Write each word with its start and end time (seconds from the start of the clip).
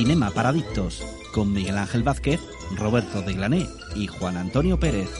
Cinema 0.00 0.30
para 0.30 0.48
Adictos 0.48 1.02
con 1.34 1.52
Miguel 1.52 1.76
Ángel 1.76 2.02
Vázquez, 2.02 2.40
Roberto 2.74 3.20
de 3.20 3.34
Glané 3.34 3.68
y 3.94 4.06
Juan 4.06 4.38
Antonio 4.38 4.80
Pérez. 4.80 5.10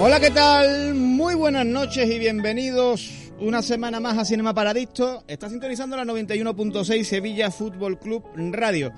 Hola, 0.00 0.18
¿qué 0.18 0.30
tal? 0.32 0.91
Buenas 1.42 1.66
noches 1.66 2.08
y 2.08 2.20
bienvenidos 2.20 3.32
una 3.40 3.62
semana 3.62 3.98
más 3.98 4.16
a 4.16 4.24
Cinema 4.24 4.54
Paradicto. 4.54 5.24
Está 5.26 5.50
sintonizando 5.50 5.96
la 5.96 6.04
91.6 6.04 7.02
Sevilla 7.02 7.50
Fútbol 7.50 7.98
Club 7.98 8.22
Radio. 8.52 8.92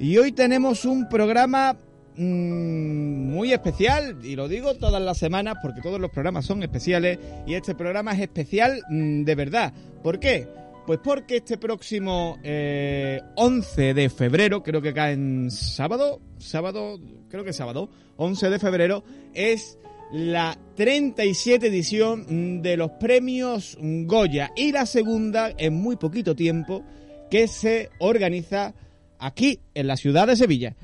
Y 0.00 0.18
hoy 0.18 0.32
tenemos 0.32 0.86
un 0.86 1.08
programa 1.08 1.76
mm, 2.16 3.30
muy 3.30 3.52
especial, 3.52 4.18
y 4.24 4.34
lo 4.34 4.48
digo 4.48 4.74
todas 4.74 5.00
las 5.00 5.18
semanas 5.18 5.54
porque 5.62 5.82
todos 5.82 6.00
los 6.00 6.10
programas 6.10 6.44
son 6.44 6.64
especiales, 6.64 7.16
y 7.46 7.54
este 7.54 7.76
programa 7.76 8.12
es 8.12 8.22
especial 8.22 8.82
mm, 8.90 9.22
de 9.22 9.34
verdad. 9.36 9.72
¿Por 10.02 10.18
qué? 10.18 10.48
Pues 10.88 10.98
porque 10.98 11.36
este 11.36 11.58
próximo 11.58 12.40
eh, 12.42 13.22
11 13.36 13.94
de 13.94 14.10
febrero, 14.10 14.64
creo 14.64 14.82
que 14.82 14.92
cae 14.92 15.12
en 15.12 15.48
sábado, 15.48 16.20
sábado, 16.38 16.98
creo 17.28 17.44
que 17.44 17.52
sábado, 17.52 17.88
11 18.16 18.50
de 18.50 18.58
febrero, 18.58 19.04
es 19.32 19.78
la 20.14 20.56
37 20.76 21.66
edición 21.66 22.62
de 22.62 22.76
los 22.76 22.92
premios 22.92 23.76
Goya 23.80 24.52
y 24.54 24.70
la 24.70 24.86
segunda 24.86 25.50
en 25.58 25.74
muy 25.74 25.96
poquito 25.96 26.36
tiempo 26.36 26.84
que 27.32 27.48
se 27.48 27.90
organiza 27.98 28.74
aquí 29.18 29.58
en 29.74 29.88
la 29.88 29.96
ciudad 29.96 30.28
de 30.28 30.36
Sevilla. 30.36 30.76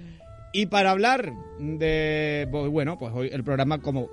Y 0.53 0.67
para 0.67 0.91
hablar 0.91 1.33
de, 1.61 2.49
pues, 2.51 2.69
bueno, 2.73 2.99
pues 2.99 3.13
hoy 3.15 3.29
el 3.33 3.45
programa, 3.45 3.81
como 3.81 4.09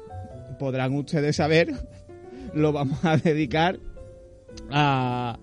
podrán 0.60 0.94
ustedes 0.94 1.36
saber, 1.36 1.73
lo 2.54 2.72
vamos 2.72 3.04
a 3.04 3.18
dedicar 3.18 3.80
a, 4.70 5.40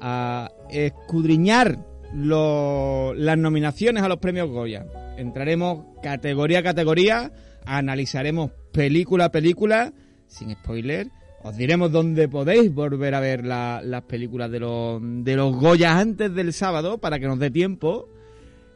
a 0.00 0.50
escudriñar 0.70 1.76
lo- 2.14 3.12
las 3.12 3.36
nominaciones 3.36 4.02
a 4.02 4.08
los 4.08 4.18
premios 4.20 4.48
Goya. 4.48 4.86
Entraremos 5.18 5.84
categoría 6.02 6.60
a 6.60 6.62
categoría, 6.62 7.30
analizaremos 7.66 8.52
película 8.72 9.26
a 9.26 9.30
película, 9.32 9.92
sin 10.26 10.52
spoiler. 10.52 11.08
Os 11.44 11.56
diremos 11.56 11.90
dónde 11.90 12.28
podéis 12.28 12.72
volver 12.72 13.14
a 13.14 13.20
ver 13.20 13.44
la- 13.44 13.80
las 13.84 14.02
películas 14.02 14.50
de 14.50 14.60
los, 14.60 15.00
de 15.02 15.36
los 15.36 15.56
Goya 15.56 15.98
antes 15.98 16.32
del 16.34 16.52
sábado 16.52 16.98
para 16.98 17.18
que 17.18 17.26
nos 17.26 17.38
dé 17.38 17.50
tiempo. 17.50 18.08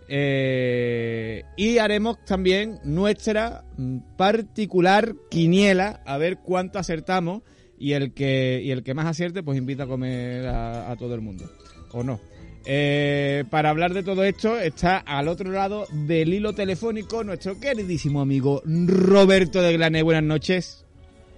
Eh, 0.09 1.43
y 1.57 1.79
haremos 1.79 2.25
también 2.25 2.79
nuestra 2.85 3.65
mm, 3.77 3.99
particular 4.17 5.15
quiniela 5.31 6.01
a 6.07 6.17
ver 6.17 6.39
cuánto 6.39 6.79
acertamos 6.79 7.43
y 7.79 7.93
el 7.93 8.15
que 8.15 8.61
y 8.65 8.71
el 8.71 8.83
que 8.85 8.95
más 8.95 9.07
acierte 9.07 9.43
pues 9.43 9.59
invita 9.59 9.83
a 9.83 9.87
comer 9.87 10.47
a 10.47 10.95
todo 10.97 11.15
el 11.15 11.21
mundo 11.23 11.51
o 11.93 12.03
no. 12.05 12.21
Eh, 12.69 13.45
para 13.49 13.71
hablar 13.71 13.95
de 13.95 14.03
todo 14.03 14.25
esto 14.25 14.59
está 14.59 14.99
al 14.99 15.29
otro 15.29 15.53
lado 15.53 15.87
del 15.93 16.35
hilo 16.35 16.53
telefónico 16.53 17.23
nuestro 17.23 17.61
queridísimo 17.61 18.21
amigo 18.21 18.61
Roberto 18.65 19.63
de 19.63 19.75
Glané. 19.75 20.03
Buenas 20.03 20.25
noches. 20.25 20.85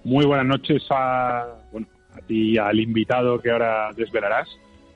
Muy 0.03 0.25
buenas 0.25 0.47
noches 0.47 0.81
a, 0.89 1.45
bueno, 1.71 1.85
a 2.15 2.21
ti 2.21 2.53
y 2.53 2.57
al 2.57 2.79
invitado 2.79 3.39
que 3.39 3.51
ahora 3.51 3.93
desvelarás, 3.95 4.47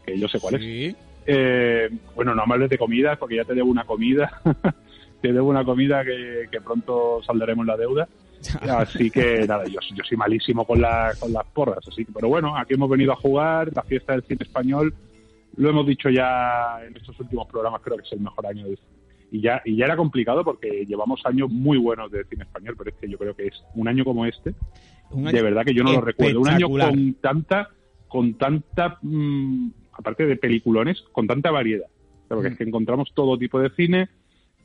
que 0.05 0.17
yo 0.17 0.27
sé 0.27 0.39
cuál 0.39 0.55
es. 0.55 0.95
Eh, 1.25 1.89
bueno, 2.15 2.33
no 2.33 2.45
me 2.47 2.55
hables 2.55 2.69
de 2.71 2.77
comida 2.77 3.15
porque 3.15 3.35
ya 3.35 3.45
te 3.45 3.53
debo 3.53 3.69
una 3.69 3.83
comida. 3.83 4.41
te 5.21 5.31
debo 5.31 5.49
una 5.49 5.63
comida 5.63 6.03
que, 6.03 6.47
que 6.51 6.61
pronto 6.61 7.21
saldaremos 7.23 7.65
la 7.65 7.77
deuda. 7.77 8.07
Así 8.61 9.09
que 9.09 9.45
nada, 9.47 9.65
yo, 9.65 9.79
yo 9.93 10.03
soy 10.03 10.17
malísimo 10.17 10.65
con, 10.65 10.81
la, 10.81 11.13
con 11.19 11.31
las 11.31 11.45
porras. 11.45 11.87
Así 11.87 12.05
que, 12.05 12.11
pero 12.11 12.27
bueno, 12.27 12.57
aquí 12.57 12.73
hemos 12.73 12.89
venido 12.89 13.13
a 13.13 13.17
jugar 13.17 13.71
la 13.73 13.83
fiesta 13.83 14.13
del 14.13 14.23
cine 14.23 14.39
español. 14.41 14.93
Lo 15.57 15.69
hemos 15.69 15.85
dicho 15.85 16.09
ya 16.09 16.79
en 16.85 16.95
estos 16.97 17.19
últimos 17.19 17.47
programas, 17.47 17.81
creo 17.81 17.97
que 17.97 18.03
es 18.03 18.11
el 18.13 18.21
mejor 18.21 18.47
año 18.47 18.67
de 18.67 18.77
y 19.31 19.41
ya, 19.41 19.63
y 19.65 19.75
ya 19.75 19.85
era 19.85 19.97
complicado 19.97 20.43
porque 20.43 20.85
llevamos 20.85 21.21
años 21.25 21.49
muy 21.49 21.79
buenos 21.79 22.11
de 22.11 22.23
cine 22.25 22.43
español, 22.43 22.75
pero 22.77 22.91
es 22.91 22.95
que 22.97 23.09
yo 23.09 23.17
creo 23.17 23.35
que 23.35 23.47
es 23.47 23.63
un 23.73 23.87
año 23.87 24.05
como 24.05 24.27
este, 24.27 24.53
Un 25.09 25.27
año 25.27 25.37
de 25.37 25.41
verdad 25.41 25.65
que 25.65 25.73
yo 25.73 25.83
no 25.83 25.91
lo 25.91 26.01
recuerdo. 26.01 26.39
Un 26.39 26.49
año 26.49 26.69
con 26.69 27.15
tanta, 27.15 27.69
con 28.07 28.35
tanta, 28.35 28.99
mm, 29.01 29.69
aparte 29.93 30.27
de 30.27 30.35
peliculones, 30.35 31.01
con 31.11 31.25
tanta 31.25 31.49
variedad. 31.49 31.87
Porque 32.27 32.49
Mm. 32.49 32.51
es 32.51 32.57
que 32.59 32.63
encontramos 32.63 33.11
todo 33.15 33.35
tipo 33.39 33.59
de 33.59 33.71
cine 33.71 34.07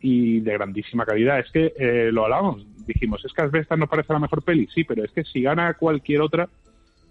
y 0.02 0.40
de 0.40 0.52
grandísima 0.52 1.06
calidad. 1.06 1.38
Es 1.38 1.50
que 1.50 1.72
eh, 1.78 2.10
lo 2.12 2.24
hablábamos, 2.24 2.66
dijimos, 2.86 3.24
es 3.24 3.32
que 3.32 3.42
Asbestas 3.42 3.78
nos 3.78 3.88
parece 3.88 4.12
la 4.12 4.18
mejor 4.18 4.42
peli, 4.42 4.68
sí, 4.74 4.84
pero 4.84 5.02
es 5.02 5.10
que 5.12 5.24
si 5.24 5.40
gana 5.40 5.72
cualquier 5.74 6.20
otra, 6.20 6.46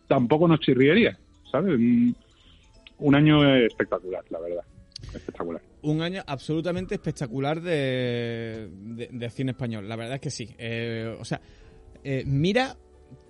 tampoco 0.08 0.48
nos 0.48 0.60
chirriaría, 0.60 1.18
¿sabes? 1.52 1.80
Un 3.00 3.16
año 3.16 3.56
espectacular, 3.56 4.24
la 4.30 4.40
verdad. 4.40 4.64
Espectacular. 5.14 5.62
un 5.84 6.02
año 6.02 6.22
absolutamente 6.26 6.96
espectacular 6.96 7.62
de, 7.62 8.70
de- 8.74 9.10
de 9.12 9.30
cine 9.30 9.52
español. 9.52 9.88
La 9.88 9.96
verdad 9.96 10.16
es 10.16 10.22
que 10.22 10.30
sí. 10.32 10.50
Eh, 10.58 11.16
o 11.20 11.24
sea, 11.24 11.40
eh, 12.04 12.24
mira 12.26 12.76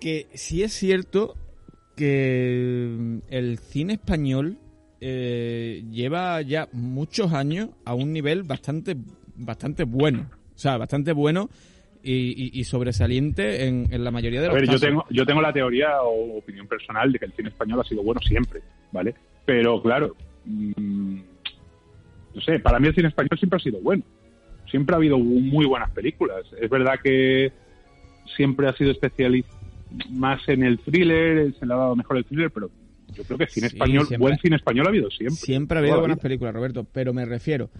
que 0.00 0.26
sí 0.34 0.62
es 0.62 0.72
cierto 0.72 1.36
que 1.96 3.20
el 3.28 3.58
cine 3.58 3.94
español 3.94 4.56
eh, 5.00 5.84
lleva 5.90 6.40
ya 6.42 6.68
muchos 6.72 7.32
años 7.32 7.68
a 7.84 7.94
un 7.94 8.12
nivel 8.12 8.42
bastante, 8.44 8.96
bastante 9.36 9.84
bueno. 9.84 10.30
O 10.54 10.58
sea, 10.58 10.76
bastante 10.78 11.12
bueno 11.12 11.48
y, 12.02 12.64
sobresaliente 12.64 13.66
en, 13.66 13.86
en 13.92 14.02
la 14.02 14.10
mayoría 14.10 14.40
de 14.40 14.46
A 14.46 14.50
los 14.52 14.60
ver, 14.60 14.70
yo 14.70 14.78
tengo, 14.80 15.04
yo 15.10 15.26
tengo 15.26 15.42
la 15.42 15.52
teoría 15.52 16.00
o 16.02 16.38
opinión 16.38 16.66
personal 16.66 17.12
de 17.12 17.18
que 17.18 17.26
el 17.26 17.32
cine 17.34 17.50
español 17.50 17.80
ha 17.80 17.84
sido 17.84 18.02
bueno 18.02 18.20
siempre, 18.22 18.62
¿vale? 18.90 19.14
Pero 19.48 19.80
claro, 19.80 20.14
mm, 20.44 21.14
no 22.34 22.40
sé, 22.42 22.58
para 22.58 22.78
mí 22.78 22.88
el 22.88 22.94
cine 22.94 23.08
español 23.08 23.38
siempre 23.38 23.56
ha 23.56 23.62
sido 23.62 23.80
bueno. 23.80 24.02
Siempre 24.70 24.94
ha 24.94 24.98
habido 24.98 25.18
muy 25.18 25.64
buenas 25.64 25.90
películas. 25.92 26.44
Es 26.60 26.68
verdad 26.68 26.96
que 27.02 27.50
siempre 28.36 28.68
ha 28.68 28.74
sido 28.74 28.90
especialista 28.90 29.50
más 30.10 30.46
en 30.50 30.64
el 30.64 30.78
thriller, 30.80 31.54
se 31.58 31.64
le 31.64 31.72
ha 31.72 31.76
dado 31.78 31.96
mejor 31.96 32.18
el 32.18 32.26
thriller, 32.26 32.50
pero 32.50 32.68
yo 33.14 33.24
creo 33.24 33.38
que 33.38 33.46
cine 33.46 33.70
Sí, 33.70 33.76
español, 33.76 34.06
siempre. 34.06 34.18
buen 34.18 34.38
cine 34.38 34.56
español 34.56 34.84
ha 34.84 34.90
habido 34.90 35.10
siempre. 35.10 35.36
Siempre 35.36 35.78
ha 35.78 35.80
habido 35.80 36.00
buenas 36.00 36.18
películas, 36.18 36.52
Roberto, 36.52 36.84
pero 36.92 37.14
me 37.14 37.24
refiero. 37.24 37.70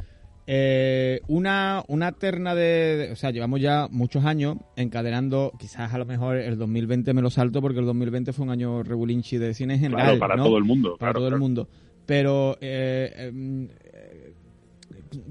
Eh, 0.50 1.20
una, 1.28 1.84
una 1.88 2.12
terna 2.12 2.54
de, 2.54 2.96
de- 2.96 3.12
O 3.12 3.16
sea, 3.16 3.30
llevamos 3.30 3.60
ya 3.60 3.86
muchos 3.90 4.24
años 4.24 4.56
encadenando. 4.76 5.52
Quizás 5.58 5.92
a 5.92 5.98
lo 5.98 6.06
mejor 6.06 6.36
el 6.38 6.56
2020 6.56 7.12
me 7.12 7.20
lo 7.20 7.28
salto 7.28 7.60
porque 7.60 7.80
el 7.80 7.84
2020 7.84 8.32
fue 8.32 8.46
un 8.46 8.50
año 8.50 8.82
regulinchi 8.82 9.36
de 9.36 9.52
cine 9.52 9.74
en 9.74 9.80
general. 9.80 10.04
Claro, 10.06 10.18
para 10.18 10.36
¿no? 10.36 10.44
todo 10.44 10.56
el 10.56 10.64
mundo. 10.64 10.96
Para 10.98 11.12
claro, 11.12 11.20
todo 11.26 11.34
el 11.34 11.40
mundo. 11.40 11.68
Pero. 12.06 12.56
eh, 12.62 13.12
em, 13.28 13.68
eh, 13.92 14.32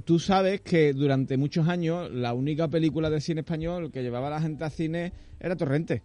Tú 0.05 0.17
sabes 0.19 0.61
que 0.61 0.93
durante 0.93 1.37
muchos 1.37 1.67
años 1.67 2.09
la 2.11 2.33
única 2.33 2.67
película 2.67 3.09
de 3.11 3.21
cine 3.21 3.41
español 3.41 3.91
que 3.91 4.01
llevaba 4.01 4.27
a 4.27 4.31
la 4.31 4.41
gente 4.41 4.63
a 4.63 4.69
cine 4.71 5.13
era 5.39 5.55
Torrente. 5.55 6.01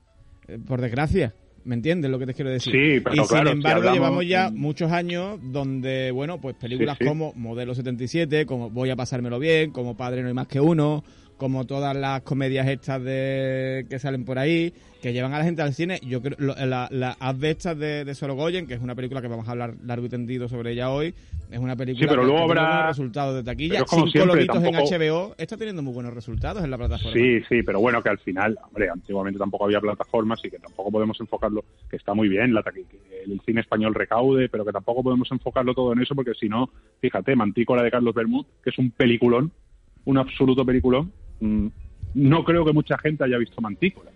Eh, 0.49 0.59
Por 0.59 0.81
desgracia. 0.81 1.35
¿Me 1.65 1.75
entiendes 1.77 2.11
lo 2.11 2.19
que 2.19 2.27
te 2.27 2.35
quiero 2.35 2.51
decir? 2.51 2.73
Sí, 2.73 3.01
pero 3.05 3.23
y 3.23 3.27
claro, 3.29 3.51
sin 3.51 3.61
si 3.63 3.67
embargo 3.67 3.89
hablamos- 3.91 3.95
llevamos 3.95 4.27
ya 4.27 4.51
muchos 4.51 4.91
años 4.91 5.39
donde, 5.43 6.11
bueno, 6.11 6.41
pues 6.41 6.57
películas 6.57 6.97
Sí, 6.99 7.05
sí. 7.05 7.09
como 7.09 7.33
Modelo 7.37 7.75
77, 7.75 8.47
como 8.47 8.69
Voy 8.71 8.91
a 8.91 8.97
pasármelo 8.97 9.39
bien, 9.39 9.71
como 9.71 9.97
Padre 9.97 10.23
no 10.23 10.29
hay 10.29 10.35
más 10.35 10.49
que 10.49 10.61
uno, 10.61 11.05
como 11.43 11.67
todas 11.67 11.97
las 11.97 12.23
comedias 12.23 12.69
estas 12.69 13.03
de 13.03 13.85
que 13.91 13.99
salen 13.99 14.25
por 14.25 14.39
ahí, 14.39 14.73
que 15.03 15.13
llevan 15.13 15.35
a 15.35 15.39
la 15.39 15.45
gente 15.45 15.61
al 15.61 15.75
cine. 15.75 15.99
Yo 16.07 16.23
creo 16.23 16.37
la, 16.39 16.87
la 16.93 17.17
Asbestas 17.19 17.77
de, 17.77 18.05
de 18.05 18.15
Sorogoyen, 18.15 18.69
que 18.69 18.75
es 18.75 18.81
una 18.81 18.95
película 18.95 19.21
que 19.21 19.27
vamos 19.27 19.49
a 19.49 19.51
hablar 19.51 19.75
largo 19.85 20.07
y 20.07 20.09
tendido 20.09 20.49
sobre 20.49 20.71
ella 20.73 20.91
hoy, 20.91 21.13
es 21.51 21.59
una 21.59 21.75
película 21.75 22.05
sí, 22.05 22.09
pero 22.09 22.23
que, 22.23 22.29
luego 22.29 22.45
habrá- 22.45 22.87
resultados 22.87 23.35
de 23.35 23.43
taquilla. 23.43 23.79
Cinco 23.81 24.07
siempre, 24.09 24.25
lobitos 24.35 24.57
en 24.65 24.73
tampoco- 24.73 24.89
HBO 25.29 25.35
está 25.37 25.57
teniendo 25.57 25.83
muy 25.83 25.93
buenos 25.93 26.15
resultados 26.15 26.63
en 26.63 26.71
la 26.71 26.79
plataforma. 26.79 27.13
Sí, 27.13 27.41
sí, 27.49 27.63
pero 27.65 27.81
bueno, 27.81 28.01
que 28.03 28.09
al 28.09 28.19
final, 28.21 28.57
hombre, 28.65 28.89
antiguamente 28.89 29.39
tampoco 29.41 29.65
había 29.65 29.81
plataformas 29.81 30.39
y 30.45 30.51
que 30.51 30.61
tampoco 30.61 30.93
podemos 30.93 31.19
enfocarlo, 31.21 31.65
que 31.91 31.97
está 31.97 32.15
muy 32.15 32.29
bien 32.29 32.55
la, 32.55 32.63
que 32.63 32.87
el 33.27 33.41
cine 33.45 33.61
español 33.63 33.95
recaude, 33.95 34.49
pero 34.49 34.65
que 34.65 34.71
tampoco 34.73 35.03
podemos 35.03 35.31
enfocarlo 35.33 35.75
todo 35.75 35.93
en 35.93 36.01
eso 36.03 36.15
porque 36.15 36.35
si 36.39 36.49
no, 36.49 36.71
fíjate, 37.01 37.35
Mantícola 37.35 37.83
de 37.83 37.91
Carlos 37.91 38.15
Bermúdez, 38.15 38.47
que 38.63 38.71
es 38.71 38.79
un 38.79 38.93
peliculón, 38.93 39.51
un 40.05 40.19
absoluto 40.19 40.65
peliculón, 40.65 41.13
no 42.15 42.45
creo 42.45 42.65
que 42.65 42.73
mucha 42.73 42.97
gente 42.99 43.25
haya 43.25 43.39
visto 43.39 43.61
Mantícola. 43.61 44.11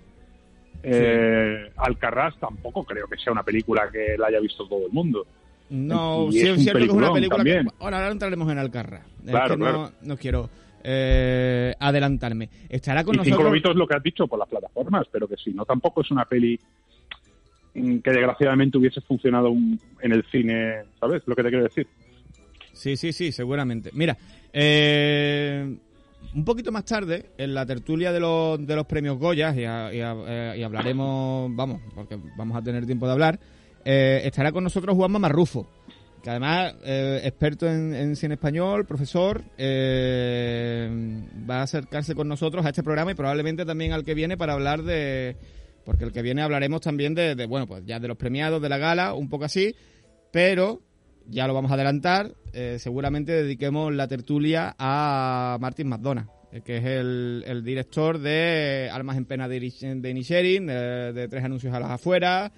Eh, 0.82 1.70
Alcarrás 1.76 2.38
tampoco 2.38 2.84
creo 2.84 3.06
que 3.08 3.16
sea 3.18 3.32
una 3.32 3.42
película 3.42 3.88
que 3.90 4.16
la 4.18 4.28
haya 4.28 4.40
visto 4.40 4.66
todo 4.68 4.86
el 4.86 4.92
mundo. 4.92 5.26
No, 5.70 6.28
sí 6.30 6.40
es 6.46 6.62
cierto 6.62 6.78
que 6.78 6.84
es 6.84 6.90
una 6.92 7.12
película 7.12 7.42
que... 7.42 7.64
Ahora, 7.80 7.96
ahora 7.98 8.12
entraremos 8.12 8.50
en 8.52 8.58
Alcarra. 8.58 9.02
Es 9.24 9.30
Claro, 9.30 9.54
que 9.54 9.56
no, 9.56 9.64
claro. 9.64 9.92
no 10.02 10.16
quiero 10.16 10.48
eh, 10.84 11.74
adelantarme. 11.80 12.48
Estará 12.68 13.02
con 13.02 13.16
y 13.16 13.18
Cinco 13.18 13.30
nosotros... 13.30 13.50
Lobitos 13.50 13.76
lo 13.76 13.86
que 13.88 13.96
has 13.96 14.02
dicho 14.02 14.28
por 14.28 14.38
las 14.38 14.48
plataformas, 14.48 15.06
pero 15.10 15.26
que 15.26 15.36
si 15.36 15.50
no, 15.52 15.64
tampoco 15.64 16.02
es 16.02 16.10
una 16.12 16.24
peli 16.24 16.60
mm, 17.74 17.98
que 17.98 18.10
desgraciadamente 18.12 18.78
hubiese 18.78 19.00
funcionado 19.00 19.50
un- 19.50 19.80
en 20.00 20.12
el 20.12 20.24
cine, 20.30 20.82
¿sabes? 21.00 21.22
Lo 21.26 21.34
que 21.34 21.42
te 21.42 21.48
quiero 21.48 21.64
decir. 21.64 21.88
Sí, 22.72 22.96
sí, 22.96 23.12
sí, 23.12 23.32
seguramente. 23.32 23.90
Mira, 23.92 24.16
eh, 24.52 25.76
un 26.34 26.44
poquito 26.44 26.72
más 26.72 26.84
tarde, 26.84 27.30
en 27.38 27.54
la 27.54 27.64
tertulia 27.66 28.12
de 28.12 28.20
los, 28.20 28.64
de 28.66 28.76
los 28.76 28.86
premios 28.86 29.18
Goya, 29.18 29.54
y, 29.54 29.62
eh, 29.62 30.64
hablaremos, 30.64 31.54
vamos, 31.54 31.80
porque 31.94 32.18
vamos 32.36 32.56
a 32.56 32.62
tener 32.62 32.86
tiempo 32.86 33.06
de 33.06 33.12
hablar, 33.12 33.40
eh, 33.84 34.22
estará 34.24 34.52
con 34.52 34.64
nosotros 34.64 34.96
Juanma 34.96 35.18
Marrufo, 35.18 35.68
que 36.22 36.30
además, 36.30 36.74
eh, 36.84 37.20
experto 37.24 37.66
en, 37.66 38.16
cine 38.16 38.34
español, 38.34 38.84
profesor, 38.84 39.42
va 41.48 41.60
a 41.60 41.62
acercarse 41.62 42.14
con 42.14 42.28
nosotros 42.28 42.66
a 42.66 42.70
este 42.70 42.82
programa 42.82 43.12
y 43.12 43.14
probablemente 43.14 43.64
también 43.64 43.92
al 43.92 44.04
que 44.04 44.14
viene 44.14 44.36
para 44.36 44.54
hablar 44.54 44.82
de... 44.82 45.36
Porque 45.84 46.04
el 46.04 46.10
que 46.10 46.22
viene 46.22 46.42
hablaremos 46.42 46.80
también 46.80 47.14
de, 47.14 47.36
de, 47.36 47.46
bueno, 47.46 47.68
pues 47.68 47.84
ya 47.86 48.00
de 48.00 48.08
los 48.08 48.16
premiados, 48.16 48.60
de 48.60 48.68
la 48.68 48.76
gala, 48.76 49.14
un 49.14 49.28
poco 49.28 49.44
así, 49.44 49.76
pero 50.32 50.80
ya 51.28 51.46
lo 51.46 51.54
vamos 51.54 51.70
a 51.70 51.74
adelantar, 51.74 52.32
eh, 52.52 52.76
seguramente 52.78 53.32
dediquemos 53.32 53.92
la 53.94 54.08
tertulia 54.08 54.74
a 54.78 55.56
Martin 55.60 55.88
McDonough, 55.88 56.26
eh, 56.52 56.62
que 56.64 56.76
es 56.78 56.84
el, 56.84 57.44
el 57.46 57.64
director 57.64 58.18
de 58.18 58.88
Almas 58.92 59.16
en 59.16 59.24
Pena 59.24 59.48
de, 59.48 59.58
de 59.60 60.10
Inisherin, 60.10 60.66
de, 60.66 61.12
de 61.12 61.28
Tres 61.28 61.44
Anuncios 61.44 61.74
a 61.74 61.80
las 61.80 61.90
Afueras, 61.90 62.52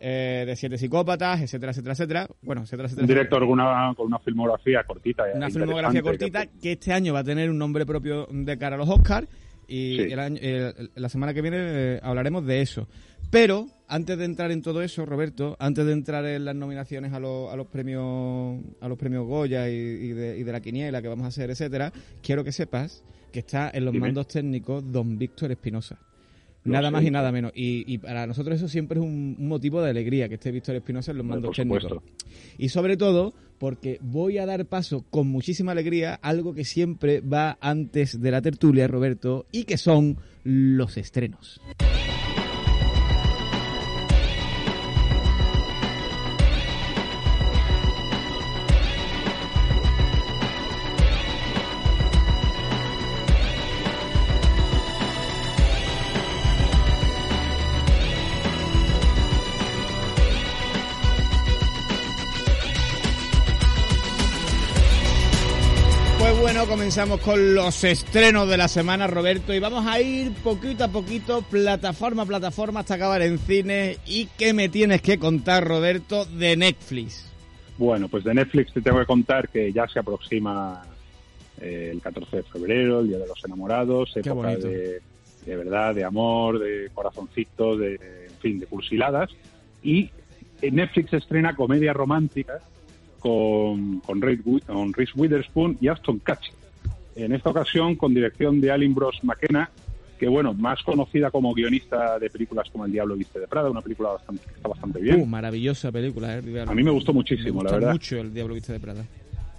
eh, 0.00 0.44
de 0.46 0.56
Siete 0.56 0.76
Psicópatas, 0.76 1.40
etcétera, 1.40 1.70
etcétera, 1.72 1.92
etcétera. 1.92 2.28
Bueno, 2.42 2.62
etcétera, 2.62 2.86
etcétera. 2.88 3.04
Un 3.04 3.08
director 3.08 3.40
con 3.40 3.50
una, 3.50 3.92
con 3.96 4.06
una 4.06 4.18
filmografía 4.18 4.82
cortita. 4.84 5.28
e 5.30 5.36
Una 5.36 5.48
filmografía 5.50 6.02
cortita 6.02 6.46
que 6.46 6.72
este 6.72 6.92
año 6.92 7.14
va 7.14 7.20
a 7.20 7.24
tener 7.24 7.48
un 7.48 7.58
nombre 7.58 7.86
propio 7.86 8.26
de 8.30 8.58
cara 8.58 8.76
a 8.76 8.78
los 8.78 8.88
Oscars 8.88 9.28
y 9.66 9.96
Sí. 9.96 10.12
el 10.12 10.18
año- 10.18 10.38
el- 10.42 10.90
la 10.94 11.08
semana 11.08 11.32
que 11.32 11.40
viene 11.40 11.56
eh, 11.60 12.00
hablaremos 12.02 12.44
de 12.44 12.60
eso. 12.60 12.86
Pero 13.34 13.66
antes 13.88 14.16
de 14.16 14.26
entrar 14.26 14.52
en 14.52 14.62
todo 14.62 14.80
eso, 14.80 15.04
Roberto, 15.04 15.56
antes 15.58 15.84
de 15.84 15.92
entrar 15.92 16.24
en 16.24 16.44
las 16.44 16.54
nominaciones 16.54 17.12
a 17.12 17.18
los, 17.18 17.52
a 17.52 17.56
los 17.56 17.66
premios 17.66 18.60
a 18.80 18.88
los 18.88 18.96
premios 18.96 19.26
Goya 19.26 19.68
y, 19.68 19.74
y 19.74 20.08
de, 20.12 20.38
y 20.38 20.44
de 20.44 20.52
la 20.52 20.60
quiniela 20.60 21.02
que 21.02 21.08
vamos 21.08 21.24
a 21.24 21.28
hacer, 21.28 21.50
etcétera, 21.50 21.92
quiero 22.22 22.44
que 22.44 22.52
sepas 22.52 23.02
que 23.32 23.40
está 23.40 23.72
en 23.74 23.86
los 23.86 23.92
Dime. 23.92 24.06
mandos 24.06 24.28
técnicos 24.28 24.84
don 24.92 25.18
Víctor 25.18 25.50
Espinosa. 25.50 25.98
Nada 26.62 26.92
más 26.92 27.02
y 27.02 27.10
nada 27.10 27.32
menos. 27.32 27.50
Y, 27.56 27.92
y 27.92 27.98
para 27.98 28.24
nosotros 28.28 28.56
eso 28.56 28.68
siempre 28.68 29.00
es 29.00 29.04
un, 29.04 29.34
un 29.36 29.48
motivo 29.48 29.82
de 29.82 29.90
alegría 29.90 30.28
que 30.28 30.34
esté 30.34 30.52
Víctor 30.52 30.76
Espinosa 30.76 31.10
en 31.10 31.16
los 31.18 31.26
mandos 31.26 31.48
por 31.48 31.56
técnicos. 31.56 31.82
supuesto. 31.82 32.22
Y 32.56 32.68
sobre 32.68 32.96
todo 32.96 33.34
porque 33.58 33.98
voy 34.00 34.38
a 34.38 34.46
dar 34.46 34.64
paso 34.66 35.04
con 35.10 35.26
muchísima 35.26 35.72
alegría 35.72 36.20
a 36.22 36.28
algo 36.28 36.54
que 36.54 36.64
siempre 36.64 37.20
va 37.20 37.58
antes 37.60 38.20
de 38.20 38.30
la 38.30 38.40
tertulia, 38.40 38.86
Roberto, 38.86 39.46
y 39.50 39.64
que 39.64 39.76
son 39.76 40.18
los 40.44 40.96
estrenos. 40.96 41.60
Comenzamos 66.78 67.20
con 67.20 67.54
los 67.54 67.84
estrenos 67.84 68.48
de 68.48 68.56
la 68.56 68.66
semana, 68.66 69.06
Roberto, 69.06 69.54
y 69.54 69.60
vamos 69.60 69.86
a 69.86 70.00
ir 70.00 70.32
poquito 70.42 70.82
a 70.82 70.88
poquito, 70.88 71.42
plataforma 71.42 72.22
a 72.22 72.26
plataforma, 72.26 72.80
hasta 72.80 72.94
acabar 72.94 73.22
en 73.22 73.38
cine. 73.38 73.98
¿Y 74.06 74.26
qué 74.36 74.52
me 74.52 74.68
tienes 74.68 75.00
que 75.00 75.20
contar, 75.20 75.68
Roberto, 75.68 76.24
de 76.24 76.56
Netflix? 76.56 77.30
Bueno, 77.78 78.08
pues 78.08 78.24
de 78.24 78.34
Netflix 78.34 78.72
te 78.72 78.80
tengo 78.82 78.98
que 78.98 79.06
contar 79.06 79.48
que 79.50 79.72
ya 79.72 79.86
se 79.86 80.00
aproxima 80.00 80.82
eh, 81.60 81.90
el 81.92 82.00
14 82.00 82.38
de 82.38 82.42
febrero, 82.42 83.00
el 83.00 83.08
Día 83.08 83.18
de 83.18 83.28
los 83.28 83.44
Enamorados, 83.44 84.10
Qué 84.12 84.20
época 84.20 84.48
bonito. 84.48 84.66
de, 84.66 85.00
de 85.46 85.56
verdad, 85.56 85.94
de 85.94 86.02
amor, 86.02 86.58
de 86.58 86.90
corazoncitos, 86.92 87.78
de, 87.78 87.94
en 87.94 88.36
fin, 88.40 88.58
de 88.58 88.66
pulsiladas. 88.66 89.30
Y 89.80 90.10
eh, 90.60 90.72
Netflix 90.72 91.12
estrena 91.12 91.54
comedia 91.54 91.92
romántica 91.92 92.58
con, 93.20 94.00
con, 94.00 94.20
Reid 94.20 94.40
Wi- 94.44 94.60
con 94.62 94.92
Reese 94.92 95.12
Witherspoon 95.14 95.78
y 95.80 95.86
Aston 95.86 96.18
Kutcher. 96.18 96.63
En 97.16 97.32
esta 97.32 97.50
ocasión 97.50 97.94
con 97.96 98.12
dirección 98.14 98.60
de 98.60 98.70
Alin 98.70 98.94
Bros 98.94 99.18
McKenna, 99.22 99.70
que 100.18 100.28
bueno, 100.28 100.54
más 100.54 100.82
conocida 100.82 101.30
como 101.30 101.52
guionista 101.54 102.18
de 102.18 102.30
películas 102.30 102.68
como 102.70 102.84
El 102.86 102.92
Diablo 102.92 103.16
Viste 103.16 103.38
de 103.40 103.46
Prada, 103.48 103.70
una 103.70 103.82
película 103.82 104.10
bastante, 104.10 104.42
que 104.46 104.54
está 104.54 104.68
bastante 104.68 105.00
bien. 105.00 105.20
Uh, 105.20 105.26
maravillosa 105.26 105.90
película, 105.92 106.38
¿eh? 106.38 106.64
A 106.66 106.74
mí 106.74 106.82
me 106.82 106.90
gustó 106.90 107.12
muchísimo, 107.12 107.46
Me 107.46 107.52
gusta 107.62 107.70
la 107.72 107.76
verdad. 107.78 107.92
mucho 107.92 108.16
El 108.18 108.32
Diablo 108.34 108.54
Viste 108.54 108.72
de 108.72 108.80
Prada. 108.80 109.04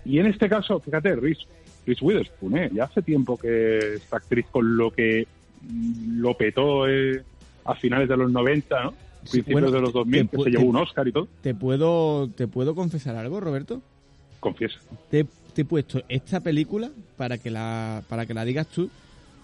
Y 0.06 0.20
en 0.20 0.28
este 0.28 0.48
caso, 0.50 0.80
fíjate, 0.80 1.16
Reese, 1.16 1.44
Reese 1.86 2.04
Witherspoon, 2.06 2.58
¿eh? 2.58 2.70
ya 2.74 2.86
hace 2.86 3.02
tiempo 3.02 3.38
que 3.38 3.96
esta 3.96 4.18
actriz 4.18 4.46
con 4.52 4.78
lo 4.78 4.92
que 4.92 5.28
mm, 5.62 6.20
lo 6.22 6.36
petó 6.38 6.88
eh, 6.88 7.24
a 7.66 7.76
finales 7.76 8.08
de 8.10 8.18
los 8.18 8.32
90, 8.32 8.84
¿no? 8.84 8.92
Sí, 8.92 9.42
Principios 9.42 9.54
bueno, 9.54 9.72
de 9.72 9.82
los 9.82 9.92
te- 9.92 9.98
2000, 10.00 10.28
te 10.30 10.38
que 10.38 10.44
se 10.44 10.50
llevó 10.52 10.62
te- 10.64 10.70
un 10.70 10.76
Oscar 10.78 11.08
y 11.08 11.12
todo. 11.12 11.28
¿Te 11.42 11.56
puedo, 11.56 12.30
¿Te 12.30 12.48
puedo 12.48 12.76
confesar 12.76 13.16
algo, 13.16 13.40
Roberto? 13.40 13.82
Confiesa. 14.40 14.80
Te, 15.10 15.26
te 15.56 15.62
he 15.62 15.66
puesto 15.66 16.04
esta 16.10 16.40
película 16.42 16.92
para 17.18 17.40
que 17.40 17.50
la, 17.50 18.04
para 18.08 18.26
que 18.28 18.34
la 18.36 18.46
digas 18.46 18.68
tú, 18.68 18.90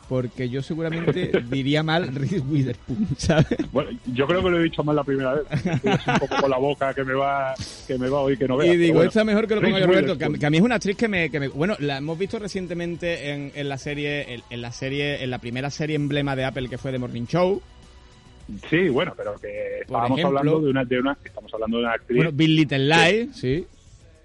porque 0.10 0.50
yo 0.50 0.62
seguramente 0.62 1.32
diría 1.50 1.84
mal 1.84 2.14
Reese 2.14 2.40
Witherspoon, 2.42 3.08
¿sabes? 3.18 3.48
Bueno, 3.72 3.98
yo 4.14 4.28
creo 4.28 4.44
que 4.44 4.50
lo 4.50 4.60
he 4.60 4.64
dicho 4.64 4.84
mal 4.84 4.96
la 4.98 5.04
primera 5.06 5.34
vez. 5.36 5.46
Un 6.06 6.20
poco 6.20 6.36
con 6.42 6.50
la 6.50 6.58
boca 6.58 6.94
que 6.94 7.04
me 7.06 7.14
va, 7.14 7.54
que 7.88 7.98
me 7.98 8.10
va 8.10 8.20
hoy 8.20 8.36
que 8.38 8.48
no 8.48 8.58
vea. 8.58 8.74
Y 8.74 8.78
digo, 8.78 8.96
bueno, 8.96 9.08
esta 9.08 9.24
mejor 9.24 9.48
que 9.48 9.56
lo 9.56 9.62
ponga 9.62 9.80
yo, 9.80 9.88
Roberto, 9.88 10.18
que, 10.18 10.26
a- 10.26 10.30
que 10.30 10.46
a 10.46 10.50
mí 10.50 10.58
es 10.58 10.64
una 10.64 10.76
actriz 10.76 10.98
que 10.98 11.08
me, 11.08 11.30
que 11.32 11.40
me- 11.40 11.48
Bueno, 11.48 11.76
la 11.80 11.98
hemos 11.98 12.20
visto 12.20 12.38
recientemente 12.40 13.32
en, 13.32 13.52
en 13.56 13.70
la 13.70 13.78
serie, 13.78 14.34
en, 14.34 14.42
en 14.50 14.62
la 14.62 14.72
serie, 14.74 15.24
en 15.24 15.30
la 15.32 15.40
primera 15.40 15.70
serie 15.70 15.96
emblema 15.96 16.36
de 16.36 16.44
Apple 16.44 16.68
que 16.68 16.78
fue 16.78 16.92
The 16.92 17.00
Morning 17.00 17.26
Show. 17.26 17.62
Sí, 18.70 18.90
bueno, 18.90 19.14
pero 19.16 19.36
que 19.40 19.80
estábamos 19.82 20.20
ejemplo- 20.20 20.40
hablando 20.40 20.60
de 20.62 20.70
una, 20.72 20.84
de 20.84 21.00
una, 21.00 21.18
estamos 21.24 21.54
hablando 21.54 21.78
de 21.78 21.84
una 21.84 21.94
actriz 21.94 22.18
Bueno, 22.18 22.32
Bill 22.34 22.56
Little 22.58 22.80
Lies, 22.80 23.30
sí. 23.38 23.66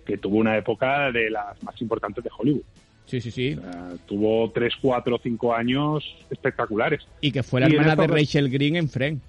Que 0.06 0.16
tuvo 0.18 0.36
una 0.38 0.56
época 0.56 1.10
de 1.12 1.28
las 1.30 1.62
más 1.62 1.78
importantes 1.82 2.24
de 2.24 2.30
Hollywood. 2.38 2.62
Sí, 3.04 3.20
sí, 3.20 3.30
sí. 3.30 3.54
Sea, 3.54 3.90
tuvo 4.06 4.50
3, 4.52 4.72
4, 4.80 5.20
5 5.22 5.54
años 5.54 6.02
espectaculares. 6.30 7.06
Y 7.20 7.30
que 7.30 7.42
fue 7.42 7.60
la 7.60 7.66
hermana 7.66 7.94
de 7.96 8.06
Rachel 8.06 8.48
Green 8.48 8.76
en 8.76 8.88
Friends. 8.88 9.22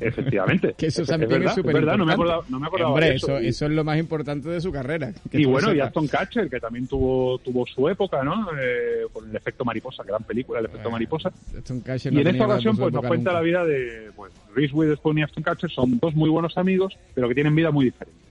Efectivamente. 0.00 0.74
Que 0.76 0.86
eso 0.86 1.02
Es- 1.02 1.08
también 1.08 1.30
es 1.30 1.36
es 1.36 1.40
verdad, 1.40 1.54
súper 1.54 1.70
es 1.70 1.74
verdad, 1.82 1.96
no 1.96 2.04
me 2.04 2.12
acordaba, 2.12 2.42
no 2.48 2.58
me 2.60 2.66
acordaba 2.66 2.90
Hombre, 2.90 3.10
de 3.10 3.14
eso. 3.14 3.26
eso, 3.38 3.42
Y- 3.42 3.46
eso 3.48 3.66
es 3.66 3.72
lo 3.72 3.84
más 3.84 3.96
importante 3.98 4.48
de 4.48 4.60
su 4.60 4.72
carrera. 4.72 5.12
que 5.30 5.40
y 5.40 5.44
bueno, 5.44 5.72
y. 5.72 5.80
Aston 5.80 6.08
Catcher, 6.08 6.50
que 6.50 6.58
también 6.58 6.86
tuvo 6.88 7.38
tuvo 7.38 7.64
su 7.66 7.88
época, 7.88 8.24
¿no? 8.24 8.48
Eh, 8.60 9.06
con 9.12 9.30
el 9.30 9.36
efecto 9.36 9.64
mariposa, 9.64 10.02
gran 10.02 10.22
película, 10.24 10.58
el 10.58 10.66
efecto 10.66 10.90
mariposa. 10.90 11.28
Aston 11.56 11.82
Y 11.86 12.10
no 12.10 12.20
en 12.20 12.26
esta 12.26 12.44
ocasión, 12.46 12.76
pues 12.76 12.92
nos 12.92 13.04
cuenta 13.06 13.30
nunca. 13.30 13.32
la 13.32 13.40
vida 13.40 13.64
de 13.64 14.10
pues, 14.16 14.32
Reese 14.54 14.74
Witherspoon 14.74 15.18
y 15.18 15.22
Aston 15.22 15.42
Catcher, 15.44 15.70
son 15.70 15.98
dos 16.00 16.14
muy 16.14 16.28
buenos 16.28 16.58
amigos, 16.58 16.92
pero 17.14 17.28
que 17.28 17.34
tienen 17.34 17.54
vidas 17.54 17.72
muy 17.72 17.84
diferentes. 17.86 18.23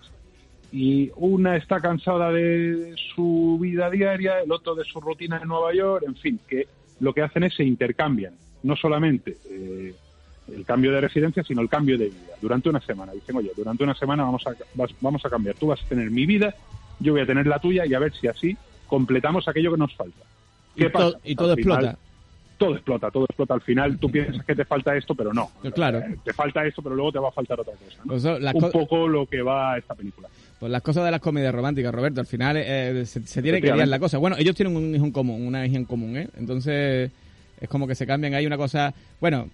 Y 0.76 1.12
una 1.18 1.56
está 1.56 1.80
cansada 1.80 2.32
de 2.32 2.96
su 3.16 3.60
vida 3.62 3.92
diaria, 3.92 4.40
el 4.42 4.52
otro 4.52 4.74
de 4.74 4.84
su 4.84 5.00
rutina 5.00 5.38
en 5.40 5.48
Nueva 5.48 5.72
York, 5.74 6.04
en 6.08 6.16
fin, 6.16 6.40
que 6.48 6.68
lo 7.00 7.14
que 7.14 7.22
hacen 7.22 7.44
es 7.44 7.54
se 7.56 7.64
intercambian, 7.64 8.34
no 8.64 8.76
solamente 8.76 9.38
eh, 9.52 9.94
el 10.52 10.66
cambio 10.66 10.92
de 10.92 11.02
residencia, 11.02 11.44
sino 11.44 11.62
el 11.62 11.70
cambio 11.70 11.96
de 11.98 12.06
vida. 12.06 12.34
Durante 12.42 12.70
una 12.70 12.82
semana, 12.82 13.12
dicen, 13.14 13.36
oye, 13.36 13.52
durante 13.56 13.84
una 13.84 13.94
semana 13.94 14.24
vamos 14.24 14.46
a, 14.48 14.52
vas- 14.74 14.96
vamos 15.00 15.24
a 15.24 15.30
cambiar, 15.30 15.56
tú 15.56 15.68
vas 15.68 15.80
a 15.84 15.88
tener 15.88 16.10
mi 16.10 16.26
vida, 16.26 16.56
yo 17.00 17.14
voy 17.14 17.22
a 17.22 17.26
tener 17.28 17.46
la 17.46 17.60
tuya 17.60 17.86
y 17.86 17.94
a 17.94 18.00
ver 18.00 18.12
si 18.14 18.28
así 18.28 18.58
completamos 18.88 19.48
aquello 19.48 19.72
que 19.74 19.78
nos 19.78 19.94
falta. 19.96 20.26
Y, 20.76 20.84
to- 20.86 20.92
pasa? 20.92 21.18
y 21.24 21.36
todo 21.36 21.56
final- 21.56 21.78
explota. 21.86 22.00
todo 22.58 22.74
explota, 22.76 23.12
todo 23.12 23.26
explota 23.26 23.54
al 23.54 23.62
final. 23.62 24.00
Tú 24.00 24.10
piensas 24.10 24.44
que 24.44 24.56
te 24.56 24.66
falta 24.66 24.96
esto, 24.98 25.14
pero 25.14 25.34
no. 25.34 25.52
Claro. 25.76 26.00
Eh, 26.00 26.18
Te 26.24 26.34
falta 26.34 26.66
esto, 26.66 26.82
pero 26.82 26.96
luego 26.96 27.12
te 27.12 27.20
va 27.20 27.28
a 27.30 27.32
faltar 27.32 27.60
otra 27.60 27.74
cosa. 27.74 27.98
¿no? 28.06 28.14
Pues, 28.14 28.24
Un 28.56 28.62
co- 28.62 28.72
poco 28.72 29.08
lo 29.08 29.28
que 29.28 29.42
va 29.44 29.74
a 29.74 29.78
esta 29.78 29.94
película. 29.94 30.30
Pues 30.64 30.72
las 30.72 30.82
cosas 30.82 31.04
de 31.04 31.12
las 31.12 31.20
comedias 31.20 31.54
románticas, 31.54 31.94
Roberto, 31.94 32.22
al 32.22 32.26
final 32.26 32.56
eh, 32.56 33.06
se, 33.06 33.22
se 33.28 33.42
tiene 33.42 33.60
que 33.60 33.74
liar 33.74 33.86
la 33.86 34.00
cosa. 34.00 34.18
Bueno, 34.18 34.38
ellos 34.40 34.56
tienen 34.56 34.74
un 34.78 34.96
hijo 34.96 35.04
en 35.04 35.12
común, 35.12 35.46
una 35.46 35.66
hija 35.66 35.76
en 35.76 35.84
común, 35.84 36.16
¿eh? 36.16 36.30
Entonces 36.38 37.12
es 37.60 37.68
como 37.68 37.86
que 37.86 37.96
se 37.96 38.08
cambian 38.08 38.34
ahí 38.34 38.46
una 38.46 38.56
cosa... 38.56 38.94
Bueno, 39.20 39.50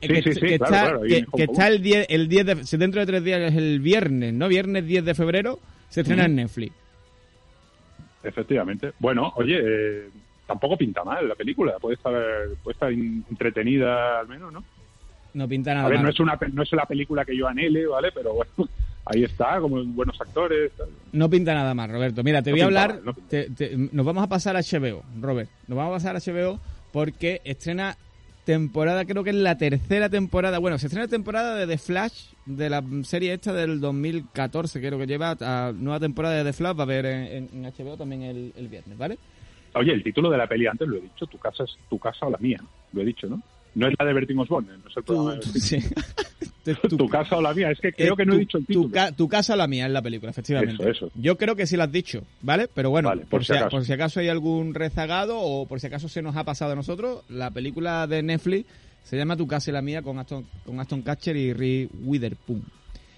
Sí, 0.00 0.06
que, 0.06 0.22
sí, 0.22 0.34
sí, 0.34 0.40
que 0.40 0.58
claro, 0.60 0.74
está, 0.76 0.80
claro, 0.84 1.02
que, 1.02 1.46
que 1.48 1.66
el 1.66 1.82
10, 1.82 2.06
el 2.08 2.28
10 2.28 2.46
de... 2.46 2.64
si 2.66 2.76
Dentro 2.76 3.00
de 3.00 3.06
tres 3.08 3.24
días 3.24 3.40
es 3.40 3.56
el 3.56 3.80
viernes, 3.80 4.32
¿no? 4.32 4.46
Viernes 4.46 4.86
10 4.86 5.04
de 5.04 5.14
febrero 5.16 5.58
se 5.88 6.02
estrena 6.02 6.26
en 6.26 6.36
Netflix. 6.36 6.72
Efectivamente. 8.22 8.92
Bueno, 9.00 9.32
oye, 9.34 9.58
eh, 9.60 10.08
tampoco 10.46 10.76
pinta 10.76 11.02
mal 11.02 11.28
la 11.28 11.34
película. 11.34 11.80
Puede 11.80 11.96
estar, 11.96 12.14
puede 12.62 12.74
estar 12.74 12.92
entretenida 12.92 14.20
al 14.20 14.28
menos, 14.28 14.52
¿no? 14.52 14.62
No 15.32 15.48
pinta 15.48 15.74
nada 15.74 15.86
A 15.86 15.88
ver, 15.88 15.96
mal. 15.98 16.04
no 16.04 16.10
es, 16.10 16.20
una, 16.20 16.38
no 16.52 16.62
es 16.62 16.70
la 16.70 16.86
película 16.86 17.24
que 17.24 17.36
yo 17.36 17.48
anhele, 17.48 17.88
¿vale? 17.88 18.12
Pero 18.12 18.34
bueno, 18.34 18.52
ahí 19.06 19.24
está, 19.24 19.60
como 19.60 19.82
buenos 19.84 20.20
actores. 20.20 20.72
tal. 20.76 20.88
No 21.12 21.28
pinta 21.30 21.54
nada 21.54 21.74
mal, 21.74 21.90
Roberto. 21.90 22.22
Mira, 22.22 22.42
te 22.42 22.50
No 22.50 22.54
voy 22.56 22.60
a 22.62 22.64
hablar. 22.66 23.00
no 23.04 23.12
pinta 23.14 23.28
te- 23.30 23.50
te- 23.50 23.76
nos 23.76 24.04
vamos 24.06 24.22
a 24.24 24.28
pasar 24.28 24.56
a 24.56 24.60
HBO, 24.62 25.02
Robert. 25.20 25.50
Nos 25.68 25.76
vamos 25.76 25.92
a 25.92 25.96
pasar 25.96 26.16
a 26.16 26.20
HBO 26.20 26.58
porque 26.92 27.40
estrena 27.44 27.96
temporada, 28.44 29.04
creo 29.06 29.24
que 29.24 29.30
es 29.30 29.36
la 29.36 29.56
tercera 29.56 30.08
temporada. 30.10 30.58
Bueno, 30.58 30.78
se 30.78 30.86
estrena 30.86 31.08
temporada 31.08 31.56
de 31.56 31.66
The 31.66 31.78
Flash, 31.78 32.32
de 32.46 32.68
la 32.68 32.82
serie 33.04 33.32
esta 33.32 33.52
del 33.54 33.80
2014, 33.80 34.80
creo 34.80 34.98
que 34.98 35.06
lleva 35.06 35.36
a 35.40 35.72
nueva 35.74 35.98
temporada 36.00 36.34
de 36.36 36.44
The 36.44 36.52
Flash. 36.52 36.76
Va 36.76 36.80
a 36.80 36.82
haber 36.82 37.06
en 37.06 37.48
HBO 37.64 37.96
también 37.96 38.22
el, 38.22 38.52
el 38.56 38.68
viernes, 38.68 38.98
¿vale? 38.98 39.18
Oye, 39.74 39.92
el 39.92 40.02
título 40.04 40.30
de 40.30 40.38
la 40.38 40.46
peli 40.46 40.66
antes 40.66 40.86
lo 40.86 40.96
he 40.96 41.00
dicho, 41.00 41.26
tu 41.26 41.38
casa 41.38 41.64
es 41.64 41.76
tu 41.88 41.98
casa 41.98 42.26
o 42.26 42.30
la 42.30 42.38
mía, 42.38 42.60
lo 42.92 43.00
he 43.00 43.04
dicho, 43.04 43.26
¿no? 43.28 43.40
No 43.74 43.88
es 43.88 43.94
la 43.98 44.04
de 44.06 44.12
Bertín 44.12 44.38
Osborne, 44.38 44.68
no 44.82 44.88
es 44.90 44.96
el 44.96 45.02
programa 45.02 45.30
de 45.32 45.36
Bertín. 45.38 45.60
sí. 45.60 45.78
Tu, 46.88 47.08
casa 47.10 47.36
o 47.36 47.42
la 47.42 47.52
mía, 47.52 47.70
es 47.72 47.78
que 47.78 47.92
creo 47.92 48.14
Eh, 48.14 48.16
que 48.16 48.24
no 48.24 48.32
he 48.32 48.36
tu- 48.36 48.40
dicho 48.40 48.56
el 48.56 48.64
tu, 48.64 48.72
título. 48.72 48.90
ca- 48.94 49.12
tu 49.12 49.28
casa 49.28 49.52
o 49.52 49.56
la 49.56 49.66
mía 49.66 49.84
es 49.84 49.92
la 49.92 50.00
película, 50.00 50.30
efectivamente. 50.30 50.82
Eso, 50.82 50.90
eso. 51.08 51.10
Yo 51.14 51.36
creo 51.36 51.54
que 51.56 51.66
sí 51.66 51.76
lo 51.76 51.82
has 51.82 51.92
dicho, 51.92 52.24
¿vale? 52.40 52.68
Pero 52.72 52.88
bueno, 52.88 53.10
Vale, 53.10 53.20
por, 53.22 53.28
por 53.28 53.44
si, 53.44 53.52
por 53.70 53.84
si 53.84 53.92
acaso 53.92 54.18
hay 54.20 54.28
algún 54.30 54.72
rezagado 54.72 55.38
o 55.38 55.66
por 55.66 55.78
si 55.80 55.88
acaso 55.88 56.08
se 56.08 56.22
nos 56.22 56.36
ha 56.36 56.44
pasado 56.44 56.72
a 56.72 56.74
nosotros, 56.74 57.22
la 57.28 57.50
película 57.50 58.06
de 58.06 58.22
Netflix 58.22 58.64
se 59.02 59.18
llama 59.18 59.36
Tu 59.36 59.46
casa 59.46 59.68
y 59.70 59.74
la 59.74 59.82
mía 59.82 60.00
con 60.00 60.18
Aston, 60.18 60.46
con 60.64 60.80
Aston 60.80 61.02
Catcher 61.02 61.36
y 61.36 61.52
Reese 61.52 61.90
Witherspoon. 62.02 62.62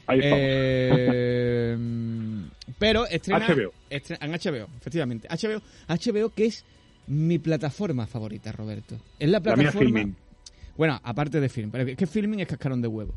Ahí. 0.09 0.19
Eh, 0.25 1.77
pero 2.81 3.07
estrena 3.07 3.47
HBO. 3.47 3.73
en 3.91 4.33
HBO, 4.33 4.69
efectivamente. 4.81 5.29
HBO, 5.29 5.63
HBO 5.89 6.31
que 6.31 6.47
es 6.47 6.65
mi 7.07 7.39
plataforma 7.39 8.09
favorita, 8.09 8.51
Roberto. 8.51 8.97
Es 9.21 9.29
la 9.29 9.39
La 9.39 9.55
mía 9.55 9.71
plataforma. 9.71 10.09
Bueno, 10.77 11.01
aparte 11.03 11.41
de 11.41 11.49
film, 11.49 11.71
pero 11.71 11.85
es 11.89 11.97
que 11.97 12.07
filming 12.07 12.41
es 12.41 12.47
cascarón 12.49 12.83
de 12.83 12.89
huevo. 12.89 13.15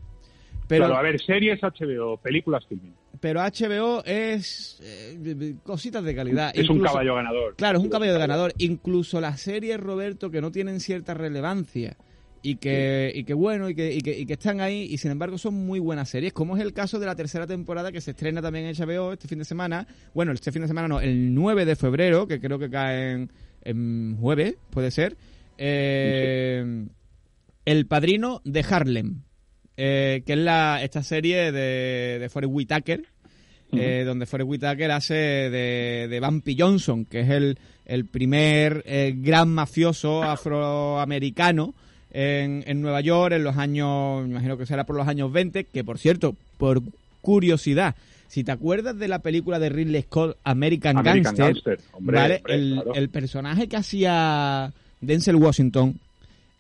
Pero, 0.68 0.86
Claro, 0.86 1.00
a 1.00 1.02
ver, 1.02 1.20
series 1.20 1.60
HBO, 1.64 2.18
películas 2.18 2.64
Filmin. 2.68 2.94
pero 3.20 3.42
HBO 3.42 4.04
es 4.06 4.80
eh, 4.84 5.56
cositas 5.64 6.04
de 6.04 6.14
calidad. 6.16 6.52
Es 6.54 6.70
un 6.70 6.80
caballo 6.80 7.16
ganador. 7.16 7.56
Claro, 7.56 7.80
es 7.80 7.84
un 7.84 7.90
caballo 7.90 8.14
de 8.14 8.20
ganador. 8.20 8.54
Incluso 8.60 9.20
las 9.20 9.42
series, 9.42 9.80
Roberto, 9.80 10.30
que 10.30 10.42
no 10.42 10.52
tienen 10.52 10.80
cierta 10.80 11.16
relevancia 11.16 11.98
y 12.44 12.58
que, 12.58 13.12
y 13.16 13.24
que 13.24 13.34
bueno, 13.34 13.68
y 13.68 13.74
que, 13.76 13.92
y, 13.94 14.02
que, 14.02 14.18
y 14.18 14.26
que 14.28 14.34
están 14.34 14.62
ahí 14.62 14.84
y 14.84 14.98
sin 15.00 15.10
embargo 15.12 15.40
son 15.40 15.56
muy 15.56 15.80
buenas 15.80 16.08
series, 16.10 16.34
como 16.34 16.56
es 16.56 16.62
el 16.64 16.72
caso 16.72 17.00
de 17.00 17.08
la 17.08 17.16
tercera 17.16 17.48
temporada 17.48 17.92
que 17.92 18.00
se 18.00 18.12
estrena 18.12 18.40
también 18.42 18.66
en 18.66 18.76
HBO 18.76 19.12
este 19.14 19.28
fin 19.28 19.40
de 19.40 19.46
semana. 19.46 19.88
Bueno, 20.14 20.32
este 20.34 20.52
fin 20.52 20.62
de 20.62 20.68
semana 20.68 20.88
no, 20.88 21.02
el 21.02 21.34
9 21.34 21.66
de 21.66 21.76
febrero, 21.76 22.28
que 22.28 22.40
creo 22.40 22.60
que 22.60 22.70
cae 22.70 23.12
en, 23.14 23.32
en 23.64 24.18
jueves, 24.22 24.56
puede 24.70 24.92
ser. 24.92 25.18
Eh, 25.58 26.86
El 27.70 27.86
Padrino 27.86 28.42
de 28.46 28.66
Harlem, 28.68 29.22
eh, 29.78 30.24
que 30.26 30.34
es 30.34 30.40
la, 30.40 30.82
esta 30.82 31.04
serie 31.04 31.52
de, 31.52 32.18
de 32.20 32.30
Forrest 32.30 32.52
Whitaker, 32.52 33.06
eh, 33.74 34.02
donde 34.08 34.26
Forrest 34.26 34.50
Whitaker 34.50 34.90
hace 34.90 35.14
de, 35.14 36.08
de 36.10 36.20
Bumpy 36.20 36.56
Johnson, 36.58 37.06
que 37.06 37.20
es 37.20 37.30
el, 37.30 37.60
el 37.86 38.06
primer 38.06 38.82
eh, 38.88 39.14
gran 39.16 39.50
mafioso 39.50 40.24
afroamericano 40.24 41.76
en, 42.10 42.64
en 42.66 42.82
Nueva 42.82 43.02
York 43.02 43.36
en 43.36 43.44
los 43.44 43.56
años, 43.58 44.24
me 44.24 44.32
imagino 44.32 44.58
que 44.58 44.66
será 44.66 44.84
por 44.88 44.96
los 44.96 45.08
años 45.08 45.32
20, 45.32 45.66
que 45.66 45.84
por 45.84 46.00
cierto, 46.00 46.36
por 46.58 46.82
curiosidad, 47.22 47.94
si 48.30 48.44
te 48.44 48.52
acuerdas 48.52 48.98
de 48.98 49.08
la 49.08 49.20
película 49.20 49.60
de 49.60 49.70
Ridley 49.70 50.02
Scott, 50.02 50.40
American, 50.44 50.98
American 50.98 51.36
Gangster, 51.36 51.46
Gangster, 51.46 51.80
hombre, 51.92 52.18
¿vale? 52.18 52.36
hombre, 52.38 52.56
el, 52.56 52.74
claro. 52.74 52.96
el 52.96 53.10
personaje 53.10 53.68
que 53.68 53.78
hacía 53.78 54.74
Denzel 55.02 55.36
Washington, 55.36 56.00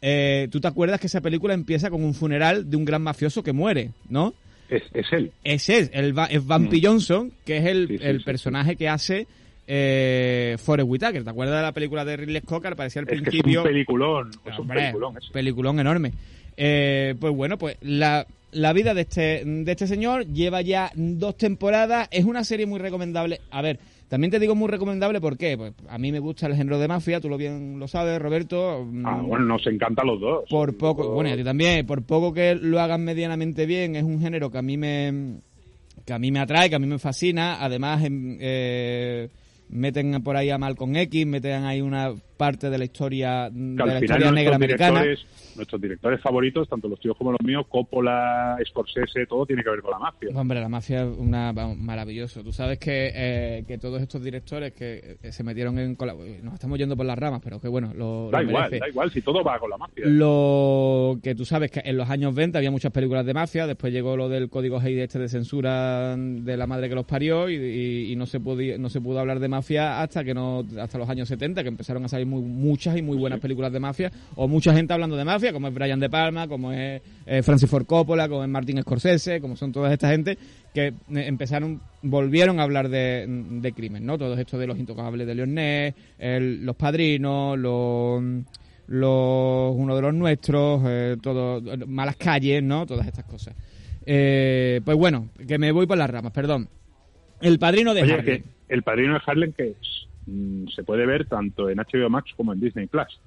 eh, 0.01 0.47
tú 0.51 0.59
te 0.59 0.67
acuerdas 0.67 0.99
que 0.99 1.07
esa 1.07 1.21
película 1.21 1.53
empieza 1.53 1.89
con 1.89 2.03
un 2.03 2.13
funeral 2.13 2.69
de 2.69 2.77
un 2.77 2.85
gran 2.85 3.01
mafioso 3.01 3.43
que 3.43 3.51
muere, 3.53 3.91
¿no? 4.09 4.33
Es, 4.69 4.83
es 4.93 5.05
él. 5.11 5.31
Es, 5.43 5.67
el, 5.69 6.17
Va- 6.17 6.27
es 6.27 6.45
Bumpy 6.45 6.79
Mm. 6.79 6.85
Johnson, 6.85 7.31
que 7.45 7.57
es 7.57 7.65
el, 7.65 7.87
Sí, 7.87 7.97
sí, 7.97 8.03
el 8.05 8.17
sí, 8.19 8.23
personaje 8.23 8.75
que 8.75 8.87
hace 8.87 9.27
eh, 9.67 10.57
Forrest 10.59 10.89
Whitaker. 10.89 11.23
¿Te 11.23 11.29
acuerdas 11.29 11.57
de 11.57 11.61
la 11.63 11.71
película 11.71 12.05
de 12.05 12.17
Ridley 12.17 12.41
Scott? 12.41 12.61
Que 12.61 12.67
aparecía 12.69 13.01
al 13.01 13.07
Es 13.07 13.09
que 13.09 13.15
es 13.17 13.21
principio. 13.29 13.61
un 13.61 13.67
peliculón. 13.67 14.31
Es 14.45 14.53
un 14.53 14.61
Hombre, 14.61 14.79
peliculón 14.81 15.17
ese. 15.17 15.31
peliculón 15.31 15.79
enorme. 15.79 16.13
Eh, 16.57 17.15
pues 17.19 17.33
bueno, 17.33 17.57
pues 17.57 17.77
la, 17.81 18.25
la 18.51 18.73
vida 18.73 18.93
de 18.93 19.01
este, 19.01 19.43
de 19.45 19.71
este 19.71 19.87
señor 19.87 20.25
lleva 20.27 20.61
ya 20.61 20.91
dos 20.95 21.37
temporadas. 21.37 22.07
Es 22.11 22.25
una 22.25 22.43
serie 22.43 22.65
muy 22.65 22.79
recomendable. 22.79 23.41
A 23.51 23.61
ver, 23.61 23.79
también 24.09 24.31
te 24.31 24.39
digo 24.39 24.55
muy 24.55 24.67
recomendable 24.67 25.21
porque 25.21 25.55
pues, 25.55 25.73
a 25.87 25.97
mí 25.97 26.11
me 26.11 26.19
gusta 26.19 26.47
el 26.47 26.55
género 26.55 26.77
de 26.79 26.87
mafia, 26.87 27.21
tú 27.21 27.29
lo 27.29 27.37
bien 27.37 27.79
lo 27.79 27.87
sabes, 27.87 28.19
Roberto. 28.21 28.85
Ah, 29.05 29.15
Mm, 29.21 29.27
bueno, 29.27 29.45
nos 29.45 29.65
encantan 29.67 30.07
los 30.07 30.19
dos. 30.19 30.43
por 30.49 30.75
poco, 30.77 31.09
bueno, 31.13 31.29
y 31.29 31.33
a 31.33 31.37
ti 31.37 31.43
también, 31.43 31.85
por 31.85 32.03
poco 32.03 32.33
que 32.33 32.55
lo 32.55 32.79
hagan 32.81 33.03
medianamente 33.05 33.65
bien, 33.65 33.95
es 33.95 34.03
un 34.03 34.19
género 34.19 34.49
que 34.51 34.57
a 34.57 34.61
mí 34.61 34.75
me 34.77 35.39
que 36.05 36.13
a 36.13 36.19
mí 36.19 36.31
me 36.31 36.39
atrae, 36.39 36.69
que 36.69 36.75
a 36.75 36.79
mí 36.79 36.87
me 36.87 36.97
fascina. 36.97 37.63
Además, 37.63 38.03
em, 38.03 38.37
eh, 38.39 39.29
meten 39.69 40.23
por 40.23 40.35
ahí 40.35 40.49
a 40.49 40.57
Malcolm 40.57 40.95
X, 40.95 41.27
meten 41.27 41.63
ahí 41.65 41.81
una 41.81 42.13
parte 42.39 42.69
de 42.69 42.77
la 42.77 42.85
historia 42.85 43.49
de 43.51 43.75
la 43.75 43.83
final 43.99 44.03
historia 44.03 44.31
negra 44.31 44.55
americana. 44.55 45.03
nuestros 45.57 45.81
directores 45.81 46.21
favoritos, 46.21 46.69
tanto 46.69 46.87
los 46.87 46.97
tuyos 47.01 47.17
como 47.17 47.31
los 47.33 47.41
míos, 47.43 47.65
Coppola, 47.67 48.57
Scorsese, 48.65 49.25
todo 49.27 49.45
tiene 49.45 49.61
que 49.61 49.69
ver 49.69 49.81
con 49.81 49.91
la 49.91 49.99
mafia. 49.99 50.29
Hombre, 50.33 50.61
la 50.61 50.69
mafia 50.69 51.01
es 51.03 51.17
una, 51.17 51.51
maravilloso. 51.51 52.41
Tú 52.41 52.53
sabes 52.53 52.79
que, 52.79 53.11
eh, 53.13 53.63
que 53.67 53.77
todos 53.77 54.01
estos 54.01 54.23
directores 54.23 54.71
que 54.73 55.17
eh, 55.21 55.31
se 55.33 55.43
metieron 55.43 55.77
en... 55.79 55.97
Nos 56.43 56.53
estamos 56.53 56.77
yendo 56.79 56.95
por 56.95 57.05
las 57.05 57.19
ramas, 57.19 57.41
pero 57.43 57.59
que 57.59 57.67
bueno, 57.67 57.91
lo, 57.93 58.29
da 58.31 58.41
lo 58.41 58.47
igual, 58.49 58.63
merece. 58.63 58.79
da 58.79 58.87
igual, 58.87 59.11
si 59.11 59.21
todo 59.21 59.43
va 59.43 59.59
con 59.59 59.69
la 59.69 59.77
mafia. 59.77 60.05
Lo 60.07 61.19
que 61.21 61.35
tú 61.35 61.43
sabes 61.43 61.71
que 61.71 61.81
en 61.83 61.97
los 61.97 62.09
años 62.09 62.33
20 62.33 62.57
había 62.57 62.71
muchas 62.71 62.93
películas 62.93 63.25
de 63.25 63.33
mafia, 63.33 63.67
después 63.67 63.91
llegó 63.91 64.15
lo 64.15 64.29
del 64.29 64.49
código 64.49 64.79
Haydn 64.79 64.99
este 65.01 65.19
de 65.19 65.27
censura 65.27 66.15
de 66.17 66.55
la 66.55 66.67
madre 66.67 66.87
que 66.87 66.95
los 66.95 67.05
parió 67.05 67.49
y, 67.49 67.55
y- 67.55 68.11
y 68.13 68.15
no 68.15 68.25
se 68.25 68.39
podía, 68.39 68.77
no 68.77 68.87
se 68.89 69.01
pudo 69.01 69.19
hablar 69.19 69.39
de 69.39 69.49
mafia 69.49 70.01
hasta 70.01 70.23
que 70.23 70.33
no 70.33 70.63
hasta 70.79 70.97
los 70.97 71.09
años 71.09 71.27
70 71.27 71.63
que 71.63 71.67
empezaron 71.69 72.05
a 72.05 72.07
salir 72.07 72.27
muy, 72.29 72.41
muchas 72.41 72.95
y 72.97 73.01
muy 73.01 73.17
buenas 73.17 73.39
películas 73.39 73.71
de 73.73 73.79
mafia 73.79 74.11
o 74.35 74.47
mucha 74.47 74.73
gente 74.73 74.93
hablando 74.93 75.17
de 75.17 75.25
mafia 75.25 75.51
como 75.51 75.67
es 75.67 75.73
Brian 75.73 75.99
De 75.99 76.09
Palma, 76.09 76.47
como 76.47 76.71
es 76.71 77.01
eh, 77.25 77.41
Francis 77.43 77.69
Ford 77.69 77.85
Coppola, 77.85 78.29
como 78.29 78.43
es 78.43 78.49
Martin 78.49 78.81
Scorsese, 78.81 79.41
como 79.41 79.55
son 79.55 79.71
toda 79.71 79.91
esta 79.91 80.09
gente 80.09 80.37
que 80.73 80.87
eh, 80.87 80.93
empezaron 81.09 81.81
volvieron 82.01 82.59
a 82.59 82.63
hablar 82.63 82.87
de, 82.89 83.25
de 83.27 83.71
crimen, 83.73 84.05
¿no? 84.05 84.17
Todo 84.17 84.37
esto 84.37 84.57
de 84.57 84.67
los 84.67 84.77
intocables 84.79 85.25
de 85.27 85.35
Leonés, 85.35 85.93
el- 86.17 86.65
los 86.65 86.75
padrinos, 86.75 87.57
los 87.57 88.23
los 88.87 89.75
uno 89.75 89.95
de 89.95 90.01
los 90.01 90.13
nuestros, 90.13 90.81
eh, 90.87 91.17
todo, 91.21 91.61
malas 91.87 92.15
calles, 92.15 92.63
¿no? 92.63 92.85
Todas 92.85 93.05
estas 93.07 93.25
cosas. 93.25 93.53
Eh, 94.05 94.81
pues 94.83 94.97
bueno, 94.97 95.29
que 95.47 95.57
me 95.59 95.71
voy 95.71 95.85
por 95.85 95.97
las 95.97 96.09
ramas, 96.09 96.31
perdón. 96.31 96.67
El 97.41 97.59
padrino 97.59 97.93
de 97.93 98.01
Oye, 98.03 98.13
Harlem. 98.13 98.25
que 98.25 98.43
el 98.73 98.81
padrino 98.83 99.13
de 99.13 99.19
Harlem 99.25 99.53
que 99.53 99.75
mm, 100.29 100.67
se 100.69 100.83
puede 100.83 101.05
ver 101.05 101.25
tanto 101.25 101.69
en 101.69 101.77
HBO 101.79 102.09
Max 102.09 102.31
como 102.35 102.53
en 102.53 102.59
Disney 102.59 102.87
Plus. 102.87 103.19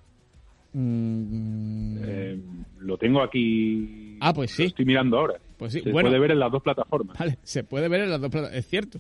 Mm, 0.75 1.97
Eh, 2.05 2.39
lo 2.81 2.97
tengo 2.97 3.23
aquí. 3.23 4.17
Ah, 4.21 4.33
pues 4.33 4.51
sí. 4.53 4.63
Lo 4.63 4.69
estoy 4.69 4.85
mirando 4.85 5.19
ahora. 5.19 5.35
Pues 5.59 5.73
sí, 5.73 5.81
Se 5.81 5.91
bueno. 5.93 6.09
puede 6.09 6.21
ver 6.21 6.31
en 6.33 6.39
las 6.41 6.51
dos 6.51 6.63
plataformas. 6.63 7.19
Vale, 7.19 7.39
se 7.43 7.63
puede 7.65 7.89
ver 7.89 8.03
en 8.03 8.11
las 8.11 8.21
dos 8.21 8.31
plataformas. 8.31 8.59
Es 8.59 8.67
cierto. 8.69 8.99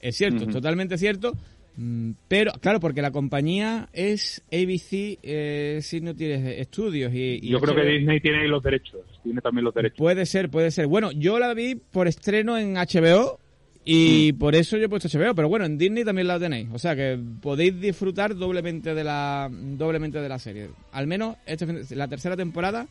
Es 0.00 0.16
cierto, 0.16 0.44
Ujú. 0.44 0.52
totalmente 0.52 0.98
cierto. 0.98 1.32
Mm, 1.76 2.10
Pero, 2.28 2.52
claro, 2.60 2.80
porque 2.80 3.00
la 3.00 3.12
compañía 3.12 3.88
es 3.94 4.42
ABC, 4.52 5.18
eh, 5.22 5.78
si 5.80 6.00
no 6.02 6.14
tienes 6.14 6.58
estudios. 6.58 7.14
Y, 7.14 7.38
y 7.42 7.48
Yo 7.48 7.60
creo 7.60 7.74
que 7.74 7.82
Disney 7.84 8.20
tiene 8.20 8.46
los 8.48 8.62
derechos. 8.62 9.00
Tiene 9.22 9.40
también 9.40 9.64
los 9.64 9.74
derechos. 9.74 9.96
Puede 9.96 10.26
ser, 10.26 10.50
puede 10.50 10.70
ser. 10.70 10.86
Bueno, 10.86 11.12
yo 11.12 11.38
la 11.38 11.54
vi 11.54 11.76
por 11.76 12.08
estreno 12.08 12.58
en 12.58 12.74
HBO 12.74 13.38
y 13.84 14.32
por 14.34 14.54
eso 14.54 14.76
yo 14.76 14.84
he 14.84 14.88
puesto 14.88 15.08
HBO, 15.08 15.34
pero 15.34 15.48
bueno, 15.48 15.64
en 15.64 15.76
Disney 15.78 16.04
también 16.04 16.28
la 16.28 16.38
tenéis. 16.38 16.68
O 16.72 16.78
sea 16.78 16.94
que 16.94 17.18
podéis 17.40 17.80
disfrutar 17.80 18.36
doblemente 18.36 18.94
de 18.94 19.02
la 19.04 19.48
doblemente 19.50 20.20
de 20.20 20.28
la 20.28 20.38
serie. 20.38 20.68
Al 20.92 21.06
menos 21.06 21.36
este 21.46 21.66
fin 21.66 21.84
de- 21.86 21.96
la 21.96 22.06
tercera 22.08 22.36
temporada 22.36 22.86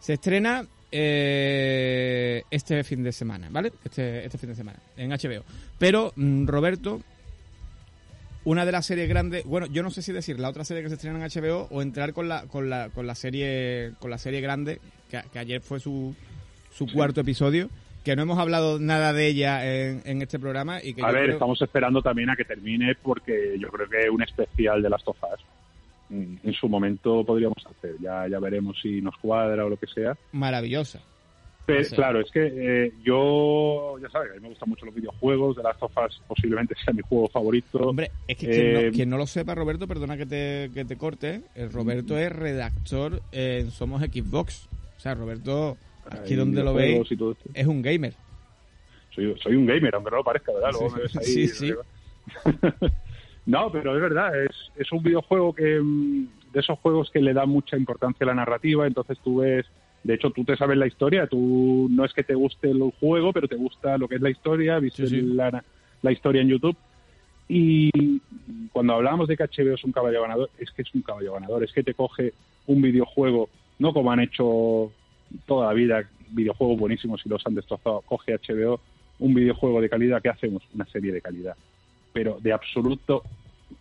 se 0.00 0.14
estrena 0.14 0.64
eh, 0.90 2.42
este 2.50 2.82
fin 2.84 3.02
de 3.02 3.12
semana, 3.12 3.48
¿vale? 3.50 3.72
Este, 3.84 4.24
este 4.24 4.38
fin 4.38 4.50
de 4.50 4.54
semana 4.56 4.78
en 4.96 5.10
HBO. 5.10 5.44
Pero 5.78 6.12
mm, 6.16 6.46
Roberto, 6.46 7.00
una 8.44 8.64
de 8.66 8.72
las 8.72 8.86
series 8.86 9.08
grandes, 9.08 9.44
bueno, 9.44 9.66
yo 9.66 9.82
no 9.82 9.90
sé 9.90 10.02
si 10.02 10.12
decir 10.12 10.38
la 10.40 10.48
otra 10.48 10.64
serie 10.64 10.82
que 10.82 10.88
se 10.88 10.96
estrena 10.96 11.24
en 11.24 11.30
HBO 11.30 11.68
o 11.70 11.82
entrar 11.82 12.12
con 12.12 12.28
la 12.28 12.46
con 12.46 12.68
la 12.70 12.88
con 12.90 13.06
la 13.06 13.14
serie 13.14 13.92
con 14.00 14.10
la 14.10 14.18
serie 14.18 14.40
grande 14.40 14.80
que, 15.10 15.20
que 15.32 15.38
ayer 15.38 15.60
fue 15.60 15.78
su 15.78 16.14
su 16.74 16.86
cuarto 16.86 17.20
episodio 17.20 17.68
que 18.04 18.16
no 18.16 18.22
hemos 18.22 18.38
hablado 18.38 18.78
nada 18.78 19.12
de 19.12 19.26
ella 19.28 19.64
en, 19.64 20.02
en 20.04 20.22
este 20.22 20.38
programa 20.38 20.82
y 20.82 20.94
que 20.94 21.02
A 21.02 21.08
yo 21.08 21.12
ver, 21.14 21.22
creo- 21.24 21.32
estamos 21.34 21.60
esperando 21.62 22.02
también 22.02 22.30
a 22.30 22.36
que 22.36 22.44
termine 22.44 22.94
porque 23.02 23.56
yo 23.58 23.68
creo 23.68 23.88
que 23.88 24.10
un 24.10 24.22
especial 24.22 24.82
de 24.82 24.90
las 24.90 25.02
tofas 25.04 25.38
en 26.10 26.52
su 26.52 26.68
momento 26.68 27.24
podríamos 27.24 27.64
hacer. 27.66 27.94
Ya, 28.00 28.26
ya 28.28 28.38
veremos 28.38 28.76
si 28.82 29.00
nos 29.00 29.16
cuadra 29.16 29.64
o 29.64 29.70
lo 29.70 29.76
que 29.78 29.86
sea. 29.86 30.14
maravillosa. 30.32 31.00
Pero. 31.64 31.88
Claro, 31.94 32.20
es 32.20 32.30
que 32.32 32.52
eh, 32.54 32.92
yo, 33.04 33.96
ya 34.02 34.10
sabes, 34.10 34.32
a 34.32 34.34
mí 34.34 34.40
me 34.40 34.48
gustan 34.48 34.68
mucho 34.68 34.84
los 34.84 34.94
videojuegos, 34.94 35.56
de 35.56 35.62
las 35.62 35.78
tofas 35.78 36.20
posiblemente 36.26 36.74
sea 36.84 36.92
mi 36.92 37.00
juego 37.02 37.28
favorito. 37.28 37.78
Hombre, 37.78 38.10
es 38.26 38.36
que 38.36 38.46
quien, 38.50 38.66
Eh, 38.76 38.86
no, 38.86 38.92
quien 38.92 39.08
no 39.10 39.16
lo 39.16 39.26
sepa, 39.26 39.54
Roberto, 39.54 39.86
perdona 39.86 40.16
que 40.18 40.26
te, 40.26 40.70
que 40.74 40.84
te 40.84 40.96
corte, 40.96 41.42
el 41.54 41.72
Roberto 41.72 42.18
es 42.18 42.30
redactor 42.32 43.22
en 43.30 43.70
Somos 43.70 44.02
Xbox. 44.02 44.68
O 44.96 45.00
sea, 45.00 45.14
Roberto, 45.14 45.78
aquí 46.10 46.34
donde 46.34 46.62
lo 46.62 46.74
veis, 46.74 47.08
es 47.54 47.66
un 47.66 47.82
gamer. 47.82 48.14
soy, 49.10 49.34
soy 49.42 49.54
un 49.56 49.66
gamer, 49.66 49.94
aunque 49.94 50.10
no 50.10 50.18
lo 50.18 50.24
parezca, 50.24 50.52
¿verdad? 50.52 50.70
Luego 50.72 50.90
me 50.90 51.02
ves 51.02 51.16
ahí. 51.16 51.24
sí, 51.24 51.48
sí. 51.48 51.74
no, 53.46 53.70
pero 53.72 53.94
es 53.94 54.00
verdad, 54.00 54.44
es, 54.44 54.70
es 54.76 54.92
un 54.92 55.02
videojuego 55.02 55.54
que 55.54 55.80
mm, 55.80 56.28
de 56.52 56.60
esos 56.60 56.78
juegos 56.78 57.10
que 57.10 57.20
le 57.20 57.32
da 57.32 57.46
mucha 57.46 57.76
importancia 57.76 58.24
a 58.24 58.28
la 58.28 58.34
narrativa, 58.34 58.86
entonces 58.86 59.18
tú 59.22 59.38
ves, 59.38 59.66
de 60.02 60.14
hecho 60.14 60.30
tú 60.30 60.44
te 60.44 60.56
sabes 60.56 60.76
la 60.76 60.86
historia, 60.86 61.26
tú 61.26 61.88
no 61.90 62.04
es 62.04 62.12
que 62.12 62.22
te 62.22 62.34
guste 62.34 62.70
el 62.70 62.92
juego, 63.00 63.32
pero 63.32 63.48
te 63.48 63.56
gusta 63.56 63.98
lo 63.98 64.08
que 64.08 64.16
es 64.16 64.20
la 64.20 64.30
historia, 64.30 64.78
viste 64.78 65.06
Sí, 65.06 65.20
sí. 65.20 65.22
La, 65.22 65.64
la 66.02 66.12
historia 66.12 66.42
en 66.42 66.48
YouTube. 66.48 66.76
Y 67.48 67.90
cuando 68.72 68.94
hablábamos 68.94 69.28
de 69.28 69.36
que 69.36 69.44
HBO 69.44 69.74
es 69.74 69.84
un 69.84 69.92
caballo 69.92 70.22
ganador, 70.22 70.50
es 70.58 70.70
que 70.70 70.82
es 70.82 70.94
un 70.94 71.02
caballo 71.02 71.34
ganador, 71.34 71.64
es 71.64 71.72
que 71.72 71.82
te 71.82 71.94
coge 71.94 72.32
un 72.66 72.80
videojuego, 72.80 73.48
no 73.78 73.92
como 73.92 74.12
han 74.12 74.20
hecho 74.20 74.92
toda 75.46 75.68
la 75.68 75.72
vida 75.72 76.04
videojuegos 76.30 76.78
buenísimos 76.78 77.20
y 77.24 77.28
los 77.28 77.46
han 77.46 77.54
destrozado, 77.54 78.00
coge 78.02 78.38
HBO 78.38 78.80
un 79.18 79.34
videojuego 79.34 79.80
de 79.80 79.88
calidad 79.88 80.20
que 80.20 80.28
hacemos, 80.28 80.62
una 80.74 80.86
serie 80.86 81.12
de 81.12 81.20
calidad, 81.20 81.56
pero 82.12 82.38
de 82.40 82.52
absoluto 82.52 83.22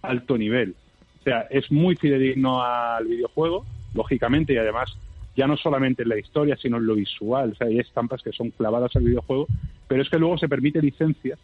alto 0.01 0.37
nivel. 0.37 0.75
O 1.19 1.23
sea, 1.23 1.41
es 1.49 1.71
muy 1.71 1.95
fidedigno 1.95 2.61
al 2.63 3.05
videojuego, 3.05 3.65
lógicamente, 3.93 4.53
y 4.53 4.57
además 4.57 4.95
ya 5.35 5.47
no 5.47 5.57
solamente 5.57 6.03
en 6.03 6.09
la 6.09 6.19
historia, 6.19 6.57
sino 6.57 6.77
en 6.77 6.85
lo 6.85 6.95
visual. 6.95 7.51
O 7.51 7.55
sea, 7.55 7.67
hay 7.67 7.79
estampas 7.79 8.21
que 8.21 8.31
son 8.31 8.51
clavadas 8.51 8.95
al 8.95 9.03
videojuego, 9.03 9.47
pero 9.87 10.01
es 10.01 10.09
que 10.09 10.19
luego 10.19 10.37
se 10.37 10.49
permite 10.49 10.81
licencias, 10.81 11.39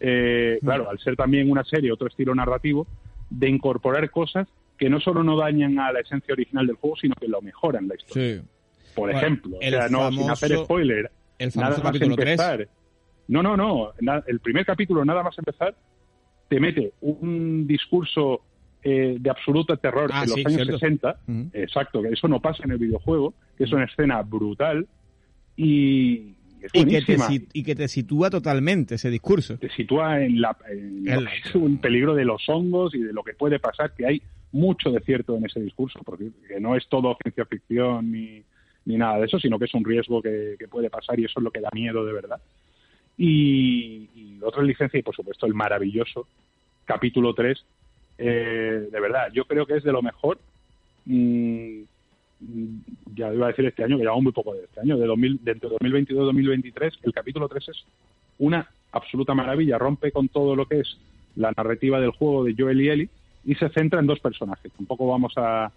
eh, 0.00 0.58
claro, 0.62 0.88
al 0.88 0.98
ser 0.98 1.16
también 1.16 1.50
una 1.50 1.64
serie, 1.64 1.92
otro 1.92 2.08
estilo 2.08 2.34
narrativo, 2.34 2.86
de 3.30 3.48
incorporar 3.48 4.10
cosas 4.10 4.48
que 4.78 4.88
no 4.88 5.00
solo 5.00 5.24
no 5.24 5.36
dañan 5.36 5.78
a 5.80 5.92
la 5.92 6.00
esencia 6.00 6.32
original 6.32 6.66
del 6.66 6.76
juego, 6.76 6.96
sino 6.96 7.14
que 7.16 7.28
lo 7.28 7.42
mejoran 7.42 7.88
la 7.88 7.96
historia. 7.96 8.40
Sí. 8.40 8.48
Por 8.94 9.10
Bueno, 9.12 9.18
ejemplo, 9.18 9.58
o 9.58 9.62
sea, 9.62 9.88
no, 9.88 10.10
sin 10.10 10.30
hacer 10.30 10.56
spoiler, 10.64 11.10
El 11.38 11.50
nada 11.54 11.70
más 11.70 11.80
capítulo 11.82 12.16
3. 12.16 12.28
empezar. 12.32 12.68
No, 13.28 13.42
no, 13.42 13.56
no. 13.56 13.92
na- 14.00 14.24
el 14.26 14.40
primer 14.40 14.64
capítulo, 14.64 15.04
nada 15.04 15.22
más 15.22 15.36
empezar, 15.38 15.76
te 16.48 16.58
mete 16.58 16.94
un 17.00 17.66
discurso 17.66 18.42
eh, 18.82 19.16
de 19.20 19.30
absoluto 19.30 19.76
terror 19.76 20.08
Ah, 20.12 20.22
en 20.22 20.30
los 20.30 20.36
sí, 20.36 20.42
años 20.46 20.54
cierto. 20.62 20.78
60. 20.78 21.18
Ujú. 21.26 21.50
Exacto, 21.52 22.00
que 22.02 22.08
eso 22.10 22.28
no 22.28 22.40
pasa 22.40 22.62
en 22.64 22.70
el 22.70 22.78
videojuego, 22.78 23.34
que 23.56 23.64
es 23.64 23.72
una 23.72 23.84
escena 23.84 24.22
brutal 24.22 24.86
y 25.56 26.34
es 26.62 26.70
Y 26.72 26.84
que, 26.86 27.02
te, 27.02 27.16
y 27.52 27.62
que 27.62 27.74
te 27.74 27.88
sitúa 27.88 28.30
totalmente 28.30 28.94
ese 28.96 29.10
discurso. 29.10 29.58
Te 29.58 29.68
sitúa 29.70 30.22
en, 30.22 30.40
la, 30.40 30.56
en 30.70 31.04
lo 31.04 31.12
El- 31.20 31.26
que 31.28 31.48
es 31.48 31.54
un 31.54 31.78
peligro 31.78 32.14
de 32.14 32.24
los 32.24 32.48
hongos 32.48 32.94
y 32.94 32.98
de 33.00 33.12
lo 33.12 33.22
que 33.22 33.34
puede 33.34 33.58
pasar, 33.58 33.94
que 33.94 34.06
hay 34.06 34.22
mucho 34.52 34.90
de 34.90 35.00
cierto 35.00 35.36
en 35.36 35.44
ese 35.44 35.60
discurso, 35.60 36.00
porque 36.04 36.30
que 36.48 36.58
no 36.60 36.74
es 36.76 36.88
todo 36.88 37.16
ciencia 37.22 37.44
ficción 37.44 38.10
ni, 38.12 38.42
ni 38.88 38.96
nada 38.96 39.18
de 39.18 39.26
eso, 39.26 39.38
sino 39.38 39.58
que 39.58 39.66
es 39.66 39.74
un 39.74 39.84
riesgo 39.84 40.22
que, 40.22 40.56
puede 40.70 40.88
pasar 40.88 41.20
y 41.20 41.26
eso 41.26 41.40
es 41.40 41.44
lo 41.44 41.50
que 41.50 41.60
da 41.60 41.68
miedo 41.74 42.06
de 42.06 42.12
verdad. 42.14 42.40
Y, 43.18 44.08
y 44.14 44.38
otra 44.42 44.62
licencia, 44.62 44.98
y 44.98 45.02
por 45.02 45.14
supuesto 45.14 45.44
el 45.44 45.52
maravilloso 45.52 46.26
capítulo 46.86 47.34
3, 47.34 47.62
eh, 48.16 48.88
de 48.90 49.00
verdad, 49.00 49.28
yo 49.34 49.44
creo 49.44 49.66
que 49.66 49.76
es 49.76 49.84
de 49.84 49.92
lo 49.92 50.00
mejor. 50.00 50.38
mm, 51.04 51.82
mm, 52.40 52.78
ya 53.14 53.32
iba 53.34 53.46
a 53.46 53.50
decir 53.50 53.66
este 53.66 53.84
año, 53.84 53.98
que 53.98 54.04
llevamos 54.04 54.22
muy 54.22 54.32
poco 54.32 54.54
de 54.54 54.64
este 54.64 54.80
año, 54.80 54.96
de, 54.96 55.06
2000, 55.06 55.44
de 55.44 55.52
entre 55.52 55.68
2022 55.68 56.22
y 56.22 56.26
2023, 56.26 56.94
el 57.02 57.12
capítulo 57.12 57.46
3 57.46 57.68
es 57.68 57.84
una 58.38 58.70
absoluta 58.92 59.34
maravilla, 59.34 59.76
rompe 59.76 60.12
con 60.12 60.28
todo 60.28 60.56
lo 60.56 60.64
que 60.64 60.80
es 60.80 60.96
la 61.36 61.52
narrativa 61.54 62.00
del 62.00 62.12
juego 62.12 62.44
de 62.44 62.54
Joel 62.56 62.80
y 62.80 62.88
Ellie 62.88 63.08
y 63.44 63.54
se 63.56 63.68
centra 63.68 64.00
en 64.00 64.06
dos 64.06 64.20
personajes. 64.20 64.72
Tampoco 64.72 65.06
vamos 65.08 65.34
a, 65.36 65.70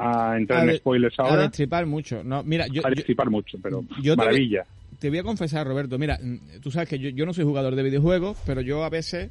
a 0.00 0.36
entrar 0.36 0.66
A 0.68 0.70
en 0.72 0.76
spoilers 0.78 1.18
A 1.18 1.22
ahora, 1.22 1.42
destripar 1.42 1.86
mucho. 1.86 2.22
No, 2.24 2.42
mira, 2.42 2.66
yo, 2.66 2.86
a 2.86 2.90
yo- 2.90 2.94
disipar 2.96 3.30
mucho, 3.30 3.58
pero 3.62 3.84
yo 4.02 4.14
te- 4.14 4.16
maravilla. 4.16 4.64
te 4.98 5.08
voy 5.10 5.18
a 5.18 5.22
confesar, 5.22 5.66
Roberto, 5.66 5.98
mira, 5.98 6.18
tú 6.62 6.70
sabes 6.70 6.88
que 6.88 6.98
yo, 6.98 7.08
yo 7.10 7.26
no 7.26 7.32
soy 7.32 7.44
jugador 7.44 7.74
de 7.76 7.82
videojuegos, 7.82 8.38
pero 8.46 8.60
yo 8.60 8.84
a 8.84 8.90
veces 8.90 9.30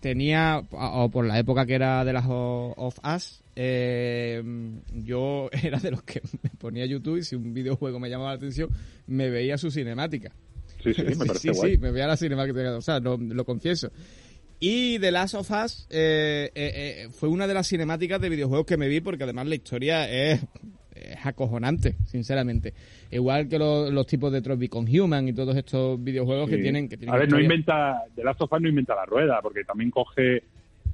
tenía, 0.00 0.62
o 0.70 1.08
por 1.10 1.24
la 1.26 1.38
época 1.38 1.64
que 1.66 1.74
era 1.74 2.04
de 2.04 2.12
las 2.12 2.24
of 2.28 2.98
Us, 3.04 3.42
eh, 3.54 4.42
yo 5.04 5.48
era 5.62 5.78
de 5.78 5.90
los 5.92 6.02
que 6.02 6.20
me 6.42 6.50
ponía 6.58 6.86
YouTube 6.86 7.18
y 7.18 7.22
si 7.24 7.36
un 7.36 7.54
videojuego 7.54 8.00
me 8.00 8.08
llamaba 8.10 8.30
la 8.30 8.36
atención, 8.36 8.68
me 9.06 9.30
veía 9.30 9.56
su 9.58 9.70
cinemática. 9.70 10.32
Sí, 10.82 10.92
sí, 10.94 11.02
me 11.04 11.14
parece 11.26 11.38
sí, 11.38 11.48
guay. 11.50 11.72
sí, 11.72 11.78
me 11.78 11.92
veía 11.92 12.06
la 12.08 12.16
cinemática, 12.16 12.76
o 12.76 12.80
sea, 12.80 12.98
lo, 12.98 13.16
lo 13.16 13.44
confieso. 13.44 13.90
Y 14.64 15.00
The 15.00 15.10
Last 15.10 15.34
of 15.34 15.50
Us 15.50 15.88
eh, 15.90 16.52
eh, 16.54 16.72
eh, 17.04 17.08
fue 17.10 17.28
una 17.28 17.48
de 17.48 17.54
las 17.54 17.66
cinemáticas 17.68 18.20
de 18.20 18.28
videojuegos 18.28 18.64
que 18.64 18.76
me 18.76 18.86
vi 18.86 19.00
porque 19.00 19.24
además 19.24 19.48
la 19.48 19.56
historia 19.56 20.08
es, 20.08 20.40
es 20.94 21.26
acojonante, 21.26 21.96
sinceramente. 22.06 22.72
Igual 23.10 23.48
que 23.48 23.58
lo- 23.58 23.90
los 23.90 24.06
tipos 24.06 24.30
de 24.32 24.40
Trophy 24.40 24.68
con 24.68 24.86
Human 24.88 25.26
y 25.26 25.32
todos 25.32 25.56
estos 25.56 26.00
videojuegos 26.02 26.48
que 26.48 26.58
tienen... 26.58 26.88
Que 26.88 26.96
tienen 26.96 27.12
a 27.12 27.18
ver, 27.18 27.28
no 27.28 27.40
inventa, 27.40 28.04
The 28.14 28.22
Last 28.22 28.40
of 28.40 28.52
Us 28.52 28.60
no 28.60 28.68
inventa 28.68 28.94
la 28.94 29.04
rueda, 29.04 29.40
porque 29.42 29.64
también 29.64 29.90
coge 29.90 30.44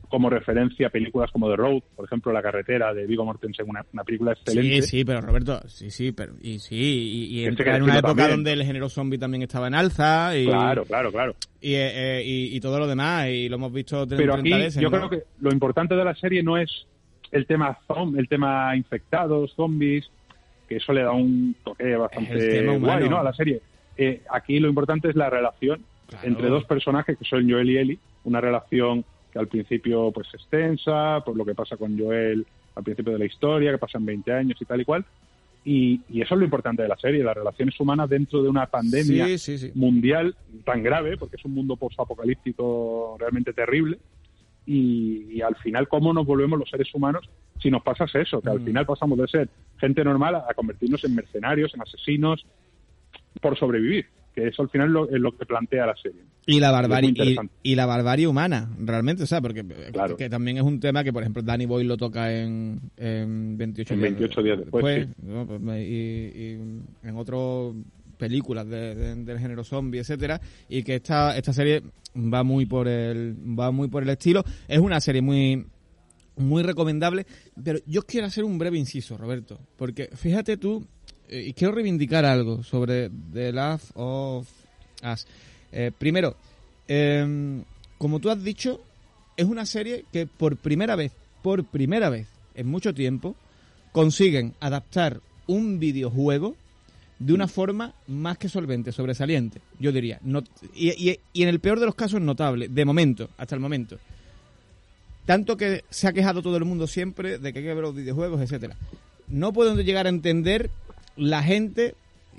como 0.08 0.30
referencia 0.30 0.88
películas 0.90 1.30
como 1.30 1.48
The 1.50 1.56
Road, 1.56 1.82
por 1.96 2.06
ejemplo, 2.06 2.32
La 2.32 2.42
carretera 2.42 2.92
de 2.94 3.06
Vigo 3.06 3.24
Mortensen, 3.24 3.68
una, 3.68 3.84
una 3.92 4.04
película 4.04 4.32
excelente. 4.32 4.82
Sí, 4.82 4.88
sí, 4.98 5.04
pero 5.04 5.20
Roberto, 5.20 5.60
sí, 5.68 5.90
sí, 5.90 6.12
pero 6.12 6.34
y 6.40 6.58
sí, 6.58 6.74
y, 6.76 7.40
y 7.40 7.46
Este 7.46 7.62
en 7.70 7.82
una 7.82 7.98
época 7.98 8.08
también. 8.14 8.30
donde 8.30 8.52
el 8.52 8.64
género 8.64 8.88
zombie 8.88 9.18
también 9.18 9.42
estaba 9.42 9.66
en 9.68 9.74
alza 9.74 10.36
y, 10.36 10.46
Claro, 10.46 10.84
claro, 10.84 11.12
claro. 11.12 11.36
y, 11.60 11.74
eh, 11.74 12.18
eh, 12.18 12.22
y, 12.24 12.56
y 12.56 12.60
todo 12.60 12.78
lo 12.78 12.86
demás 12.86 13.28
y 13.28 13.48
lo 13.48 13.56
hemos 13.56 13.72
visto 13.72 14.06
30 14.06 14.16
Pero 14.16 14.34
aquí 14.34 14.50
veces. 14.50 14.82
yo 14.82 14.88
¿no? 14.90 14.96
creo 14.96 15.10
que 15.10 15.22
lo 15.40 15.52
importante 15.52 15.94
de 15.94 16.04
la 16.04 16.14
serie 16.14 16.42
no 16.42 16.56
es 16.56 16.70
el 17.30 17.46
tema 17.46 17.78
zom- 17.86 18.18
el 18.18 18.28
tema 18.28 18.74
infectados, 18.76 19.52
zombies, 19.54 20.10
que 20.68 20.76
eso 20.76 20.92
le 20.92 21.02
da 21.02 21.12
un 21.12 21.54
toque 21.64 21.94
bastante 21.96 22.66
guay, 22.78 23.08
¿no? 23.08 23.18
A 23.18 23.22
la 23.24 23.32
serie. 23.34 23.60
Eh, 23.96 24.22
aquí 24.30 24.58
lo 24.60 24.68
importante 24.68 25.08
es 25.10 25.16
la 25.16 25.28
relación 25.28 25.82
Claro. 26.08 26.26
entre 26.26 26.48
dos 26.48 26.64
personajes 26.64 27.18
que 27.18 27.24
son 27.26 27.50
Joel 27.50 27.68
y 27.68 27.76
Ellie, 27.76 27.98
una 28.24 28.40
relación 28.40 29.04
que 29.32 29.38
al 29.38 29.48
principio 29.48 30.10
pues 30.12 30.28
es 30.34 30.46
tensa, 30.48 31.20
por 31.24 31.36
lo 31.36 31.44
que 31.44 31.54
pasa 31.54 31.76
con 31.76 31.98
Joel 31.98 32.46
al 32.74 32.84
principio 32.84 33.12
de 33.12 33.18
la 33.18 33.24
historia, 33.24 33.72
que 33.72 33.78
pasan 33.78 34.04
20 34.06 34.32
años 34.32 34.56
y 34.60 34.64
tal 34.64 34.80
y 34.80 34.84
cual. 34.84 35.04
Y, 35.64 36.00
y 36.08 36.22
eso 36.22 36.34
es 36.34 36.38
lo 36.38 36.44
importante 36.44 36.82
de 36.82 36.88
la 36.88 36.96
serie, 36.96 37.22
las 37.24 37.36
relaciones 37.36 37.78
humanas 37.80 38.08
dentro 38.08 38.42
de 38.42 38.48
una 38.48 38.66
pandemia 38.66 39.26
Sí, 39.26 39.38
sí, 39.38 39.58
sí. 39.58 39.72
mundial 39.74 40.34
tan 40.64 40.82
grave, 40.82 41.16
porque 41.18 41.36
es 41.36 41.44
un 41.44 41.52
mundo 41.54 41.76
post-apocalíptico 41.76 43.16
realmente 43.18 43.52
terrible, 43.52 43.98
y, 44.64 45.26
y 45.32 45.40
al 45.42 45.56
final 45.56 45.88
cómo 45.88 46.12
nos 46.12 46.26
volvemos 46.26 46.58
los 46.58 46.68
seres 46.70 46.88
humanos 46.94 47.28
si 47.60 47.70
nos 47.70 47.82
pasas 47.82 48.14
eso, 48.14 48.40
que 48.40 48.50
al 48.50 48.60
Mm. 48.60 48.64
final 48.66 48.86
pasamos 48.86 49.18
de 49.18 49.26
ser 49.26 49.48
gente 49.78 50.04
normal 50.04 50.36
a 50.36 50.54
convertirnos 50.54 51.02
en 51.04 51.14
mercenarios, 51.16 51.74
en 51.74 51.82
asesinos, 51.82 52.46
por 53.40 53.58
sobrevivir, 53.58 54.06
que 54.40 54.48
eso 54.48 54.62
al 54.62 54.68
final 54.70 54.90
lo- 54.90 55.08
es 55.08 55.20
lo 55.20 55.32
que 55.36 55.44
plantea 55.46 55.86
la 55.86 55.96
serie. 55.96 56.20
Y 56.46 56.60
la 56.60 56.70
barbarie 56.70 57.12
y, 57.62 57.74
la 57.74 57.86
barbarie 57.86 58.26
humana, 58.26 58.70
realmente, 58.78 59.22
o 59.24 59.26
sea, 59.26 59.40
porque 59.40 59.64
Claro. 59.92 60.16
que 60.16 60.30
también 60.30 60.56
es 60.56 60.62
un 60.62 60.80
tema 60.80 61.02
que, 61.04 61.12
por 61.12 61.22
ejemplo, 61.22 61.42
Danny 61.42 61.66
Boy 61.66 61.84
lo 61.84 61.96
toca 61.96 62.32
en, 62.32 62.80
en 62.96 63.56
28 63.58 63.94
En 63.94 64.00
días, 64.00 64.12
28 64.12 64.42
días 64.42 64.58
después. 64.58 64.82
Pues 64.82 65.08
y, 65.80 65.92
y 65.92 66.52
en 67.02 67.16
otras 67.16 67.74
películas 68.16 68.66
de- 68.68 68.94
de- 68.94 69.14
del 69.24 69.38
género 69.38 69.62
zombie, 69.64 70.00
etcétera, 70.00 70.40
y 70.68 70.82
que 70.82 70.96
esta 70.96 71.36
esta 71.36 71.52
serie 71.52 71.82
va 72.16 72.42
muy 72.42 72.66
por 72.66 72.88
el 72.88 73.36
va 73.58 73.70
muy 73.70 73.88
por 73.88 74.02
el 74.02 74.08
estilo. 74.08 74.42
Es 74.66 74.78
una 74.78 75.00
serie 75.00 75.22
muy 75.22 75.64
muy 76.36 76.62
recomendable, 76.62 77.26
pero 77.62 77.78
yo 77.86 78.02
quiero 78.02 78.26
hacer 78.28 78.44
un 78.44 78.58
breve 78.58 78.78
inciso, 78.78 79.16
Roberto, 79.18 79.58
porque 79.76 80.08
fíjate 80.14 80.56
tú, 80.56 80.86
y 81.30 81.52
quiero 81.52 81.74
reivindicar 81.74 82.24
algo 82.24 82.62
sobre 82.62 83.10
The 83.32 83.52
Last 83.52 83.90
of 83.94 84.48
Us. 85.12 85.26
Eh, 85.72 85.92
primero, 85.96 86.36
em, 86.86 87.62
como 87.98 88.18
tú 88.20 88.30
has 88.30 88.42
dicho, 88.42 88.80
es 89.36 89.44
una 89.46 89.66
serie 89.66 90.04
que 90.12 90.26
por 90.26 90.56
primera 90.56 90.96
vez, 90.96 91.12
por 91.42 91.64
primera 91.64 92.08
vez 92.10 92.26
en 92.54 92.66
mucho 92.68 92.94
tiempo, 92.94 93.36
consiguen 93.92 94.54
adaptar 94.60 95.20
un 95.46 95.78
videojuego 95.78 96.56
de 97.18 97.32
una 97.32 97.48
forma 97.48 97.94
más 98.06 98.38
que 98.38 98.48
solvente, 98.48 98.92
sobresaliente, 98.92 99.60
yo 99.80 99.90
diría. 99.92 100.20
No- 100.22 100.42
y 100.74 101.18
en 101.34 101.48
el 101.48 101.58
peor 101.60 101.80
de 101.80 101.86
los 101.86 101.94
casos 101.94 102.20
notable, 102.20 102.68
de 102.68 102.84
momento, 102.84 103.28
hasta 103.38 103.54
el 103.54 103.60
momento. 103.60 103.98
tanto 105.26 105.58
que 105.58 105.84
se 105.90 106.06
ha 106.08 106.12
quejado 106.14 106.40
todo 106.42 106.56
el 106.56 106.64
mundo 106.64 106.86
siempre 106.86 107.38
de 107.38 107.52
que 107.52 107.58
hay 107.58 107.64
que 107.66 107.74
ver 107.74 107.82
los 107.84 107.94
videojuegos, 107.94 108.40
etcétera. 108.40 108.76
No 109.28 109.52
puedo 109.52 109.76
llegar 109.76 110.06
a 110.06 110.08
entender 110.08 110.70
la 111.18 111.42
gente 111.42 111.94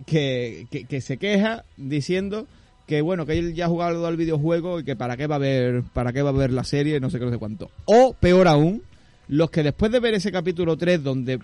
que, 0.05 0.67
que, 0.87 1.01
se 1.01 1.17
queja 1.17 1.65
diciendo 1.77 2.47
que 2.87 3.01
bueno, 3.01 3.25
que 3.25 3.37
él 3.37 3.53
ya 3.53 3.65
ha 3.65 3.69
jugado 3.69 4.07
al 4.07 4.17
videojuego 4.17 4.79
y 4.79 4.83
que 4.83 4.95
para 4.95 5.15
qué 5.15 5.27
va 5.27 5.35
a 5.35 5.39
ver, 5.39 5.83
para 5.93 6.11
qué 6.11 6.21
va 6.23 6.29
a 6.29 6.33
ver 6.33 6.51
la 6.51 6.63
serie, 6.63 6.99
no 6.99 7.09
sé 7.09 7.19
qué, 7.19 7.25
no 7.25 7.31
sé 7.31 7.37
cuánto. 7.37 7.69
O 7.85 8.15
peor 8.19 8.47
aún, 8.47 8.81
los 9.27 9.51
que 9.51 9.61
después 9.61 9.91
de 9.91 9.99
ver 9.99 10.15
ese 10.15 10.31
capítulo 10.31 10.75
3 10.75 11.03
donde 11.03 11.39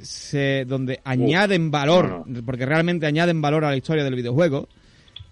se 0.00 0.64
donde 0.64 1.00
añaden 1.04 1.70
valor, 1.70 2.24
porque 2.44 2.66
realmente 2.66 3.06
añaden 3.06 3.40
valor 3.40 3.64
a 3.64 3.70
la 3.70 3.76
historia 3.76 4.02
del 4.02 4.16
videojuego, 4.16 4.68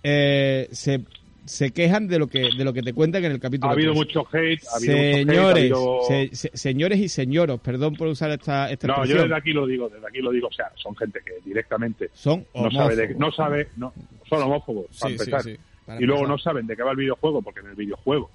eh, 0.05 0.69
se 0.71 1.01
se 1.45 1.73
quejan 1.73 2.09
de 2.09 2.19
lo 2.19 2.29
que 2.29 2.51
de 2.57 2.65
lo 2.65 2.73
que 2.73 2.83
te 2.83 2.93
cuentan 2.93 3.25
en 3.25 3.33
el 3.33 3.41
capítulo. 3.41 3.71
Ha 3.71 3.75
habido 3.75 3.95
mucho 3.95 4.27
hate. 4.33 4.63
Ha 4.73 4.77
habido 4.77 4.95
señores, 4.95 5.71
mucho 5.71 6.13
hate, 6.13 6.35
señores 6.35 6.99
y 7.01 7.09
señoros, 7.09 7.61
perdón 7.61 7.95
por 7.95 8.09
usar 8.09 8.31
esta, 8.31 8.71
esta 8.71 8.87
No, 8.87 9.05
yo 9.05 9.23
desde 9.23 9.35
aquí 9.35 9.53
lo 9.53 9.67
digo, 9.67 9.89
desde 9.89 10.07
aquí 10.07 10.19
lo 10.19 10.31
digo, 10.31 10.49
o 10.49 10.53
sea, 10.53 10.71
son 10.77 10.97
gente 10.97 11.21
que 11.25 11.33
directamente 11.45 12.11
son 12.13 12.47
no 12.55 12.71
sabe, 12.71 12.97
de, 12.97 13.15
no 13.15 13.33
sabe, 13.33 13.69
no, 13.77 13.93
son 14.29 14.43
homófobos, 14.43 14.87
para 15.01 15.13
empezar. 15.13 15.43
y 15.49 16.05
luego 16.05 16.27
no 16.27 16.39
saben 16.39 16.67
de 16.67 16.77
qué 16.77 16.83
va 16.83 16.93
el 16.93 16.97
videojuego, 16.97 17.43
porque 17.43 17.61
en 17.61 17.67
el 17.67 17.75
videojuego 17.75 18.31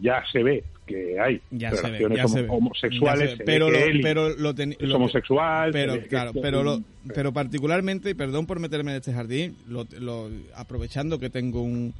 ya 0.00 0.22
se 0.30 0.42
ve 0.42 0.64
que 0.86 1.18
hay 1.20 1.40
relaciones 1.50 2.48
homosexuales, 2.48 3.38
pero, 3.44 3.70
lo, 3.70 3.78
pero 4.02 4.28
lo, 4.36 4.50
es 4.50 4.92
homosexual, 4.92 5.70
pero 5.72 6.00
claro, 6.08 6.32
pero 6.40 6.62
lo, 6.62 6.82
pero 7.14 7.32
particularmente, 7.32 8.10
y 8.10 8.14
perdón 8.14 8.46
por 8.46 8.60
meterme 8.60 8.92
en 8.92 8.98
este 8.98 9.12
jardín, 9.12 9.56
lo, 9.68 10.30
aprovechando 10.54 11.18
que 11.18 11.30
tengo 11.30 11.62
un 11.62 11.94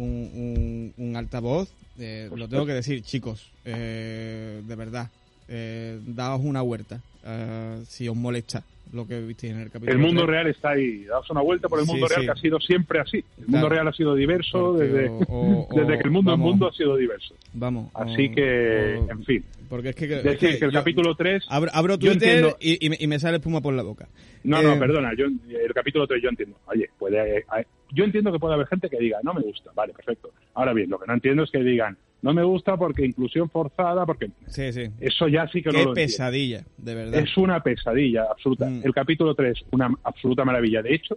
un, 0.00 0.92
un, 0.96 1.16
altavoz, 1.16 1.70
eh, 1.98 2.30
lo 2.34 2.48
tengo 2.48 2.66
que 2.66 2.72
decir, 2.72 3.02
chicos, 3.02 3.50
eh, 3.64 4.62
de 4.66 4.74
verdad, 4.76 5.08
eh, 5.48 5.98
daos 6.06 6.40
una 6.42 6.62
huerta, 6.62 7.00
eh, 7.24 7.82
si 7.86 8.08
os 8.08 8.16
molesta 8.16 8.62
lo 8.92 9.06
que 9.06 9.20
visteis 9.20 9.52
en 9.52 9.60
el 9.60 9.70
capítulo. 9.70 9.92
El 9.92 9.98
mundo 9.98 10.26
real 10.26 10.48
está 10.48 10.70
ahí, 10.70 11.04
daos 11.04 11.28
una 11.30 11.42
vuelta 11.42 11.68
por 11.68 11.78
el 11.78 11.86
mundo 11.86 12.08
real 12.08 12.24
que 12.24 12.30
ha 12.30 12.36
sido 12.36 12.58
siempre 12.58 13.00
así. 13.00 13.24
El 13.38 13.48
mundo 13.48 13.68
real 13.68 13.86
ha 13.86 13.92
sido 13.92 14.14
diverso 14.14 14.72
desde, 14.72 15.10
desde 15.74 15.98
que 15.98 16.04
el 16.04 16.10
mundo 16.10 16.32
vamos, 16.32 16.50
mundo 16.50 16.68
ha 16.68 16.72
sido 16.72 16.96
diverso. 16.96 17.34
Vamos. 17.52 17.90
Así 17.94 18.30
que, 18.30 18.96
en 18.96 19.24
fin. 19.24 19.44
Porque 19.70 19.90
es 19.90 19.94
que, 19.94 20.08
decir 20.08 20.58
que, 20.58 20.64
el 20.64 20.72
capítulo 20.72 21.14
3... 21.14 21.46
Abro, 21.48 21.96
Twitter 21.96 22.56
y, 22.60 23.06
me, 23.06 23.18
sale 23.20 23.36
espuma 23.36 23.60
por 23.60 23.72
la 23.72 23.84
boca. 23.84 24.08
No, 24.42 24.60
no, 24.60 24.76
perdona, 24.76 25.12
yo, 25.16 25.26
el 25.26 25.72
capítulo 25.72 26.08
3 26.08 26.20
yo 26.20 26.28
entiendo. 26.28 26.56
Oye, 26.66 26.90
puede, 26.98 27.44
yo 27.92 28.02
entiendo 28.02 28.32
que 28.32 28.40
puede 28.40 28.54
haber 28.54 28.66
gente 28.66 28.90
que 28.90 28.98
diga, 28.98 29.20
no 29.22 29.32
me 29.32 29.42
gusta, 29.42 29.70
vale, 29.72 29.92
perfecto. 29.92 30.32
Ahora 30.54 30.72
bien, 30.72 30.90
lo 30.90 30.98
que 30.98 31.06
no 31.06 31.14
entiendo 31.14 31.44
es 31.44 31.52
que 31.52 31.62
digan, 31.62 31.96
no 32.20 32.34
me 32.34 32.42
gusta 32.42 32.76
porque 32.76 33.06
inclusión 33.06 33.48
forzada, 33.48 34.04
porque 34.06 34.32
sí, 34.48 34.72
sí. 34.72 34.90
eso 34.98 35.28
ya 35.28 35.46
sí 35.46 35.62
que 35.62 35.70
Qué 35.70 35.78
no 35.78 35.84
lo 35.84 35.94
pesadilla, 35.94 36.64
de 36.76 36.94
verdad. 36.96 37.20
Es 37.20 37.36
una 37.36 37.62
pesadilla 37.62 38.24
absoluta. 38.28 38.68
Mm. 38.68 38.82
El 38.84 38.92
capítulo 38.92 39.36
3, 39.36 39.66
una 39.70 39.88
absoluta 40.02 40.44
maravilla. 40.44 40.82
De 40.82 40.96
hecho, 40.96 41.14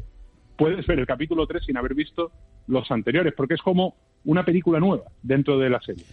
puedes 0.56 0.86
ver 0.86 1.00
el 1.00 1.08
capítulo 1.08 1.48
3 1.48 1.66
sin 1.66 1.76
haber 1.76 1.96
visto 1.96 2.32
los 2.68 2.90
anteriores, 2.92 3.34
porque 3.36 3.56
es 3.56 3.62
como 3.64 3.96
una 4.26 4.46
película 4.46 4.80
nueva 4.80 5.06
dentro 5.24 5.58
de 5.58 5.72
la 5.72 5.82
serie. 5.82 6.06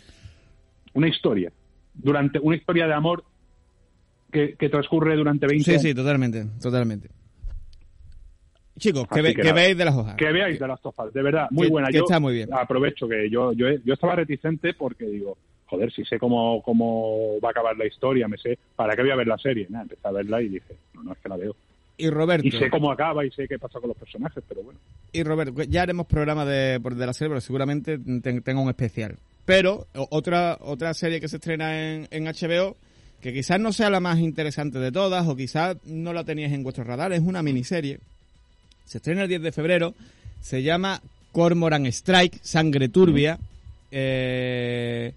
Una 0.95 1.07
historia. 1.07 1.53
Durante, 2.03 2.39
una 2.39 2.57
historia 2.57 2.87
de 2.87 2.95
amor 2.95 3.25
que, 4.31 4.55
que 4.55 4.69
transcurre 4.69 5.17
durante 5.17 5.47
20 5.47 5.71
años. 5.71 5.83
Sí, 5.83 5.89
sí, 5.89 5.95
totalmente, 5.95 6.47
totalmente. 6.61 7.09
Chicos, 8.81 9.07
que, 9.09 9.21
veáis 9.21 9.77
de 9.77 9.85
las 9.85 9.95
hojas. 9.95 10.15
Que 10.15 10.33
veáis 10.33 10.59
de 10.59 10.67
las 10.67 10.81
hojas, 10.83 11.13
de 11.13 11.23
verdad, 11.23 11.49
muy 11.51 11.69
buena. 11.69 11.91
yo 11.91 12.01
está 12.01 12.19
muy 12.19 12.33
bien. 12.33 12.49
Aprovecho 12.53 13.07
que 13.07 13.29
yo, 13.29 13.53
yo, 13.53 13.67
yo 13.85 13.93
estaba 13.93 14.17
reticente 14.17 14.73
porque 14.73 15.05
digo, 15.05 15.37
joder, 15.67 15.93
si 15.93 16.03
sé 16.05 16.19
cómo, 16.19 16.63
cómo 16.63 17.39
va 17.45 17.49
a 17.49 17.51
acabar 17.51 17.77
la 17.77 17.87
historia, 17.87 18.27
me 18.27 18.39
sé, 18.39 18.59
¿para 18.77 18.97
qué 18.97 19.03
voy 19.03 19.11
a 19.11 19.17
ver 19.17 19.27
la 19.27 19.37
serie? 19.37 19.67
Nada, 19.69 19.83
empecé 19.83 20.09
a 20.09 20.13
verla 20.13 20.41
y 20.41 20.49
dije, 20.49 20.75
no, 20.95 21.03
no, 21.03 21.13
es 21.13 21.19
que 21.19 21.29
la 21.29 21.37
veo. 21.37 21.55
Y 21.99 22.09
Roberto. 22.09 22.47
Y 22.49 22.53
sé 22.53 22.71
cómo 22.71 22.91
acaba 22.91 23.27
y 23.27 23.31
sé 23.31 23.47
qué 23.47 23.59
pasa 23.59 23.79
con 23.79 23.89
los 23.89 23.99
personajes, 23.99 24.43
pero 24.49 24.63
bueno. 24.63 24.81
Y 25.13 25.23
Roberto, 25.23 25.63
ya 25.65 25.83
haremos 25.83 26.07
programa 26.07 26.47
de, 26.47 26.79
de 26.79 27.07
la 27.07 27.13
serie, 27.13 27.29
pero 27.29 27.41
seguramente 27.43 27.99
tengo 27.99 28.63
un 28.63 28.71
especial. 28.71 29.17
Pero 29.51 29.89
otra, 30.11 30.59
otra 30.61 30.95
serie 30.95 31.21
que 31.21 31.29
se 31.29 31.37
estrena 31.37 31.95
en, 31.95 32.07
en 32.13 32.25
HBO, 32.25 32.77
que 33.21 33.33
quizás 33.33 33.59
no 33.59 33.73
sea 33.73 33.91
la 33.91 33.99
más 33.99 34.21
interesante 34.21 34.79
de 34.79 34.93
todas, 34.93 35.27
o 35.27 35.35
quizás 35.35 35.77
no 35.85 36.13
la 36.13 36.23
teníais 36.23 36.53
en 36.53 36.63
vuestro 36.63 36.85
radar, 36.85 37.13
es 37.13 37.21
una 37.21 37.43
miniserie 37.43 37.99
se 38.91 38.99
estrena 38.99 39.23
el 39.23 39.29
10 39.29 39.43
de 39.43 39.53
febrero. 39.53 39.95
Se 40.41 40.65
llama 40.65 41.01
Cormoran 41.31 41.87
Strike, 41.87 42.41
Sangre 42.43 42.89
Turbia. 42.89 43.39
Eh, 43.93 45.13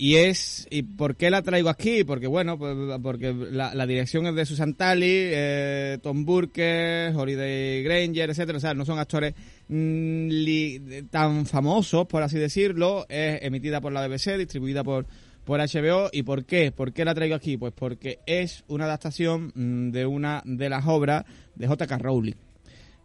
y 0.00 0.16
es. 0.16 0.66
¿Y 0.70 0.82
por 0.82 1.14
qué 1.14 1.28
la 1.28 1.42
traigo 1.42 1.68
aquí? 1.68 2.04
Porque, 2.04 2.26
bueno, 2.26 2.58
pues, 2.58 2.74
porque 3.02 3.34
la, 3.34 3.86
dirección 3.86 4.26
es 4.26 4.34
de 4.34 4.46
Susan 4.46 4.72
Talley, 4.72 5.10
eh, 5.12 5.98
Tom 6.02 6.24
Burke, 6.24 7.12
Holiday 7.14 7.82
Granger, 7.82 8.30
etcétera. 8.30 8.56
O 8.56 8.60
sea, 8.62 8.72
no 8.72 8.86
son 8.86 8.98
actores 8.98 9.34
mm, 9.68 11.08
tan 11.10 11.44
famosos, 11.44 12.06
por 12.06 12.22
así 12.22 12.38
decirlo. 12.38 13.04
Es 13.10 13.42
emitida 13.42 13.82
por 13.82 13.92
la 13.92 14.08
BBC, 14.08 14.38
distribuida 14.38 14.82
por, 14.82 15.04
por 15.44 15.60
HBO. 15.60 16.08
¿Y 16.10 16.22
por 16.22 16.46
qué? 16.46 16.72
¿Por 16.72 16.94
qué 16.94 17.04
la 17.04 17.14
traigo 17.14 17.34
aquí? 17.34 17.58
Pues 17.58 17.74
porque 17.76 18.20
es 18.24 18.64
una 18.68 18.86
adaptación 18.86 19.52
mm, 19.54 19.90
de 19.90 20.06
una 20.06 20.40
de 20.46 20.70
las 20.70 20.86
obras 20.86 21.26
de 21.56 21.66
J.K. 21.66 21.98
Rowling 21.98 22.49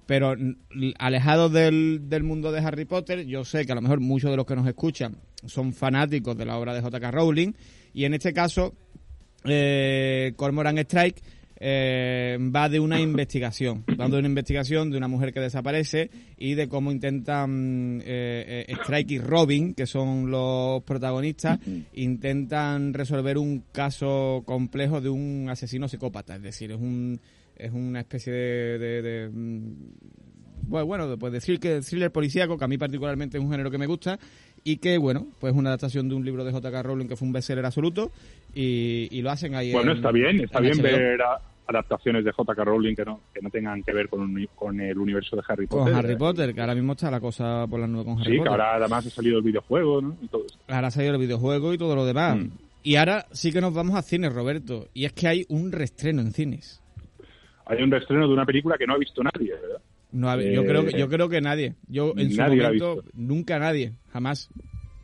pero 0.05 0.35
alejados 0.99 1.51
del, 1.51 2.01
del, 2.09 2.23
mundo 2.23 2.51
de 2.51 2.59
Harry 2.59 2.85
Potter, 2.85 3.25
yo 3.25 3.43
sé 3.45 3.65
que 3.65 3.71
a 3.71 3.75
lo 3.75 3.81
mejor 3.81 3.99
muchos 3.99 4.31
de 4.31 4.37
los 4.37 4.45
que 4.45 4.55
nos 4.55 4.67
escuchan 4.67 5.17
son 5.45 5.73
fanáticos 5.73 6.37
de 6.37 6.45
la 6.45 6.57
obra 6.57 6.73
de 6.73 6.81
J.K. 6.81 7.11
Rowling, 7.11 7.53
y 7.93 8.05
en 8.05 8.13
este 8.13 8.33
caso, 8.33 8.73
eh, 9.45 10.33
Cormoran 10.35 10.77
Strike 10.79 11.21
eh, 11.57 12.37
va 12.53 12.67
de 12.67 12.79
una 12.79 12.99
investigación, 12.99 13.85
va 13.99 14.09
de 14.09 14.17
una 14.17 14.27
investigación 14.27 14.91
de 14.91 14.97
una 14.97 15.07
mujer 15.07 15.33
que 15.33 15.39
desaparece 15.39 16.09
y 16.37 16.53
de 16.55 16.67
cómo 16.67 16.91
intentan 16.91 18.01
eh, 18.05 18.65
eh, 18.67 18.75
Strike 18.81 19.11
y 19.11 19.19
Robin, 19.19 19.73
que 19.73 19.85
son 19.85 20.29
los 20.29 20.83
protagonistas, 20.83 21.59
intentan 21.93 22.93
resolver 22.93 23.37
un 23.37 23.63
caso 23.71 24.43
complejo 24.45 24.99
de 24.99 25.09
un 25.09 25.47
asesino 25.49 25.87
psicópata, 25.87 26.35
es 26.35 26.41
decir, 26.41 26.71
es 26.71 26.77
un 26.77 27.21
es 27.55 27.71
una 27.73 28.01
especie 28.01 28.33
de, 28.33 29.29
mm, 29.31 29.73
bueno, 30.67 30.85
bueno, 30.85 31.17
pues 31.17 31.33
decir 31.33 31.59
que 31.59 31.81
thriller 31.81 32.11
policíaco, 32.11 32.57
que 32.57 32.65
a 32.65 32.67
mí 32.67 32.77
particularmente 32.77 33.37
es 33.37 33.43
un 33.43 33.51
género 33.51 33.71
que 33.71 33.77
me 33.77 33.85
gusta, 33.85 34.19
y 34.63 34.77
que, 34.77 34.97
bueno, 34.97 35.27
pues 35.39 35.53
es 35.53 35.59
una 35.59 35.69
adaptación 35.69 36.09
de 36.09 36.15
un 36.15 36.25
libro 36.25 36.43
de 36.43 36.51
J.K. 36.51 36.83
Rowling 36.83 37.07
que 37.07 37.15
fue 37.15 37.27
un 37.27 37.33
bestseller 37.33 37.65
absoluto, 37.65 38.11
y, 38.53 39.21
lo 39.21 39.31
hacen 39.31 39.55
ahí 39.55 39.71
Bueno, 39.71 39.93
está 39.93 40.11
bien, 40.11 40.41
está 40.41 40.59
bien 40.59 40.81
ver 40.81 41.19
adaptaciones 41.67 42.23
de 42.23 42.31
J.K. 42.31 42.63
Rowling 42.63 42.95
que 42.95 43.05
no, 43.05 43.21
que 43.33 43.41
no 43.41 43.49
tengan 43.49 43.81
que 43.83 43.91
ver 43.91 44.07
con, 44.07 44.47
con 44.55 44.79
el 44.79 44.97
universo 44.97 45.35
de 45.35 45.43
Harry 45.47 45.67
Potter. 45.67 45.93
Con 45.93 45.95
Harry 45.95 46.15
Potter, 46.15 46.53
que 46.53 46.61
ahora 46.61 46.75
mismo 46.75 46.93
está 46.93 47.09
la 47.09 47.19
cosa 47.19 47.65
por 47.67 47.79
las 47.79 47.89
nubes 47.89 48.05
con 48.05 48.13
Harry 48.19 48.23
Potter. 48.23 48.37
Sí, 48.37 48.43
que 48.43 48.49
ahora 48.49 48.75
además 48.75 49.07
ha 49.07 49.09
salido 49.09 49.37
el 49.37 49.43
videojuego, 49.43 50.01
¿no? 50.01 50.17
Y 50.21 50.27
todo 50.27 50.45
Ahora 50.67 50.87
ha 50.87 50.91
salido 50.91 51.13
el 51.13 51.19
videojuego 51.19 51.73
y 51.73 51.77
todo 51.77 51.95
lo 51.95 52.05
demás. 52.05 52.37
Mm. 52.37 52.49
Y 52.83 52.97
ahora 52.97 53.25
sí 53.31 53.51
que 53.51 53.61
nos 53.61 53.73
vamos 53.73 53.95
a 53.95 54.03
cines, 54.03 54.31
Roberto. 54.31 54.87
Y 54.93 55.05
es 55.05 55.13
que 55.13 55.27
hay 55.27 55.45
un 55.49 55.71
restreno 55.71 56.21
en 56.21 56.31
cines 56.33 56.83
hay 57.65 57.81
un 57.81 57.91
reestreno 57.91 58.27
de 58.27 58.33
una 58.33 58.45
película 58.45 58.77
que 58.77 58.85
no 58.85 58.93
ha 58.93 58.97
visto 58.97 59.23
nadie, 59.23 59.53
¿verdad? 59.53 59.81
No, 60.11 60.39
yo, 60.39 60.63
creo, 60.63 60.85
que, 60.85 60.97
yo 60.97 61.09
creo 61.09 61.29
que 61.29 61.41
nadie. 61.41 61.75
Yo 61.87 62.13
en 62.15 62.31
su 62.31 62.41
momento, 62.41 63.03
nunca 63.13 63.59
nadie, 63.59 63.93
jamás. 64.13 64.49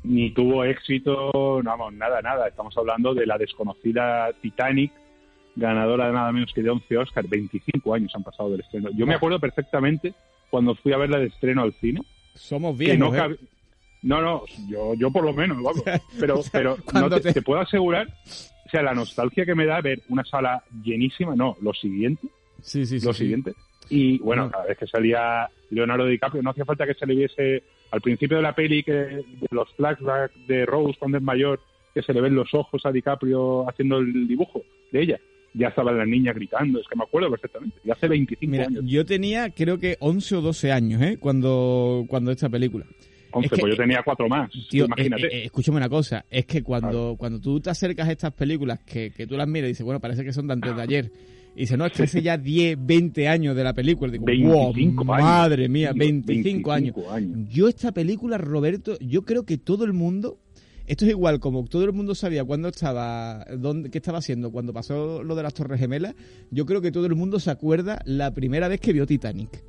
Ni 0.03 0.31
tuvo 0.31 0.63
éxito, 0.63 1.31
no, 1.33 1.61
vamos, 1.63 1.93
nada, 1.93 2.21
nada. 2.21 2.47
Estamos 2.47 2.75
hablando 2.77 3.13
de 3.13 3.25
la 3.25 3.37
desconocida 3.37 4.31
Titanic, 4.41 4.91
ganadora 5.55 6.07
de 6.07 6.13
nada 6.13 6.31
menos 6.31 6.53
que 6.53 6.61
de 6.61 6.69
11 6.69 6.97
Oscars. 6.97 7.29
25 7.29 7.93
años 7.93 8.13
han 8.15 8.23
pasado 8.23 8.51
del 8.51 8.61
estreno. 8.61 8.89
Yo 8.95 9.05
me 9.05 9.15
acuerdo 9.15 9.39
perfectamente 9.39 10.13
cuando 10.49 10.75
fui 10.75 10.93
a 10.93 10.97
verla 10.97 11.19
de 11.19 11.27
estreno 11.27 11.63
al 11.63 11.73
cine. 11.73 12.01
Somos 12.35 12.77
viejos, 12.77 12.97
no, 12.97 13.13
¿eh? 13.13 13.37
no, 14.03 14.21
no, 14.21 14.43
yo, 14.69 14.93
yo 14.93 15.11
por 15.11 15.25
lo 15.25 15.33
menos, 15.33 15.57
vamos. 15.61 15.83
Pero, 16.19 16.39
pero 16.51 16.77
no 16.93 17.09
te, 17.09 17.33
te 17.33 17.41
puedo 17.41 17.59
asegurar, 17.59 18.07
o 18.07 18.69
sea, 18.69 18.81
la 18.81 18.93
nostalgia 18.93 19.45
que 19.45 19.55
me 19.55 19.65
da 19.65 19.81
ver 19.81 20.01
una 20.07 20.23
sala 20.23 20.63
llenísima, 20.81 21.35
no, 21.35 21.57
lo 21.59 21.73
siguiente 21.73 22.29
Sí, 22.61 22.85
sí, 22.85 22.99
lo 22.99 23.13
siguiente. 23.13 23.53
Y 23.89 24.19
bueno, 24.19 24.49
cada 24.49 24.65
vez 24.65 24.77
que 24.77 24.87
salía 24.87 25.49
Leonardo 25.69 26.05
DiCaprio, 26.05 26.41
no 26.41 26.51
hacía 26.51 26.65
falta 26.65 26.87
que 26.87 26.93
se 26.93 27.05
le 27.05 27.15
viese 27.15 27.63
al 27.91 27.99
principio 27.99 28.37
de 28.37 28.43
la 28.43 28.55
peli 28.55 28.83
que 28.83 28.93
de 28.93 29.47
los 29.51 29.69
flashbacks 29.75 30.33
de 30.47 30.65
Rose 30.65 30.97
cuando 30.97 31.17
es 31.17 31.23
mayor, 31.23 31.59
que 31.93 32.01
se 32.01 32.13
le 32.13 32.21
ven 32.21 32.33
los 32.33 32.53
ojos 32.53 32.85
a 32.85 32.91
DiCaprio 32.91 33.69
haciendo 33.69 33.97
el 33.97 34.27
dibujo 34.27 34.63
de 34.91 35.01
ella. 35.01 35.19
Ya 35.53 35.67
estaba 35.67 35.91
la 35.91 36.05
niña 36.05 36.31
gritando, 36.31 36.79
es 36.79 36.87
que 36.87 36.95
me 36.95 37.03
acuerdo 37.03 37.29
perfectamente. 37.29 37.75
Y 37.83 37.91
hace 37.91 38.07
25 38.07 38.55
años. 38.55 38.83
Yo 38.87 39.05
tenía, 39.05 39.49
creo 39.49 39.77
que 39.77 39.97
11 39.99 40.37
o 40.37 40.41
12 40.41 40.71
años, 40.71 41.01
¿eh? 41.01 41.17
Cuando, 41.19 42.05
cuando 42.07 42.31
esta 42.31 42.47
película. 42.47 42.85
11, 43.31 43.49
pues 43.49 43.61
yo 43.73 43.75
tenía 43.75 44.01
cuatro 44.03 44.29
más. 44.29 44.49
Tío, 44.69 44.85
imagínate. 44.85 45.27
Eh, 45.27 45.39
eh, 45.39 45.45
escúchame 45.45 45.77
una 45.77 45.89
cosa, 45.89 46.25
es 46.29 46.45
que 46.45 46.63
cuando, 46.63 47.15
cuando 47.17 47.41
tú 47.41 47.59
te 47.59 47.69
acercas 47.69 48.07
a 48.07 48.11
estas 48.13 48.33
películas, 48.33 48.79
que, 48.79 49.11
que 49.11 49.27
tú 49.27 49.35
las 49.35 49.47
miras 49.47 49.67
y 49.67 49.71
dices, 49.71 49.85
bueno, 49.85 49.99
parece 49.99 50.23
que 50.23 50.31
son 50.31 50.47
de 50.47 50.53
antes 50.53 50.73
de 50.73 50.81
ayer 50.81 51.11
y 51.55 51.61
dice, 51.61 51.75
no, 51.75 51.85
es 51.85 51.91
que 51.91 52.03
hace 52.03 52.21
ya 52.21 52.37
10, 52.37 52.77
20 52.79 53.27
años 53.27 53.55
de 53.55 53.63
la 53.63 53.73
película. 53.73 54.11
Digo, 54.11 54.25
25 54.25 55.03
wow, 55.03 55.15
Madre 55.15 55.67
mía, 55.67 55.91
25, 55.93 56.71
años. 56.71 56.95
Yo 57.49 57.67
esta 57.67 57.91
película, 57.91 58.37
Roberto, 58.37 58.97
yo 58.99 59.23
creo 59.23 59.45
que 59.45 59.57
todo 59.57 59.83
el 59.83 59.93
mundo 59.93 60.39
esto 60.87 61.05
es 61.05 61.11
igual, 61.11 61.39
como 61.39 61.63
todo 61.65 61.85
el 61.85 61.93
mundo 61.93 62.15
sabía 62.15 62.43
cuándo 62.43 62.67
estaba, 62.67 63.45
dónde, 63.57 63.89
qué 63.89 63.99
estaba 63.99 64.17
haciendo 64.17 64.51
cuando 64.51 64.73
pasó 64.73 65.23
lo 65.23 65.35
de 65.35 65.43
las 65.43 65.53
Torres 65.53 65.79
Gemelas, 65.79 66.15
yo 66.49 66.65
creo 66.65 66.81
que 66.81 66.91
todo 66.91 67.05
el 67.05 67.15
mundo 67.15 67.39
se 67.39 67.51
acuerda 67.51 67.99
la 68.03 68.33
primera 68.33 68.67
vez 68.67 68.81
que 68.81 68.91
vio 68.91 69.05
Titanic. 69.05 69.63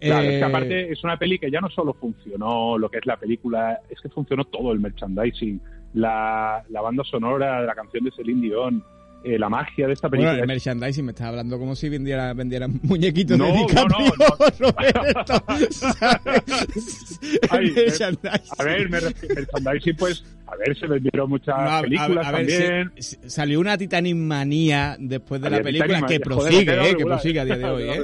Claro, 0.00 0.22
es 0.22 0.30
que 0.30 0.38
Eh, 0.38 0.44
aparte 0.44 0.92
es 0.92 1.02
una 1.04 1.18
peli 1.18 1.38
que 1.38 1.50
ya 1.50 1.60
no 1.60 1.68
solo 1.68 1.92
funcionó 1.92 2.78
lo 2.78 2.88
que 2.88 2.98
es 2.98 3.06
la 3.06 3.16
película, 3.16 3.80
es 3.90 4.00
que 4.00 4.08
funcionó 4.08 4.44
todo 4.44 4.72
el 4.72 4.80
merchandising, 4.80 5.60
la, 5.94 6.64
la 6.70 6.80
banda 6.80 7.02
sonora, 7.04 7.62
la 7.62 7.74
canción 7.74 8.04
de 8.04 8.12
Celine 8.12 8.42
Dion, 8.42 8.82
eh, 9.28 9.38
la 9.38 9.48
magia 9.48 9.86
de 9.86 9.92
esta 9.92 10.08
Bueno, 10.08 10.24
película. 10.24 10.42
el 10.42 10.46
merchandising 10.48 11.04
me 11.04 11.12
estás 11.12 11.28
hablando 11.28 11.58
como 11.58 11.74
si 11.76 11.88
vendiera, 11.88 12.32
vendieran 12.34 12.80
muñequitos 12.82 13.36
No, 13.38 13.46
de 13.46 13.52
no, 13.52 13.58
DiCaprio, 13.66 14.06
no, 14.18 14.70
Roberto, 14.72 15.44
¿sabes? 15.70 17.18
Ay, 17.50 17.66
el 17.66 17.74
merchandising. 17.74 18.52
A 18.58 18.64
ver, 18.64 18.90
refiero- 18.90 19.34
merchandising, 19.34 19.96
pues, 19.96 20.24
a 20.50 20.56
ver, 20.56 20.78
se 20.78 20.86
vendieron 20.86 21.28
muchas 21.30 21.48
No, 21.48 21.54
a- 21.62 21.78
a- 21.78 21.82
películas 21.82 22.26
a 22.26 22.32
también. 22.32 22.92
se- 22.96 23.28
salió 23.30 23.60
una 23.60 23.76
Titanic 23.76 24.16
manía 24.16 24.96
después 24.98 25.40
de 25.40 25.50
la 25.50 25.60
película 25.62 26.02
que 26.06 26.20
prosigue, 26.20 26.90
eh, 26.90 26.96
que 26.96 27.04
prosigue 27.04 27.40
a 27.40 27.44
día 27.44 27.58
de 27.58 27.64
hoy, 27.64 27.82
eh. 27.84 28.00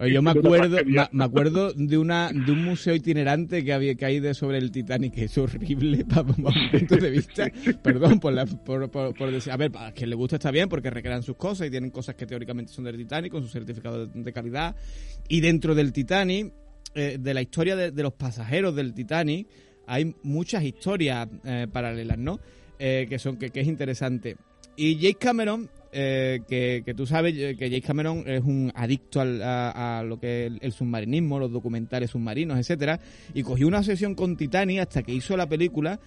Oye, 0.00 0.12
yo 0.12 0.22
me 0.22 0.30
acuerdo, 0.68 0.76
me, 0.84 1.08
me 1.12 1.24
acuerdo 1.24 1.72
de 1.72 1.98
una 1.98 2.30
de 2.32 2.52
un 2.52 2.64
museo 2.64 2.94
itinerante 2.94 3.64
que 3.64 3.72
había 3.72 3.94
de 3.94 4.34
sobre 4.34 4.58
el 4.58 4.70
Titanic, 4.70 5.14
que 5.14 5.24
es 5.24 5.38
horrible 5.38 6.04
para 6.08 6.24
punto 6.24 6.96
de 6.96 7.10
vista. 7.10 7.50
Perdón 7.82 8.20
por, 8.20 8.32
la, 8.32 8.46
por, 8.46 8.90
por- 8.90 9.14
por 9.14 9.30
decir, 9.30 9.52
a 9.52 9.56
ver, 9.56 9.70
a 9.76 9.92
quien 9.92 10.10
le 10.10 10.16
gusta 10.16 10.36
está 10.36 10.50
bien 10.50 10.68
porque 10.68 10.90
recrean 10.90 11.22
sus 11.22 11.36
cosas 11.36 11.66
y 11.66 11.70
tienen 11.70 11.90
cosas 11.90 12.14
que 12.14 12.26
teóricamente 12.26 12.72
son 12.72 12.84
del 12.84 12.96
Titanic 12.96 13.32
con 13.32 13.42
su 13.42 13.48
certificado 13.48 14.06
de, 14.06 14.22
de 14.22 14.32
calidad. 14.32 14.74
Y 15.28 15.40
dentro 15.40 15.74
del 15.74 15.92
Titanic, 15.92 16.52
eh, 16.94 17.18
de 17.20 17.34
la 17.34 17.42
historia 17.42 17.76
de, 17.76 17.90
de 17.92 18.02
los 18.02 18.12
pasajeros 18.14 18.74
del 18.74 18.94
Titanic, 18.94 19.46
hay 19.92 20.14
muchas 20.22 20.62
historias 20.64 21.28
eh, 21.44 21.66
paralelas, 21.70 22.18
¿no? 22.18 22.38
Eh, 22.78 23.06
que 23.08 23.18
son 23.18 23.36
que, 23.36 23.50
que 23.50 23.60
es 23.60 23.66
interesante. 23.66 24.36
Y 24.76 24.96
Jake 24.96 25.16
Cameron, 25.18 25.68
eh, 25.92 26.40
que, 26.48 26.82
que 26.84 26.94
tú 26.94 27.04
sabes 27.06 27.34
que 27.34 27.68
Jake 27.68 27.82
Cameron 27.86 28.24
es 28.26 28.42
un 28.42 28.72
adicto 28.74 29.20
al- 29.20 29.42
a, 29.42 29.98
a 29.98 30.02
lo 30.04 30.18
que 30.18 30.46
es 30.46 30.52
el, 30.60 30.72
submarinismo, 30.72 31.38
los 31.38 31.52
documentales 31.52 32.10
submarinos, 32.10 32.58
etcétera, 32.58 32.98
y 33.34 33.42
cogió 33.42 33.66
una 33.68 33.82
sesión 33.82 34.14
con 34.14 34.36
Titanic 34.36 34.78
hasta 34.80 35.02
que 35.02 35.12
hizo 35.12 35.36
la 35.36 35.48
película 35.48 35.98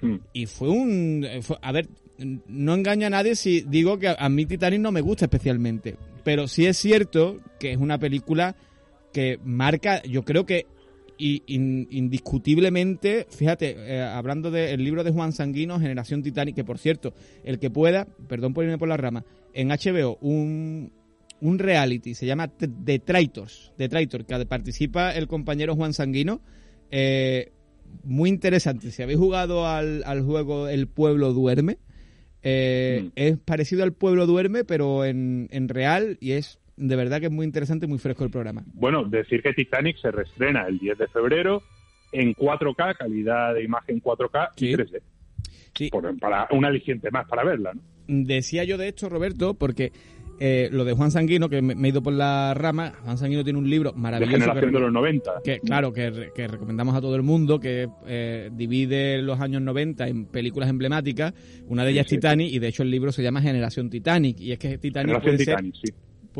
Hmm. 0.00 0.18
y 0.32 0.46
fue 0.46 0.68
un 0.68 1.26
fue- 1.42 1.58
a 1.60 1.72
ver 1.72 1.88
no 2.46 2.74
engaño 2.74 3.08
a 3.08 3.10
nadie 3.10 3.34
si 3.34 3.62
digo 3.62 3.98
que 3.98 4.14
a 4.16 4.28
mí 4.28 4.46
Titanic 4.46 4.78
no 4.80 4.92
me 4.92 5.00
gusta 5.00 5.24
especialmente 5.24 5.96
pero 6.22 6.46
sí 6.46 6.66
es 6.66 6.76
cierto 6.76 7.40
que 7.58 7.72
es 7.72 7.78
una 7.78 7.98
película 7.98 8.54
que 9.12 9.40
marca 9.42 10.00
yo 10.04 10.22
creo 10.24 10.46
que 10.46 10.66
y, 11.18 11.42
in- 11.46 11.86
indiscutiblemente 11.90 13.26
fíjate 13.30 13.74
eh, 13.76 14.02
hablando 14.02 14.50
del 14.50 14.82
libro 14.84 15.02
de 15.04 15.10
Juan 15.10 15.32
Sanguino 15.32 15.78
Generación 15.80 16.22
Titanic 16.22 16.54
que 16.54 16.64
por 16.64 16.78
cierto 16.78 17.12
el 17.44 17.58
que 17.58 17.70
pueda 17.70 18.06
perdón 18.28 18.54
por 18.54 18.64
irme 18.64 18.78
por 18.78 18.88
la 18.88 18.96
rama 18.96 19.24
en 19.52 19.68
HBO 19.68 20.16
un 20.20 20.92
un 21.40 21.58
reality 21.58 22.14
se 22.14 22.26
llama 22.26 22.48
The 22.48 22.98
Traitors 23.00 23.72
The 23.76 23.88
Traitors 23.88 24.24
que 24.26 24.46
participa 24.46 25.12
el 25.12 25.26
compañero 25.26 25.74
Juan 25.76 25.92
Sanguino 25.92 26.40
eh, 26.90 27.52
muy 28.04 28.28
interesante. 28.28 28.90
Si 28.90 29.02
habéis 29.02 29.18
jugado 29.18 29.66
al, 29.66 30.02
al 30.04 30.20
juego 30.22 30.68
El 30.68 30.88
Pueblo 30.88 31.32
Duerme, 31.32 31.78
eh, 32.42 33.04
Mm. 33.04 33.08
es 33.16 33.38
parecido 33.38 33.82
al 33.82 33.92
Pueblo 33.94 34.26
Duerme, 34.26 34.64
pero 34.64 35.04
en, 35.06 35.48
en 35.52 35.68
real 35.68 36.18
y 36.20 36.32
es 36.32 36.58
de 36.78 36.96
verdad 36.96 37.20
que 37.20 37.26
es 37.26 37.32
muy 37.32 37.44
interesante 37.44 37.86
y 37.86 37.88
muy 37.88 37.98
fresco 37.98 38.24
el 38.24 38.30
programa. 38.30 38.62
Bueno, 38.74 39.04
decir 39.04 39.42
que 39.42 39.52
Titanic 39.52 39.96
se 39.98 40.10
reestrena 40.10 40.66
el 40.66 40.78
10 40.78 40.98
de 40.98 41.06
febrero 41.08 41.62
en 42.12 42.34
4K, 42.34 42.96
calidad 42.96 43.54
de 43.54 43.64
imagen 43.64 44.00
4K 44.00 44.50
Sí. 44.56 44.68
y 44.70 44.74
3D. 44.74 45.00
Sí. 45.74 45.88
Por- 45.90 46.18
para 46.18 46.48
un 46.52 46.64
aliciente 46.64 47.10
más 47.10 47.26
para 47.28 47.44
verla, 47.44 47.72
¿no? 47.74 47.82
Decía 48.06 48.64
yo 48.64 48.78
de 48.78 48.88
esto, 48.88 49.08
Roberto, 49.08 49.54
porque 49.54 49.92
eh, 50.40 50.68
lo 50.72 50.84
de 50.84 50.92
Juan 50.92 51.10
Sanguino, 51.10 51.48
que 51.48 51.60
me, 51.60 51.74
me 51.74 51.88
he 51.88 51.90
ido 51.90 52.00
por 52.02 52.12
la 52.12 52.54
rama, 52.54 52.92
Juan 53.04 53.18
Sanguino 53.18 53.42
tiene 53.44 53.58
un 53.58 53.68
libro 53.68 53.92
maravilloso. 53.94 54.38
generación 54.38 54.70
que- 54.70 54.76
de 54.76 54.80
los 54.80 54.92
90. 54.92 55.32
que 55.44 55.58
claro 55.60 55.92
que, 55.92 56.30
que 56.34 56.46
recomendamos 56.46 56.94
a 56.94 57.00
todo 57.00 57.16
el 57.16 57.22
mundo 57.22 57.58
que 57.60 57.88
eh, 58.06 58.48
divide 58.52 59.20
los 59.20 59.40
años 59.40 59.60
90 59.62 60.06
en 60.08 60.26
películas 60.26 60.70
emblemáticas 60.70 61.34
una 61.66 61.84
de 61.84 61.90
ellas 61.90 62.06
Sí, 62.06 62.10
sí. 62.10 62.16
Titanic 62.16 62.52
y 62.52 62.58
de 62.60 62.68
hecho 62.68 62.84
el 62.84 62.90
libro 62.92 63.10
se 63.12 63.22
llama 63.24 63.42
Generación 63.42 63.90
Titanic 63.90 64.40
y 64.40 64.52
es 64.52 64.58
que 64.60 64.78
Titanic 64.78 65.08
Generación 65.20 65.34
puede 65.34 65.44
ser, 65.44 65.56
Titanic, 65.56 65.74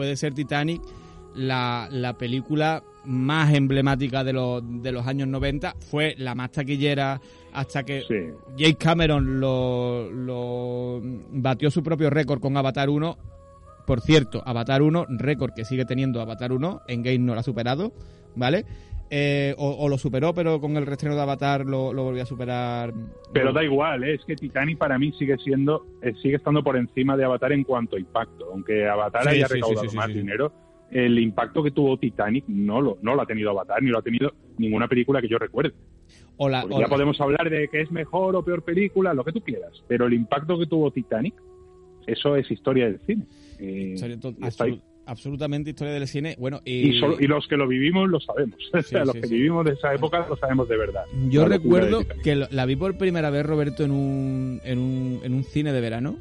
sí. 0.02 0.14
puede 0.14 0.16
ser 0.16 0.34
Titanic 0.34 0.82
la, 1.34 1.88
la 1.90 2.16
película 2.18 2.82
más 3.04 3.54
emblemática 3.54 4.24
de 4.24 4.32
los, 4.32 4.62
de 4.82 4.92
los 4.92 5.06
años 5.06 5.28
90 5.28 5.76
fue 5.90 6.14
la 6.18 6.34
más 6.34 6.52
taquillera 6.52 7.20
hasta 7.52 7.84
que 7.84 8.02
Sí. 8.06 8.14
Jake 8.56 8.76
Cameron 8.76 9.40
lo, 9.40 10.10
lo 10.10 11.00
batió 11.32 11.70
su 11.70 11.82
propio 11.82 12.10
récord 12.10 12.40
con 12.40 12.56
Avatar 12.56 12.90
1 12.90 13.16
por 13.88 14.02
cierto, 14.02 14.42
Avatar 14.44 14.82
1, 14.82 15.06
récord 15.08 15.54
que 15.54 15.64
sigue 15.64 15.86
teniendo 15.86 16.20
Avatar 16.20 16.52
1, 16.52 16.82
Endgame 16.88 17.20
no 17.20 17.32
lo 17.32 17.40
ha 17.40 17.42
superado, 17.42 17.94
¿vale? 18.36 18.66
Eh, 19.10 19.54
o, 19.56 19.70
o 19.70 19.88
lo 19.88 19.96
superó, 19.96 20.34
pero 20.34 20.60
con 20.60 20.76
el 20.76 20.84
reestreno 20.84 21.14
de 21.16 21.22
Avatar 21.22 21.64
lo, 21.64 21.92
lo 21.94 22.04
volvió 22.04 22.22
a 22.22 22.26
superar. 22.26 22.92
Pero 23.32 23.52
da 23.54 23.64
igual, 23.64 24.04
¿eh? 24.04 24.14
es 24.14 24.24
que 24.26 24.36
Titanic 24.36 24.76
para 24.76 24.98
mí 24.98 25.12
sigue 25.12 25.36
siendo, 25.38 25.86
eh, 26.02 26.12
sigue 26.20 26.36
estando 26.36 26.62
por 26.62 26.76
encima 26.76 27.16
de 27.16 27.24
Avatar 27.24 27.52
en 27.52 27.64
cuanto 27.64 27.96
a 27.96 27.98
impacto. 27.98 28.50
Aunque 28.52 28.86
Avatar 28.86 29.22
Sí, 29.22 29.28
haya 29.30 29.46
sí, 29.48 29.54
recaudado 29.54 29.88
sí, 29.88 29.96
más 29.96 30.08
dinero, 30.08 30.52
el 30.90 31.18
impacto 31.18 31.62
que 31.62 31.70
tuvo 31.70 31.96
Titanic 31.98 32.44
no 32.48 32.80
lo, 32.82 32.98
no 33.00 33.14
lo 33.14 33.22
ha 33.22 33.26
tenido 33.26 33.50
Avatar, 33.50 33.82
ni 33.82 33.88
lo 33.90 33.98
ha 33.98 34.02
tenido 34.02 34.32
ninguna 34.58 34.88
película 34.88 35.20
que 35.22 35.28
yo 35.28 35.38
recuerde. 35.38 35.72
O 36.36 36.48
la- 36.48 36.64
o 36.64 36.68
ya 36.70 36.80
la- 36.80 36.88
podemos 36.88 37.18
hablar 37.20 37.48
de 37.48 37.68
que 37.68 37.80
es 37.80 37.90
mejor 37.90 38.36
o 38.36 38.44
peor 38.44 38.62
película, 38.62 39.14
lo 39.14 39.24
que 39.24 39.32
tú 39.32 39.40
quieras. 39.40 39.72
Pero 39.88 40.06
el 40.06 40.12
impacto 40.12 40.58
que 40.58 40.66
tuvo 40.66 40.90
Titanic, 40.90 41.34
eso 42.06 42.36
es 42.36 42.50
historia 42.50 42.84
del 42.86 43.00
cine. 43.06 43.24
Eh, 43.58 43.94
está 44.42 44.64
ahí. 44.64 44.80
Absolu- 45.08 45.28
absolutamente 45.28 45.70
historia 45.70 45.92
del 45.94 46.06
cine. 46.06 46.36
Bueno, 46.38 46.60
y, 46.64 46.90
Y, 46.96 47.00
solo- 47.00 47.16
y 47.20 47.26
los 47.26 47.46
que 47.48 47.56
lo 47.56 47.66
vivimos 47.66 48.08
lo 48.08 48.20
sabemos. 48.20 48.58
o 48.74 48.82
sea, 48.82 49.04
los 49.04 49.14
sí, 49.14 49.20
que 49.20 49.26
sí. 49.28 49.34
vivimos 49.34 49.64
de 49.64 49.72
esa 49.72 49.94
época 49.94 50.26
lo 50.28 50.36
sabemos 50.36 50.68
de 50.68 50.76
verdad. 50.76 51.04
yo 51.28 51.46
recuerdo 51.46 52.02
que 52.22 52.36
lo- 52.36 52.48
la 52.50 52.66
vi 52.66 52.76
por 52.76 52.96
primera 52.98 53.30
vez, 53.30 53.44
Roberto, 53.44 53.84
en 53.84 53.90
un, 53.90 54.60
en 54.64 54.78
un, 54.78 55.20
en 55.22 55.34
un 55.34 55.44
cine 55.44 55.72
de 55.72 55.80
verano. 55.80 56.18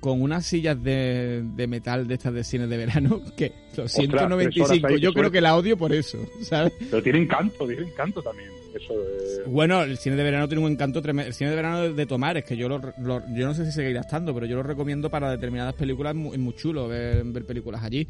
Con 0.00 0.22
unas 0.22 0.46
sillas 0.46 0.80
de, 0.82 1.42
de 1.56 1.66
metal 1.66 2.06
de 2.06 2.14
estas 2.14 2.32
de 2.32 2.44
cine 2.44 2.66
de 2.68 2.76
verano, 2.76 3.20
que 3.36 3.52
los 3.76 3.92
tres 3.92 4.08
horas 4.08 4.28
195, 4.28 4.86
ahí, 4.86 5.00
yo 5.00 5.12
creo 5.12 5.30
que 5.30 5.40
la 5.40 5.56
odio 5.56 5.76
por 5.76 5.92
eso, 5.92 6.18
¿sabes? 6.42 6.72
Pero 6.90 7.02
tiene 7.02 7.18
encanto, 7.20 7.66
tiene 7.66 7.82
encanto 7.82 8.22
también. 8.22 8.48
Eso 8.74 8.92
de... 8.94 9.44
Bueno, 9.50 9.82
el 9.82 9.96
cine 9.98 10.14
de 10.14 10.22
verano 10.22 10.46
tiene 10.46 10.62
un 10.64 10.70
encanto 10.70 11.00
tremendo. 11.02 11.28
El 11.28 11.34
cine 11.34 11.50
de 11.50 11.56
verano 11.56 11.80
de, 11.82 11.92
de 11.94 12.06
tomar, 12.06 12.36
es 12.36 12.44
que 12.44 12.56
yo 12.56 12.68
lo, 12.68 12.78
lo- 12.98 13.22
yo 13.34 13.46
no 13.46 13.54
sé 13.54 13.64
si 13.64 13.72
seguirá 13.72 14.02
estando, 14.02 14.32
pero 14.34 14.46
yo 14.46 14.56
lo 14.56 14.62
recomiendo 14.62 15.10
para 15.10 15.30
determinadas 15.30 15.74
películas, 15.74 16.14
es 16.14 16.38
muy, 16.38 16.54
chulo 16.54 16.86
ver, 16.86 17.24
ver 17.24 17.44
películas 17.44 17.82
allí. 17.82 18.06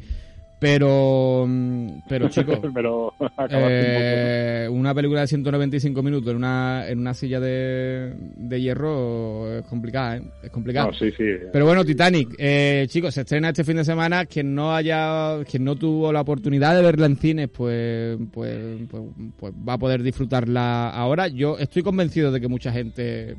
Pero, 0.59 1.45
mm, 1.47 1.89
pero 2.09 2.27
chicos, 2.29 2.59
pero 2.73 3.13
eh, 3.49 4.67
una 4.69 4.93
película 4.93 5.21
de 5.21 5.27
195 5.27 6.03
minutos 6.03 6.31
en 6.31 6.35
una, 6.37 6.85
en 6.87 6.99
una 6.99 7.13
silla 7.13 7.39
de, 7.39 8.13
de 8.35 8.61
hierro 8.61 9.59
es 9.59 9.65
complicada, 9.65 10.17
¿eh? 10.17 10.21
Es 10.43 10.49
complicado. 10.49 10.87
poco. 10.91 11.05
No, 11.05 11.11
sí, 11.11 11.15
sí. 11.17 11.45
Pero 11.53 11.65
bueno, 11.65 11.85
Titanic, 11.85 12.35
eh, 12.37 12.85
chicos, 12.89 13.13
se 13.13 13.21
estrena 13.21 13.49
este 13.49 13.63
fin 13.63 13.77
de 13.77 13.85
semana. 13.85 14.25
Quien 14.25 14.53
no 14.53 14.75
haya, 14.75 15.43
quien 15.49 15.63
no 15.63 15.75
tuvo 15.77 16.11
la 16.11 16.21
oportunidad 16.21 16.75
de 16.75 16.81
verla 16.83 17.05
en 17.05 17.15
cines, 17.15 17.47
pues, 17.49 18.17
pues, 18.33 18.57
pues, 18.89 19.03
pues 19.37 19.53
va 19.67 19.73
a 19.73 19.77
poder 19.77 20.03
disfrutarla 20.03 20.89
ahora. 20.89 21.27
Yo 21.29 21.57
estoy 21.57 21.83
convencido 21.83 22.31
de 22.33 22.41
que 22.41 22.47
mucha 22.49 22.71
gente 22.73 23.37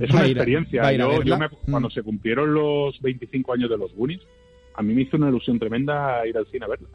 Es 0.00 0.10
una 0.10 0.26
experiencia. 0.26 0.82
a 0.82 0.88
a 0.88 0.92
Yo, 0.92 1.22
yo 1.22 1.38
me- 1.38 1.46
Mm. 1.48 1.70
cuando 1.70 1.90
se 1.90 2.02
cumplieron 2.02 2.52
los 2.52 3.00
25 3.00 3.52
años 3.52 3.70
de 3.70 3.78
los 3.78 3.94
Goonies, 3.94 4.20
a 4.78 4.82
mí 4.82 4.94
me 4.94 5.02
hizo 5.02 5.16
una 5.16 5.28
ilusión 5.28 5.58
tremenda 5.58 6.26
ir 6.26 6.36
al 6.36 6.46
cine 6.46 6.64
a 6.64 6.68
verla. 6.68 6.88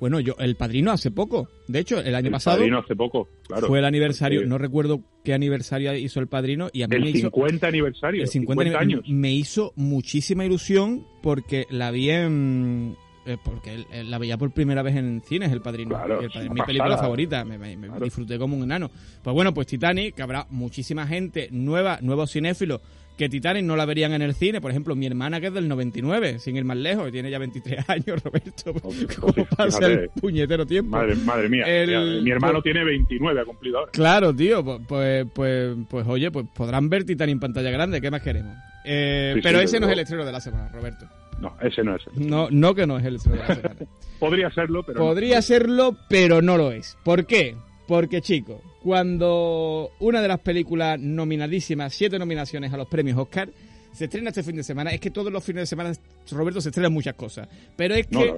Bueno, 0.00 0.20
yo, 0.20 0.34
El 0.38 0.56
Padrino 0.56 0.90
hace 0.90 1.10
poco. 1.10 1.48
De 1.68 1.78
hecho, 1.78 1.98
el 2.00 2.14
año 2.14 2.26
El 2.26 2.32
pasado 2.32 2.58
Padrino 2.58 2.78
hace 2.80 2.94
poco, 2.96 3.28
claro. 3.46 3.68
fue 3.68 3.78
el 3.78 3.84
aniversario. 3.84 4.40
Sí. 4.42 4.46
No 4.46 4.58
recuerdo 4.58 5.00
qué 5.24 5.32
aniversario 5.32 5.94
hizo 5.96 6.20
El 6.20 6.26
Padrino 6.26 6.68
y 6.72 6.82
a 6.82 6.88
mí 6.88 6.96
me 6.98 7.08
El 7.08 7.16
hizo 7.16 7.28
50 7.30 7.66
aniversario. 7.68 8.22
el 8.22 8.28
50, 8.28 8.62
50 8.64 8.78
años. 8.80 9.00
Me 9.08 9.32
hizo 9.32 9.72
muchísima 9.76 10.44
ilusión 10.44 11.06
porque 11.22 11.66
la 11.70 11.90
vi 11.90 12.10
en. 12.10 12.96
eh, 13.24 13.38
porque 13.42 13.84
la 14.04 14.18
veía 14.18 14.36
por 14.36 14.50
primera 14.52 14.82
vez 14.82 14.96
en 14.96 15.22
cines, 15.22 15.50
El 15.52 15.62
Padrino. 15.62 15.90
Claro, 15.94 16.20
El 16.20 16.28
Padrino, 16.30 16.54
mi 16.54 16.60
película 16.62 16.98
favorita. 16.98 17.44
Me, 17.44 17.56
me- 17.56 17.76
me 17.76 17.86
Claro. 17.86 18.04
disfruté 18.04 18.36
como 18.38 18.56
un 18.56 18.64
enano. 18.64 18.90
Pues 19.22 19.32
bueno, 19.32 19.54
pues 19.54 19.66
Titanic, 19.68 20.16
que 20.16 20.22
habrá 20.22 20.46
muchísima 20.50 21.06
gente 21.06 21.48
nueva, 21.52 21.98
nuevos 22.02 22.30
cinéfilos, 22.32 22.82
que 23.16 23.28
Titanic 23.28 23.64
no 23.64 23.76
la 23.76 23.84
verían 23.84 24.12
en 24.12 24.22
el 24.22 24.34
cine. 24.34 24.60
Por 24.60 24.70
ejemplo, 24.70 24.94
mi 24.96 25.06
hermana, 25.06 25.40
que 25.40 25.46
es 25.48 25.54
del 25.54 25.68
99, 25.68 26.38
sin 26.40 26.56
ir 26.56 26.64
más 26.64 26.76
lejos, 26.76 27.12
tiene 27.12 27.30
ya 27.30 27.38
23 27.38 27.84
años, 27.88 28.22
Roberto. 28.22 28.74
¿Cómo 29.20 29.46
pasa 29.56 29.86
el 29.86 30.08
puñetero 30.20 30.66
tiempo? 30.66 30.90
Madre, 30.96 31.14
madre 31.16 31.48
mía. 31.48 31.64
El- 31.66 32.22
mi 32.22 32.30
hermano 32.30 32.54
pues- 32.54 32.64
tiene 32.64 32.84
29, 32.84 33.40
ha 33.40 33.44
cumplido 33.44 33.78
ahora. 33.78 33.92
Claro, 33.92 34.34
tío, 34.34 34.64
pues, 34.64 34.80
pues, 34.88 35.26
pues, 35.32 35.76
pues, 35.88 36.06
oye, 36.08 36.30
pues 36.30 36.46
podrán 36.54 36.88
ver 36.88 37.04
Titanic 37.04 37.34
en 37.34 37.40
pantalla 37.40 37.70
grande, 37.70 38.00
¿qué 38.00 38.10
más 38.10 38.22
queremos? 38.22 38.56
Eh, 38.84 39.32
Sí, 39.36 39.40
pero 39.42 39.60
ese 39.60 39.80
no 39.80 39.86
es 39.86 39.92
el 39.92 39.98
estreno 40.00 40.24
de 40.24 40.32
la 40.32 40.40
semana, 40.40 40.68
Roberto. 40.68 41.06
No, 41.40 41.56
ese 41.62 41.82
no 41.82 41.96
es. 41.96 42.02
No, 42.14 42.48
no 42.50 42.74
que 42.74 42.86
no 42.86 42.98
es 42.98 43.04
el 43.04 43.16
estreno 43.16 43.42
de 43.42 43.48
la 43.48 43.54
semana. 43.54 43.74
Podría 44.20 44.50
serlo, 44.50 44.82
pero 44.84 44.98
no. 45.00 45.06
Podría 45.06 45.42
serlo, 45.42 45.96
pero 46.08 46.40
no 46.42 46.56
lo 46.56 46.70
es. 46.72 46.96
¿Por 47.04 47.26
qué? 47.26 47.56
Porque, 47.88 48.20
chico, 48.22 48.60
cuando 48.84 49.92
una 49.98 50.20
de 50.20 50.28
las 50.28 50.40
películas 50.40 51.00
nominadísimas, 51.00 51.94
siete 51.94 52.18
nominaciones 52.18 52.70
a 52.70 52.76
los 52.76 52.86
premios 52.86 53.16
Oscar, 53.16 53.48
se 53.94 54.04
estrena 54.04 54.28
este 54.28 54.42
fin 54.42 54.56
de 54.56 54.62
semana. 54.62 54.90
Es 54.90 55.00
que 55.00 55.10
todos 55.10 55.32
los 55.32 55.42
fines 55.42 55.62
de 55.62 55.66
semana, 55.66 55.94
Roberto, 56.30 56.60
se 56.60 56.68
estrenan 56.68 56.92
muchas 56.92 57.14
cosas. 57.14 57.48
Pero 57.76 57.94
es 57.94 58.06
que 58.08 58.30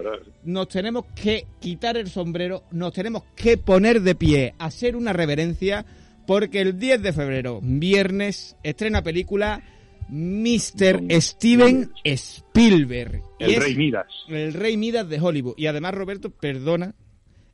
nos 0.44 0.68
tenemos 0.68 1.06
que 1.20 1.46
quitar 1.58 1.96
el 1.96 2.08
sombrero, 2.08 2.62
nos 2.70 2.92
tenemos 2.92 3.24
que 3.34 3.58
poner 3.58 4.02
de 4.02 4.14
pie, 4.14 4.54
hacer 4.60 4.94
una 4.94 5.12
reverencia, 5.12 5.84
porque 6.28 6.60
el 6.60 6.78
10 6.78 7.02
de 7.02 7.12
febrero, 7.12 7.58
viernes, 7.60 8.56
estrena 8.62 9.02
película 9.02 9.64
Mr. 10.08 11.02
Steven 11.20 11.90
Spielberg. 12.04 13.20
El 13.40 13.56
Rey 13.56 13.74
Midas. 13.74 14.06
El 14.28 14.54
Rey 14.54 14.76
Midas 14.76 15.08
de 15.08 15.20
Hollywood. 15.20 15.54
Y 15.56 15.66
además, 15.66 15.92
Roberto, 15.92 16.30
perdona, 16.30 16.94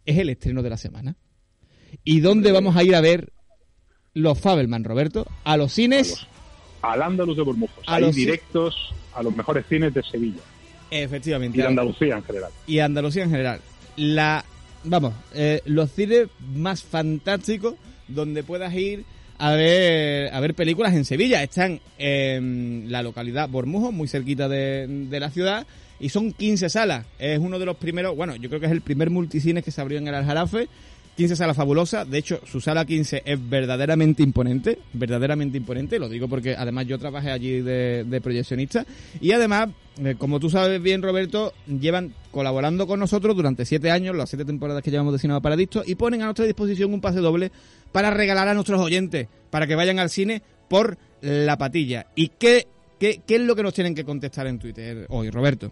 es 0.05 0.19
el 0.19 0.29
estreno 0.29 0.63
de 0.63 0.69
la 0.69 0.77
semana. 0.77 1.17
¿Y 2.05 2.21
dónde 2.21 2.53
vamos 2.53 2.77
a 2.77 2.83
ir 2.83 2.95
a 2.95 3.01
ver 3.01 3.33
los 4.15 4.39
Fabelman, 4.39 4.85
Roberto? 4.85 5.27
A 5.45 5.57
los 5.57 5.73
cines. 5.73 6.27
al 6.83 7.03
Andaluz 7.03 7.37
de 7.37 7.43
Burmujos. 7.43 7.85
A 7.87 8.01
los 8.01 8.15
directos 8.15 8.93
a 9.15 9.23
los 9.23 9.35
mejores 9.37 9.67
cines 9.67 9.93
de 9.95 10.03
Sevilla. 10.03 10.41
Efectivamente. 10.91 11.59
Y 11.59 11.63
Andalucía 11.63 12.17
en 12.17 12.25
general. 12.25 12.51
Y 12.67 12.79
Andalucía 12.79 13.25
en 13.25 13.31
general. 13.31 13.61
La, 13.97 14.45
vamos, 14.85 15.15
eh, 15.35 15.61
los 15.65 15.91
cines 15.91 16.29
más 16.55 16.83
fantásticos 16.83 17.75
donde 18.09 18.43
puedas 18.43 18.75
ir 18.75 19.05
a 19.39 19.53
ver, 19.53 20.33
a 20.33 20.41
ver 20.41 20.55
películas 20.55 20.95
en 20.95 21.05
Sevilla. 21.05 21.43
Están 21.43 21.81
en 21.99 22.87
la 22.89 23.03
localidad 23.03 23.49
Bormujos, 23.49 23.93
muy 23.93 24.09
cerquita 24.09 24.49
de, 24.49 24.87
de 24.87 25.21
la 25.21 25.31
ciudad, 25.31 25.67
y 25.99 26.11
son 26.11 26.33
15 26.33 26.69
salas. 26.69 27.07
Es 27.19 27.39
uno 27.39 27.59
de 27.59 27.67
los 27.67 27.77
primeros, 27.77 28.15
bueno, 28.15 28.37
yo 28.37 28.49
creo 28.49 28.61
que 28.61 28.67
es 28.67 28.73
el 28.73 28.83
primer 28.83 29.11
multicines 29.11 29.65
que 29.65 29.71
se 29.71 29.81
abrió 29.81 29.99
en 29.99 30.09
el 30.09 30.15
Aljarafe 30.15 30.69
15 31.17 31.37
sala 31.37 31.53
fabulosa, 31.53 32.05
de 32.05 32.19
hecho 32.19 32.41
su 32.47 32.61
sala 32.61 32.87
15 32.87 33.23
es 33.25 33.51
verdaderamente 33.51 34.23
imponente, 34.23 34.79
verdaderamente 34.95 35.59
imponente, 35.59 35.99
lo 35.99 36.09
digo 36.09 36.27
porque 36.27 36.55
además 36.57 36.87
yo 36.87 36.99
trabajé 36.99 37.31
allí 37.31 37.61
de, 37.61 38.21
proyeccionista 38.23 38.87
y 39.21 39.33
además, 39.33 39.69
eh, 40.03 40.15
como 40.17 40.41
tú 40.41 40.49
sabes 40.49 40.81
bien 40.81 41.03
Roberto, 41.03 41.53
llevan 41.67 42.15
colaborando 42.31 42.87
con 42.87 42.99
nosotros 42.99 43.37
durante 43.37 43.67
siete 43.67 43.91
años, 43.91 44.17
las 44.17 44.31
siete 44.31 44.47
temporadas 44.47 44.83
que 44.83 44.91
llevamos 44.91 45.13
de 45.13 45.19
Cinema 45.19 45.41
Paradicto 45.41 45.83
y 45.85 45.97
ponen 45.97 46.23
a 46.23 46.25
nuestra 46.25 46.47
disposición 46.47 46.95
un 46.95 47.03
pase 47.03 47.21
doble 47.21 47.53
para 47.93 48.11
regalar 48.11 48.49
a 48.49 48.55
nuestros 48.55 48.81
oyentes, 48.81 49.29
para 49.51 49.67
que 49.67 49.75
vayan 49.75 49.99
al 49.99 50.09
cine 50.09 50.43
por 50.69 50.97
la 51.21 51.59
patilla. 51.59 52.07
¿Y 52.15 52.29
qué, 52.29 52.67
qué, 52.99 53.21
qué 53.27 53.35
es 53.37 53.43
lo 53.43 53.55
que 53.55 53.63
nos 53.63 53.75
tienen 53.75 53.95
que 53.95 54.05
contestar 54.05 54.47
en 54.47 54.59
Twitter 54.59 55.07
hoy, 55.11 55.29
Roberto? 55.29 55.71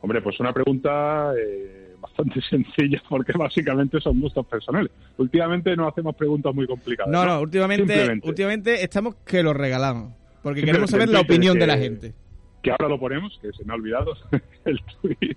Hombre, 0.00 0.22
pues 0.22 0.38
una 0.38 0.52
pregunta... 0.52 1.32
Eh 1.36 1.87
bastante 2.08 2.40
sencilla 2.50 3.02
porque 3.08 3.32
básicamente 3.36 4.00
son 4.00 4.20
gustos 4.20 4.46
personales. 4.46 4.90
Últimamente 5.16 5.76
no 5.76 5.88
hacemos 5.88 6.14
preguntas 6.16 6.54
muy 6.54 6.66
complicadas. 6.66 7.10
No, 7.12 7.24
no, 7.24 7.40
últimamente, 7.40 8.20
últimamente 8.22 8.82
estamos 8.82 9.16
que 9.24 9.42
lo 9.42 9.52
regalamos 9.52 10.12
porque 10.42 10.62
queremos 10.62 10.90
saber 10.90 11.08
la 11.08 11.20
opinión 11.20 11.58
de 11.58 11.66
la 11.66 11.76
gente. 11.76 12.14
Que 12.62 12.70
ahora 12.70 12.88
lo 12.88 12.98
ponemos, 12.98 13.38
que 13.40 13.52
se 13.52 13.64
me 13.64 13.72
ha 13.72 13.76
olvidado 13.76 14.14
el 14.64 14.80
tweet 15.00 15.36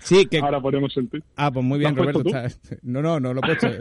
Sí, 0.00 0.26
que... 0.26 0.38
Ahora 0.38 0.60
ponemos 0.60 0.96
el 0.96 1.08
tweet. 1.08 1.22
Ah, 1.36 1.50
pues 1.50 1.64
muy 1.64 1.78
bien, 1.78 1.94
Roberto. 1.94 2.22
No, 2.82 3.02
no, 3.02 3.20
no 3.20 3.34
lo 3.34 3.40
he 3.42 3.56
puesto. 3.56 3.68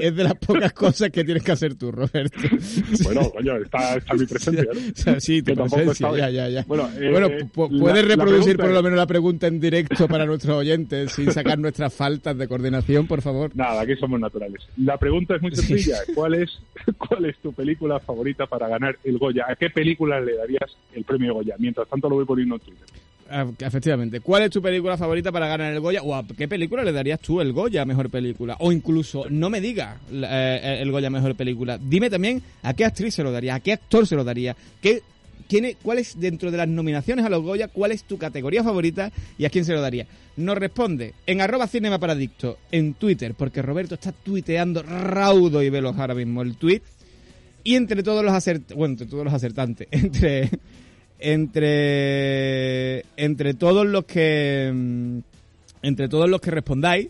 Es, 0.00 0.16
de 0.16 0.24
las 0.24 0.34
pocas 0.34 0.72
cosas 0.72 1.10
que 1.10 1.24
tienes 1.24 1.42
que 1.42 1.52
hacer 1.52 1.74
tú, 1.74 1.92
Roberto. 1.92 2.38
Bueno, 3.04 3.30
coño, 3.30 3.56
está, 3.56 3.96
está 3.96 4.14
mi 4.14 4.26
presencia, 4.26 4.64
¿no? 5.06 5.20
sí, 5.20 5.42
tu 5.42 5.54
presencia, 5.54 6.10
ya, 6.16 6.30
ya, 6.30 6.48
ya. 6.48 6.64
Bueno, 6.66 6.88
eh, 6.98 7.46
puedes 7.52 8.08
reproducir 8.08 8.56
por 8.56 8.70
lo 8.70 8.82
menos 8.82 8.96
la 8.96 9.06
pregunta 9.06 9.46
en 9.46 9.60
directo 9.60 10.08
para 10.08 10.24
nuestros 10.26 10.56
oyentes 10.56 11.12
sin 11.12 11.30
sacar 11.32 11.58
nuestras 11.58 11.92
faltas 11.92 12.36
de 12.36 12.48
coordinación, 12.48 13.06
por 13.06 13.22
favor. 13.22 13.50
Nada, 13.54 13.82
aquí 13.82 13.96
somos 13.96 14.18
naturales. 14.20 14.66
La 14.76 14.96
pregunta 14.96 15.36
es 15.36 15.42
muy 15.42 15.54
sencilla. 15.54 15.98
¿Cuál 16.14 16.34
es, 16.34 16.58
¿Cuál 16.96 17.26
es 17.26 17.36
tu 17.38 17.52
película 17.52 17.98
favorita 18.00 18.46
para 18.46 18.68
ganar 18.68 18.98
el 19.04 19.18
Goya? 19.18 19.46
¿A 19.48 19.56
qué 19.56 19.70
película 19.70 20.20
le 20.20 20.36
darías 20.36 20.76
el 20.94 21.04
premio 21.04 21.34
Goya? 21.34 21.54
Mientras 21.58 21.88
tanto 21.88 22.08
lo 22.08 22.16
voy 22.16 22.24
poniendo 22.24 22.56
en 22.56 22.60
Twitter. 22.60 22.86
Ah, 23.30 23.46
efectivamente. 23.58 24.20
¿Cuál 24.20 24.44
es 24.44 24.50
tu 24.50 24.62
película 24.62 24.96
favorita 24.96 25.32
para 25.32 25.48
ganar 25.48 25.72
el 25.72 25.80
Goya? 25.80 26.02
¿O 26.02 26.14
a 26.14 26.24
qué 26.26 26.46
película 26.46 26.84
le 26.84 26.92
darías 26.92 27.20
tú 27.20 27.40
el 27.40 27.52
Goya 27.52 27.84
mejor 27.84 28.10
película? 28.10 28.56
O 28.60 28.72
incluso, 28.72 29.26
no 29.30 29.50
me 29.50 29.60
digas 29.60 29.98
eh, 30.12 30.78
el 30.80 30.90
Goya 30.90 31.10
mejor 31.10 31.34
película. 31.34 31.78
Dime 31.78 32.10
también 32.10 32.42
a 32.62 32.74
qué 32.74 32.84
actriz 32.84 33.14
se 33.14 33.22
lo 33.22 33.32
daría, 33.32 33.56
a 33.56 33.60
qué 33.60 33.72
actor 33.72 34.06
se 34.06 34.14
lo 34.14 34.24
daría. 34.24 34.56
¿Qué, 34.80 35.02
quién 35.48 35.76
¿Cuál 35.82 35.98
es, 35.98 36.18
dentro 36.18 36.50
de 36.50 36.58
las 36.58 36.68
nominaciones 36.68 37.24
a 37.24 37.28
los 37.28 37.42
Goya, 37.42 37.68
cuál 37.68 37.92
es 37.92 38.04
tu 38.04 38.18
categoría 38.18 38.62
favorita 38.62 39.10
y 39.38 39.44
a 39.44 39.50
quién 39.50 39.64
se 39.64 39.72
lo 39.72 39.80
daría? 39.80 40.06
Nos 40.36 40.56
responde 40.56 41.14
en 41.26 41.40
arroba 41.40 41.68
en 42.70 42.94
Twitter, 42.94 43.34
porque 43.34 43.62
Roberto 43.62 43.94
está 43.94 44.12
tuiteando 44.12 44.82
raudo 44.82 45.62
y 45.62 45.70
veloz 45.70 45.98
ahora 45.98 46.14
mismo 46.14 46.42
el 46.42 46.56
tweet. 46.56 46.82
Y 47.64 47.74
entre 47.74 48.04
todos 48.04 48.24
los 48.24 48.32
acertantes, 48.32 48.76
bueno, 48.76 48.92
entre 48.92 49.08
todos 49.08 49.24
los 49.24 49.34
acertantes, 49.34 49.88
entre 49.90 50.50
entre 51.18 53.04
entre 53.16 53.54
todos 53.54 53.86
los 53.86 54.04
que 54.04 54.70
mm, 54.72 55.18
entre 55.82 56.08
todos 56.08 56.28
los 56.28 56.40
que 56.40 56.50
respondáis 56.50 57.08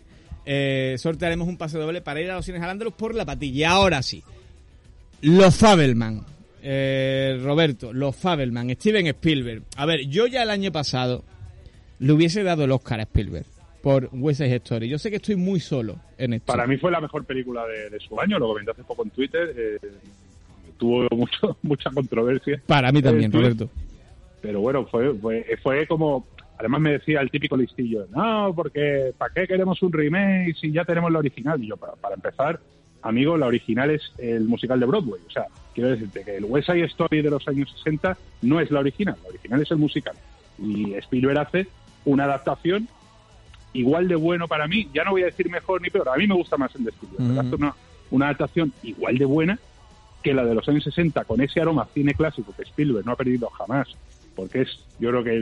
eh, 0.49 0.95
sortearemos 0.97 1.45
un 1.47 1.57
pase 1.57 1.77
doble 1.77 2.01
para 2.01 2.21
ir 2.21 2.31
a 2.31 2.35
los 2.35 2.45
cines 2.45 2.61
al 2.63 2.79
por 2.93 3.13
la 3.13 3.25
patilla. 3.25 3.71
Ahora 3.71 4.01
sí, 4.01 4.23
los 5.21 5.57
Fabelman, 5.57 6.23
eh, 6.63 7.37
Roberto, 7.43 7.91
los 7.91 8.15
Fabelman, 8.15 8.69
Steven 8.69 9.07
Spielberg. 9.07 9.63
A 9.75 9.85
ver, 9.85 10.07
yo 10.07 10.25
ya 10.25 10.43
el 10.43 10.49
año 10.49 10.71
pasado 10.71 11.25
le 11.99 12.13
hubiese 12.13 12.43
dado 12.43 12.63
el 12.63 12.71
Oscar 12.71 13.01
a 13.01 13.03
Spielberg 13.03 13.45
por 13.81 14.09
West 14.13 14.39
Side 14.39 14.55
Story. 14.55 14.87
Yo 14.87 14.97
sé 14.97 15.09
que 15.09 15.17
estoy 15.17 15.35
muy 15.35 15.59
solo 15.59 15.99
en 16.17 16.35
esto. 16.35 16.45
Para 16.45 16.65
mí 16.65 16.77
fue 16.77 16.91
la 16.91 17.01
mejor 17.01 17.25
película 17.25 17.65
de, 17.67 17.99
su 17.99 18.17
año, 18.17 18.39
lo 18.39 18.47
comenté 18.47 18.71
hace 18.71 18.85
poco 18.85 19.03
en 19.03 19.09
Twitter. 19.09 19.53
Eh, 19.53 19.79
tuvo 20.77 21.09
mucho, 21.11 21.57
mucha 21.63 21.89
controversia. 21.89 22.61
Para 22.65 22.93
mí 22.93 23.01
también, 23.01 23.33
Roberto 23.33 23.69
pero 24.41 24.61
bueno, 24.61 24.85
fue, 24.85 25.13
fue, 25.15 25.57
fue 25.61 25.87
como, 25.87 26.27
además 26.57 26.81
me 26.81 26.91
decía 26.91 27.21
el 27.21 27.31
típico 27.31 27.57
listillo, 27.57 28.07
no, 28.15 28.53
porque 28.55 29.13
¿para 29.17 29.33
qué 29.33 29.47
queremos 29.47 29.81
un 29.81 29.91
remake 29.91 30.55
si 30.59 30.71
ya 30.71 30.85
tenemos 30.85 31.11
la 31.11 31.19
original? 31.19 31.63
Y 31.63 31.67
yo, 31.67 31.77
para, 31.77 31.93
para 31.93 32.15
empezar, 32.15 32.59
amigo, 33.01 33.37
la 33.37 33.47
original 33.47 33.91
es 33.91 34.11
el 34.17 34.45
musical 34.45 34.79
de 34.79 34.85
Broadway. 34.85 35.21
O 35.25 35.31
sea, 35.31 35.45
quiero 35.73 35.89
decirte 35.89 36.23
que 36.23 36.37
el 36.37 36.45
West 36.45 36.67
Side 36.67 36.85
Story 36.85 37.21
de 37.21 37.29
los 37.29 37.47
años 37.47 37.71
60 37.77 38.17
no 38.43 38.59
es 38.59 38.71
la 38.71 38.79
original, 38.79 39.15
la 39.23 39.29
original 39.29 39.61
es 39.61 39.71
el 39.71 39.77
musical. 39.77 40.15
Y 40.59 40.93
Spielberg 40.95 41.39
hace 41.39 41.67
una 42.05 42.25
adaptación 42.25 42.87
igual 43.73 44.07
de 44.07 44.15
bueno 44.15 44.47
para 44.47 44.67
mí, 44.67 44.89
ya 44.93 45.03
no 45.03 45.11
voy 45.11 45.23
a 45.23 45.25
decir 45.25 45.49
mejor 45.49 45.81
ni 45.81 45.89
peor, 45.89 46.09
a 46.09 46.15
mí 46.15 46.25
me 46.25 46.33
gusta 46.33 46.57
más 46.57 46.73
el 46.75 46.85
de 46.85 46.91
Spielberg, 46.91 47.39
hace 47.39 47.55
una, 47.55 47.75
una 48.09 48.25
adaptación 48.27 48.73
igual 48.81 49.17
de 49.17 49.25
buena 49.25 49.59
que 50.23 50.33
la 50.33 50.43
de 50.45 50.55
los 50.55 50.67
años 50.67 50.83
60, 50.83 51.25
con 51.25 51.41
ese 51.41 51.61
aroma 51.61 51.87
cine 51.93 52.13
clásico 52.13 52.53
que 52.55 52.63
Spielberg 52.63 53.05
no 53.05 53.11
ha 53.11 53.15
perdido 53.15 53.49
jamás 53.49 53.87
porque 54.37 54.61
es 54.61 54.79
yo 54.99 55.09
creo 55.09 55.23
que 55.23 55.35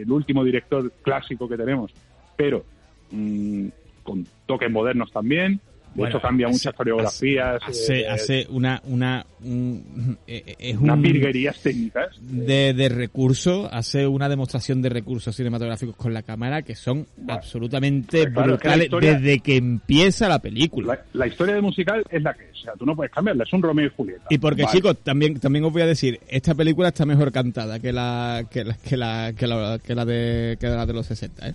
el, 0.00 0.10
último 0.10 0.44
director 0.44 0.90
clásico 1.02 1.48
que 1.48 1.56
tenemos, 1.56 1.92
pero 2.36 2.64
mm, 3.10 3.66
con 4.04 4.26
toques 4.46 4.70
modernos 4.70 5.10
también, 5.12 5.60
de 5.94 6.08
hecho, 6.08 6.20
cambia 6.20 6.48
muchas 6.48 6.74
coreografías. 6.74 7.60
Hace, 7.66 8.00
eh, 8.00 8.08
hace 8.08 8.46
una 8.50 8.80
una 8.84 9.24
eh, 9.44 9.82
eh, 10.26 10.56
es 10.58 10.76
unas 10.76 11.00
virguerías 11.00 11.60
técnicas 11.60 12.16
de, 12.20 12.74
de 12.74 12.88
recursos, 12.88 13.68
hace 13.72 14.06
una 14.06 14.28
demostración 14.28 14.82
de 14.82 14.88
recursos 14.88 15.34
cinematográficos 15.34 15.96
con 15.96 16.12
la 16.12 16.22
cámara 16.22 16.62
que 16.62 16.74
son 16.74 17.06
absolutamente 17.28 18.26
brutales 18.26 18.90
desde 19.00 19.40
que 19.40 19.56
empieza 19.56 20.28
la 20.28 20.40
película. 20.40 21.04
La, 21.12 21.26
historia 21.26 21.54
de 21.54 21.60
musical 21.60 22.04
es 22.10 22.22
la 22.22 22.34
que 22.34 22.44
es, 22.44 22.60
o 22.60 22.62
sea, 22.62 22.72
tú 22.74 22.86
no 22.86 22.96
puedes 22.96 23.12
cambiarla, 23.12 23.44
es 23.44 23.52
un 23.52 23.62
Romeo 23.62 23.86
y 23.86 23.90
Julieta. 23.90 24.24
Y 24.30 24.38
porque 24.38 24.64
chicos, 24.66 24.98
también 25.02 25.38
también 25.38 25.64
os 25.64 25.72
voy 25.72 25.82
a 25.82 25.86
decir, 25.86 26.20
esta 26.28 26.54
película 26.54 26.88
está 26.88 27.06
mejor 27.06 27.32
cantada 27.32 27.78
que 27.78 27.92
la 27.92 28.46
que 28.50 28.64
la 28.64 28.74
que 28.76 28.96
la 28.96 29.32
que 29.36 29.46
la, 29.46 29.78
que 29.78 29.94
la 29.94 30.04
de 30.04 30.56
que 30.60 30.66
la 30.68 30.86
de 30.86 30.92
los 30.92 31.06
60, 31.06 31.48
¿eh? 31.48 31.54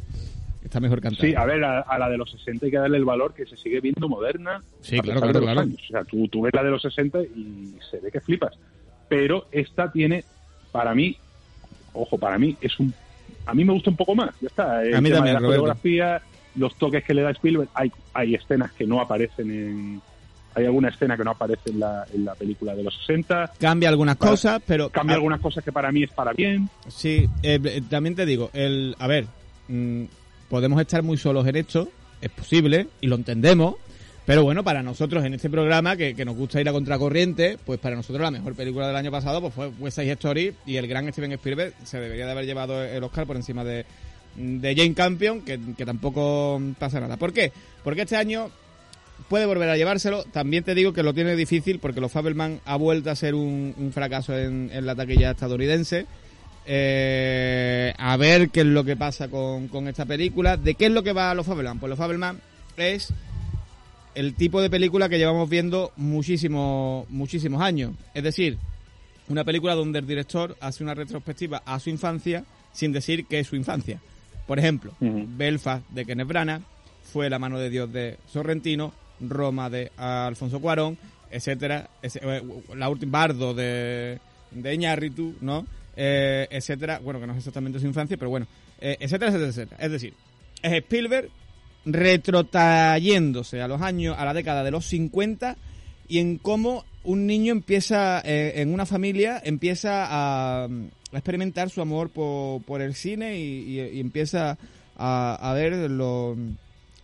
Está 0.73 0.79
mejor 0.79 1.01
cantada. 1.01 1.27
Sí, 1.27 1.35
a 1.35 1.45
ver, 1.45 1.63
a, 1.63 1.99
la 1.99 2.09
de 2.09 2.17
los 2.17 2.31
60 2.31 2.65
hay 2.65 2.71
que 2.71 2.77
darle 2.77 2.97
el 2.97 3.05
valor 3.05 3.33
que 3.33 3.45
se 3.45 3.55
sigue 3.55 3.79
viendo 3.79 4.09
moderna. 4.09 4.59
Sí, 4.81 4.99
claro, 4.99 5.21
claro, 5.21 5.41
claro. 5.41 5.61
O 5.61 5.87
sea, 5.87 6.03
tú, 6.03 6.27
tú, 6.27 6.41
ves 6.41 6.53
la 6.53 6.63
de 6.63 6.71
los 6.71 6.81
60 6.81 7.21
y 7.21 7.75
se 7.91 7.99
ve 7.99 8.11
que 8.11 8.19
flipas. 8.19 8.53
Pero 9.07 9.45
esta 9.51 9.91
tiene, 9.91 10.23
para 10.71 10.95
mí, 10.95 11.15
ojo, 11.93 12.17
para 12.17 12.39
mí 12.39 12.57
es 12.59 12.79
un... 12.79 12.91
A 13.45 13.53
mí 13.53 13.63
me 13.63 13.73
gusta 13.73 13.91
un 13.91 13.97
poco 13.97 14.15
más, 14.15 14.31
ya 14.41 14.47
está. 14.47 14.79
a 14.79 15.01
mí 15.01 15.11
también, 15.11 15.35
la 15.35 15.41
fotografía, 15.41 16.21
los 16.55 16.75
toques 16.75 17.03
que 17.03 17.13
le 17.13 17.21
da 17.21 17.31
Spielberg, 17.31 17.69
hay, 17.73 17.91
hay 18.13 18.33
escenas 18.33 18.71
que 18.71 18.87
no 18.87 18.99
aparecen 18.99 19.51
en... 19.51 20.01
Hay 20.55 20.65
alguna 20.65 20.89
escena 20.89 21.17
que 21.17 21.23
no 21.23 21.31
aparece 21.31 21.71
en 21.71 21.79
la, 21.79 22.05
en 22.13 22.25
la 22.25 22.35
película 22.35 22.75
de 22.75 22.83
los 22.83 22.95
60. 22.99 23.53
Cambia 23.59 23.89
algunas 23.89 24.17
cosas, 24.17 24.61
pero... 24.65 24.89
Cambia 24.89 25.15
algunas 25.15 25.41
cosas 25.41 25.63
que 25.63 25.71
para 25.71 25.91
mí 25.91 26.03
es 26.03 26.11
para 26.11 26.31
bien. 26.31 26.69
Sí, 26.87 27.27
eh, 27.41 27.59
eh, 27.63 27.81
también 27.89 28.15
te 28.15 28.25
digo, 28.25 28.49
el... 28.53 28.95
A 28.97 29.07
ver... 29.07 29.25
Mm, 29.67 30.05
podemos 30.53 30.79
estar 30.79 31.01
muy 31.01 31.17
solos 31.17 31.47
en 31.47 31.55
esto, 31.55 31.89
es 32.21 32.29
posible, 32.29 32.85
y 33.01 33.07
lo 33.07 33.15
entendemos, 33.15 33.73
pero 34.23 34.43
bueno, 34.43 34.63
para 34.63 34.83
nosotros 34.83 35.25
en 35.25 35.33
este 35.33 35.49
programa, 35.49 35.97
que, 35.97 36.13
nos 36.25 36.35
gusta 36.35 36.61
ir 36.61 36.69
a 36.69 36.71
contracorriente, 36.71 37.57
pues 37.65 37.79
para 37.79 37.95
nosotros 37.95 38.21
la 38.21 38.29
mejor 38.29 38.53
película 38.53 38.85
del 38.85 38.95
año 38.95 39.09
pasado 39.09 39.41
pues 39.41 39.51
fue 39.51 39.69
West 39.79 39.97
Side 39.97 40.11
Story 40.11 40.53
y 40.67 40.75
el 40.75 40.85
gran 40.85 41.11
Steven 41.11 41.31
Spielberg 41.31 41.73
se 41.83 41.99
debería 41.99 42.27
de 42.27 42.33
haber 42.33 42.45
llevado 42.45 42.83
el 42.83 43.03
Oscar 43.03 43.25
por 43.25 43.35
encima 43.35 43.63
de, 43.63 43.87
de 44.35 44.75
Jane 44.75 44.93
Campion, 44.93 45.41
que, 45.41 45.57
tampoco 45.87 46.61
pasa 46.77 46.99
nada. 46.99 47.17
¿Por 47.17 47.33
qué? 47.33 47.51
Porque 47.83 48.03
este 48.03 48.15
año 48.15 48.51
puede 49.29 49.47
volver 49.47 49.69
a 49.69 49.75
llevárselo. 49.75 50.23
También 50.25 50.63
te 50.63 50.75
digo 50.75 50.93
que 50.93 51.01
lo 51.01 51.15
tiene 51.15 51.35
difícil 51.35 51.79
porque 51.79 51.99
Los 51.99 52.11
Fabelman 52.11 52.61
ha 52.65 52.75
vuelto 52.75 53.09
a 53.09 53.15
ser 53.15 53.33
un, 53.33 53.91
fracaso 53.91 54.37
en, 54.37 54.69
la 54.85 54.93
taquilla 54.93 55.31
estadounidense. 55.31 56.05
Eh, 56.65 57.93
a 57.97 58.15
ver 58.17 58.49
qué 58.49 58.61
es 58.61 58.65
lo 58.65 58.83
que 58.83 58.95
pasa 58.95 59.27
con, 59.27 59.87
esta 59.87 60.05
película. 60.05 60.57
¿De 60.57 60.75
qué 60.75 60.85
es 60.85 60.91
lo 60.91 61.03
que 61.03 61.13
va 61.13 61.31
a 61.31 61.35
Los 61.35 61.45
Fabelman? 61.45 61.79
Pues 61.79 61.89
Los 61.89 61.99
Fabelman 61.99 62.39
es 62.77 63.13
el 64.15 64.35
tipo 64.35 64.61
de 64.61 64.69
película 64.69 65.09
que 65.09 65.17
llevamos 65.17 65.49
viendo 65.49 65.91
muchísimos, 65.97 67.09
muchísimos 67.09 67.61
años. 67.61 67.93
Es 68.13 68.23
decir, 68.23 68.57
una 69.27 69.43
película 69.43 69.75
donde 69.75 69.99
el 69.99 70.07
director 70.07 70.55
hace 70.59 70.83
una 70.83 70.93
retrospectiva 70.93 71.61
a 71.65 71.79
su 71.79 71.89
infancia 71.89 72.43
sin 72.71 72.91
decir 72.91 73.25
que 73.25 73.39
es 73.39 73.47
su 73.47 73.55
infancia. 73.55 73.99
Por 74.47 74.59
ejemplo, 74.59 74.93
Belfast 74.99 75.87
de 75.89 76.05
Kenneth 76.05 76.27
Branagh, 76.27 76.61
Fue 77.11 77.29
la 77.29 77.39
mano 77.39 77.59
de 77.59 77.69
Dios 77.69 77.91
de 77.93 78.17
Sorrentino, 78.27 78.93
Roma 79.21 79.69
de 79.69 79.91
Alfonso 79.97 80.59
Cuarón, 80.59 80.97
etcétera, 81.31 81.89
eh, 82.01 82.41
la 82.75 82.89
última 82.89 83.19
Bardo 83.19 83.53
de, 83.53 84.19
de 84.51 84.73
Iñárritu, 84.73 85.35
¿no? 85.41 85.65
Eh, 85.95 86.47
etcétera, 86.49 86.99
bueno, 86.99 87.19
que 87.19 87.27
no 87.27 87.33
es 87.33 87.39
exactamente 87.39 87.79
su 87.79 87.85
infancia, 87.85 88.17
pero 88.17 88.29
bueno, 88.29 88.47
eh, 88.79 88.97
etcétera, 88.99 89.29
etcétera, 89.29 89.49
etcétera. 89.49 89.83
Es 89.83 89.91
decir, 89.91 90.13
es 90.61 90.73
Spielberg 90.73 91.29
retrotrayéndose 91.85 93.61
a 93.61 93.67
los 93.67 93.81
años, 93.81 94.15
a 94.17 94.25
la 94.25 94.33
década 94.33 94.63
de 94.63 94.71
los 94.71 94.85
50 94.85 95.57
y 96.07 96.19
en 96.19 96.37
cómo 96.37 96.85
un 97.03 97.27
niño 97.27 97.51
empieza, 97.51 98.21
en 98.23 98.73
una 98.73 98.85
familia, 98.85 99.41
empieza 99.43 100.07
a, 100.09 100.69
experimentar 101.11 101.69
su 101.69 101.81
amor 101.81 102.09
por, 102.09 102.81
el 102.81 102.95
cine 102.95 103.37
y, 103.37 103.99
empieza 103.99 104.57
a, 104.95 105.53
ver 105.53 105.91
lo, 105.91 106.37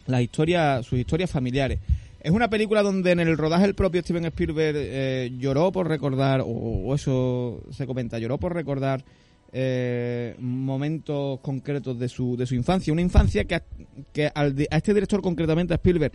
la 0.08 0.22
historia, 0.22 0.82
sus 0.84 1.00
historias 1.00 1.30
familiares. 1.30 1.80
Es 2.22 2.32
una 2.32 2.50
película 2.50 2.82
donde 2.84 3.12
en 3.12 3.20
el 3.20 3.38
rodaje 3.38 3.66
el 3.66 3.76
propio 3.76 4.02
Steven 4.02 4.26
Spielberg 4.26 4.76
eh, 4.78 5.32
lloró 5.38 5.72
por 5.72 5.88
recordar, 5.88 6.44
o, 6.46 6.94
eso 6.94 7.64
se 7.72 7.88
comenta, 7.88 8.20
lloró 8.20 8.38
por 8.38 8.54
recordar 8.54 9.04
eh, 9.52 10.36
momentos 10.40 11.40
concretos 11.40 11.98
de 11.98 12.10
su, 12.10 12.36
de 12.36 12.46
su 12.46 12.56
infancia. 12.56 12.92
Una 12.92 13.02
infancia 13.02 13.46
que, 13.46 13.56
a, 13.56 13.64
que 14.12 14.32
a 14.34 14.78
este 14.78 14.94
director 14.94 15.22
concretamente, 15.22 15.74
a 15.74 15.78
Spielberg, 15.78 16.14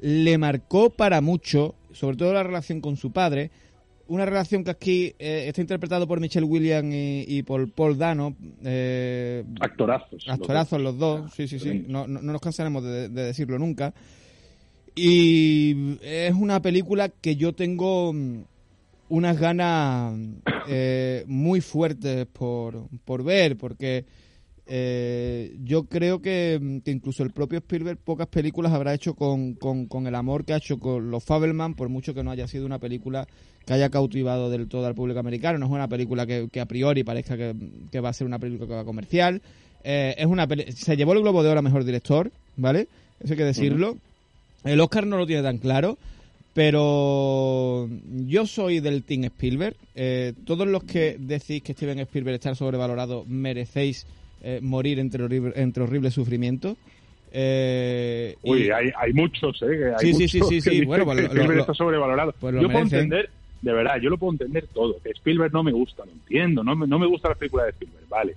le 0.00 0.36
marcó 0.38 0.90
para 0.90 1.20
mucho, 1.20 1.76
sobre 1.92 2.16
todo 2.16 2.32
la 2.32 2.42
relación 2.42 2.80
con 2.80 2.96
su 2.96 3.12
padre, 3.12 3.50
una 4.06 4.26
relación 4.26 4.64
que 4.64 4.70
aquí 4.70 5.14
eh, 5.18 5.44
está 5.46 5.60
interpretado 5.60 6.06
por 6.06 6.20
Michelle 6.20 6.46
Williams 6.46 6.92
y, 6.92 7.42
por 7.42 7.70
Paul 7.70 7.96
Dano. 7.96 8.36
Eh, 8.62 9.44
actorazos. 9.60 10.24
Actorazos 10.28 10.80
los 10.80 10.98
dos, 10.98 11.32
sí, 11.32 11.48
sí, 11.48 11.58
sí. 11.58 11.84
No, 11.88 12.06
no, 12.06 12.20
nos 12.20 12.40
cansaremos 12.40 12.82
de, 12.82 13.08
decirlo 13.08 13.58
nunca. 13.58 13.94
Y 14.94 15.98
es 16.02 16.34
una 16.34 16.62
película 16.62 17.08
que 17.08 17.36
yo 17.36 17.52
tengo 17.52 18.12
mm, 18.12 18.42
unas 19.08 19.38
ganas 19.38 20.18
eh, 20.68 21.24
muy 21.26 21.60
fuertes 21.60 22.26
por, 22.26 22.86
por 23.04 23.24
ver, 23.24 23.56
porque 23.56 24.04
eh, 24.66 25.56
yo 25.62 25.84
creo 25.84 26.22
que, 26.22 26.80
que, 26.84 26.90
incluso 26.90 27.22
el 27.22 27.32
propio 27.32 27.58
Spielberg 27.58 27.98
pocas 27.98 28.28
películas 28.28 28.72
habrá 28.72 28.94
hecho 28.94 29.14
con, 29.14 29.54
con, 29.54 30.06
el 30.06 30.14
amor 30.14 30.44
que 30.44 30.54
ha 30.54 30.58
hecho 30.58 30.78
con 30.78 31.10
los 31.10 31.22
Fabelman, 31.22 31.74
por 31.74 31.88
mucho 31.88 32.14
que 32.14 32.22
no 32.22 32.30
haya 32.30 32.48
sido 32.48 32.64
una 32.64 32.78
película 32.78 33.26
que 33.66 33.72
haya 33.72 33.90
cautivado 33.90 34.48
del 34.48 34.68
todo 34.68 34.86
al 34.86 34.94
público 34.94 35.20
americano. 35.20 35.58
No 35.58 35.66
es 35.66 35.72
una 35.72 35.88
película 35.88 36.26
que, 36.26 36.60
a 36.60 36.66
priori 36.66 37.04
parezca 37.04 37.36
que, 37.36 38.00
va 38.00 38.08
a 38.08 38.12
ser 38.12 38.26
una 38.26 38.38
película 38.38 38.84
comercial. 38.84 39.42
Eh, 39.82 40.14
es 40.16 40.26
una 40.26 40.48
se 40.74 40.96
llevó 40.96 41.12
el 41.12 41.20
Globo 41.20 41.42
de 41.42 41.50
Oro 41.50 41.58
a 41.58 41.62
Mejor 41.62 41.84
Director, 41.84 42.30
¿vale? 42.56 42.88
Eso 43.20 43.34
hay 43.34 43.36
que 43.36 43.44
decirlo. 43.44 43.98
El 44.64 44.80
Oscar 44.80 45.06
no 45.06 45.18
lo 45.18 45.26
tiene 45.26 45.42
tan 45.42 45.58
claro, 45.58 45.98
pero 46.54 47.88
yo 48.26 48.46
soy 48.46 48.80
del 48.80 49.02
Team 49.02 49.24
Spielberg. 49.24 49.76
Eh, 49.94 50.32
todos 50.46 50.66
los 50.66 50.84
que 50.84 51.16
decís 51.18 51.62
que 51.62 51.74
Steven 51.74 51.98
Spielberg 52.00 52.36
está 52.36 52.54
sobrevalorado 52.54 53.24
merecéis 53.26 54.06
eh, 54.42 54.60
morir 54.62 54.98
entre, 54.98 55.24
entre 55.60 55.82
horribles 55.82 56.14
sufrimientos. 56.14 56.76
Eh, 57.32 58.36
Uy, 58.42 58.70
hay, 58.70 58.90
hay, 58.96 59.12
muchos, 59.12 59.60
¿eh? 59.62 59.92
Hay 59.98 60.14
sí, 60.14 60.28
sí, 60.28 60.40
sí, 60.40 60.60
sí, 60.60 60.84
Bueno, 60.84 61.04
pues 61.04 61.18
Spielberg 61.24 61.58
está 61.58 61.74
sobrevalorado. 61.74 62.32
Pues 62.38 62.54
yo 62.54 62.68
puedo 62.68 62.84
entender, 62.84 63.28
de 63.60 63.72
verdad, 63.72 63.96
yo 64.00 64.08
lo 64.08 64.16
puedo 64.16 64.32
entender 64.32 64.66
todo. 64.72 64.96
Que 65.02 65.10
Spielberg 65.10 65.52
no 65.52 65.64
me 65.64 65.72
gusta, 65.72 66.04
lo 66.04 66.12
entiendo. 66.12 66.62
No 66.62 66.76
me, 66.76 66.86
no 66.86 66.98
me 66.98 67.06
gusta 67.06 67.30
la 67.30 67.34
película 67.34 67.64
de 67.64 67.70
Spielberg, 67.70 68.08
vale. 68.08 68.34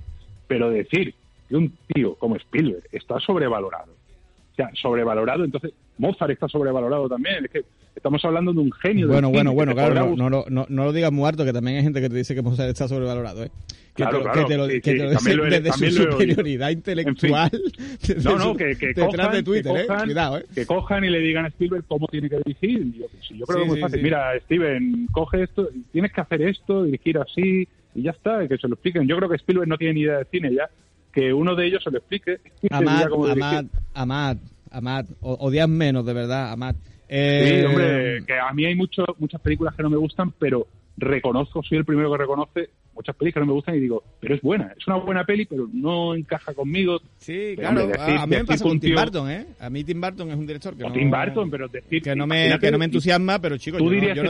Pero 0.47 0.71
decir 0.71 1.13
que 1.47 1.55
un 1.55 1.71
tío 1.93 2.15
como 2.15 2.35
Spielberg 2.37 2.83
está 2.91 3.19
sobrevalorado, 3.19 3.91
o 3.91 4.55
sea, 4.55 4.71
sobrevalorado, 4.73 5.43
entonces 5.43 5.71
Mozart 5.97 6.31
está 6.31 6.47
sobrevalorado 6.47 7.09
también. 7.09 7.45
Es 7.45 7.51
que 7.51 7.65
Estamos 7.97 8.23
hablando 8.25 8.53
de 8.53 8.59
un 8.59 8.71
genio. 8.73 9.07
Bueno, 9.07 9.31
bueno, 9.31 9.53
bueno, 9.53 9.73
claro, 9.73 10.15
no, 10.15 10.29
no, 10.29 10.45
no, 10.47 10.65
no, 10.69 10.85
lo 10.85 10.93
digas 10.93 11.11
muy 11.11 11.27
harto, 11.27 11.43
que 11.43 11.51
también 11.51 11.77
hay 11.77 11.83
gente 11.83 11.99
que 11.99 12.09
te 12.09 12.15
dice 12.15 12.35
que 12.35 12.43
Mozart 12.43 12.69
está 12.69 12.87
sobrevalorado, 12.87 13.43
¿eh? 13.43 13.49
Que, 13.95 14.03
claro, 14.03 14.21
te, 14.21 14.39
que 14.39 14.45
te 14.45 14.57
lo, 14.57 14.67
que 14.67 14.79
te 14.81 14.95
lo 15.35 15.45
dice 15.45 15.61
desde 15.61 15.71
su 15.91 16.03
superioridad 16.03 16.69
intelectual. 16.69 17.49
no, 18.23 18.37
no, 18.37 18.55
que, 18.55 18.75
que 18.75 18.93
detrás 18.93 19.31
de 19.31 19.41
Twitter, 19.41 19.75
¿eh? 19.75 19.87
Cuidado, 20.03 20.37
¿eh? 20.37 20.45
Que 20.53 20.67
cojan 20.67 21.05
y 21.05 21.09
le 21.09 21.19
digan 21.19 21.45
a 21.45 21.47
Spielberg 21.47 21.85
cómo 21.87 22.07
tiene 22.07 22.29
que 22.29 22.37
dirigir. 22.45 22.93
Yo, 22.93 23.07
yo 23.35 23.45
creo 23.47 23.57
que 23.57 23.63
es 23.63 23.71
muy 23.71 23.81
fácil. 23.81 24.03
Mira, 24.03 24.39
Steven, 24.41 25.07
coge 25.11 25.41
esto, 25.41 25.67
tienes 25.91 26.13
que 26.13 26.21
hacer 26.21 26.43
esto, 26.43 26.83
dirigir 26.83 27.17
así, 27.17 27.67
y 27.95 28.01
ya 28.03 28.11
está, 28.11 28.47
que 28.47 28.57
se 28.59 28.67
lo 28.67 28.75
expliquen. 28.75 29.07
Yo 29.07 29.17
creo 29.17 29.27
que 29.27 29.37
Spielberg 29.37 29.67
no 29.67 29.77
tiene 29.77 29.95
ni 29.95 30.01
idea 30.01 30.19
de 30.19 30.25
cine 30.25 30.53
ya. 30.53 30.69
Que 31.11 31.33
uno 31.33 31.55
de 31.55 31.65
ellos 31.65 31.83
se 31.83 31.89
lo 31.89 31.97
explique. 31.97 32.37
Amad, 32.69 33.07
Amad, 33.31 33.65
Amad, 33.95 34.37
Amad, 34.71 35.05
odias 35.21 35.69
menos, 35.69 36.05
de 36.05 36.13
verdad, 36.13 36.51
Amad. 36.51 36.75
Sí, 37.09 37.65
hombre, 37.65 38.17
eh, 38.17 38.23
que 38.25 38.33
a 38.37 38.51
mí 38.53 38.65
hay 38.65 38.75
mucho, 38.75 39.05
muchas 39.17 39.39
películas 39.41 39.73
que 39.75 39.83
no 39.83 39.89
me 39.89 39.97
gustan, 39.97 40.31
pero 40.37 40.67
reconozco, 40.97 41.63
soy 41.63 41.77
el 41.77 41.85
primero 41.85 42.11
que 42.11 42.17
reconoce 42.17 42.69
muchas 42.93 43.15
películas 43.15 43.43
que 43.43 43.45
no 43.45 43.53
me 43.53 43.53
gustan 43.53 43.75
y 43.75 43.79
digo, 43.79 44.03
pero 44.19 44.35
es 44.35 44.41
buena, 44.41 44.73
es 44.77 44.85
una 44.87 44.97
buena 44.97 45.23
peli, 45.23 45.45
pero 45.45 45.69
no 45.71 46.15
encaja 46.15 46.53
conmigo. 46.53 46.99
Sí, 47.19 47.53
claro, 47.55 47.89
a 47.97 48.25
mí 48.25 48.35
me 48.35 48.43
pasa 48.43 48.63
con 48.63 48.79
Tim 48.79 48.95
Burton, 48.95 49.29
¿eh? 49.29 49.45
A 49.59 49.69
mí 49.69 49.83
Tim 49.83 50.01
Burton 50.01 50.31
es 50.31 50.35
un 50.35 50.47
director 50.47 50.75
que 50.75 50.83
no... 50.83 50.91
Tim 50.91 51.09
Burton, 51.09 51.49
pero 51.49 51.67
decir... 51.67 52.01
Que 52.01 52.15
no 52.15 52.25
me, 52.25 52.57
que 52.59 52.71
no 52.71 52.79
me 52.79 52.85
entusiasma, 52.85 53.39
pero 53.39 53.57
chicos, 53.57 53.79
yo, 53.79 53.85
yo, 53.85 53.91
no 53.91 54.01
diré, 54.01 54.15
yo 54.15 54.23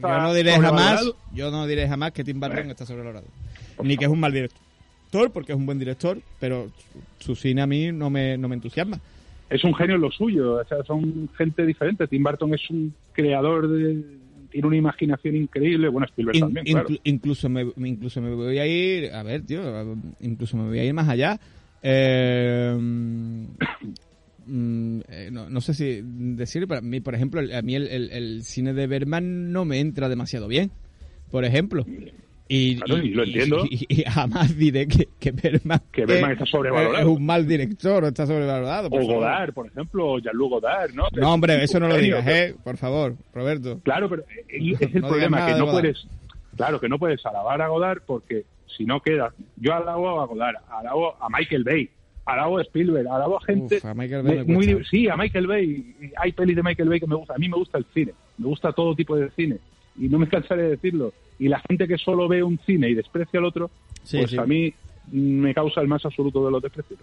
no 0.00 0.32
diré 0.32 0.52
jamás, 0.52 1.12
yo 1.34 1.50
no 1.50 1.66
diré 1.66 1.86
jamás 1.86 2.12
que 2.12 2.24
Tim 2.24 2.40
Burton 2.40 2.70
está 2.70 2.86
sobrevalorado. 2.86 3.26
Ni 3.82 3.96
que 3.96 4.06
es 4.06 4.10
un 4.10 4.18
mal 4.18 4.32
director, 4.32 5.30
porque 5.30 5.52
es 5.52 5.58
un 5.58 5.66
buen 5.66 5.78
director, 5.78 6.18
pero 6.40 6.70
su 7.18 7.36
cine 7.36 7.60
a 7.60 7.66
mí 7.66 7.92
no 7.92 8.08
me, 8.08 8.38
no 8.38 8.48
me 8.48 8.54
entusiasma 8.54 8.98
es 9.50 9.64
un 9.64 9.74
genio 9.74 9.96
en 9.96 10.02
lo 10.02 10.10
suyo, 10.10 10.56
o 10.56 10.64
sea, 10.64 10.82
son 10.84 11.28
gente 11.36 11.64
diferente. 11.64 12.06
Tim 12.06 12.22
Burton 12.22 12.54
es 12.54 12.68
un 12.70 12.94
creador 13.12 13.68
de 13.68 14.02
tiene 14.50 14.66
una 14.66 14.76
imaginación 14.76 15.36
increíble, 15.36 15.88
bueno, 15.88 16.06
Spielberg 16.06 16.40
también, 16.40 16.64
claro. 16.64 16.88
incluso 17.04 17.50
me 17.50 17.66
incluso 17.76 18.22
me 18.22 18.34
voy 18.34 18.58
a 18.58 18.66
ir, 18.66 19.12
a 19.12 19.22
ver, 19.22 19.42
tío, 19.42 19.60
incluso 20.20 20.56
me 20.56 20.68
voy 20.68 20.78
a 20.78 20.84
ir 20.84 20.94
más 20.94 21.08
allá. 21.08 21.38
Eh, 21.82 22.76
mm, 22.78 23.44
eh, 25.08 25.30
no, 25.30 25.60
sé 25.60 25.74
si 25.74 26.00
decir, 26.02 26.66
pero 26.66 26.78
a 26.78 26.82
mí, 26.82 27.00
por 27.00 27.14
ejemplo, 27.14 27.40
a 27.40 27.62
mí 27.62 27.74
el, 27.74 28.10
el 28.10 28.42
cine 28.42 28.72
de 28.72 28.86
Berman 28.86 29.52
no 29.52 29.64
me 29.64 29.80
entra 29.80 30.08
demasiado 30.08 30.48
bien, 30.48 30.70
por 31.30 31.44
ejemplo. 31.44 31.84
Y, 32.48 32.76
lo 32.76 33.24
entiendo. 33.24 33.64
Y, 33.70 34.02
jamás 34.04 34.56
diré 34.56 34.88
que, 34.88 35.08
que 35.20 35.32
Berman, 35.32 35.80
que 35.92 36.06
Berman 36.06 36.32
está 36.32 36.46
sobrevalorado. 36.46 36.98
Es 36.98 37.04
un 37.04 37.24
mal 37.24 37.46
director 37.46 38.04
o 38.04 38.08
está 38.08 38.26
sobrevalorado. 38.26 38.88
o 38.90 39.06
Godard, 39.06 39.52
por 39.52 39.66
ejemplo, 39.66 40.18
Jean-Luc 40.18 40.50
Godard, 40.52 40.92
¿no? 40.94 41.08
No, 41.12 41.34
hombre, 41.34 41.62
eso 41.62 41.78
no 41.78 41.88
lo 41.88 41.96
digas, 41.96 42.26
¿eh? 42.26 42.54
Por 42.64 42.78
favor, 42.78 43.16
Roberto. 43.34 43.80
Claro, 43.84 44.08
pero 44.08 44.24
es 44.48 44.80
el 44.80 45.02
problema, 45.02 45.46
que 45.46 45.54
no 45.54 45.70
puedes... 45.70 46.06
Claro, 46.56 46.80
que 46.80 46.88
no 46.88 46.98
puedes 46.98 47.24
alabar 47.24 47.62
a 47.62 47.68
Godard 47.68 48.00
porque 48.06 48.44
si 48.76 48.84
no 48.84 49.00
queda... 49.00 49.32
Yo 49.56 49.74
alabo 49.74 50.20
a 50.20 50.26
Godard, 50.26 50.56
alabo 50.70 51.14
a 51.20 51.28
Michael 51.28 51.64
Bay, 51.64 51.90
alabo 52.24 52.58
a 52.58 52.62
Spielberg, 52.62 53.06
alabo 53.08 53.36
a 53.36 53.44
gente... 53.44 53.76
Uf, 53.76 53.84
a 53.84 53.94
Michael 53.94 54.22
Bay 54.22 54.44
muy, 54.44 54.84
Sí, 54.90 55.08
a 55.08 55.16
Michael 55.16 55.46
Bay. 55.46 55.94
Hay 56.16 56.32
pelis 56.32 56.56
de 56.56 56.62
Michael 56.62 56.88
Bay 56.88 56.98
que 56.98 57.06
me 57.06 57.14
gusta. 57.14 57.34
A 57.34 57.38
mí 57.38 57.48
me 57.48 57.56
gusta 57.56 57.78
el 57.78 57.86
cine. 57.94 58.12
Me 58.38 58.46
gusta 58.46 58.72
todo 58.72 58.94
tipo 58.94 59.14
de 59.16 59.30
cine. 59.32 59.58
Y 59.96 60.08
no 60.08 60.18
me 60.18 60.28
cansaré 60.30 60.62
de 60.62 60.70
decirlo 60.70 61.12
y 61.38 61.48
la 61.48 61.60
gente 61.68 61.86
que 61.86 61.98
solo 61.98 62.28
ve 62.28 62.42
un 62.42 62.58
cine 62.66 62.90
y 62.90 62.94
desprecia 62.94 63.38
al 63.38 63.46
otro, 63.46 63.70
pues 64.10 64.38
a 64.38 64.44
mí 64.44 64.72
me 65.12 65.54
causa 65.54 65.80
el 65.80 65.88
más 65.88 66.04
absoluto 66.04 66.44
de 66.44 66.50
los 66.50 66.62
desprecios. 66.62 67.00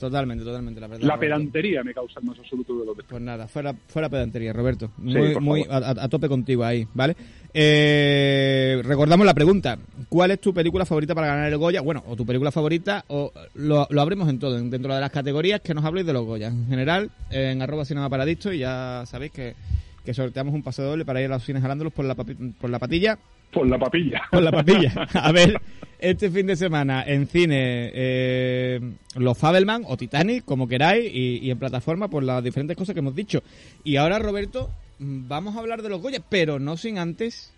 Totalmente, 0.00 0.44
totalmente, 0.44 0.80
la 0.80 0.86
verdad. 0.86 1.06
La 1.06 1.18
pedantería 1.18 1.84
me 1.84 1.92
causa 1.92 2.20
el 2.20 2.26
más 2.26 2.38
absoluto 2.38 2.72
de 2.72 2.86
los 2.86 2.96
desprecios. 2.96 3.10
Pues 3.10 3.22
nada, 3.22 3.46
fuera, 3.46 3.74
fuera 3.74 4.08
pedantería, 4.08 4.50
Roberto. 4.54 4.90
Muy, 4.96 5.34
muy 5.38 5.66
a, 5.68 6.08
tope 6.08 6.26
contigo 6.26 6.64
ahí, 6.64 6.86
¿vale? 6.94 7.14
Eh, 7.52 8.80
recordamos 8.82 9.26
la 9.26 9.34
pregunta. 9.34 9.78
¿Cuál 10.08 10.30
es 10.30 10.40
tu 10.40 10.54
película 10.54 10.86
favorita 10.86 11.14
para 11.14 11.26
ganar 11.26 11.52
el 11.52 11.58
Goya? 11.58 11.82
Bueno, 11.82 12.02
o 12.06 12.16
tu 12.16 12.24
película 12.24 12.50
favorita, 12.50 13.04
o 13.08 13.30
lo, 13.54 13.86
lo 13.90 14.00
abrimos 14.00 14.30
en 14.30 14.38
todo, 14.38 14.58
dentro 14.58 14.94
de 14.94 15.00
las 15.00 15.10
categorías 15.10 15.60
que 15.60 15.74
nos 15.74 15.84
habléis 15.84 16.06
de 16.06 16.14
los 16.14 16.24
Goya. 16.24 16.48
En 16.48 16.66
general, 16.66 17.10
en 17.30 17.60
arroba 17.60 17.84
cinema 17.84 18.08
paradicto, 18.08 18.54
y 18.54 18.60
ya 18.60 19.02
sabéis 19.04 19.32
que, 19.32 19.54
que 20.02 20.14
sorteamos 20.14 20.54
un 20.54 20.62
pase 20.62 20.80
doble 20.80 21.04
para 21.04 21.20
ir 21.20 21.26
a 21.26 21.34
los 21.34 21.44
cines 21.44 21.60
jalándolos 21.60 21.92
por 21.92 22.06
la, 22.06 22.14
por 22.14 22.70
la 22.70 22.78
patilla 22.78 23.18
por 23.50 23.68
la 23.68 23.78
papilla. 23.78 24.22
Por 24.30 24.42
la 24.42 24.50
papilla. 24.50 24.92
A 25.14 25.32
ver, 25.32 25.60
este 25.98 26.30
fin 26.30 26.46
de 26.46 26.56
semana 26.56 27.02
en 27.06 27.26
cine 27.26 27.90
eh, 27.92 28.80
Los 29.16 29.36
Fabelman 29.38 29.84
o 29.86 29.96
Titanic, 29.96 30.44
como 30.44 30.68
queráis, 30.68 31.10
y, 31.12 31.50
en 31.50 31.58
plataforma 31.58 32.08
por 32.08 32.22
las 32.22 32.42
diferentes 32.42 32.76
cosas 32.76 32.94
que 32.94 33.00
hemos 33.00 33.14
dicho. 33.14 33.42
Y 33.84 33.96
ahora, 33.96 34.18
Roberto, 34.18 34.70
mm, 34.98 35.28
vamos 35.28 35.56
a 35.56 35.60
hablar 35.60 35.82
de 35.82 35.88
los 35.88 36.00
Goya, 36.00 36.20
pero 36.28 36.58
no 36.58 36.76
sin 36.76 36.98
antes 36.98 37.52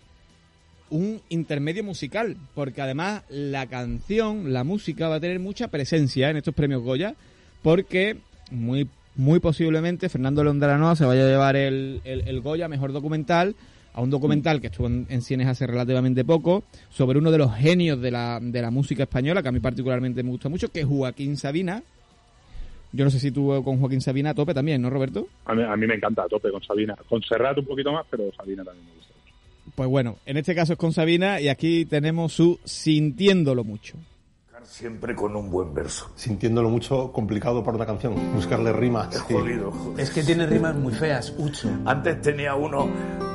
un 0.89 1.21
intermedio 1.29 1.83
musical, 1.83 2.37
porque 2.53 2.81
además 2.81 3.23
la 3.29 3.67
canción, 3.67 4.53
la 4.53 4.63
música 4.63 5.07
va 5.07 5.15
a 5.15 5.19
tener 5.19 5.39
mucha 5.39 5.69
presencia 5.69 6.29
en 6.29 6.37
estos 6.37 6.53
premios 6.53 6.83
Goya, 6.83 7.15
porque 7.61 8.17
muy 8.51 8.87
muy 9.15 9.39
posiblemente 9.39 10.09
Fernando 10.09 10.43
León 10.43 10.59
de 10.59 10.67
la 10.67 10.77
Noa 10.77 10.95
se 10.95 11.05
vaya 11.05 11.23
a 11.23 11.29
llevar 11.29 11.55
el, 11.55 12.01
el, 12.03 12.41
Goya 12.41 12.67
Mejor 12.67 12.93
Documental 12.93 13.55
a 13.93 14.01
un 14.01 14.09
documental 14.09 14.59
que 14.59 14.67
estuvo 14.67 14.87
en, 14.87 15.21
cines 15.21 15.47
hace 15.47 15.67
relativamente 15.67 16.25
poco 16.25 16.63
sobre 16.89 17.19
uno 17.19 17.31
de 17.31 17.37
los 17.37 17.55
genios 17.55 18.01
de 18.01 18.11
la, 18.11 18.39
de 18.41 18.61
la 18.61 18.71
música 18.71 19.03
española 19.03 19.41
que 19.41 19.49
a 19.49 19.51
mí 19.51 19.59
particularmente 19.59 20.23
me 20.23 20.31
gusta 20.31 20.49
mucho, 20.49 20.69
que 20.69 20.81
es 20.81 20.85
Joaquín 20.85 21.37
Sabina. 21.37 21.83
Yo 22.91 23.05
no 23.05 23.11
sé 23.11 23.19
si 23.19 23.31
tú 23.31 23.61
con 23.63 23.79
Joaquín 23.79 24.01
Sabina 24.01 24.31
a 24.31 24.33
tope 24.33 24.53
también, 24.53 24.81
¿no, 24.81 24.89
Roberto? 24.89 25.27
A 25.45 25.55
mí, 25.55 25.63
a 25.63 25.75
mí 25.75 25.87
me 25.87 25.95
encanta 25.95 26.23
a 26.23 26.27
tope 26.27 26.51
con 26.51 26.63
Sabina. 26.63 26.95
Con 27.07 27.21
Serrat 27.23 27.57
un 27.57 27.65
poquito 27.65 27.91
más, 27.91 28.05
pero 28.09 28.31
Sabina 28.35 28.63
también 28.63 28.85
me 28.85 28.93
gusta 28.93 29.13
mucho. 29.13 29.73
Pues 29.75 29.89
bueno, 29.89 30.17
en 30.25 30.37
este 30.37 30.53
caso 30.53 30.73
es 30.73 30.79
con 30.79 30.93
Sabina 30.93 31.41
y 31.41 31.47
aquí 31.47 31.85
tenemos 31.85 32.33
su 32.33 32.59
Sintiéndolo 32.63 33.63
mucho 33.63 33.97
siempre 34.65 35.15
con 35.15 35.35
un 35.35 35.49
buen 35.49 35.73
verso. 35.73 36.11
Sintiéndolo 36.15 36.69
mucho 36.69 37.11
complicado 37.11 37.63
para 37.63 37.77
una 37.77 37.85
canción, 37.85 38.15
buscarle 38.33 38.73
rimas. 38.73 39.13
Es 39.15 39.21
jodido, 39.21 39.71
Es 39.97 40.09
que 40.09 40.23
tiene 40.23 40.45
rimas 40.45 40.75
muy 40.75 40.93
feas, 40.93 41.33
Ucho. 41.37 41.69
Antes 41.85 42.21
tenía 42.21 42.55
uno, 42.55 42.87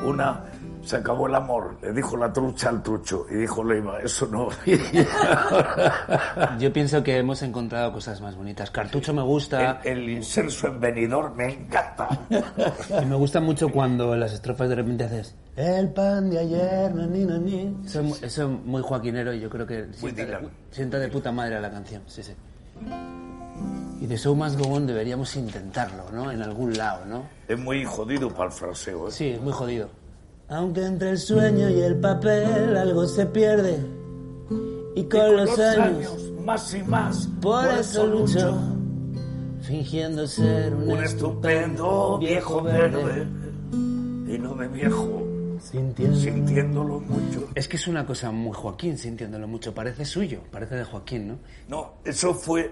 una 0.07 0.45
se 0.83 0.97
acabó 0.97 1.27
el 1.27 1.35
amor, 1.35 1.77
le 1.83 1.93
dijo 1.93 2.17
la 2.17 2.33
trucha 2.33 2.69
al 2.71 2.83
trucho 2.83 3.27
y 3.31 3.35
dijo 3.37 3.63
Leima, 3.65 3.99
eso 4.01 4.27
no. 4.27 4.49
Yo 6.59 6.73
pienso 6.73 7.03
que 7.03 7.19
hemos 7.19 7.43
encontrado 7.43 7.93
cosas 7.93 8.21
más 8.21 8.37
bonitas. 8.37 8.71
Cartucho 8.71 9.13
me 9.13 9.23
gusta. 9.23 9.81
El, 9.85 10.09
inserso 10.09 10.69
en 10.69 10.81
venidor 10.81 11.35
me 11.35 11.53
encanta. 11.53 12.09
Y 13.03 13.05
me 13.05 13.17
gusta 13.17 13.41
mucho 13.41 13.69
cuando 13.69 14.15
en 14.15 14.21
las 14.21 14.33
estrofas 14.33 14.69
de 14.69 14.75
repente 14.75 15.05
haces 15.05 15.35
el 15.59 15.89
pan 15.89 16.31
de 16.31 16.39
ayer, 16.39 16.95
ni, 16.95 17.25
ni, 17.25 17.85
Eso, 17.85 18.01
eso, 18.23 18.43
es 18.45 18.65
muy 18.65 18.81
joaquinero 18.81 19.35
y 19.35 19.41
yo 19.41 19.51
creo 19.51 19.67
que 19.67 19.89
sienta 19.93 20.25
de, 20.25 20.49
sienta 20.71 20.99
de, 21.01 21.09
puta 21.09 21.33
madre 21.33 21.57
a 21.57 21.61
la 21.61 21.69
canción. 21.69 22.03
Sí, 22.07 22.23
sí. 22.23 22.33
Y 24.01 24.07
de 24.07 24.17
Show 24.17 24.37
Must 24.37 24.57
Go 24.57 24.69
On 24.69 24.87
deberíamos 24.87 25.35
intentarlo, 25.35 26.05
¿no? 26.13 26.31
En 26.31 26.43
algún 26.43 26.77
lado, 26.77 27.05
¿no? 27.07 27.25
Es 27.49 27.59
muy 27.59 27.85
jodido 27.85 28.29
para 28.31 28.45
el 28.45 28.53
fraseo, 28.53 29.09
¿eh? 29.09 29.11
Sí, 29.11 29.31
es 29.31 29.41
muy 29.41 29.53
jodido. 29.53 29.91
Aunque 30.51 30.83
entre 30.83 31.11
el 31.11 31.19
sueño 31.19 31.69
y 31.69 31.81
el 31.81 31.97
papel 32.01 32.75
algo 32.77 33.07
se 33.07 33.27
pierde. 33.27 33.79
Y 34.95 35.05
con, 35.05 35.37
los, 35.37 35.59
años, 35.59 36.33
más 36.43 36.75
y 36.75 36.83
más. 36.83 37.29
Por, 37.41 37.69
eso 37.69 38.07
lucho, 38.07 38.59
fingiendo 39.61 40.27
ser 40.27 40.75
un, 40.75 41.05
estupendo 41.05 42.19
viejo 42.19 42.63
verde. 42.63 43.27
Y 43.73 44.39
no 44.39 44.55
de 44.55 44.69
viejo. 44.69 45.23
Sintiéndolo. 45.61 47.01
mucho. 47.01 47.49
Es 47.55 47.69
que 47.69 47.77
es 47.77 47.87
una 47.87 48.07
cosa 48.07 48.31
muy 48.31 48.55
Joaquín, 48.55 48.97
sintiéndolo 48.97 49.47
mucho. 49.47 49.75
Parece 49.75 50.07
suyo, 50.07 50.41
parece 50.51 50.77
de 50.77 50.85
Joaquín, 50.85 51.29
¿no? 51.29 51.39
No, 51.69 51.93
eso 52.05 52.33
fue, 52.33 52.71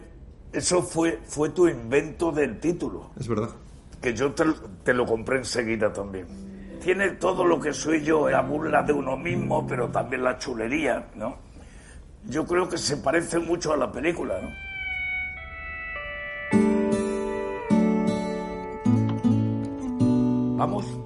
eso 0.52 0.82
fue, 0.82 1.20
fue 1.24 1.50
tu 1.50 1.68
invento 1.68 2.32
del 2.32 2.58
título. 2.58 3.10
Es 3.20 3.28
verdad. 3.28 3.50
Que 4.00 4.14
yo 4.14 4.32
te, 4.32 4.44
te 4.82 4.94
lo 4.94 5.04
compré 5.04 5.38
enseguida 5.38 5.92
también 5.92 6.45
tiene 6.86 7.10
todo 7.10 7.44
lo 7.44 7.58
que 7.58 7.72
soy 7.72 8.04
yo, 8.04 8.30
la 8.30 8.42
burla 8.42 8.80
de 8.84 8.92
uno 8.92 9.16
mismo, 9.16 9.66
pero 9.66 9.88
también 9.88 10.22
la 10.22 10.38
chulería, 10.38 11.08
¿no? 11.16 11.36
Yo 12.28 12.46
creo 12.46 12.68
que 12.68 12.78
se 12.78 12.98
parece 12.98 13.40
mucho 13.40 13.72
a 13.72 13.76
la 13.76 13.90
película, 13.90 14.40
¿no? 14.40 14.50
Vamos. 20.56 21.05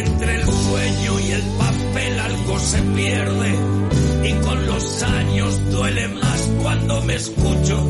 entre 0.00 0.34
el 0.34 0.44
sueño 0.44 1.20
y 1.20 1.30
el 1.32 1.42
papel 1.58 2.20
algo 2.20 2.58
se 2.58 2.82
pierde 2.82 3.54
y 4.24 4.32
con 4.44 4.66
los 4.66 5.02
años 5.02 5.70
duele 5.70 6.08
más 6.08 6.50
cuando 6.62 7.02
me 7.02 7.14
escucho 7.14 7.86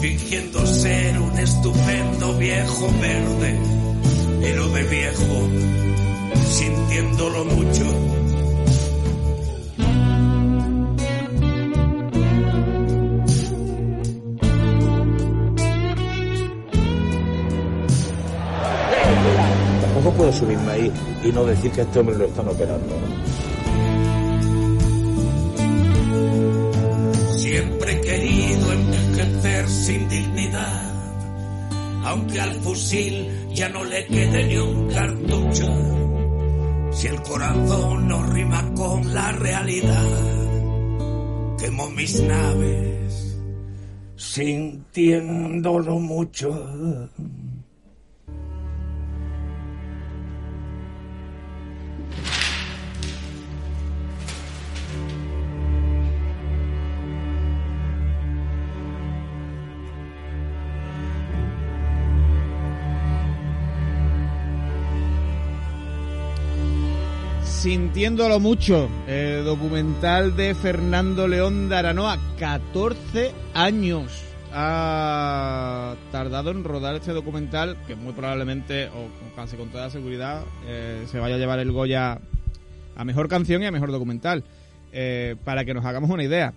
fingiendo 0.00 0.66
ser 0.66 1.20
un 1.20 1.38
estupendo 1.38 2.38
viejo 2.38 2.90
verde, 3.00 3.58
pero 4.40 4.68
de 4.70 4.82
viejo 4.84 5.48
sintiéndolo 6.50 7.44
mucho. 7.44 8.29
Subirme 20.32 20.72
ahí 20.72 20.92
y 21.24 21.32
no 21.32 21.44
decir 21.44 21.70
que 21.70 21.80
a 21.80 21.84
este 21.84 21.98
hombre 21.98 22.16
lo 22.16 22.26
están 22.26 22.48
operando. 22.48 22.94
Siempre 27.36 27.92
he 27.92 28.00
querido 28.00 28.72
envejecer 28.72 29.68
sin 29.68 30.08
dignidad, 30.08 30.92
aunque 32.04 32.40
al 32.40 32.54
fusil 32.60 33.28
ya 33.54 33.68
no 33.68 33.84
le 33.84 34.06
quede 34.06 34.46
ni 34.46 34.56
un 34.56 34.88
cartucho. 34.88 35.66
Si 36.92 37.06
el 37.06 37.22
corazón 37.22 38.08
no 38.08 38.22
rima 38.24 38.72
con 38.74 39.14
la 39.14 39.32
realidad, 39.32 40.06
quemo 41.58 41.90
mis 41.90 42.20
naves 42.22 42.90
sintiéndolo 44.20 45.98
mucho. 45.98 46.50
Sintiéndolo 67.60 68.40
mucho, 68.40 68.88
documental 69.44 70.34
de 70.34 70.54
Fernando 70.54 71.28
León 71.28 71.68
de 71.68 71.76
Aranoa, 71.76 72.18
14 72.38 73.32
años 73.52 74.24
ha 74.50 75.94
tardado 76.10 76.52
en 76.52 76.64
rodar 76.64 76.94
este 76.94 77.12
documental, 77.12 77.76
que 77.86 77.96
muy 77.96 78.14
probablemente, 78.14 78.86
o 78.86 79.36
casi 79.36 79.58
con 79.58 79.68
toda 79.68 79.90
seguridad, 79.90 80.42
eh, 80.66 81.04
se 81.04 81.18
vaya 81.18 81.34
a 81.34 81.38
llevar 81.38 81.58
el 81.58 81.70
Goya 81.70 82.18
a 82.96 83.04
mejor 83.04 83.28
canción 83.28 83.62
y 83.62 83.66
a 83.66 83.70
mejor 83.70 83.92
documental. 83.92 84.42
Eh, 84.92 85.36
para 85.44 85.66
que 85.66 85.74
nos 85.74 85.84
hagamos 85.84 86.08
una 86.08 86.24
idea, 86.24 86.54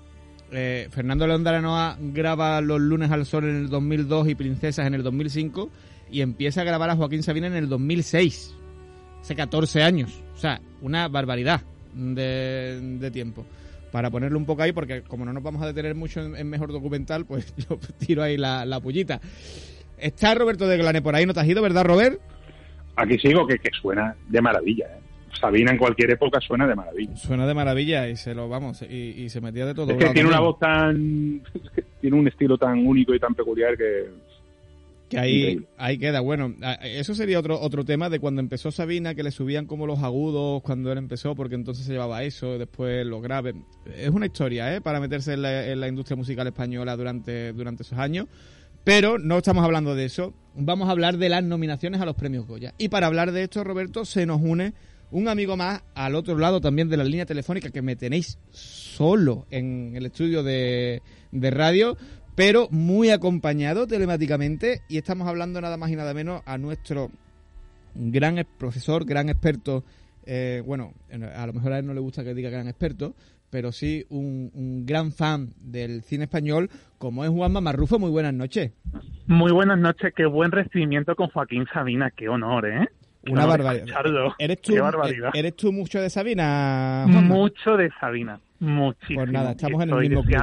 eh, 0.54 0.88
Fernando 0.90 1.28
León 1.28 1.44
de 1.44 1.50
Aranoa 1.50 1.98
graba 2.00 2.62
Los 2.62 2.80
lunes 2.80 3.12
al 3.12 3.26
sol 3.26 3.44
en 3.44 3.58
el 3.58 3.70
2002 3.70 4.30
y 4.30 4.36
Princesas 4.36 4.88
en 4.88 4.94
el 4.94 5.04
2005 5.04 5.70
y 6.10 6.22
empieza 6.22 6.62
a 6.62 6.64
grabar 6.64 6.90
a 6.92 6.96
Joaquín 6.96 7.24
Sabina 7.24 7.48
en 7.48 7.56
el 7.56 7.68
2006 7.68 8.56
hace 9.24 9.36
14 9.36 9.82
años. 9.82 10.22
O 10.36 10.38
sea, 10.38 10.60
una 10.82 11.08
barbaridad 11.08 11.62
de, 11.94 12.80
de 13.00 13.12
tiempo. 13.12 13.46
Para 13.92 14.10
ponerlo 14.10 14.38
un 14.38 14.46
poco 14.46 14.64
ahí, 14.64 14.74
porque 14.74 15.02
como 15.04 15.24
no 15.24 15.32
nos 15.32 15.44
vamos 15.44 15.62
a 15.62 15.68
detener 15.68 15.96
mucho 15.96 16.22
en, 16.22 16.36
en 16.36 16.50
mejor 16.50 16.72
documental, 16.72 17.26
pues 17.26 17.54
yo 17.70 17.80
tiro 17.98 18.22
ahí 18.22 18.38
la, 18.38 18.66
la 18.66 18.80
pullita. 18.80 19.22
Está 19.98 20.36
Roberto 20.36 20.68
de 20.68 20.78
Glane 20.78 21.02
por 21.02 21.16
ahí, 21.16 21.26
¿no 21.26 21.34
te 21.34 21.40
has 21.40 21.48
ido, 21.48 21.62
verdad, 21.62 21.86
Robert? 21.86 22.20
Aquí 22.98 23.18
sigo 23.18 23.48
que, 23.48 23.58
que 23.58 23.70
suena 23.82 24.16
de 24.28 24.42
maravilla. 24.42 24.88
¿eh? 24.88 25.00
Sabina 25.40 25.72
en 25.72 25.78
cualquier 25.78 26.12
época 26.12 26.40
suena 26.42 26.68
de 26.68 26.76
maravilla. 26.76 27.16
Suena 27.16 27.48
de 27.48 27.54
maravilla 27.54 28.10
y 28.10 28.18
se 28.18 28.36
lo 28.36 28.50
vamos, 28.50 28.82
y, 28.82 29.24
y 29.24 29.30
se 29.30 29.42
metía 29.42 29.66
de 29.66 29.74
todo. 29.74 29.92
Es 29.92 29.98
que 29.98 30.14
tiene 30.14 30.30
una 30.30 30.40
voz 30.40 30.60
tan. 30.60 31.42
tiene 32.02 32.18
un 32.18 32.28
estilo 32.28 32.58
tan 32.58 32.86
único 32.86 33.14
y 33.14 33.20
tan 33.20 33.34
peculiar 33.34 33.78
que. 33.78 34.10
Que 35.14 35.20
ahí, 35.20 35.66
ahí 35.78 35.98
queda. 35.98 36.22
Bueno, 36.22 36.56
eso 36.82 37.14
sería 37.14 37.40
otro 37.40 37.60
otro 37.60 37.86
tema 37.86 38.10
de 38.10 38.20
cuando 38.20 38.42
empezó 38.42 38.72
Sabina, 38.72 39.14
que 39.16 39.24
le 39.24 39.32
subían 39.32 39.66
como 39.66 39.86
los 39.86 40.00
agudos 40.00 40.62
cuando 40.64 40.92
él 40.92 40.98
empezó, 40.98 41.36
porque 41.36 41.56
entonces 41.56 41.86
se 41.86 41.94
llevaba 41.94 42.24
eso, 42.24 42.58
después 42.58 43.06
los 43.06 43.22
graves. 43.22 43.56
Es 43.96 44.10
una 44.10 44.26
historia, 44.26 44.76
¿eh? 44.76 44.82
Para 44.82 45.00
meterse 45.00 45.34
en 45.34 45.44
la, 45.44 45.68
en 45.68 45.80
la 45.80 45.88
industria 45.88 46.16
musical 46.16 46.48
española 46.48 46.96
durante, 46.96 47.54
durante 47.54 47.84
esos 47.84 48.00
años. 48.00 48.28
Pero 48.84 49.18
no 49.18 49.38
estamos 49.38 49.64
hablando 49.64 49.96
de 49.96 50.06
eso. 50.06 50.34
Vamos 50.56 50.90
a 50.90 50.92
hablar 50.92 51.18
de 51.18 51.30
las 51.30 51.44
nominaciones 51.44 52.02
a 52.02 52.06
los 52.06 52.16
premios 52.16 52.46
Goya. 52.46 52.74
Y 52.78 52.90
para 52.90 53.08
hablar 53.08 53.32
de 53.32 53.44
esto, 53.44 53.64
Roberto, 53.64 54.04
se 54.04 54.26
nos 54.26 54.42
une 54.42 54.74
un 55.12 55.28
amigo 55.28 55.56
más 55.56 55.84
al 55.94 56.16
otro 56.16 56.38
lado 56.38 56.60
también 56.60 56.90
de 56.90 56.98
la 56.98 57.04
línea 57.04 57.26
telefónica 57.26 57.70
que 57.70 57.82
me 57.82 57.96
tenéis 57.96 58.40
solo 58.52 59.46
en 59.52 59.94
el 59.96 60.08
estudio 60.08 60.44
de, 60.44 61.02
de 61.32 61.52
radio, 61.52 61.96
pero 62.36 62.68
muy 62.72 63.10
acompañado 63.10 63.88
telemáticamente. 63.88 64.82
Y 64.88 64.98
estamos 64.98 65.28
hablando 65.28 65.62
nada 65.62 65.78
más 65.78 65.90
y 65.92 65.96
nada 65.96 66.14
menos 66.14 66.42
a 66.46 66.58
nuestro 66.58 67.10
gran 67.96 68.44
profesor, 68.58 69.06
gran 69.06 69.30
experto. 69.30 69.84
eh, 70.26 70.64
bueno, 70.66 70.94
en- 71.10 71.26
a 71.26 71.46
lo 71.46 71.52
mejor 71.52 71.74
a 71.74 71.80
él 71.80 71.86
no 71.86 71.94
le 71.94 72.00
gusta 72.00 72.24
que 72.24 72.34
diga 72.34 72.50
gran 72.50 72.70
experto, 72.70 73.14
pero 73.50 73.74
sí 73.74 74.06
un, 74.10 74.50
un 74.54 74.86
gran 74.86 75.12
fan 75.12 75.50
del 75.60 76.02
cine 76.04 76.24
español, 76.24 76.70
como 76.98 77.26
es 77.26 77.30
Juanma 77.30 77.60
Marrufo. 77.60 78.00
Muy 78.00 78.10
buenas 78.10 78.34
noches. 78.34 78.72
Muy 79.28 79.52
buenas 79.52 79.78
noches, 79.80 80.14
qué 80.16 80.26
buen 80.26 80.52
recibimiento 80.52 81.16
con 81.18 81.28
Joaquín 81.30 81.66
Sabina, 81.74 82.10
qué 82.12 82.30
honor, 82.30 82.66
¿eh? 82.68 82.88
Una 83.30 83.46
barbaridad. 83.46 83.86
¿Eres 84.38 84.62
tú, 84.62 84.74
Qué 84.74 84.80
barbaridad. 84.82 85.30
¿Eres 85.34 85.56
tú 85.58 85.72
mucho 85.74 86.00
de 86.02 86.10
Sabina? 86.10 87.04
Juanma? 87.12 87.22
Mucho 87.36 87.76
de 87.78 87.90
Sabina, 88.00 88.40
muchísimo. 88.60 89.20
Pues 89.22 89.32
nada, 89.32 89.52
estamos 89.52 89.84
en 89.84 89.90
el 89.90 89.96
Estoy 89.96 90.10
mismo 90.10 90.24
club. 90.24 90.36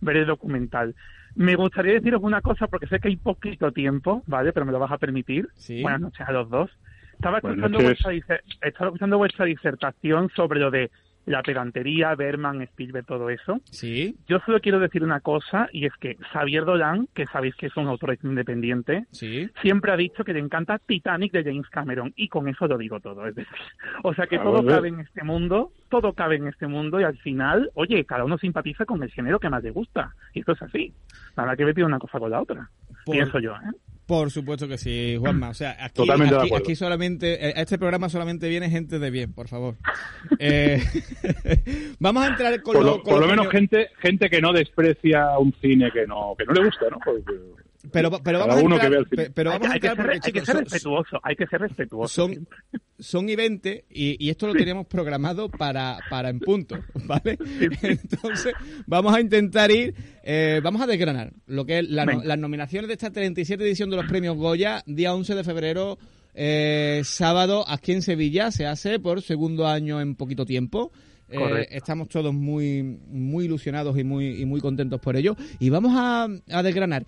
Ver 0.00 0.18
el 0.18 0.26
documental. 0.26 0.94
Me 1.34 1.56
gustaría 1.56 1.94
deciros 1.94 2.22
una 2.22 2.40
cosa, 2.40 2.68
porque 2.68 2.86
sé 2.86 3.00
que 3.00 3.08
hay 3.08 3.16
poquito 3.16 3.72
tiempo, 3.72 4.22
¿vale? 4.26 4.52
Pero 4.52 4.66
me 4.66 4.72
lo 4.72 4.78
vas 4.78 4.92
a 4.92 4.98
permitir. 4.98 5.48
Sí. 5.54 5.82
Buenas 5.82 6.00
noches 6.00 6.26
a 6.26 6.32
los 6.32 6.48
dos. 6.48 6.70
Estaba 7.12 7.38
escuchando, 7.38 7.80
vuestra, 7.80 8.12
estaba 8.12 8.88
escuchando 8.88 9.18
vuestra 9.18 9.44
disertación 9.44 10.30
sobre 10.34 10.60
lo 10.60 10.70
de 10.70 10.90
la 11.26 11.42
pedantería, 11.42 12.14
Berman, 12.14 12.62
Spielberg, 12.62 13.06
todo 13.06 13.30
eso. 13.30 13.60
Sí, 13.70 14.16
Yo 14.26 14.38
solo 14.40 14.60
quiero 14.60 14.78
decir 14.78 15.02
una 15.04 15.20
cosa, 15.20 15.68
y 15.72 15.86
es 15.86 15.92
que 16.00 16.16
Xavier 16.32 16.64
Dolan, 16.64 17.08
que 17.14 17.26
sabéis 17.26 17.54
que 17.56 17.66
es 17.66 17.76
un 17.76 17.86
autor 17.86 18.16
independiente, 18.22 19.06
sí. 19.10 19.48
siempre 19.62 19.92
ha 19.92 19.96
dicho 19.96 20.24
que 20.24 20.32
le 20.32 20.40
encanta 20.40 20.78
Titanic 20.78 21.32
de 21.32 21.44
James 21.44 21.68
Cameron 21.70 22.12
y 22.16 22.28
con 22.28 22.48
eso 22.48 22.66
lo 22.66 22.76
digo 22.78 23.00
todo, 23.00 23.26
es 23.26 23.34
decir, 23.34 23.52
o 24.02 24.14
sea 24.14 24.26
que 24.26 24.36
Ah, 24.36 24.42
todo 24.42 24.64
cabe 24.66 24.88
en 24.88 25.00
este 25.00 25.22
mundo, 25.22 25.72
todo 25.88 26.12
cabe 26.12 26.36
en 26.36 26.48
este 26.48 26.66
mundo 26.66 27.00
y 27.00 27.04
al 27.04 27.16
final, 27.18 27.70
oye, 27.74 28.04
cada 28.04 28.24
uno 28.24 28.36
simpatiza 28.38 28.84
con 28.84 29.02
el 29.02 29.10
género 29.10 29.38
que 29.38 29.48
más 29.48 29.62
le 29.62 29.70
gusta 29.70 30.14
y 30.32 30.40
esto 30.40 30.52
es 30.52 30.62
así, 30.62 30.92
nada 31.36 31.56
que 31.56 31.64
ver 31.64 31.84
una 31.84 31.98
cosa 31.98 32.18
con 32.18 32.30
la 32.30 32.40
otra, 32.40 32.70
Por- 33.04 33.14
pienso 33.14 33.38
yo, 33.40 33.52
¿eh? 33.54 33.70
Por 34.06 34.30
supuesto 34.30 34.68
que 34.68 34.76
sí, 34.76 35.16
Juanma. 35.18 35.48
O 35.48 35.54
sea, 35.54 35.76
aquí, 35.80 35.94
Totalmente 35.94 36.34
de 36.34 36.40
aquí, 36.40 36.48
acuerdo. 36.48 36.64
aquí 36.64 36.76
solamente, 36.76 37.48
eh, 37.48 37.54
a 37.56 37.62
este 37.62 37.78
programa 37.78 38.10
solamente 38.10 38.48
viene 38.48 38.68
gente 38.68 38.98
de 38.98 39.10
bien, 39.10 39.32
por 39.32 39.48
favor. 39.48 39.76
Eh, 40.38 40.82
vamos 42.00 42.24
a 42.24 42.28
entrar 42.28 42.60
con 42.62 42.74
Por 42.74 42.84
lo, 42.84 42.96
lo, 42.96 43.02
con 43.02 43.12
por 43.14 43.20
lo 43.20 43.28
menos 43.28 43.48
gente 43.48 43.88
gente 43.98 44.28
que 44.28 44.40
no 44.40 44.52
desprecia 44.52 45.38
un 45.38 45.54
cine 45.60 45.90
que 45.92 46.06
no 46.06 46.34
que 46.36 46.44
no 46.44 46.52
le 46.54 46.64
gusta, 46.64 46.86
¿no? 46.90 46.98
Porque 47.04 47.34
Pero, 47.92 48.10
pero 48.22 48.38
vamos 48.40 48.54
a 48.56 48.58
que 48.58 48.64
entrar, 48.64 48.90
vea 48.90 48.98
el 49.00 49.06
cine. 49.08 49.24
pe- 49.24 49.30
pero 49.30 49.50
hay, 49.52 49.58
vamos 49.58 49.70
a 49.70 49.74
hay 49.74 49.80
que 49.80 49.86
entrar 49.88 50.06
ser, 50.06 50.14
porque, 50.14 50.26
hay 50.26 50.32
que 50.32 50.40
ser 50.46 50.54
son- 50.54 50.64
respetuoso, 50.64 51.20
hay 51.22 51.36
que 51.36 51.46
ser 51.46 51.60
respetuoso. 51.60 52.14
son, 52.14 52.30
siempre. 52.30 52.58
son 52.98 53.28
y 53.28 53.36
20 53.36 53.84
y, 53.90 54.24
y 54.26 54.30
esto 54.30 54.46
lo 54.46 54.54
teníamos 54.54 54.86
programado 54.86 55.48
para, 55.48 55.98
para 56.10 56.30
en 56.30 56.40
punto, 56.40 56.76
¿vale? 57.06 57.38
Entonces, 57.82 58.54
vamos 58.86 59.14
a 59.14 59.20
intentar 59.20 59.70
ir, 59.70 59.94
eh, 60.22 60.60
vamos 60.62 60.80
a 60.82 60.86
desgranar 60.86 61.32
lo 61.46 61.64
que 61.66 61.78
es 61.80 61.88
la 61.88 62.04
las 62.04 62.38
nominaciones 62.38 62.88
de 62.88 62.94
esta 62.94 63.10
37 63.10 63.64
edición 63.64 63.90
de 63.90 63.96
los 63.96 64.06
premios 64.06 64.36
Goya, 64.36 64.82
día 64.86 65.14
11 65.14 65.34
de 65.34 65.44
febrero, 65.44 65.98
eh, 66.34 67.02
sábado, 67.04 67.64
aquí 67.68 67.92
en 67.92 68.02
Sevilla, 68.02 68.50
se 68.50 68.66
hace 68.66 68.98
por 68.98 69.22
segundo 69.22 69.66
año 69.66 70.00
en 70.00 70.14
poquito 70.16 70.44
tiempo. 70.44 70.90
Eh, 71.28 71.66
estamos 71.70 72.08
todos 72.08 72.32
muy, 72.34 72.82
muy 72.82 73.46
ilusionados 73.46 73.98
y 73.98 74.04
muy, 74.04 74.40
y 74.40 74.44
muy 74.44 74.60
contentos 74.60 75.00
por 75.00 75.16
ello. 75.16 75.36
Y 75.58 75.68
vamos 75.70 75.92
a, 75.96 76.28
a 76.50 76.62
desgranar 76.62 77.04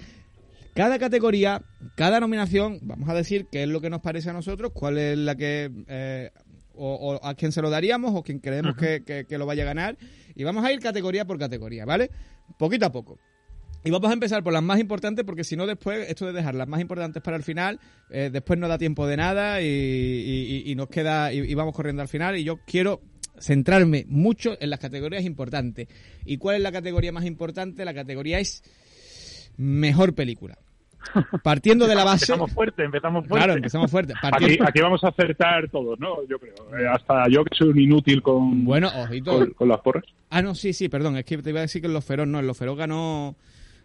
cada 0.77 0.99
categoría, 0.99 1.62
cada 1.97 2.20
nominación, 2.20 2.79
vamos 2.83 3.09
a 3.09 3.14
decir 3.14 3.47
qué 3.51 3.62
es 3.64 3.68
lo 3.68 3.81
que 3.81 3.91
nos 3.91 4.01
parece 4.03 4.31
a 4.31 4.33
nosotros, 4.33 4.72
cuál 4.74 4.99
es 4.99 5.18
la 5.18 5.35
que... 5.35 5.70
eh, 5.89 6.31
o, 6.79 6.93
o 7.16 7.27
a 7.27 7.35
quién 7.35 7.53
se 7.53 7.62
lo 7.62 7.70
daríamos 7.70 8.12
o 8.14 8.22
quién 8.22 8.39
creemos 8.39 8.77
que, 8.77 9.03
que- 9.03 9.24
que 9.24 9.39
lo 9.39 9.47
vaya 9.47 9.62
a 9.62 9.66
ganar. 9.66 9.97
Y 10.35 10.45
vamos 10.45 10.62
a 10.62 10.70
ir 10.72 10.79
categoría 10.79 11.24
por 11.24 11.39
categoría, 11.39 11.87
¿vale? 11.87 12.11
Poquito 12.59 12.85
a 12.85 12.93
poco. 12.93 13.18
Y 13.83 13.91
vamos 13.91 14.11
a 14.11 14.12
empezar 14.12 14.43
por 14.45 14.53
las 14.53 14.62
más 14.62 14.79
importantes 14.79 15.24
porque 15.24 15.43
si 15.43 15.57
no 15.57 15.66
después, 15.66 16.07
esto 16.11 16.27
de 16.27 16.35
dejar 16.35 16.55
las 16.55 16.68
más 16.68 16.81
importantes 16.83 17.22
para 17.22 17.39
el 17.39 17.43
final, 17.45 17.81
eh, 18.11 18.29
después 18.31 18.59
no 18.59 18.68
da 18.68 18.77
tiempo 18.77 19.07
de 19.07 19.16
nada 19.16 19.62
y, 19.62 19.64
y- 19.66 20.62
y- 20.66 20.70
y 20.72 20.74
nos 20.74 20.89
queda, 20.89 21.33
y, 21.33 21.39
y 21.39 21.55
vamos 21.55 21.74
corriendo 21.74 22.03
al 22.03 22.09
final. 22.09 22.37
Y 22.37 22.45
yo 22.45 22.59
quiero 22.66 23.01
centrarme 23.39 24.05
mucho 24.09 24.59
en 24.61 24.68
las 24.68 24.79
categorías 24.81 25.24
importantes. 25.24 25.89
¿Y 26.27 26.37
cuál 26.37 26.57
es 26.57 26.62
la 26.62 26.72
categoría 26.72 27.11
más 27.12 27.24
importante? 27.24 27.87
La 27.87 27.95
categoría 27.95 28.39
es 28.39 28.62
mejor 29.57 30.14
película. 30.14 30.59
partiendo 31.42 31.86
de 31.86 31.94
la 31.94 32.04
base... 32.04 32.24
Empezamos 32.24 32.52
fuerte, 32.52 32.84
empezamos 32.84 33.26
fuerte. 33.26 33.44
Claro, 33.44 33.57
empezamos 33.59 33.90
fuerte. 33.90 34.12
Aquí, 34.14 34.28
Partiendo- 34.30 34.64
aquí 34.68 34.80
vamos 34.80 35.04
a 35.04 35.09
acertar 35.09 35.68
todos, 35.70 35.98
¿no? 35.98 36.26
Yo 36.28 36.38
creo. 36.38 36.54
Eh, 36.78 36.86
hasta 36.88 37.28
yo 37.28 37.44
que 37.44 37.57
soy 37.57 37.68
un 37.68 37.80
inútil 37.80 38.22
con, 38.22 38.64
Bueno, 38.64 38.88
ojito. 38.96 39.32
con, 39.38 39.50
con 39.52 39.68
las 39.68 39.80
porras. 39.80 40.04
Ah, 40.30 40.42
no, 40.42 40.54
sí, 40.54 40.72
sí, 40.72 40.88
perdón. 40.88 41.16
Es 41.16 41.24
que 41.24 41.38
te 41.38 41.50
iba 41.50 41.61
a 41.61 41.62
decir 41.62 41.80
que 41.80 41.86
en 41.88 41.94
Los 41.94 42.04
Feroz 42.04 42.26
no. 42.26 42.38
En 42.40 42.46
Los 42.46 42.57
Feroz 42.59 42.76
ganó 42.76 43.36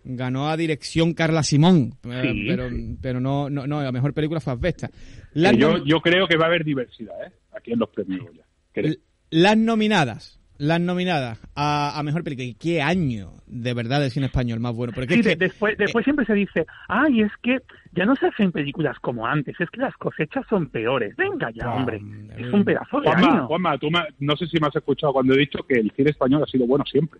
ganó 0.04 0.50
a 0.50 0.58
dirección 0.58 1.14
Carla 1.14 1.44
Simón. 1.44 1.94
eh, 2.10 2.46
pero, 2.48 2.70
pero 3.02 3.20
no, 3.20 3.50
no, 3.52 3.68
no, 3.68 3.84
la 3.84 3.92
mejor 3.92 4.14
película 4.16 4.40
fue 4.40 4.54
Asbesta. 4.54 4.90
Las, 5.34 5.54
Eh, 5.54 5.58
yo, 5.58 5.74
nom- 5.78 5.84
yo 5.86 6.02
creo 6.02 6.28
que 6.28 6.38
va 6.38 6.46
a 6.46 6.48
haber 6.48 6.64
diversidad, 6.64 7.14
¿eh? 7.26 7.32
Aquí 7.56 7.72
en 7.74 7.80
los 7.80 7.90
premios. 7.90 8.26
Creo. 8.74 8.96
las 9.30 9.56
nominadas. 9.58 10.40
Las 10.64 10.80
nominadas 10.80 11.40
a, 11.56 11.98
a 11.98 12.04
mejor 12.04 12.24
película. 12.24 12.46
¿Y 12.46 12.54
qué 12.54 12.84
año 12.84 13.32
de 13.48 13.74
verdad 13.74 14.00
del 14.00 14.12
cine 14.12 14.28
español 14.28 14.60
más 14.60 14.76
bueno? 14.76 14.94
Porque 14.94 15.16
Sí, 15.16 15.20
es 15.22 15.26
que- 15.26 15.30
de- 15.36 15.46
después, 15.48 15.76
después 15.76 16.04
siempre 16.04 16.24
se 16.28 16.34
dice, 16.36 16.68
ay, 16.88 17.22
es 17.22 17.32
que 17.42 17.58
ya 17.94 18.06
no 18.06 18.16
se 18.16 18.28
hacen 18.28 18.52
películas 18.52 18.96
como 19.00 19.26
antes, 19.26 19.60
es 19.60 19.70
que 19.72 19.82
las 19.82 19.96
cosechas 19.98 20.46
son 20.48 20.68
peores. 20.70 21.16
Venga 21.16 21.50
ya, 21.50 21.66
Ah, 21.66 21.74
hombre, 21.74 22.00
es 22.38 22.54
un 22.54 22.64
pedazo 22.64 23.02
de 23.02 23.08
Juanma, 23.08 23.28
año. 23.28 23.48
Juanma, 23.48 23.78
tú 23.80 23.90
me- 23.90 24.06
no 24.20 24.36
sé 24.38 24.46
si 24.46 24.60
me 24.60 24.68
has 24.68 24.76
escuchado 24.76 25.14
cuando 25.14 25.34
he 25.34 25.38
dicho 25.40 25.60
que 25.68 25.80
el 25.80 25.92
cine 25.96 26.12
español 26.12 26.44
ha 26.44 26.46
sido 26.46 26.68
bueno 26.68 26.84
siempre. 26.86 27.20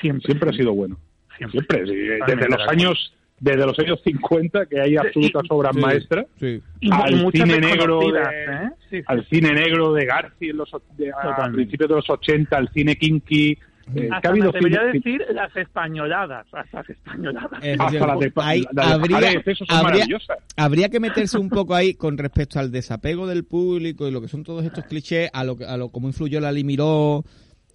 Siempre. 0.00 0.24
Siempre 0.24 0.48
ha 0.50 0.52
sido 0.54 0.72
bueno. 0.72 0.96
Siempre. 1.36 1.60
Siempre. 1.60 1.78
desde 1.94 1.96
de 2.36 2.48
los 2.48 2.54
acuerdo. 2.54 2.70
años 2.70 3.14
desde 3.40 3.66
los 3.66 3.78
años 3.78 4.00
50 4.04 4.66
que 4.66 4.80
hay 4.80 4.96
absolutas 4.96 5.42
obras 5.50 5.72
Sí, 5.74 5.80
maestras 5.80 6.26
sí. 6.38 6.60
Al 6.90 7.14
y 7.14 7.30
cine 7.38 7.58
negro 7.60 8.00
de- 8.12 8.20
¿eh? 8.20 8.70
Sí, 8.90 8.98
sí. 8.98 9.02
al 9.06 9.24
cine 9.26 9.52
negro 9.52 9.92
de 9.92 10.06
Garci 10.06 10.50
en 10.50 10.56
los, 10.56 10.72
o- 10.74 10.82
de- 10.96 11.10
a 11.12 11.48
principios 11.52 11.88
de 11.88 11.94
los 11.96 12.10
80 12.10 12.56
al 12.56 12.68
cine 12.70 12.96
kinky 12.96 13.50
eh, 13.52 13.58
que 13.94 14.08
Hasta 14.12 14.28
ha 14.28 14.32
habido 14.32 14.52
me 14.52 14.58
debería 14.58 14.80
cine- 14.92 14.92
decir 15.18 15.34
las 15.34 15.56
españoladas, 15.56 16.46
hasta 16.52 16.78
las 16.78 16.90
españoladas. 16.90 17.64
Eh, 17.64 17.74
hasta 17.78 18.06
las 18.06 18.18
de, 18.18 18.32
Ahí 18.36 18.64
las 18.72 18.86
de 18.86 18.92
habría- 18.92 19.16
habría- 19.18 19.82
maravillosas 19.82 20.38
Habría 20.56 20.88
que 20.90 21.00
meterse 21.00 21.38
un 21.38 21.48
poco 21.48 21.74
ahí 21.74 21.94
con 21.94 22.18
respecto 22.18 22.58
al 22.58 22.70
desapego 22.70 23.26
del 23.26 23.44
público 23.44 24.06
y 24.06 24.10
lo 24.10 24.20
que 24.20 24.28
son 24.28 24.42
todos 24.44 24.62
estos 24.64 24.84
clichés, 24.84 25.30
a 25.32 25.42
lo, 25.44 25.56
que- 25.56 25.64
a 25.64 25.76
lo 25.78 25.88
cómo 25.88 26.08
influyó 26.08 26.38
la 26.40 26.52
Limiró 26.52 27.24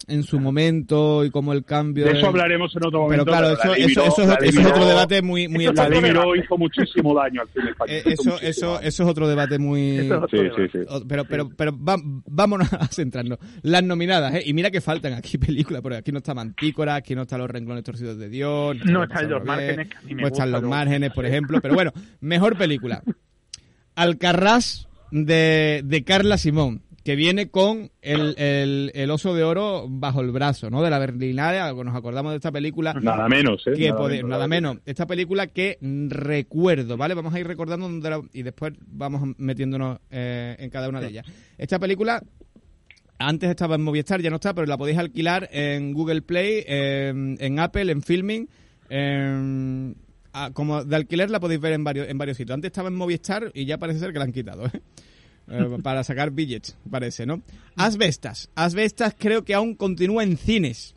en 0.06 0.22
su 0.22 0.38
momento 0.38 1.24
y 1.24 1.30
cómo 1.30 1.54
el 1.54 1.64
cambio... 1.64 2.04
de 2.04 2.12
eso 2.18 2.26
hablaremos 2.26 2.70
en 2.76 2.80
otro 2.86 2.90
Pero 2.90 3.02
momento 3.02 3.24
claro, 3.24 3.46
la 3.48 3.54
eso, 3.54 3.74
eso, 3.74 4.04
eso, 4.04 4.22
es- 4.34 4.48
eso 4.50 4.60
es 4.60 4.66
otro 4.66 4.84
debate 4.86 5.22
muy... 5.22 5.48
muy 5.48 5.64
la. 5.64 5.88
Limiró 5.88 6.36
hizo 6.36 6.58
muchísimo 6.58 7.14
daño 7.14 7.40
al 7.40 7.48
cine 7.48 7.70
español 7.70 7.96
Eh, 7.96 8.02
Eso, 8.06 8.38
eso, 8.42 8.80
eso 8.80 9.02
es 9.02 9.08
otro 9.08 9.26
debate 9.28 9.58
muy... 9.58 9.96
Eso 9.96 10.14
es 10.16 10.22
otro 10.22 10.28
Sí, 10.28 10.44
debate. 10.44 10.68
sí, 10.72 10.78
sí. 10.78 11.02
Pero, 11.08 11.24
pero, 11.24 11.48
pero 11.56 11.72
va- 11.82 11.96
vámonos 12.26 12.70
a 12.74 12.86
centrarnos. 12.88 13.38
Las 13.62 13.82
nominadas, 13.82 14.34
¿eh? 14.34 14.42
Y 14.44 14.52
mira 14.52 14.70
que 14.70 14.82
faltan 14.82 15.14
aquí 15.14 15.38
películas, 15.38 15.80
porque 15.80 15.96
aquí 15.98 16.12
no 16.12 16.18
está 16.18 16.34
Mantícora, 16.34 16.96
aquí 16.96 17.14
no 17.14 17.22
están 17.22 17.40
Los 17.40 17.50
Renglones 17.50 17.82
Torcidos 17.84 18.18
de 18.18 18.28
Dios. 18.28 18.76
No 18.84 19.04
está 19.04 19.14
están 19.20 19.30
Los 19.30 19.44
Márgenes, 19.44 19.88
que 19.88 19.96
a 19.96 20.02
mí 20.02 20.14
me 20.16 20.22
No 20.22 20.28
están 20.28 20.50
Los. 20.52 20.62
Márgenes, 20.64 21.12
por 21.12 21.24
ejemplo. 21.24 21.60
Pero 21.62 21.74
bueno, 21.74 21.92
mejor 22.20 22.58
película. 22.58 23.02
Alcarrás 23.94 24.88
de, 25.10 25.82
de 25.84 26.04
Carla 26.04 26.36
Simón, 26.38 26.82
que 27.04 27.16
viene 27.16 27.50
con 27.50 27.90
el, 28.00 28.34
el, 28.38 28.90
el 28.94 29.10
oso 29.10 29.34
de 29.34 29.44
oro 29.44 29.86
bajo 29.88 30.22
el 30.22 30.30
brazo, 30.30 30.70
¿no? 30.70 30.82
De 30.82 30.88
la 30.88 30.98
Berlinale, 30.98 31.58
nos 31.84 31.94
acordamos 31.94 32.32
de 32.32 32.36
esta 32.36 32.50
película 32.50 32.94
nada 32.94 33.28
menos 33.28 33.62
¿eh? 33.66 33.72
que 33.76 33.90
nada, 33.90 33.98
menos, 34.08 34.30
nada 34.30 34.48
menos. 34.48 34.76
Esta 34.86 35.06
película 35.06 35.46
que 35.48 35.76
recuerdo, 36.08 36.96
¿vale? 36.96 37.12
Vamos 37.14 37.34
a 37.34 37.40
ir 37.40 37.46
recordando 37.46 37.86
dónde 37.88 38.08
la- 38.10 38.22
y 38.32 38.42
después 38.42 38.72
vamos 38.86 39.34
metiéndonos 39.36 39.98
eh, 40.10 40.56
en 40.58 40.70
cada 40.70 40.88
una 40.88 41.00
de 41.00 41.08
ellas. 41.08 41.26
Esta 41.58 41.78
película 41.78 42.22
antes 43.18 43.50
estaba 43.50 43.74
en 43.74 43.82
Movistar, 43.82 44.20
ya 44.22 44.30
no 44.30 44.36
está, 44.36 44.54
pero 44.54 44.66
la 44.66 44.78
podéis 44.78 44.98
alquilar 44.98 45.48
en 45.52 45.92
Google 45.92 46.22
Play, 46.22 46.64
en, 46.66 47.36
en 47.38 47.58
Apple, 47.60 47.92
en 47.92 48.02
Filming. 48.02 48.48
en- 48.88 49.96
como 50.52 50.84
de 50.84 50.96
alquiler 50.96 51.30
la 51.30 51.38
podéis 51.38 51.60
ver 51.60 51.74
en 51.74 51.84
varios, 51.84 52.08
en 52.08 52.18
varios 52.18 52.36
sitios. 52.36 52.54
Antes 52.54 52.70
estaba 52.70 52.88
en 52.88 52.96
Movistar 52.96 53.52
y 53.54 53.66
ya 53.66 53.78
parece 53.78 54.00
ser 54.00 54.12
que 54.12 54.18
la 54.18 54.24
han 54.24 54.32
quitado, 54.32 54.66
¿eh? 54.66 54.80
Eh, 55.48 55.78
para 55.82 56.02
sacar 56.04 56.30
billets, 56.30 56.76
parece, 56.90 57.26
¿no? 57.26 57.42
Asbestas. 57.76 58.50
Asbestas 58.54 59.14
creo 59.18 59.44
que 59.44 59.54
aún 59.54 59.74
continúa 59.74 60.22
en 60.24 60.36
cines. 60.38 60.94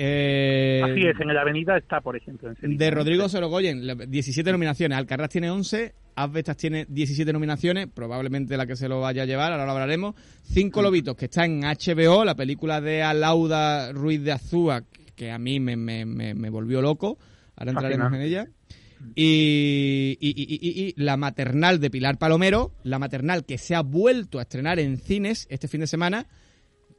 Eh, 0.00 0.80
Así 0.84 1.02
es, 1.06 1.18
en 1.20 1.34
la 1.34 1.40
avenida 1.40 1.76
está, 1.76 2.00
por 2.00 2.16
ejemplo. 2.16 2.48
En 2.50 2.56
Sevilla. 2.56 2.78
de 2.78 2.90
Rodrigo 2.92 3.28
Sorogoyen, 3.28 3.86
la- 3.86 3.94
17 3.94 4.52
nominaciones. 4.52 4.96
Alcarrás 4.96 5.28
tiene 5.28 5.50
11, 5.50 5.92
Asbestas 6.14 6.56
tiene 6.56 6.86
17 6.88 7.32
nominaciones, 7.32 7.88
probablemente 7.92 8.56
la 8.56 8.66
que 8.66 8.76
se 8.76 8.88
lo 8.88 9.00
vaya 9.00 9.22
a 9.22 9.26
llevar, 9.26 9.50
ahora 9.52 9.64
lo 9.66 9.72
hablaremos. 9.72 10.14
Cinco 10.44 10.82
Lobitos, 10.82 11.16
que 11.16 11.24
está 11.26 11.44
en 11.44 11.62
HBO, 11.64 12.24
la 12.24 12.34
película 12.36 12.80
de 12.80 13.02
Alauda 13.02 13.92
Ruiz 13.92 14.22
de 14.22 14.32
Azúa, 14.32 14.82
que 15.16 15.30
a 15.32 15.38
mí 15.38 15.58
me, 15.60 15.76
me, 15.76 16.04
me, 16.04 16.34
me 16.34 16.50
volvió 16.50 16.80
loco. 16.80 17.18
Ahora 17.56 17.72
entraremos 17.72 18.12
en 18.12 18.20
ella. 18.22 18.46
Y, 19.14 20.16
y- 20.20 20.94
La 20.96 21.16
Maternal 21.16 21.80
de 21.80 21.90
Pilar 21.90 22.18
Palomero, 22.18 22.72
La 22.82 22.98
Maternal 22.98 23.44
que 23.44 23.58
se 23.58 23.74
ha 23.74 23.82
vuelto 23.82 24.38
a 24.38 24.42
estrenar 24.42 24.78
en 24.78 24.98
cines 24.98 25.46
este 25.50 25.68
fin 25.68 25.80
de 25.80 25.86
semana. 25.86 26.26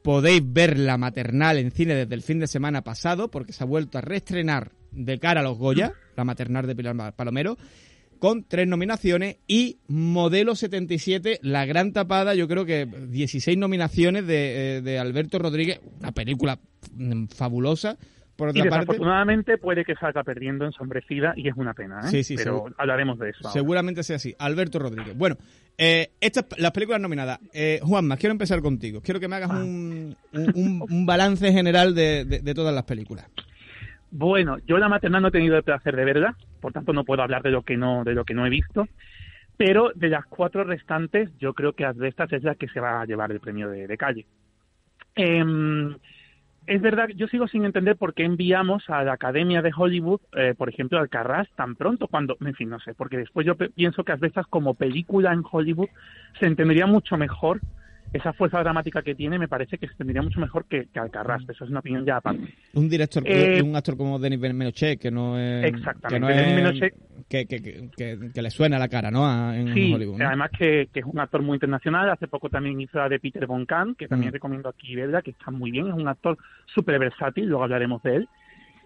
Podéis 0.02 0.42
ver 0.44 0.78
La 0.78 0.96
Maternal 0.96 1.58
en 1.58 1.70
cine 1.70 1.94
desde 1.94 2.14
el 2.14 2.22
fin 2.22 2.38
de 2.40 2.46
semana 2.46 2.82
pasado, 2.82 3.30
porque 3.30 3.52
se 3.52 3.62
ha 3.62 3.66
vuelto 3.66 3.98
a 3.98 4.00
reestrenar 4.00 4.72
de 4.92 5.18
cara 5.18 5.40
a 5.40 5.44
los 5.44 5.58
Goya, 5.58 5.92
La 6.16 6.24
Maternal 6.24 6.66
de 6.66 6.74
Pilar 6.74 7.14
Palomero, 7.14 7.56
con 8.18 8.44
tres 8.44 8.66
nominaciones 8.66 9.36
y 9.46 9.78
Modelo 9.88 10.54
77, 10.54 11.40
la 11.42 11.64
gran 11.64 11.92
tapada, 11.92 12.34
yo 12.34 12.48
creo 12.48 12.64
que 12.66 12.86
16 12.86 13.56
nominaciones 13.56 14.26
de, 14.26 14.76
eh, 14.76 14.82
de 14.82 14.98
Alberto 14.98 15.38
Rodríguez, 15.38 15.80
una 16.00 16.12
película 16.12 16.60
mm, 16.94 17.26
fabulosa. 17.26 17.96
Por 18.40 18.48
Y 18.56 18.60
otra 18.60 18.70
parte, 18.70 18.80
desafortunadamente 18.86 19.58
puede 19.58 19.84
que 19.84 19.94
salga 19.96 20.24
perdiendo 20.24 20.64
ensombrecida 20.64 21.34
y 21.36 21.48
es 21.48 21.54
una 21.56 21.74
pena, 21.74 22.00
¿eh? 22.00 22.08
Sí, 22.08 22.24
sí, 22.24 22.36
Pero 22.36 22.54
seguro. 22.56 22.74
hablaremos 22.78 23.18
de 23.18 23.28
eso. 23.30 23.38
ahora. 23.42 23.52
Seguramente 23.52 24.02
sea 24.02 24.16
así. 24.16 24.34
Alberto 24.38 24.78
Rodríguez. 24.78 25.14
Bueno, 25.16 25.36
eh, 25.76 26.10
estas 26.20 26.46
las 26.58 26.70
películas 26.72 27.00
nominadas. 27.02 27.38
Eh, 27.52 27.80
Juanma, 27.82 28.16
quiero 28.16 28.32
empezar 28.32 28.60
contigo. 28.62 29.02
Quiero 29.02 29.20
que 29.20 29.28
me 29.28 29.36
hagas 29.36 29.50
un, 29.50 30.16
un- 30.32 30.52
un- 30.54 30.82
un 30.90 31.06
balance 31.06 31.52
general 31.52 31.94
de, 31.94 32.24
de- 32.24 32.40
de 32.40 32.54
todas 32.54 32.74
las 32.74 32.84
películas. 32.84 33.26
Bueno, 34.10 34.56
yo 34.66 34.78
la 34.78 34.88
maternal 34.88 35.22
no 35.22 35.28
he 35.28 35.32
tenido 35.32 35.56
el 35.56 35.62
placer 35.62 35.94
de 35.94 36.04
verla, 36.04 36.36
por 36.60 36.72
tanto 36.72 36.92
no 36.92 37.04
puedo 37.04 37.22
hablar 37.22 37.42
de 37.42 37.50
lo 37.50 37.62
que 37.62 37.76
no, 37.76 38.02
de 38.04 38.14
lo 38.14 38.24
que 38.24 38.34
no 38.34 38.44
he 38.46 38.50
visto. 38.50 38.88
Pero 39.56 39.92
de 39.94 40.08
las 40.08 40.24
cuatro 40.24 40.64
restantes, 40.64 41.28
yo 41.38 41.52
creo 41.52 41.74
que 41.74 41.84
Asbestas 41.84 42.32
es 42.32 42.42
la 42.42 42.54
que 42.54 42.66
se 42.68 42.80
va 42.80 43.02
a 43.02 43.04
llevar 43.04 43.30
el 43.30 43.40
premio 43.40 43.68
de, 43.68 43.86
de 43.86 43.96
calle. 43.98 44.24
Em, 45.14 45.94
es 46.70 46.80
verdad, 46.80 47.08
yo 47.16 47.26
sigo 47.26 47.48
sin 47.48 47.64
entender 47.64 47.96
por 47.96 48.14
qué 48.14 48.22
enviamos 48.22 48.88
a 48.88 49.02
la 49.02 49.14
Academia 49.14 49.60
de 49.60 49.72
Hollywood, 49.76 50.20
eh, 50.36 50.54
por 50.56 50.68
ejemplo, 50.68 51.00
al 51.00 51.08
Carras 51.08 51.48
tan 51.56 51.74
pronto, 51.74 52.06
cuando, 52.06 52.36
en 52.40 52.54
fin, 52.54 52.70
no 52.70 52.78
sé, 52.78 52.94
porque 52.94 53.16
después 53.16 53.44
yo 53.44 53.56
pienso 53.56 54.04
que 54.04 54.12
Asbestas 54.12 54.46
como 54.46 54.74
película 54.74 55.32
en 55.32 55.42
Hollywood 55.50 55.88
se 56.38 56.46
entendería 56.46 56.86
mucho 56.86 57.16
mejor, 57.16 57.60
esa 58.12 58.32
fuerza 58.32 58.58
dramática 58.60 59.02
que 59.02 59.14
tiene 59.14 59.38
me 59.38 59.46
parece 59.48 59.78
que 59.78 59.86
se 59.86 59.92
entendería 59.92 60.22
mucho 60.22 60.40
mejor 60.40 60.64
que, 60.66 60.86
que 60.92 60.98
Alcarrás, 60.98 61.42
eso 61.48 61.64
es 61.64 61.70
una 61.70 61.80
opinión 61.80 62.04
ya 62.04 62.16
aparte. 62.16 62.52
Un 62.74 62.88
director, 62.88 63.22
Eh, 63.26 63.62
un 63.62 63.76
actor 63.76 63.96
como 63.96 64.18
Denis 64.18 64.38
Menochet, 64.40 64.98
que 65.00 65.10
no 65.10 65.38
es. 65.38 65.64
Exactamente, 65.66 66.08
Que, 66.08 66.20
no 66.20 66.28
es- 66.28 66.54
Menochet. 66.56 66.94
que, 67.28 67.46
que, 67.46 67.88
que, 68.34 68.42
le 68.42 68.50
suena 68.50 68.78
la 68.78 68.88
cara, 68.88 69.10
¿no? 69.10 69.24
A- 69.26 69.56
en 69.56 69.72
Sí, 69.74 69.92
Hollywood. 69.94 70.18
¿no? 70.18 70.26
además 70.26 70.50
que, 70.58 70.88
es 70.92 71.04
un 71.04 71.20
actor 71.20 71.42
muy 71.42 71.54
internacional. 71.56 72.10
Hace 72.10 72.26
poco 72.28 72.48
también 72.48 72.80
hizo 72.80 72.98
la 72.98 73.08
de 73.08 73.20
Peter 73.20 73.46
Von 73.46 73.66
Kahn, 73.66 73.94
que 73.94 74.08
también 74.08 74.30
Mm. 74.30 74.34
recomiendo 74.34 74.68
aquí 74.68 74.94
verla, 74.96 75.22
que 75.22 75.30
está 75.30 75.50
muy 75.50 75.70
bien. 75.70 75.86
Es 75.88 75.94
un 75.94 76.08
actor 76.08 76.36
súper 76.74 76.98
versátil, 76.98 77.46
luego 77.46 77.62
hablaremos 77.64 78.02
de 78.02 78.16
él. 78.16 78.28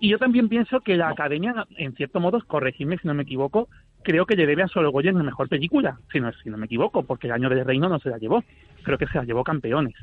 Y 0.01 0.11
yo 0.11 0.19
también 0.19 0.49
pienso 0.49 0.81
que 0.81 0.97
la 0.97 1.09
Academia, 1.09 1.67
en 1.79 1.95
cierto 1.95 2.21
modo, 2.21 2.43
corregidme 2.47 2.99
si 2.99 3.07
no 3.09 3.15
me 3.15 3.23
equivoco, 3.23 3.69
creo 4.05 4.27
que 4.27 4.37
le 4.37 4.47
debe 4.47 4.63
a 4.63 4.69
Sorogoyen 4.69 5.17
la 5.17 5.25
mejor 5.25 5.49
película, 5.49 5.99
si 6.13 6.21
no, 6.21 6.31
si 6.43 6.49
no 6.51 6.57
me 6.57 6.67
equivoco, 6.67 7.03
porque 7.03 7.27
el 7.27 7.33
año 7.33 7.49
del 7.49 7.65
reino 7.65 7.89
no 7.89 7.99
se 7.99 8.11
la 8.11 8.19
llevó. 8.19 8.45
Creo 8.85 8.97
que 8.99 9.07
se 9.09 9.19
la 9.19 9.25
llevó 9.25 9.43
campeones, 9.43 9.95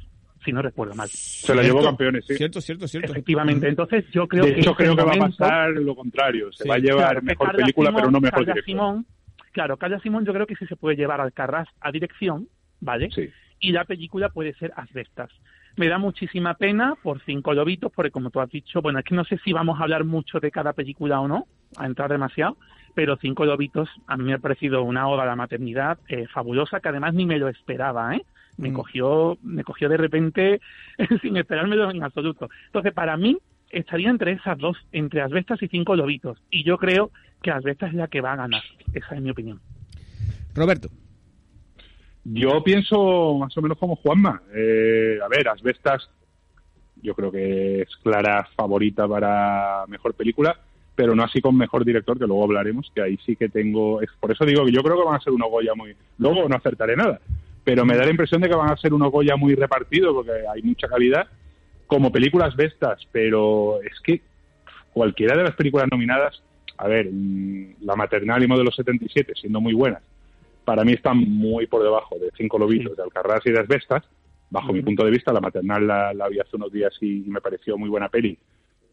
si 0.44 0.52
no 0.52 0.62
recuerdo 0.62 0.94
mal. 0.96 1.08
se 1.10 1.56
la 1.56 1.62
llevó 1.64 1.82
campeones 1.82 2.26
sí 2.28 2.36
Cierto, 2.36 2.60
cierto, 2.60 2.88
cierto. 2.88 3.12
Efectivamente, 3.14 3.68
entonces 3.70 4.04
yo 4.12 4.28
creo 4.28 4.44
de 4.44 4.56
que 4.56 4.60
hecho 4.62 4.72
es 4.72 4.80
el 4.80 4.86
creo 4.94 4.96
que 4.98 5.04
va 5.04 5.14
a 5.14 5.30
pasar 5.30 5.70
lo 5.72 5.96
contrario 5.96 6.52
se 6.52 6.64
Sí. 6.64 6.70
va 6.70 6.76
a 6.76 6.80
llevar 6.80 7.06
Claro, 7.12 7.22
mejor 7.24 7.48
Carla 7.48 7.60
película 7.62 7.90
Simón- 7.90 8.02
pero 8.02 8.12
no 8.12 8.20
mejor 8.20 8.32
Carla 8.40 8.54
director 8.54 8.66
Simón, 8.66 9.06
claro, 9.54 9.78
Carla 9.78 10.00
Simón 10.02 10.26
yo 10.26 10.34
creo 10.34 10.48
que 10.48 10.56
sí 10.56 10.66
se 10.66 10.76
puede 10.76 10.96
llevar 10.98 11.22
al 11.22 11.32
Carras 11.32 11.68
a 11.80 11.92
dirección, 11.92 12.48
¿vale? 12.80 13.10
sí 13.12 13.30
Y 13.60 13.72
la 13.72 13.86
película 13.86 14.30
puede 14.30 14.54
ser 14.56 14.74
Asbestas. 14.76 15.30
Me 15.78 15.88
da 15.88 15.98
muchísima 16.00 16.56
pena 16.56 16.96
por 17.02 17.24
Cinco 17.24 17.54
Lobitos, 17.54 17.92
porque 17.96 18.10
como 18.12 18.30
tú 18.32 18.42
has 18.42 18.50
dicho, 18.50 18.82
bueno, 18.82 19.00
es 19.00 19.06
que 19.06 19.14
no 19.16 19.24
sé 19.24 19.38
si 19.44 19.54
vamos 19.54 19.80
a 19.80 19.84
hablar 19.84 20.04
mucho 20.04 20.40
de 20.40 20.50
cada 20.52 20.74
película 20.74 21.22
o 21.22 21.28
no, 21.28 21.46
a 21.78 21.86
entrar 21.86 22.10
demasiado, 22.12 22.58
pero 22.94 23.18
Cinco 23.18 23.46
Lobitos 23.46 23.90
a 24.08 24.18
mí 24.18 24.24
me 24.26 24.34
ha 24.34 24.40
parecido 24.40 24.84
una 24.84 25.08
oda 25.08 25.24
a 25.24 25.28
la 25.28 25.36
maternidad 25.36 25.98
eh, 26.08 26.28
fabulosa, 26.34 26.80
que 26.80 26.90
además 26.90 27.14
ni 27.14 27.26
me 27.26 27.38
lo 27.40 27.48
esperaba, 27.48 28.16
¿eh? 28.16 28.24
Me 28.58 28.70
Mm. 28.70 28.74
cogió, 28.74 29.38
me 29.42 29.64
cogió 29.64 29.90
de 29.90 29.98
repente 29.98 30.62
sin 31.22 31.38
esperármelo 31.38 31.90
en 31.90 32.04
absoluto. 32.04 32.50
Entonces, 32.68 32.94
para 32.94 33.18
mí, 33.18 33.38
estaría 33.70 34.10
entre 34.10 34.34
esas 34.34 34.58
dos, 34.58 34.78
entre 34.92 35.22
Asbestas 35.22 35.62
y 35.64 35.68
Cinco 35.68 35.96
Lobitos. 35.96 36.38
Y 36.50 36.64
yo 36.64 36.78
creo 36.78 37.12
que 37.42 37.52
Asbestas 37.52 37.90
es 37.90 37.96
la 37.96 38.08
que 38.08 38.22
va 38.22 38.34
a 38.34 38.38
ganar. 38.38 38.62
Esa 38.94 39.16
es 39.16 39.22
mi 39.22 39.32
opinión. 39.32 39.60
Roberto. 40.54 40.90
Yo 42.24 42.64
pienso 42.64 43.36
más 43.40 43.58
o 43.58 43.62
menos 43.62 43.78
como 43.78 43.96
Juanma. 43.96 44.42
Eh, 44.54 45.18
a 45.24 45.28
ver, 45.28 45.48
Asbestas, 45.48 46.08
yo 47.02 47.16
creo 47.16 47.32
que 47.32 47.82
es 47.82 47.96
clara 48.04 48.48
favorita 48.56 49.08
para 49.08 49.86
mejor 49.88 50.14
película. 50.14 50.56
Pero 50.96 51.16
no 51.16 51.24
así 51.24 51.42
con 51.42 51.58
mejor 51.58 51.86
director, 51.86 52.18
que 52.20 52.28
luego 52.28 52.44
hablaremos, 52.44 52.92
que 52.94 53.02
ahí 53.02 53.18
sí 53.26 53.36
que 53.36 53.50
tengo... 53.50 54.00
Por 54.20 54.32
eso 54.32 54.46
digo 54.46 54.66
que 54.66 54.72
yo 54.72 54.84
creo 54.84 54.98
que 54.98 55.06
van 55.06 55.16
a 55.16 55.22
ser 55.22 55.34
unos 55.34 55.50
Goya 55.50 55.74
muy... 55.76 55.96
Luego 56.18 56.48
no 56.48 56.56
acertaré 56.56 56.96
nada, 56.96 57.20
pero 57.64 57.86
me 57.86 57.96
da 57.96 58.04
la 58.04 58.12
impresión 58.12 58.42
de 58.42 58.50
que 58.50 58.56
van 58.56 58.72
a 58.72 58.78
ser 58.78 58.94
unos 58.94 59.12
Goya 59.12 59.36
muy 59.36 59.56
repartidos, 59.56 60.14
porque 60.14 60.32
hay 60.54 60.62
mucha 60.62 60.88
calidad, 60.88 61.28
como 61.88 62.12
películas 62.12 62.56
de 62.56 62.66
estas, 62.66 63.00
pero 63.12 63.82
es 63.82 64.00
que 64.02 64.22
cualquiera 64.94 65.38
de 65.38 65.44
las 65.44 65.56
películas 65.56 65.88
nominadas, 65.92 66.42
a 66.78 66.88
ver, 66.88 67.08
mm, 67.12 67.76
La 67.82 67.96
Maternal 67.96 68.44
y 68.44 68.48
Modelo 68.48 68.72
77, 68.72 69.34
siendo 69.36 69.62
muy 69.62 69.74
buenas, 69.74 70.02
para 70.66 70.84
mí 70.84 70.94
están 70.94 71.18
muy 71.18 71.68
por 71.68 71.84
debajo 71.84 72.18
de 72.20 72.32
Cinco 72.38 72.58
Lobitos, 72.60 72.96
de 72.96 73.04
Alcarrás 73.04 73.46
y 73.46 73.52
de 73.52 73.60
Asbestas, 73.60 74.04
bajo 74.50 74.74
mi 74.74 74.82
punto 74.82 75.04
de 75.04 75.12
vista. 75.12 75.34
La 75.34 75.42
Maternal 75.42 75.88
la, 75.88 76.14
la 76.14 76.28
vi 76.30 76.40
hace 76.40 76.56
unos 76.56 76.72
días 76.72 76.94
y, 77.02 77.24
me 77.28 77.42
pareció 77.42 77.78
muy 77.78 77.90
buena 77.90 78.10
peli, 78.10 78.38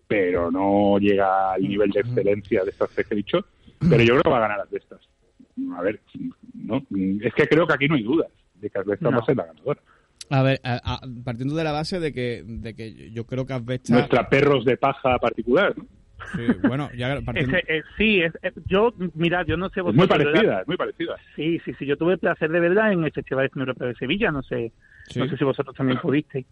pero 0.08 0.50
no 0.50 0.98
llega 0.98 1.52
al 1.52 1.62
nivel 1.62 1.90
de 1.90 2.00
excelencia 2.00 2.64
de 2.64 2.70
estas 2.70 2.90
que 2.90 3.04
he 3.10 3.16
dicho. 3.16 3.44
Pero 3.78 4.02
yo 4.02 4.14
creo 4.14 4.22
que 4.22 4.30
va 4.30 4.38
a 4.38 4.48
ganar 4.48 4.60
Asbestas. 4.60 5.00
A 5.76 5.82
ver, 5.82 6.00
no, 6.54 6.82
es 7.20 7.34
que 7.34 7.46
creo 7.46 7.66
que 7.66 7.74
aquí 7.74 7.88
no 7.88 7.94
hay 7.94 8.02
dudas 8.02 8.30
de 8.54 8.70
que 8.70 8.78
Asbestas 8.78 9.12
va 9.12 9.18
a 9.18 9.24
ser 9.24 9.36
la 9.36 9.46
ganadora. 9.46 9.80
A 10.30 10.42
ver, 10.42 10.60
partiendo 11.24 11.54
de 11.54 11.64
la 11.64 11.72
base 11.72 12.00
de 12.00 12.12
que, 12.12 12.42
de 12.44 12.74
que 12.74 13.10
yo 13.12 13.24
creo 13.24 13.46
que 13.46 13.52
Asbestas... 13.52 13.90
Nuestra 13.90 14.28
perros 14.28 14.64
de 14.64 14.76
paja 14.76 15.18
particular, 15.18 15.76
¿no? 15.76 15.86
Sí, 16.34 16.42
bueno, 16.66 16.90
ya 16.96 17.14
eh, 17.34 17.82
sí, 17.96 18.20
es, 18.20 18.32
yo, 18.66 18.92
mira, 19.14 19.44
yo 19.44 19.56
no 19.56 19.68
sé 19.70 19.80
vosotros... 19.80 20.08
Muy 20.08 20.24
parecida, 20.24 20.60
es 20.62 20.66
muy 20.66 20.76
parecida. 20.76 21.16
Sí, 21.36 21.60
sí, 21.64 21.72
sí, 21.78 21.86
yo 21.86 21.96
tuve 21.96 22.14
el 22.14 22.18
placer 22.18 22.50
de 22.50 22.60
verla 22.60 22.92
en 22.92 23.04
el 23.04 23.12
Festival 23.12 23.48
de 23.54 23.60
Europeo 23.60 23.88
de 23.88 23.94
Sevilla, 23.94 24.32
no 24.32 24.42
sé, 24.42 24.72
no 25.14 25.28
sé 25.28 25.36
si 25.36 25.44
vosotros 25.44 25.76
también 25.76 25.98
pudisteis. 26.02 26.46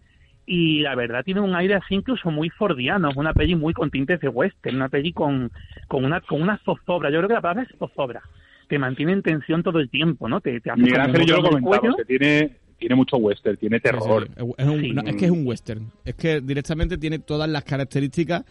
Y 0.49 0.79
la 0.79 0.95
verdad 0.95 1.25
tiene 1.25 1.41
un 1.41 1.53
aire 1.55 1.75
así 1.75 1.93
incluso 1.93 2.31
muy 2.31 2.49
fordiano, 2.49 3.09
es 3.09 3.17
una 3.17 3.33
peli 3.33 3.55
muy 3.55 3.73
con 3.73 3.91
tintes 3.91 4.21
de 4.21 4.29
western, 4.29 4.77
una 4.77 4.87
peli 4.87 5.11
con, 5.11 5.51
con 5.89 6.05
una 6.05 6.21
con 6.21 6.41
una 6.41 6.57
zozobra, 6.63 7.09
yo 7.09 7.17
creo 7.17 7.27
que 7.27 7.33
la 7.33 7.41
palabra 7.41 7.63
es 7.63 7.77
zozobra, 7.77 8.23
te 8.69 8.79
mantiene 8.79 9.11
en 9.11 9.23
tensión 9.23 9.61
todo 9.61 9.79
el 9.79 9.89
tiempo, 9.89 10.29
¿no? 10.29 10.39
Te, 10.39 10.61
te 10.61 10.71
hace 10.71 10.81
Miguel 10.81 11.01
Ángel 11.01 11.25
yo 11.25 11.41
lo 11.41 11.49
comentaba, 11.49 11.95
que 11.97 12.05
tiene 12.05 12.51
tiene 12.77 12.95
mucho 12.95 13.17
western, 13.17 13.57
tiene 13.57 13.79
terror. 13.79 14.29
Es, 14.35 15.15
que 15.15 15.25
es 15.25 15.31
un 15.31 15.45
western. 15.45 15.91
Es 16.05 16.15
que 16.15 16.41
directamente 16.41 16.97
tiene 16.97 17.19
todas 17.19 17.49
las 17.49 17.63
características 17.63 18.43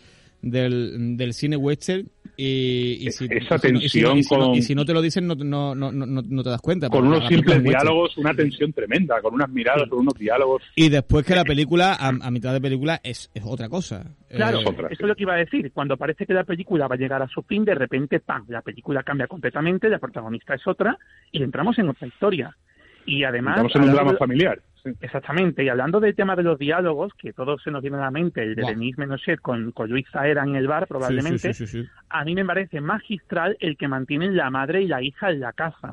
del, 0.50 1.16
del 1.16 1.34
cine 1.34 1.56
western 1.56 2.08
y, 2.38 3.10
si, 3.12 3.26
esa 3.30 3.58
tensión 3.58 4.18
y 4.18 4.62
si 4.62 4.74
no 4.74 4.84
te 4.84 4.92
lo 4.92 5.00
dicen 5.00 5.26
no, 5.26 5.34
no, 5.34 5.74
no, 5.74 5.90
no, 5.90 6.42
te 6.42 6.50
das 6.50 6.60
cuenta. 6.60 6.90
Con 6.90 7.06
unos 7.06 7.26
simples 7.28 7.62
diálogos, 7.62 8.16
una 8.18 8.34
tensión 8.34 8.72
tremenda, 8.72 9.20
con 9.22 9.34
unas 9.34 9.48
miradas, 9.48 9.88
con 9.88 10.00
unos 10.00 10.14
diálogos. 10.14 10.62
Y 10.74 10.90
después 10.90 11.24
que 11.24 11.34
la 11.34 11.44
película, 11.44 11.96
a, 11.98 12.30
mitad 12.30 12.52
de 12.52 12.60
película, 12.60 13.00
es, 13.02 13.30
es 13.34 13.42
otra 13.44 13.68
cosa. 13.68 14.04
Claro, 14.28 14.60
eso 14.60 14.86
es 14.90 15.00
lo 15.00 15.14
que 15.14 15.22
iba 15.22 15.34
a 15.34 15.38
decir. 15.38 15.72
Cuando 15.72 15.96
parece 15.96 16.26
que 16.26 16.34
la 16.34 16.44
película 16.44 16.86
va 16.86 16.96
a 16.96 16.98
llegar 16.98 17.22
a 17.22 17.28
su 17.28 17.42
fin, 17.42 17.64
de 17.64 17.74
repente, 17.74 18.20
¡pam!, 18.20 18.44
la 18.48 18.60
película 18.60 19.02
cambia 19.02 19.26
completamente, 19.26 19.88
la 19.88 19.98
protagonista 19.98 20.54
es 20.54 20.66
otra 20.66 20.98
y 21.32 21.42
entramos 21.42 21.78
en 21.78 21.88
otra 21.88 22.06
historia. 22.06 22.54
Y 23.06 23.24
además... 23.24 23.56
Estamos 23.56 23.76
en 23.76 23.82
un 23.82 23.92
drama 23.92 24.16
familiar. 24.18 24.60
Exactamente, 25.00 25.64
y 25.64 25.68
hablando 25.68 26.00
del 26.00 26.14
tema 26.14 26.36
de 26.36 26.42
los 26.42 26.58
diálogos, 26.58 27.12
que 27.14 27.32
todos 27.32 27.62
se 27.62 27.70
nos 27.70 27.82
viene 27.82 27.96
a 27.96 28.00
la 28.00 28.10
mente, 28.10 28.42
el 28.42 28.54
de 28.54 28.62
Denise 28.62 29.00
Menochet 29.00 29.40
con, 29.40 29.72
con 29.72 29.90
Luis 29.90 30.06
Zaera 30.10 30.44
en 30.44 30.56
el 30.56 30.66
bar, 30.66 30.86
probablemente, 30.86 31.52
a 32.08 32.24
mí 32.24 32.34
me 32.34 32.44
parece 32.44 32.80
magistral 32.80 33.56
el 33.60 33.76
que 33.76 33.88
mantienen 33.88 34.36
la 34.36 34.50
madre 34.50 34.82
y 34.82 34.88
la 34.88 35.02
hija 35.02 35.30
en 35.30 35.40
la 35.40 35.52
casa. 35.52 35.90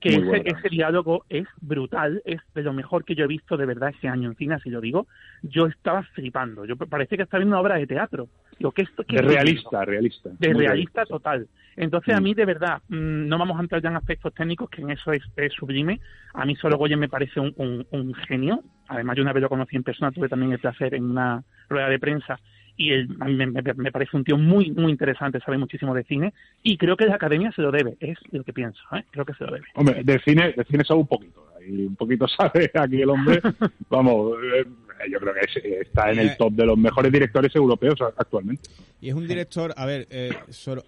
Que 0.00 0.08
ese, 0.08 0.42
ese, 0.46 0.68
diálogo 0.68 1.24
es 1.28 1.46
brutal, 1.60 2.22
es 2.24 2.40
de 2.56 2.62
lo 2.62 2.72
mejor 2.72 3.04
que 3.04 3.14
yo 3.14 3.24
he 3.24 3.28
visto 3.28 3.56
de 3.56 3.66
verdad 3.66 3.92
ese 3.96 4.08
año 4.08 4.30
en 4.30 4.36
cine, 4.36 4.56
así 4.56 4.68
lo 4.68 4.80
digo. 4.80 5.06
Yo 5.42 5.66
estaba 5.66 6.02
flipando, 6.02 6.64
yo 6.64 6.76
parece 6.76 7.16
que 7.16 7.22
estaba 7.22 7.38
viendo 7.38 7.54
una 7.54 7.60
obra 7.60 7.76
de 7.76 7.86
teatro. 7.86 8.26
Digo, 8.58 8.72
¿qué, 8.72 8.84
qué 9.06 9.16
de 9.16 9.22
realista, 9.22 9.84
realista. 9.84 10.30
De 10.40 10.52
realista 10.54 11.06
total. 11.06 11.46
Entonces, 11.76 12.14
a 12.14 12.20
mm. 12.20 12.22
mí, 12.22 12.34
de 12.34 12.44
verdad, 12.44 12.82
mm, 12.88 13.28
no 13.28 13.38
vamos 13.38 13.58
a 13.58 13.62
entrar 13.62 13.82
ya 13.82 13.88
en 13.88 13.96
aspectos 13.96 14.34
técnicos, 14.34 14.70
que 14.70 14.82
en 14.82 14.90
eso 14.90 15.12
es, 15.12 15.22
sublime. 15.52 16.00
A 16.34 16.44
mí, 16.44 16.56
solo 16.56 16.76
Goyen 16.76 16.98
me 16.98 17.08
parece 17.08 17.40
un, 17.40 17.86
un, 17.90 18.14
genio. 18.14 18.62
Además, 18.88 19.16
yo 19.16 19.22
una 19.22 19.32
vez 19.32 19.42
lo 19.42 19.48
conocí 19.48 19.76
en 19.76 19.82
persona, 19.82 20.12
tuve 20.12 20.28
también 20.28 20.52
el 20.52 20.58
placer 20.58 20.94
en 20.94 21.04
una 21.04 21.42
rueda 21.68 21.88
de 21.88 21.98
prensa. 21.98 22.38
Y 22.76 22.92
él, 22.92 23.08
a 23.20 23.26
mí 23.26 23.34
me, 23.34 23.92
parece 23.92 24.16
un 24.16 24.24
tío 24.24 24.38
muy, 24.38 24.70
muy 24.70 24.90
interesante, 24.90 25.40
sabe 25.40 25.58
muchísimo 25.58 25.94
de 25.94 26.04
cine. 26.04 26.32
Y 26.62 26.78
creo 26.78 26.96
que 26.96 27.06
la 27.06 27.16
academia 27.16 27.52
se 27.52 27.62
lo 27.62 27.70
debe, 27.70 27.96
es 28.00 28.18
lo 28.30 28.44
que 28.44 28.52
pienso. 28.52 28.80
¿eh? 28.94 29.04
Creo 29.10 29.24
que 29.24 29.34
se 29.34 29.44
lo 29.44 29.52
debe. 29.52 29.66
Hombre, 29.74 30.02
de 30.02 30.18
cine, 30.20 30.52
de 30.52 30.64
cine 30.64 30.84
sabe 30.84 31.00
un 31.00 31.06
poquito. 31.06 31.46
Y 31.66 31.86
un 31.86 31.96
poquito 31.96 32.26
sabe 32.36 32.70
aquí 32.74 33.02
el 33.02 33.10
hombre. 33.10 33.40
Vamos, 33.90 34.36
eh, 34.42 34.64
yo 35.10 35.18
creo 35.20 35.34
que 35.34 35.80
está 35.80 36.10
en 36.10 36.18
el 36.18 36.28
eh, 36.28 36.36
top 36.38 36.52
de 36.52 36.66
los 36.66 36.78
mejores 36.78 37.12
directores 37.12 37.54
europeos 37.54 37.96
actualmente. 38.16 38.70
Y 39.00 39.08
es 39.08 39.14
un 39.14 39.26
director, 39.26 39.72
a 39.76 39.86
ver, 39.86 40.06
eh, 40.10 40.32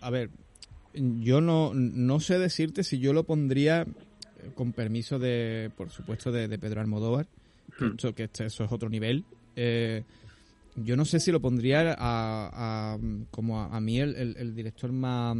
a 0.01 0.11
ver, 0.11 0.31
yo 0.95 1.41
no, 1.41 1.73
no 1.75 2.21
sé 2.21 2.39
decirte 2.39 2.85
si 2.85 2.99
yo 2.99 3.13
lo 3.13 3.25
pondría 3.25 3.83
eh, 3.83 4.51
con 4.55 4.73
permiso 4.73 5.19
de, 5.19 5.71
por 5.77 5.91
supuesto, 5.91 6.31
de, 6.33 6.59
Pedro 6.59 6.81
Almodóvar, 6.81 7.27
que, 7.79 7.85
hmm. 7.85 7.91
esto, 7.91 8.15
que 8.15 8.25
eso 8.25 8.65
es 8.65 8.73
otro 8.73 8.89
nivel. 8.89 9.25
Eh, 9.57 10.03
yo 10.77 10.97
no 10.97 11.05
sé 11.05 11.21
si 11.21 11.31
lo 11.31 11.41
pondría 11.41 11.95
a, 11.97 12.99
como 13.31 13.63
a, 13.63 13.81
mí 13.81 14.01
el, 14.01 14.55
director 14.57 14.91
más 14.91 15.37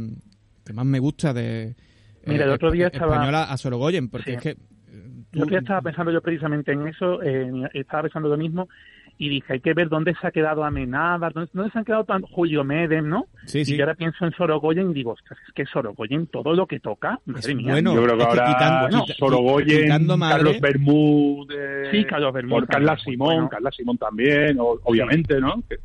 que 0.65 0.71
más 0.71 0.85
me 0.85 0.99
gusta 0.99 1.33
de 1.33 1.75
Mira, 2.25 2.45
el 2.45 2.51
otro 2.51 2.71
día 2.71 2.87
estaba 2.87 3.15
española 3.15 3.43
a 3.43 3.57
Sorogoyen, 3.57 4.09
porque 4.09 4.35
es 4.35 4.41
que 4.41 4.57
el 5.33 5.41
otro 5.41 5.49
día 5.49 5.59
estaba 5.59 5.81
pensando 5.81 6.11
yo 6.11 6.21
precisamente 6.21 6.71
en 6.71 6.87
eso, 6.87 7.21
estaba 7.73 8.03
pensando 8.03 8.29
lo 8.29 8.37
mismo 8.37 8.69
y 9.17 9.29
dije, 9.29 9.53
hay 9.53 9.59
que 9.61 9.73
ver 9.73 9.87
dónde 9.87 10.13
se 10.19 10.27
ha 10.27 10.31
quedado 10.31 10.63
Amenábar, 10.63 11.33
dónde, 11.33 11.49
dónde 11.53 11.71
se 11.71 11.79
han 11.79 11.85
quedado 11.85 12.03
tan 12.03 12.21
Julio 12.23 12.63
Medem, 12.63 13.07
¿no? 13.07 13.27
Sí, 13.45 13.63
y 13.65 13.79
ahora 13.79 13.95
pienso 13.95 14.25
en 14.25 14.31
Sorogoyen 14.31 14.91
y 14.91 14.93
digo, 14.93 15.11
ostras, 15.11 15.39
es 15.47 15.53
que 15.53 15.65
Sorogoyen 15.65 16.27
todo 16.27 16.53
lo 16.53 16.67
que 16.67 16.79
toca, 16.79 17.19
madre 17.25 17.55
mía. 17.55 17.73
Bueno, 17.73 17.95
yo 17.95 18.03
creo 18.03 18.17
que 18.17 18.23
ahora 18.23 18.45
quitando, 18.45 19.05
Sorogoyen, 19.17 19.87
Carlos 20.19 20.59
Bermúdez, 20.59 21.91
sí, 21.91 22.03
Carlos 22.05 22.33
Bermúdez, 22.33 22.59
por 22.61 22.67
Carla 22.67 22.97
Simón, 22.97 23.47
Carla 23.47 23.71
Simón 23.71 23.97
también, 23.97 24.57
obviamente, 24.59 25.39
¿no? 25.39 25.63
Que, 25.67 25.77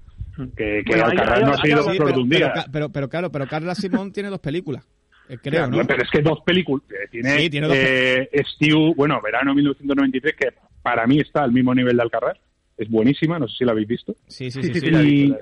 que, 0.57 0.83
que 0.85 0.95
Alcaraz 0.95 1.43
no 1.43 1.53
ha 1.53 1.57
sido 1.59 1.83
sí, 1.85 1.99
pero, 1.99 2.13
de 2.13 2.21
un 2.21 2.29
día. 2.29 2.53
Pero, 2.73 2.89
pero, 2.89 3.09
claro, 3.09 3.31
pero 3.31 3.47
Carla 3.47 3.75
Simón 3.75 4.13
tiene 4.13 4.31
dos 4.31 4.41
películas. 4.41 4.89
Eh, 5.29 5.39
creo, 5.41 5.69
¿no? 5.69 5.87
Pero 5.87 6.03
es 6.03 6.11
que 6.11 6.23
dos 6.23 6.41
películas. 6.41 6.85
Eh, 6.91 7.09
tiene, 7.11 7.39
sí, 7.39 7.51
tiene 7.51 7.69
dos 7.69 7.77
eh, 7.79 8.29
Steve, 8.55 8.95
bueno, 8.97 9.21
verano 9.23 9.55
1993, 9.55 10.35
que 10.35 10.49
para 10.83 11.07
mí 11.07 11.21
está 11.21 11.45
al 11.45 11.53
mismo 11.53 11.75
nivel 11.75 11.97
de 11.97 12.03
Alcaraz 12.03 12.39
es 12.81 12.89
buenísima, 12.89 13.39
no 13.39 13.47
sé 13.47 13.59
si 13.59 13.65
la 13.65 13.73
habéis 13.73 13.89
visto. 13.89 14.17
Sí, 14.27 14.51
sí, 14.51 14.63
sí. 14.63 14.81
sí, 14.81 15.35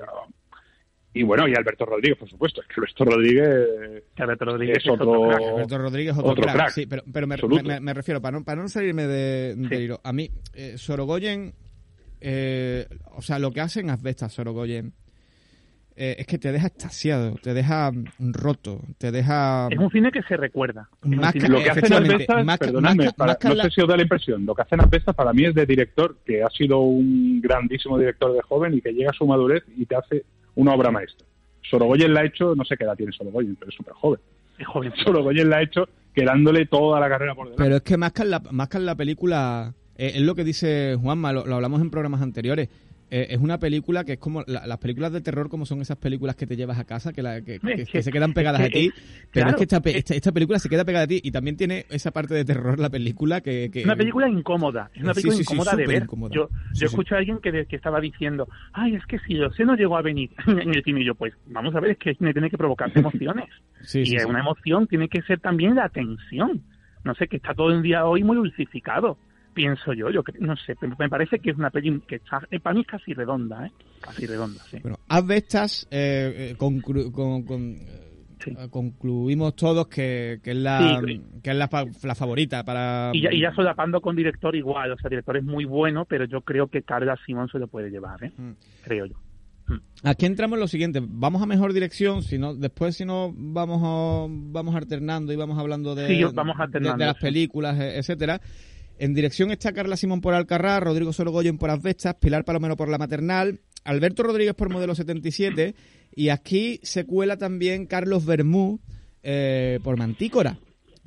y, 1.13 1.23
bueno, 1.23 1.47
y 1.47 1.55
Alberto 1.55 1.85
Rodríguez, 1.85 2.19
por 2.19 2.29
supuesto. 2.29 2.61
Es 2.61 2.67
que 2.67 2.73
Alberto 2.77 3.05
Rodríguez, 3.05 4.03
Alberto 4.17 4.45
Rodríguez 4.45 4.77
es, 4.77 4.89
otro, 4.89 5.29
crack. 5.29 5.41
Alberto 5.41 5.77
Rodríguez 5.77 6.13
es 6.13 6.23
otro, 6.23 6.43
crack. 6.43 6.69
Sí, 6.69 6.85
pero, 6.85 7.03
pero 7.11 7.27
me, 7.27 7.79
me, 7.79 7.93
refiero, 7.93 8.21
para 8.21 8.37
no, 8.37 8.43
para 8.43 8.61
no 8.61 8.67
salirme 8.67 9.07
de, 9.07 9.55
de 9.55 9.97
A 10.03 10.13
mí, 10.13 10.29
eh, 10.53 10.77
Sorogoyen, 10.77 11.53
eh, 12.19 12.85
o 13.15 13.21
sea, 13.21 13.39
lo 13.39 13.51
que 13.51 13.61
hacen 13.61 13.89
Asbestas, 13.89 14.33
Sorogoyen, 14.33 14.93
eh, 16.01 16.15
es 16.17 16.27
que 16.27 16.37
te 16.37 16.53
deja 16.53 16.67
extasiado, 16.67 17.35
te 17.43 17.53
deja 17.53 17.91
roto, 18.19 18.79
te 18.97 19.11
deja... 19.11 19.67
Es 19.69 19.77
un 19.77 19.91
cine 19.91 20.13
que 20.13 20.23
se 20.23 20.37
recuerda. 20.37 20.87
Más 21.03 21.33
que, 21.33 21.49
lo 21.49 21.61
que 21.61 21.69
hacen 21.69 21.91
Asbestas, 21.91 22.57
perdonadme, 22.57 23.09
no 23.17 23.55
sé 23.55 23.69
si 23.69 23.81
os 23.81 23.87
da 23.89 23.97
la 23.97 24.03
impresión, 24.03 24.45
lo 24.45 24.55
que 24.55 24.61
hacen 24.61 24.79
Asbestas 24.79 25.13
para 25.13 25.33
mí 25.33 25.43
es 25.43 25.53
de 25.53 25.65
director 25.65 26.15
que 26.25 26.41
ha 26.41 26.49
sido 26.51 26.79
un 26.79 27.41
grandísimo 27.41 27.97
director 27.97 28.31
de 28.31 28.41
joven 28.43 28.75
y 28.75 28.81
que 28.81 28.93
llega 28.93 29.09
a 29.09 29.13
su 29.13 29.25
madurez 29.27 29.61
y 29.75 29.85
te 29.85 29.97
hace 29.97 30.23
una 30.55 30.73
obra 30.73 30.89
maestra. 30.89 31.27
Sorogoyen 31.69 32.13
la 32.13 32.21
ha 32.21 32.25
hecho, 32.25 32.55
no 32.55 32.63
sé 32.63 32.77
qué 32.77 32.85
edad 32.85 32.95
tiene 32.95 33.11
Sorogoyen, 33.11 33.57
pero 33.57 33.67
es 33.67 33.75
súper 33.75 33.93
joven. 33.93 34.21
Es 34.57 34.67
joven. 34.67 34.93
Sorogoyen 35.03 35.49
la 35.49 35.57
ha 35.57 35.63
hecho 35.63 35.89
quedándole 36.15 36.65
toda 36.67 37.01
la 37.01 37.09
carrera 37.09 37.35
por 37.35 37.47
delante. 37.47 37.61
Pero 37.61 37.75
es 37.75 37.81
que 37.81 37.97
más 37.97 38.13
que 38.13 38.21
en 38.21 38.29
la, 38.29 38.41
más 38.51 38.69
que 38.69 38.77
en 38.77 38.85
la 38.85 38.95
película, 38.95 39.73
eh, 39.97 40.13
es 40.15 40.21
lo 40.21 40.33
que 40.33 40.45
dice 40.45 40.95
Juanma, 40.95 41.33
lo 41.33 41.53
hablamos 41.53 41.81
en 41.81 41.91
programas 41.91 42.21
anteriores, 42.21 42.69
eh, 43.11 43.27
es 43.31 43.39
una 43.39 43.59
película 43.59 44.03
que 44.03 44.13
es 44.13 44.19
como 44.19 44.43
las 44.47 44.77
películas 44.77 45.11
de 45.11 45.21
terror 45.21 45.49
como 45.49 45.65
son 45.65 45.81
esas 45.81 45.97
películas 45.97 46.35
que 46.35 46.47
te 46.47 46.55
llevas 46.55 46.79
a 46.79 46.85
casa 46.85 47.13
que, 47.13 47.21
la, 47.21 47.41
que, 47.41 47.59
se 48.01 48.11
quedan 48.11 48.33
pegadas 48.33 48.61
a 48.61 48.69
ti. 48.69 48.91
pero 49.31 49.49
es 49.49 49.55
que 49.55 49.63
esta, 49.63 49.81
esta, 50.15 50.31
película 50.31 50.59
se 50.59 50.69
queda 50.69 50.85
pegada 50.85 51.05
a 51.05 51.07
ti 51.07 51.19
y 51.23 51.31
también 51.31 51.57
tiene 51.57 51.85
esa 51.89 52.11
parte 52.11 52.33
de 52.33 52.45
terror 52.45 52.79
la 52.79 52.89
película 52.89 53.41
que, 53.41 53.71
una 53.83 53.95
película 53.95 54.29
incómoda 54.29 54.91
es 54.93 55.03
una 55.03 55.13
película 55.13 55.37
incómoda 55.41 55.75
de 55.75 55.87
ver. 55.87 56.07
yo, 56.31 56.49
yo 56.73 56.85
escucho 56.85 57.15
a 57.15 57.19
alguien 57.19 57.39
que, 57.39 57.65
que 57.65 57.75
estaba 57.75 57.99
diciendo 57.99 58.47
ay 58.73 58.95
es 58.95 59.05
que 59.05 59.19
si 59.19 59.35
yo 59.35 59.49
sé 59.51 59.65
no 59.65 59.75
llegó 59.75 59.97
a 59.97 60.01
venir 60.01 60.31
en 60.47 60.73
el 60.73 60.83
cine 60.83 61.01
y 61.01 61.05
yo 61.05 61.15
pues 61.15 61.33
vamos 61.47 61.75
a 61.75 61.79
ver 61.79 61.91
es 61.91 61.97
que 61.97 62.13
cine 62.15 62.33
tiene 62.33 62.49
que 62.49 62.57
provocar 62.57 62.91
emociones 62.95 63.49
y 63.93 64.17
una 64.23 64.39
emoción 64.39 64.87
tiene 64.87 65.07
que 65.07 65.21
ser 65.23 65.39
también 65.39 65.75
la 65.75 65.89
tensión. 65.89 66.61
No 67.03 67.15
sé 67.15 67.27
que 67.27 67.37
está 67.37 67.53
todo 67.53 67.71
el 67.71 67.81
día 67.81 68.05
hoy 68.05 68.23
muy 68.23 68.35
dulcificado 68.35 69.17
pienso 69.59 69.91
yo, 69.91 70.09
yo 70.09 70.23
no 70.39 70.55
sé, 70.55 70.73
me 70.97 71.09
parece 71.09 71.39
que 71.39 71.51
es 71.51 71.57
una 71.57 71.69
peli 71.69 71.99
que 72.07 72.15
está, 72.15 72.41
eh, 72.49 72.61
para 72.61 72.75
mí 72.75 72.81
es 72.81 72.87
casi 72.87 73.13
redonda, 73.13 73.67
¿eh? 73.67 73.71
Casi 73.99 74.25
redonda, 74.25 74.63
sí. 74.71 74.77
Bueno, 74.81 74.99
Asbestas, 75.09 75.85
eh, 75.91 76.51
eh 76.51 76.55
con, 76.57 76.79
concluimos 78.69 79.57
todos 79.57 79.89
que, 79.89 80.39
que 80.41 80.51
es 80.51 80.57
la 80.57 81.01
que 81.43 81.49
es 81.49 81.57
la, 81.57 81.69
la, 82.03 82.15
favorita 82.15 82.63
para 82.63 83.11
y 83.13 83.19
ya, 83.19 83.33
y 83.33 83.41
ya 83.41 83.53
solapando 83.53 83.99
con 83.99 84.15
director 84.15 84.55
igual 84.55 84.93
o 84.93 84.97
sea 84.97 85.09
director 85.09 85.35
es 85.35 85.43
muy 85.43 85.65
bueno 85.65 86.05
pero 86.05 86.23
yo 86.23 86.39
creo 86.39 86.67
que 86.67 86.83
Carla 86.83 87.17
Simón 87.25 87.49
se 87.49 87.59
lo 87.59 87.67
puede 87.67 87.89
llevar 87.89 88.23
¿eh? 88.23 88.31
Mm. 88.37 88.51
creo 88.85 89.07
yo 89.07 89.15
Aquí 90.03 90.25
entramos 90.25 90.55
en 90.55 90.61
lo 90.61 90.67
siguiente, 90.67 90.99
vamos 91.05 91.43
a 91.43 91.45
mejor 91.45 91.73
dirección, 91.73 92.23
si 92.23 92.39
no, 92.39 92.55
después 92.55 92.95
si 92.95 93.05
no 93.05 93.31
vamos 93.35 93.81
a, 93.83 94.25
vamos 94.27 94.73
alternando 94.73 95.31
y 95.31 95.35
vamos 95.35 95.59
hablando 95.59 95.93
de, 95.93 96.07
Sí, 96.07 96.23
vamos 96.33 96.55
alternando, 96.57 96.97
de, 96.97 97.03
de 97.03 97.11
las 97.11 97.21
películas, 97.21 97.79
e- 97.79 97.99
etcétera. 97.99 98.41
En 98.99 99.13
dirección 99.13 99.49
está 99.49 99.71
Carla 99.71 99.95
Simón 99.95 100.19
por 100.19 100.33
Alcarrás, 100.33 100.83
Rodrigo 100.83 101.13
Sorogoyen 101.13 101.57
por 101.57 101.69
Asbestas, 101.69 102.15
Pilar 102.15 102.43
Palomero 102.43 102.75
por 102.75 102.89
La 102.89 102.97
Maternal, 102.97 103.61
Alberto 103.85 104.23
Rodríguez 104.23 104.53
por 104.53 104.69
Modelo 104.69 104.93
77 104.93 105.73
y 106.15 106.29
aquí 106.29 106.81
se 106.83 107.05
cuela 107.05 107.37
también 107.37 107.85
Carlos 107.85 108.25
Bermú 108.25 108.81
eh, 109.23 109.79
por 109.83 109.97
Mantícora. 109.97 110.57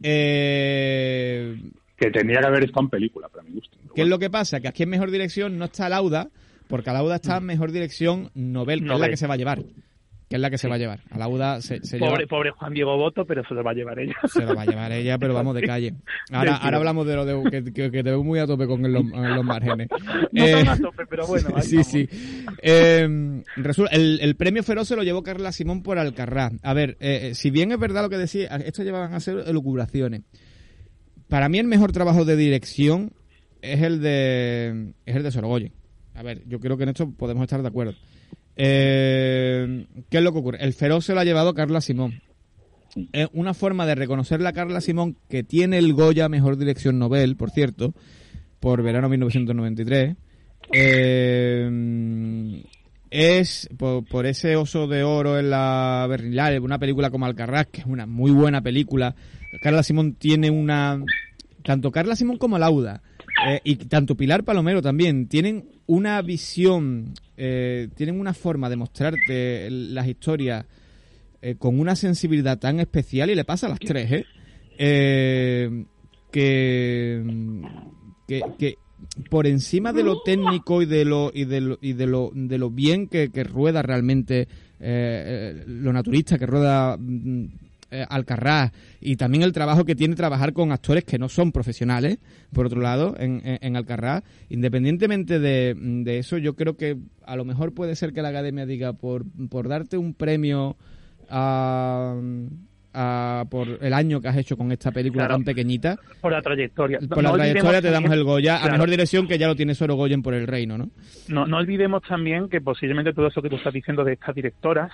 Eh, 0.02 1.54
Que 1.98 2.10
tenía 2.10 2.40
que 2.40 2.46
haber 2.46 2.64
estado 2.64 2.84
en 2.86 2.90
película, 2.90 3.28
para 3.28 3.42
mi 3.42 3.52
gusto. 3.56 3.76
¿Qué 3.94 4.02
es 4.02 4.08
lo 4.08 4.18
que 4.18 4.30
pasa? 4.30 4.60
Que 4.60 4.68
aquí 4.68 4.84
en 4.84 4.88
mejor 4.88 5.10
dirección 5.10 5.58
no 5.58 5.66
está 5.66 5.90
Lauda, 5.90 6.30
porque 6.68 6.90
Lauda 6.90 7.16
está 7.16 7.36
en 7.36 7.44
mejor 7.44 7.72
dirección 7.72 8.30
novel, 8.34 8.86
que 8.86 8.94
es 8.94 9.00
la 9.00 9.08
que 9.10 9.18
se 9.18 9.26
va 9.26 9.34
a 9.34 9.36
llevar. 9.36 9.62
Que 10.32 10.36
es 10.36 10.40
la 10.40 10.48
que 10.48 10.56
se 10.56 10.66
va 10.66 10.76
a 10.76 10.78
llevar. 10.78 11.00
A 11.10 11.18
Lauda 11.18 11.60
se, 11.60 11.84
se 11.84 11.98
Pobre, 11.98 12.20
lleva- 12.24 12.28
pobre 12.28 12.50
Juan 12.52 12.72
Diego 12.72 12.96
Boto, 12.96 13.26
pero 13.26 13.42
se 13.46 13.52
lo 13.52 13.62
va 13.62 13.72
a 13.72 13.74
llevar 13.74 13.98
ella. 13.98 14.14
se 14.32 14.40
lo 14.46 14.54
va 14.54 14.62
a 14.62 14.64
llevar 14.64 14.90
ella, 14.92 15.18
pero 15.18 15.34
vamos 15.34 15.54
de 15.54 15.60
calle. 15.62 15.94
Ahora, 16.32 16.56
hablamos 16.56 17.06
de 17.06 17.16
lo 17.16 17.24
de 17.26 17.50
que, 17.50 17.64
que- 17.64 17.90
que 17.90 18.02
te 18.02 18.10
veo 18.10 18.24
muy 18.24 18.38
a 18.38 18.46
tope 18.46 18.66
con 18.66 18.80
los, 18.90 19.02
en 19.04 19.34
los 19.36 19.44
márgenes. 19.44 19.88
No 20.32 20.42
Eh, 20.46 20.52
tan 20.64 20.68
a 20.68 20.76
tope, 20.78 21.04
pero 21.06 21.26
bueno. 21.26 21.50
ahí 21.54 21.62
sí, 21.62 21.76
vamos. 21.76 21.86
sí. 21.88 22.08
Eh, 22.62 23.42
el, 23.90 24.18
el 24.22 24.36
premio 24.36 24.62
feroz 24.62 24.88
se 24.88 24.96
lo 24.96 25.02
llevó 25.02 25.22
Carla 25.22 25.52
Simón 25.52 25.82
por 25.82 25.98
Alcarrás. 25.98 26.52
A 26.62 26.72
ver, 26.72 26.96
eh, 27.00 27.28
eh, 27.30 27.34
si 27.34 27.50
bien 27.50 27.70
es 27.72 27.78
verdad 27.78 28.02
lo 28.02 28.08
que 28.08 28.16
decía, 28.16 28.46
esto 28.56 28.82
llevaban 28.82 29.12
a 29.12 29.20
ser 29.20 29.44
elucubraciones. 29.46 30.22
Para 31.28 31.48
mí 31.50 31.58
el 31.58 31.66
mejor 31.66 31.92
trabajo 31.92 32.24
de 32.24 32.36
dirección 32.36 33.12
es 33.60 33.82
el 33.82 34.00
de 34.00 34.94
es 35.06 35.16
el 35.16 35.22
de 35.22 35.30
Sorogoyen. 35.30 35.72
A 36.14 36.22
ver, 36.22 36.42
yo 36.46 36.58
creo 36.60 36.76
que 36.76 36.82
en 36.84 36.90
esto 36.90 37.10
podemos 37.10 37.42
estar 37.42 37.62
de 37.62 37.68
acuerdo. 37.68 37.94
Eh, 38.56 39.86
¿Qué 40.10 40.18
es 40.18 40.22
lo 40.22 40.32
que 40.32 40.38
ocurre? 40.38 40.58
El 40.60 40.72
feroz 40.72 41.04
se 41.04 41.14
lo 41.14 41.20
ha 41.20 41.24
llevado 41.24 41.54
Carla 41.54 41.80
Simón. 41.80 42.20
Es 43.12 43.28
una 43.32 43.54
forma 43.54 43.86
de 43.86 43.94
reconocerle 43.94 44.48
a 44.48 44.52
Carla 44.52 44.80
Simón 44.80 45.16
que 45.28 45.42
tiene 45.42 45.78
el 45.78 45.94
Goya 45.94 46.28
Mejor 46.28 46.58
Dirección 46.58 46.98
Nobel, 46.98 47.36
por 47.36 47.50
cierto, 47.50 47.94
por 48.60 48.82
verano 48.82 49.08
1993. 49.08 50.16
Eh, 50.72 52.62
es 53.12 53.68
por, 53.76 54.04
por 54.06 54.26
ese 54.26 54.56
oso 54.56 54.86
de 54.86 55.02
oro 55.04 55.38
en 55.38 55.50
la 55.50 56.06
Berlinale, 56.08 56.58
una 56.60 56.78
película 56.78 57.10
como 57.10 57.26
Alcarrás, 57.26 57.66
que 57.66 57.82
es 57.82 57.86
una 57.86 58.06
muy 58.06 58.30
buena 58.30 58.62
película. 58.62 59.14
Carla 59.62 59.82
Simón 59.82 60.14
tiene 60.14 60.50
una. 60.50 61.02
Tanto 61.62 61.92
Carla 61.92 62.16
Simón 62.16 62.38
como 62.38 62.58
Lauda, 62.58 63.02
eh, 63.46 63.60
y 63.64 63.76
tanto 63.76 64.16
Pilar 64.16 64.44
Palomero 64.44 64.82
también, 64.82 65.28
tienen 65.28 65.68
una 65.86 66.20
visión, 66.22 67.12
eh, 67.36 67.88
tienen 67.94 68.20
una 68.20 68.34
forma 68.34 68.68
de 68.68 68.76
mostrarte 68.76 69.68
las 69.70 70.06
historias 70.06 70.64
eh, 71.40 71.56
con 71.58 71.80
una 71.80 71.96
sensibilidad 71.96 72.58
tan 72.58 72.80
especial, 72.80 73.30
y 73.30 73.34
le 73.34 73.44
pasa 73.44 73.66
a 73.66 73.70
las 73.70 73.78
tres, 73.78 74.12
¿eh? 74.12 74.24
Que, 74.78 75.84
que, 78.26 78.42
que 78.58 78.78
por 79.28 79.46
encima 79.46 79.92
de 79.92 80.02
lo 80.02 80.22
técnico 80.22 80.80
y 80.80 80.86
de 80.86 81.04
lo 81.04 81.30
y 81.34 81.44
de 81.44 81.60
lo, 81.60 81.78
y 81.82 81.92
de 81.92 82.06
lo, 82.06 82.30
de 82.34 82.58
lo 82.58 82.70
bien 82.70 83.06
que, 83.06 83.30
que 83.30 83.44
rueda 83.44 83.82
realmente 83.82 84.48
lo 84.80 85.92
naturista 85.92 86.38
que 86.38 86.46
rueda 86.46 86.96
mm, 86.98 87.46
eh, 87.92 88.04
Alcarrás 88.08 88.72
y 89.00 89.16
también 89.16 89.42
el 89.44 89.52
trabajo 89.52 89.84
que 89.84 89.94
tiene 89.94 90.16
trabajar 90.16 90.52
con 90.52 90.72
actores 90.72 91.04
que 91.04 91.18
no 91.18 91.28
son 91.28 91.52
profesionales 91.52 92.18
por 92.52 92.66
otro 92.66 92.80
lado 92.80 93.14
en, 93.18 93.40
en, 93.44 93.58
en 93.60 93.76
Alcarrás 93.76 94.22
independientemente 94.48 95.38
de, 95.38 95.74
de 95.76 96.18
eso 96.18 96.38
yo 96.38 96.54
creo 96.56 96.76
que 96.76 96.96
a 97.26 97.36
lo 97.36 97.44
mejor 97.44 97.72
puede 97.74 97.94
ser 97.94 98.12
que 98.12 98.22
la 98.22 98.30
academia 98.30 98.66
diga 98.66 98.92
por, 98.94 99.24
por 99.48 99.68
darte 99.68 99.96
un 99.98 100.14
premio 100.14 100.76
a, 101.30 102.14
a- 102.94 103.44
por 103.50 103.78
el 103.80 103.92
año 103.94 104.20
que 104.20 104.28
has 104.28 104.36
hecho 104.36 104.56
con 104.56 104.70
esta 104.72 104.90
película 104.92 105.22
Claro. 105.24 105.34
tan 105.36 105.44
pequeñita 105.44 105.96
Por 106.20 106.32
la 106.32 106.42
trayectoria. 106.42 106.98
por 107.08 107.22
la 107.22 107.32
trayectoria 107.32 107.80
te 107.80 107.90
damos 107.90 108.10
el 108.12 108.22
Goya 108.24 108.56
a 108.56 108.60
Claro. 108.60 108.72
mejor 108.74 108.90
dirección 108.90 109.26
que 109.26 109.38
ya 109.38 109.46
lo 109.48 109.56
tiene 109.56 109.74
Sorogoyen 109.74 110.22
por 110.22 110.34
el 110.34 110.46
reino, 110.46 110.76
¿no? 110.76 110.90
No, 111.28 111.46
no 111.46 111.56
olvidemos 111.58 112.02
también 112.06 112.48
que 112.48 112.60
posiblemente 112.60 113.12
todo 113.14 113.28
eso 113.28 113.40
que 113.40 113.48
tú 113.48 113.56
estás 113.56 113.72
diciendo 113.72 114.04
de 114.04 114.12
estas 114.14 114.34
directoras 114.34 114.92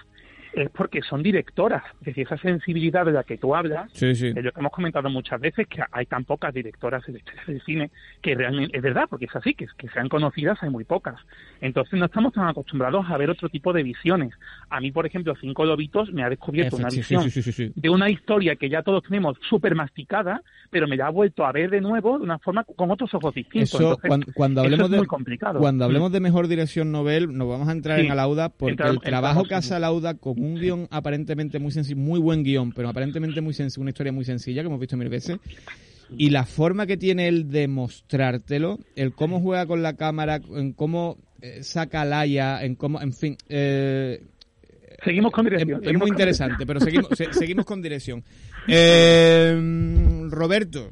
es 0.53 0.71
porque 0.71 1.03
son 1.03 1.23
directoras. 1.23 1.83
Es 2.01 2.07
decir, 2.07 2.27
esa 2.27 2.37
sensibilidad 2.39 3.05
de 3.05 3.13
la 3.13 3.23
que 3.25 3.39
tú 3.39 3.55
hablas, 3.55 3.91
Sí, 3.93 4.15
sí. 4.15 4.33
yo 4.35 4.53
que 4.53 4.61
hemos 4.61 4.73
comentado 4.73 5.09
muchas 5.11 5.41
veces 5.41 5.67
que 5.69 5.83
hay 5.93 6.07
tan 6.07 6.25
pocas 6.25 6.53
directoras 6.55 7.05
de 7.07 7.23
del 7.47 7.63
cine 7.63 7.91
que 8.23 8.35
realmente 8.35 8.77
es 8.77 8.83
verdad, 8.83 9.05
porque 9.09 9.27
es 9.27 9.37
así, 9.37 9.55
que, 9.55 9.67
que 9.77 9.89
sean 9.89 10.09
conocidas 10.09 10.59
hay 10.63 10.71
muy 10.71 10.85
pocas. 10.85 11.17
Entonces 11.61 11.99
no 11.99 12.07
estamos 12.07 12.33
tan 12.33 12.49
acostumbrados 12.49 13.07
a 13.09 13.17
ver 13.17 13.31
otro 13.31 13.49
tipo 13.49 13.73
de 13.73 13.83
visiones. 13.83 14.33
A 14.71 14.81
mí, 14.81 14.91
por 14.93 15.07
ejemplo, 15.07 15.35
Cinco 15.41 15.65
Lobitos 15.65 16.13
me 16.13 16.23
ha 16.23 16.29
descubierto 16.31 16.77
una 16.77 16.91
sí, 16.91 16.99
visión 16.99 17.25
de 17.75 17.91
una 17.91 18.11
historia 18.11 18.57
que 18.57 18.69
ya 18.69 18.83
todos 18.83 19.03
tenemos 19.05 19.37
súper 19.49 19.75
masticada, 19.75 20.43
pero 20.71 20.87
me 20.89 20.97
la 20.97 21.07
ha 21.07 21.11
vuelto 21.11 21.45
a 21.47 21.53
ver 21.53 21.71
de 21.71 21.81
nuevo 21.81 22.19
de 22.19 22.25
una 22.25 22.39
forma 22.39 22.65
con 22.65 22.91
otros 22.91 23.13
ojos 23.15 23.35
distintos. 23.35 23.75
Eso, 23.75 23.79
Entonces, 23.83 24.09
cuando, 24.09 24.27
cuando 24.35 24.61
eso 24.61 24.67
hablemos 24.67 24.87
es 24.87 24.91
de 24.93 24.97
muy 24.99 25.07
complicado. 25.07 25.59
cuando 25.61 25.85
Mm. 25.85 25.87
hablemos 25.87 26.13
de 26.13 26.21
mejor 26.21 26.49
dirección 26.49 26.93
novel, 26.93 27.37
nos 27.37 27.49
vamos 27.49 27.69
a 27.69 27.73
entrar 27.73 28.01
en 28.01 28.11
Alauda 28.11 28.49
porque 28.51 28.83
el 28.83 29.01
trabajo 29.01 29.45
que 29.45 29.55
hace 29.55 29.75
Alauda 29.75 30.15
con 30.15 30.35
un 30.41 30.55
guion 30.57 30.87
aparentemente 30.91 31.59
muy 31.59 31.71
sencillo, 31.73 31.97
muy 31.97 32.19
buen 32.21 32.43
guion, 32.43 32.73
pero 32.73 32.89
aparentemente 32.89 33.41
muy 33.41 33.55
sencillo, 33.55 33.83
una 33.83 33.91
historia 33.91 34.13
muy 34.13 34.25
sencilla 34.25 34.63
que 34.63 34.67
hemos 34.67 34.81
visto 34.81 34.97
mil 34.97 35.09
veces. 35.09 35.39
Y 36.17 36.31
la 36.31 36.45
forma 36.47 36.87
que 36.87 36.97
tiene 36.97 37.29
él 37.29 37.51
de 37.51 37.69
mostrártelo, 37.69 38.79
el 38.97 39.13
cómo 39.13 39.41
juega 39.41 39.67
con 39.67 39.83
la 39.83 39.95
cámara, 39.95 40.41
en 40.57 40.73
cómo 40.73 41.19
eh, 41.43 41.63
saca 41.63 42.05
Laia, 42.05 42.65
en 42.65 42.75
cómo, 42.77 43.01
en 43.01 43.13
fin, 43.13 43.37
eh, 43.49 44.23
Seguimos 45.05 45.31
con 45.33 45.47
es, 45.47 45.51
dirección. 45.53 45.81
es 45.85 45.99
muy 45.99 46.09
interesante, 46.09 46.67
pero 46.67 46.81
seguimos, 46.81 47.09
se- 47.15 47.33
seguimos 47.33 47.65
con 47.67 47.81
dirección. 47.83 48.25
Eh, 48.67 50.27
Roberto, 50.31 50.91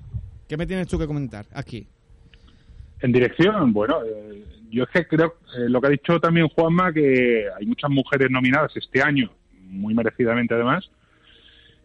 ¿qué 0.49 0.57
me 0.57 0.67
tienes 0.67 0.87
tú 0.87 0.99
que 0.99 1.07
comentar 1.07 1.47
aquí? 1.53 1.87
En 3.01 3.13
dirección, 3.13 3.73
bueno, 3.73 3.99
eh, 4.05 4.45
yo 4.77 4.85
es 4.85 4.91
que 4.91 5.07
creo, 5.07 5.37
eh, 5.57 5.69
lo 5.69 5.81
que 5.81 5.87
ha 5.87 5.91
dicho 5.91 6.21
también 6.21 6.49
Juanma, 6.49 6.93
que 6.93 7.47
hay 7.59 7.67
muchas 7.67 7.91
mujeres 7.91 8.31
nominadas 8.31 8.77
este 8.77 9.03
año, 9.03 9.31
muy 9.63 9.95
merecidamente 9.95 10.53
además, 10.53 10.91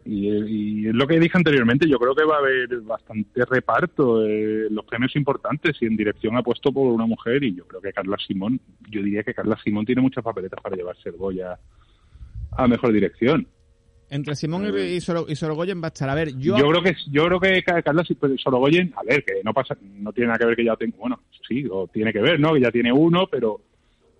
y, 0.04 0.28
y 0.28 0.88
es 0.88 0.94
lo 0.94 1.06
que 1.06 1.18
dije 1.18 1.38
anteriormente, 1.38 1.88
yo 1.88 1.98
creo 1.98 2.14
que 2.14 2.24
va 2.24 2.36
a 2.36 2.40
haber 2.40 2.80
bastante 2.82 3.44
reparto, 3.46 4.26
eh, 4.26 4.66
los 4.70 4.84
premios 4.84 5.16
importantes, 5.16 5.76
y 5.80 5.86
en 5.86 5.96
dirección 5.96 6.36
ha 6.36 6.42
puesto 6.42 6.70
por 6.70 6.92
una 6.92 7.06
mujer, 7.06 7.42
y 7.42 7.54
yo 7.54 7.66
creo 7.66 7.80
que 7.80 7.94
Carla 7.94 8.18
Simón, 8.26 8.60
yo 8.90 9.02
diría 9.02 9.22
que 9.22 9.32
Carla 9.32 9.58
Simón 9.64 9.86
tiene 9.86 10.02
muchas 10.02 10.22
papeletas 10.22 10.60
para 10.60 10.76
llevarse 10.76 11.08
el 11.08 11.16
Goya 11.16 11.58
a 12.50 12.68
mejor 12.68 12.92
dirección. 12.92 13.46
Entre 14.14 14.34
Simón 14.36 14.64
y, 14.66 14.80
y, 14.80 15.00
Soro- 15.00 15.24
y 15.28 15.34
Sorogoyen 15.36 15.80
va 15.82 15.86
a 15.86 15.88
estar. 15.88 16.08
A 16.08 16.14
ver, 16.14 16.36
yo, 16.36 16.58
Yo, 16.58 16.68
creo 16.68 16.82
que 16.82 16.94
yo 17.10 17.26
creo 17.26 17.40
que 17.40 17.62
Ca- 17.62 17.80
Carla 17.82 18.04
Si- 18.04 18.14
pero 18.14 18.36
Sorogoyen, 18.36 18.92
a 18.96 19.02
ver, 19.04 19.24
que 19.24 19.40
no 19.42 19.54
pasa, 19.54 19.76
no 19.80 20.12
tiene 20.12 20.28
nada 20.28 20.38
que 20.38 20.46
ver 20.46 20.56
que 20.56 20.64
ya 20.64 20.76
tengo, 20.76 20.96
bueno, 20.98 21.20
sí, 21.48 21.64
o 21.70 21.86
tiene 21.88 22.12
que 22.12 22.20
ver, 22.20 22.38
¿no? 22.38 22.52
Que 22.52 22.60
ya 22.60 22.70
tiene 22.70 22.92
uno, 22.92 23.26
pero 23.30 23.60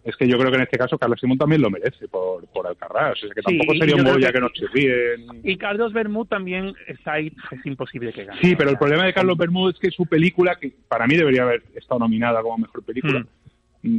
es 0.04 0.16
que 0.16 0.26
yo 0.26 0.36
creo 0.38 0.50
que 0.50 0.56
en 0.56 0.62
este 0.62 0.78
caso 0.78 0.98
Carlos 0.98 1.20
Simón 1.20 1.38
también 1.38 1.60
lo 1.62 1.70
merece 1.70 2.08
por, 2.08 2.44
por 2.48 2.66
Alcarrás, 2.66 3.12
o 3.22 3.26
sea 3.26 3.34
que 3.34 3.42
tampoco 3.42 3.74
sería 3.74 3.94
un 3.96 4.02
Goya 4.04 4.28
que- 4.28 4.32
que 4.32 4.40
nos 4.40 4.52
chirríen. 4.52 5.26
Y 5.44 5.56
Carlos 5.56 5.92
Bermú 5.92 6.24
también 6.24 6.72
está 6.88 7.12
ahí, 7.12 7.30
es 7.52 7.66
imposible 7.66 8.12
que 8.12 8.24
gane. 8.24 8.40
Sí, 8.40 8.56
pero 8.56 8.70
el 8.70 8.78
problema 8.78 9.04
de 9.04 9.12
Carlos 9.12 9.36
Bermúdez 9.36 9.74
es 9.76 9.80
que 9.80 9.90
su 9.90 10.06
película, 10.06 10.56
que 10.60 10.72
para 10.88 11.06
mí 11.06 11.16
debería 11.16 11.42
haber 11.42 11.62
estado 11.76 12.00
nominada 12.00 12.42
como 12.42 12.58
mejor 12.58 12.82
película, 12.82 13.20
mm, 13.20 13.26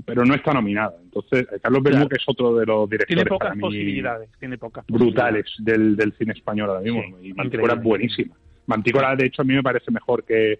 pero 0.05 0.23
no 0.25 0.33
está 0.33 0.53
nominada. 0.53 0.93
Entonces, 1.03 1.41
eh, 1.51 1.59
Carlos 1.61 1.83
Bermúdez, 1.83 2.07
Claro. 2.07 2.09
que 2.09 2.15
es 2.15 2.23
otro 2.27 2.55
de 2.55 2.65
los 2.65 2.89
directores 2.89 3.07
Tiene 3.07 3.23
para 3.25 3.37
pocas 3.39 3.55
mí 3.55 3.61
posibilidades, 3.61 4.29
tiene 4.39 4.57
pocas 4.57 4.85
brutales 4.87 5.45
del, 5.59 5.95
del 5.95 6.13
cine 6.13 6.33
español 6.33 6.69
ahora 6.69 6.81
mismo. 6.81 7.01
Sí, 7.21 7.27
y 7.29 7.33
Mantícora 7.33 7.73
es 7.75 7.83
buenísima. 7.83 8.35
Mantícora, 8.67 9.15
de 9.15 9.25
hecho, 9.25 9.41
a 9.41 9.45
mí 9.45 9.53
me 9.55 9.63
parece 9.63 9.91
mejor 9.91 10.23
que, 10.23 10.59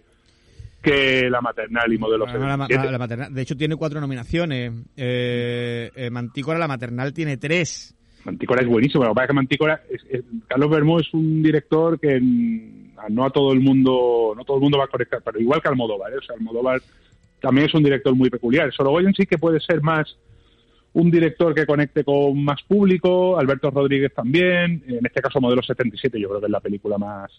que 0.82 1.30
La 1.30 1.40
Maternal 1.40 1.94
y 1.94 1.98
Modelo 1.98 2.26
la- 2.26 2.34
la- 2.34 2.40
77. 2.68 2.86
la- 2.86 2.92
la 2.92 2.98
maternal- 2.98 3.34
de 3.34 3.42
hecho, 3.42 3.56
tiene 3.56 3.76
cuatro 3.78 4.02
nominaciones. 4.02 4.74
Eh, 4.98 5.90
eh, 5.96 6.10
Mantícora, 6.10 6.60
la 6.60 6.68
maternal, 6.68 7.14
tiene 7.14 7.38
tres. 7.38 7.96
Mantícora 8.26 8.62
es 8.62 8.68
buenísimo. 8.68 9.04
Lo 9.06 9.12
que 9.12 9.16
pasa 9.16 9.24
es 9.26 9.28
que 9.30 9.34
Mantícora, 9.36 9.82
es- 9.90 10.06
es- 10.10 10.24
Carlos 10.48 10.70
Bermúdez 10.70 11.08
es 11.08 11.14
un 11.14 11.42
director 11.44 11.98
que 12.00 12.20
mm, 12.20 12.94
no 13.10 13.26
a 13.26 13.30
todo 13.30 13.54
el 13.54 13.60
mundo, 13.62 14.34
no 14.36 14.44
todo 14.44 14.58
el 14.58 14.64
mundo 14.64 14.78
va 14.78 14.86
a 14.86 14.88
conectar, 14.88 15.22
pero 15.24 15.40
igual 15.40 15.62
que 15.62 15.70
Almodóvar, 15.70 16.12
¿eh? 16.14 16.18
o 16.18 16.22
sea, 16.22 16.36
Almodóvar 16.36 16.82
también 17.44 17.68
es 17.68 17.74
un 17.74 17.84
director 17.84 18.16
muy 18.16 18.30
peculiar. 18.30 18.72
Sorogoyen 18.74 19.14
sí 19.14 19.26
que 19.26 19.38
puede 19.38 19.60
ser 19.60 19.82
más 19.82 20.18
un 20.94 21.12
director 21.12 21.54
que 21.54 21.66
conecte 21.66 22.04
con 22.06 22.42
más 22.42 22.62
público, 22.64 23.38
Alberto 23.38 23.70
Rodríguez 23.70 24.14
también, 24.14 24.82
en 24.88 25.06
este 25.06 25.22
caso 25.22 25.42
Modelo 25.42 25.62
77 25.62 26.18
yo 26.20 26.30
creo 26.30 26.40
que 26.40 26.46
es 26.46 26.52
la 26.52 26.62
película 26.62 26.98
más, 26.98 27.30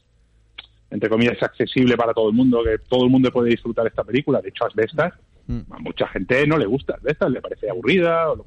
entre 0.90 1.08
comillas, 1.08 1.42
accesible 1.42 1.96
para 1.96 2.12
todo 2.12 2.28
el 2.28 2.34
mundo, 2.34 2.62
que 2.62 2.78
todo 2.86 3.04
el 3.04 3.10
mundo 3.10 3.30
puede 3.32 3.50
disfrutar 3.50 3.86
esta 3.86 4.04
película, 4.04 4.40
de 4.42 4.50
hecho 4.50 4.66
Asbestas, 4.66 5.14
Mm. 5.46 5.60
a 5.72 5.78
mucha 5.78 6.06
gente 6.08 6.46
no 6.46 6.56
le 6.58 6.64
gusta 6.66 6.94
Asbestas, 6.94 7.30
le 7.30 7.40
parece 7.42 7.68
aburrida, 7.70 8.30
o 8.30 8.36
lo- 8.36 8.46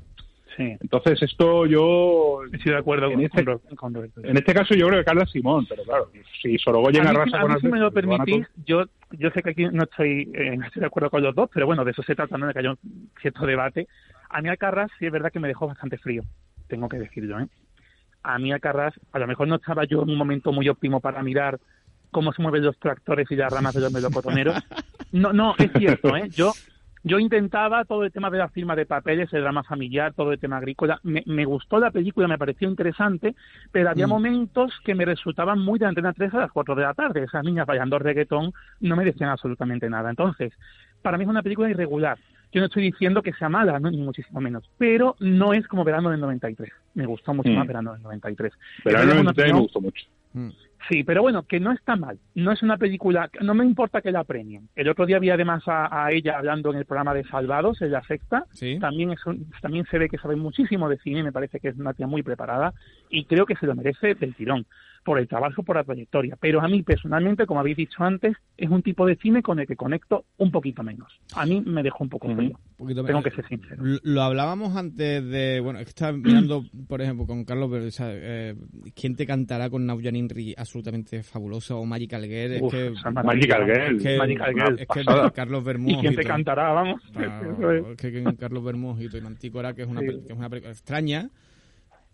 Sí, 0.57 0.75
entonces 0.81 1.21
esto 1.21 1.65
yo 1.67 2.39
estoy 2.51 2.71
de 2.71 2.77
acuerdo 2.79 3.05
En 3.07 3.13
con, 3.13 3.23
este- 3.25 3.45
con 3.45 3.45
Ro- 3.45 3.61
con 3.77 3.93
Roberto. 3.93 4.21
en 4.23 4.37
este 4.37 4.53
caso 4.55 4.73
yo 4.73 4.87
creo 4.87 4.99
que 4.99 5.05
Carla 5.05 5.25
Simón, 5.27 5.67
pero 5.69 5.83
claro, 5.83 6.09
si 6.41 6.57
Sorogoyen 6.57 7.05
a 7.05 7.11
mí, 7.11 7.15
arrasa 7.15 7.37
a 7.37 7.41
con 7.41 7.53
mí, 7.53 7.61
si 7.61 7.67
me 7.67 7.79
lo 7.79 7.91
permitís, 7.91 8.47
yo, 8.65 8.85
yo 9.11 9.29
sé 9.29 9.43
que 9.43 9.51
aquí 9.51 9.65
no 9.71 9.83
estoy, 9.83 10.31
eh, 10.33 10.57
no 10.57 10.65
estoy 10.65 10.79
de 10.79 10.87
acuerdo 10.87 11.11
con 11.11 11.21
los 11.21 11.35
dos, 11.35 11.47
pero 11.53 11.67
bueno, 11.67 11.85
de 11.85 11.91
eso 11.91 12.01
se 12.01 12.15
trata, 12.15 12.37
¿no? 12.39 12.47
de 12.47 12.53
que 12.53 12.59
haya 12.59 12.71
un 12.71 13.11
cierto 13.21 13.45
debate. 13.45 13.87
A 14.31 14.41
mí 14.41 14.49
Alcarrás 14.49 14.89
sí 14.97 15.05
es 15.05 15.11
verdad 15.11 15.31
que 15.31 15.39
me 15.39 15.47
dejó 15.47 15.67
bastante 15.67 15.97
frío, 15.99 16.23
tengo 16.67 16.89
que 16.89 16.97
decirlo, 16.97 17.39
¿eh? 17.39 17.47
A 18.23 18.39
mí 18.39 18.51
Alcarrás, 18.51 18.95
a 19.13 19.19
lo 19.19 19.27
mejor 19.27 19.47
no 19.47 19.55
estaba 19.57 19.85
yo 19.85 20.01
en 20.01 20.09
un 20.09 20.17
momento 20.17 20.51
muy 20.51 20.67
óptimo 20.67 20.99
para 21.01 21.21
mirar 21.21 21.59
cómo 22.11 22.33
se 22.33 22.41
mueven 22.41 22.63
los 22.65 22.79
tractores 22.79 23.29
y 23.29 23.35
las 23.35 23.51
ramas 23.53 23.75
de 23.75 23.81
los 23.81 23.91
melocotoneros. 23.91 24.55
No, 25.11 25.31
no, 25.33 25.53
es 25.59 25.71
cierto, 25.77 26.15
¿eh? 26.17 26.29
Yo 26.35 26.51
yo 27.07 27.19
intentaba 27.19 27.85
todo 27.85 28.03
el 28.03 28.11
tema 28.11 28.29
de 28.29 28.37
la 28.37 28.49
firma 28.49 28.75
de 28.75 28.85
papeles, 28.85 29.31
el 29.33 29.41
drama 29.41 29.63
familiar, 29.63 30.13
todo 30.13 30.31
el 30.33 30.39
tema 30.39 30.57
agrícola. 30.57 30.99
Me, 31.03 31.23
me 31.25 31.45
gustó 31.45 31.79
la 31.79 31.91
película, 31.91 32.27
me 32.27 32.37
pareció 32.37 32.67
interesante, 32.69 33.35
pero 33.71 33.89
había 33.89 34.07
Mm. 34.07 34.09
momentos 34.09 34.73
que 34.83 34.93
me 34.95 35.05
resultaban 35.05 35.59
muy 35.59 35.79
de 35.79 35.85
Antena 35.85 36.13
3 36.13 36.33
a 36.33 36.39
las 36.39 36.51
4 36.51 36.75
de 36.75 36.83
la 36.83 36.93
tarde. 36.93 37.23
Esas 37.23 37.43
niñas 37.43 37.65
bailando 37.65 37.97
reggaetón 37.99 38.51
no 38.81 38.95
me 38.95 39.05
decían 39.05 39.29
absolutamente 39.29 39.89
nada. 39.89 40.09
Entonces, 40.09 40.53
para 41.01 41.17
mí 41.17 41.23
es 41.23 41.29
una 41.29 41.43
película 41.43 41.69
irregular. 41.69 42.17
Yo 42.51 42.61
no 42.61 42.67
estoy 42.67 42.83
diciendo 42.83 43.21
que 43.21 43.33
sea 43.33 43.49
mala, 43.49 43.79
no, 43.79 43.91
ni 43.91 43.97
muchísimo 43.97 44.39
menos, 44.39 44.69
pero 44.77 45.15
no 45.19 45.53
es 45.53 45.67
como 45.67 45.83
Verano 45.83 46.09
del 46.09 46.19
93. 46.21 46.71
Me 46.93 47.05
gustó 47.05 47.33
mucho 47.33 47.49
Mm. 47.49 47.55
más 47.55 47.67
Verano 47.67 47.93
del 47.93 48.01
93. 48.03 48.53
Pero 48.83 48.97
Esa 48.97 49.05
no 49.05 49.11
es 49.13 49.19
una 49.19 49.23
me 49.23 49.31
opinión- 49.31 49.59
gustó 49.61 49.81
mucho. 49.81 50.05
Mm. 50.33 50.49
Sí, 50.89 51.03
pero 51.03 51.21
bueno, 51.21 51.43
que 51.43 51.59
no 51.59 51.71
está 51.73 51.95
mal. 51.95 52.17
No 52.35 52.51
es 52.51 52.61
una 52.63 52.77
película, 52.77 53.29
no 53.41 53.53
me 53.53 53.65
importa 53.65 54.01
que 54.01 54.11
la 54.11 54.23
premien. 54.23 54.69
El 54.75 54.87
otro 54.89 55.05
día 55.05 55.19
vi 55.19 55.29
además 55.29 55.63
a, 55.67 56.05
a 56.05 56.11
ella 56.11 56.37
hablando 56.37 56.71
en 56.71 56.77
el 56.77 56.85
programa 56.85 57.13
de 57.13 57.23
Salvados, 57.25 57.81
en 57.81 57.91
la 57.91 58.03
sexta. 58.03 58.45
Sí. 58.53 58.77
También, 58.79 59.11
es 59.11 59.25
un- 59.25 59.49
también 59.61 59.85
se 59.89 59.97
ve 59.97 60.07
que 60.07 60.17
sabe 60.17 60.35
muchísimo 60.35 60.87
de 60.87 60.97
cine, 60.99 61.23
me 61.23 61.31
parece 61.31 61.59
que 61.59 61.69
es 61.69 61.77
una 61.77 61.93
tía 61.93 62.07
muy 62.07 62.23
preparada 62.23 62.73
y 63.09 63.25
creo 63.25 63.45
que 63.45 63.55
se 63.55 63.65
lo 63.65 63.75
merece 63.75 64.13
del 64.15 64.35
tirón, 64.35 64.65
por 65.07 65.19
el 65.19 65.27
trabajo, 65.29 65.63
por 65.63 65.77
la 65.77 65.85
trayectoria. 65.85 66.35
Pero 66.41 66.59
a 66.61 66.67
mí 66.67 66.83
personalmente, 66.83 67.45
como 67.45 67.61
habéis 67.61 67.77
dicho 67.77 68.03
antes, 68.03 68.35
es 68.57 68.69
un 68.69 68.83
tipo 68.83 69.05
de 69.05 69.15
cine 69.15 69.41
con 69.41 69.57
el 69.57 69.65
que 69.65 69.77
conecto 69.77 70.25
un 70.35 70.51
poquito 70.51 70.83
menos. 70.83 71.07
A 71.33 71.45
mí 71.45 71.63
me 71.65 71.81
dejó 71.81 72.03
un 72.03 72.09
poco 72.09 72.27
frío. 72.35 72.59
Un 72.71 72.75
poquito 72.75 73.05
Tengo 73.05 73.19
menos. 73.19 73.23
que 73.23 73.41
ser 73.41 73.47
sincero. 73.47 73.81
Lo, 74.03 74.21
hablábamos 74.21 74.75
antes 74.75 75.23
de. 75.25 75.61
Bueno, 75.61 75.79
es 75.79 75.85
que 75.85 75.89
estaba 75.91 76.11
mirando, 76.11 76.65
por 76.89 77.01
ejemplo, 77.01 77.25
con 77.25 77.45
Carlos. 77.45 77.71
Ver- 77.71 77.83
o 77.87 77.91
sea, 77.91 78.07
eh, 78.11 78.53
¿Quién 78.93 79.15
te 79.15 79.25
cantará 79.25 79.69
con 79.69 79.85
Naujan 79.85 80.17
Inri 80.17 80.53
absolutamente 80.57 81.23
fabulosa? 81.23 81.75
O 81.75 81.85
Magical 81.85 82.25
Girl. 82.25 82.51
Es 82.51 82.61
Uf, 82.61 82.73
que. 82.73 82.91
Magical 83.23 83.65
Girl. 83.65 83.95
Es 83.95 84.03
que, 84.03 84.17
Magical 84.17 84.53
Girl, 84.53 84.73
es 84.79 84.87
que 84.87 85.03
pasada. 85.05 85.31
Carlos 85.31 85.61
¿Y 85.61 85.65
Bermúdez. 85.65 85.97
quién 86.01 86.15
te 86.17 86.23
cantará? 86.25 86.73
Vamos. 86.73 87.01
Es. 87.17 87.95
que 87.97 88.23
Carlos 88.37 88.63
Bermúdez 88.63 89.13
y 89.13 89.21
Mantícora, 89.21 89.73
que 89.73 89.83
es 89.83 89.87
una, 89.87 90.01
Sí. 90.01 90.07
que 90.27 90.33
es 90.33 90.37
una 90.37 90.49
película 90.49 90.71
extraña, 90.73 91.29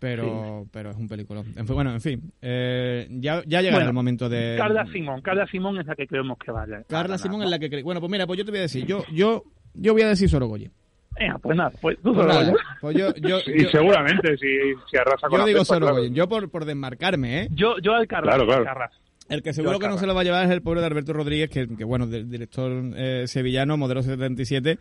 pero, 0.04 0.66
pero 0.70 0.90
es 0.90 0.96
un 0.96 1.08
película. 1.08 1.40
En 1.40 1.66
fin, 1.66 1.74
bueno, 1.74 1.92
en 1.92 2.00
fin. 2.02 2.20
eh, 2.42 3.06
ya, 3.10 3.42
ya 3.46 3.60
llegará 3.62 3.78
Bueno, 3.78 3.88
el 3.88 3.94
momento 3.94 4.28
de. 4.28 4.54
Carla 4.58 4.84
Simón, 4.92 5.22
Carla 5.22 5.46
Simón 5.46 5.78
es 5.78 5.86
la 5.86 5.94
que 5.96 6.06
creemos 6.06 6.36
que 6.38 6.50
vale. 6.52 6.84
Carla 6.88 7.16
Simón 7.16 7.42
es 7.42 7.48
la 7.50 7.58
que 7.58 7.70
cree. 7.70 7.82
Bueno, 7.82 8.00
pues 8.00 8.12
mira, 8.12 8.26
pues 8.26 8.36
yo 8.38 8.44
te 8.44 8.50
voy 8.50 8.58
a 8.58 8.62
decir. 8.62 8.84
Yo, 8.84 9.02
yo, 9.12 9.44
yo 9.72 9.92
voy 9.94 10.02
a 10.02 10.08
decir 10.08 10.28
Sorogoyen. 10.28 10.70
Venga, 11.18 11.38
pues 11.38 11.56
nada, 11.56 11.72
pues 11.80 11.96
tú 12.02 12.12
Pues 12.12 12.26
solo 12.26 12.28
nada, 12.40 12.52
pues 12.80 12.96
yo, 12.96 13.14
yo, 13.14 13.38
Sí, 13.40 13.52
yo- 13.62 13.70
seguramente, 13.70 14.36
si, 14.36 14.46
si 14.90 14.96
arrasa 14.98 15.28
con 15.28 15.32
yo 15.32 15.38
la 15.38 15.44
digo 15.46 15.60
cesta, 15.60 15.74
Sorogoyen. 15.76 16.12
claro. 16.12 16.14
Yo 16.14 16.28
por, 16.28 16.50
por 16.50 16.64
desmarcarme, 16.66 17.42
¿eh? 17.44 17.48
Yo, 17.52 17.76
yo 17.82 17.94
al 17.94 18.06
Carras. 18.06 18.34
Claro, 18.34 18.46
claro. 18.46 18.64
Carras. 18.64 18.92
El 19.30 19.42
que 19.42 19.54
seguro 19.54 19.78
que 19.78 19.88
no 19.88 19.96
se 19.96 20.06
lo 20.06 20.14
va 20.14 20.20
a 20.20 20.24
llevar 20.24 20.44
es 20.44 20.50
el 20.50 20.60
pobre 20.60 20.80
de 20.80 20.86
Alberto 20.86 21.14
Rodríguez, 21.14 21.48
que, 21.48 21.66
que, 21.78 21.84
bueno, 21.84 22.06
del 22.06 22.28
director 22.28 22.70
eh, 22.94 23.24
sevillano, 23.26 23.78
Modelo 23.78 24.02
77, 24.02 24.76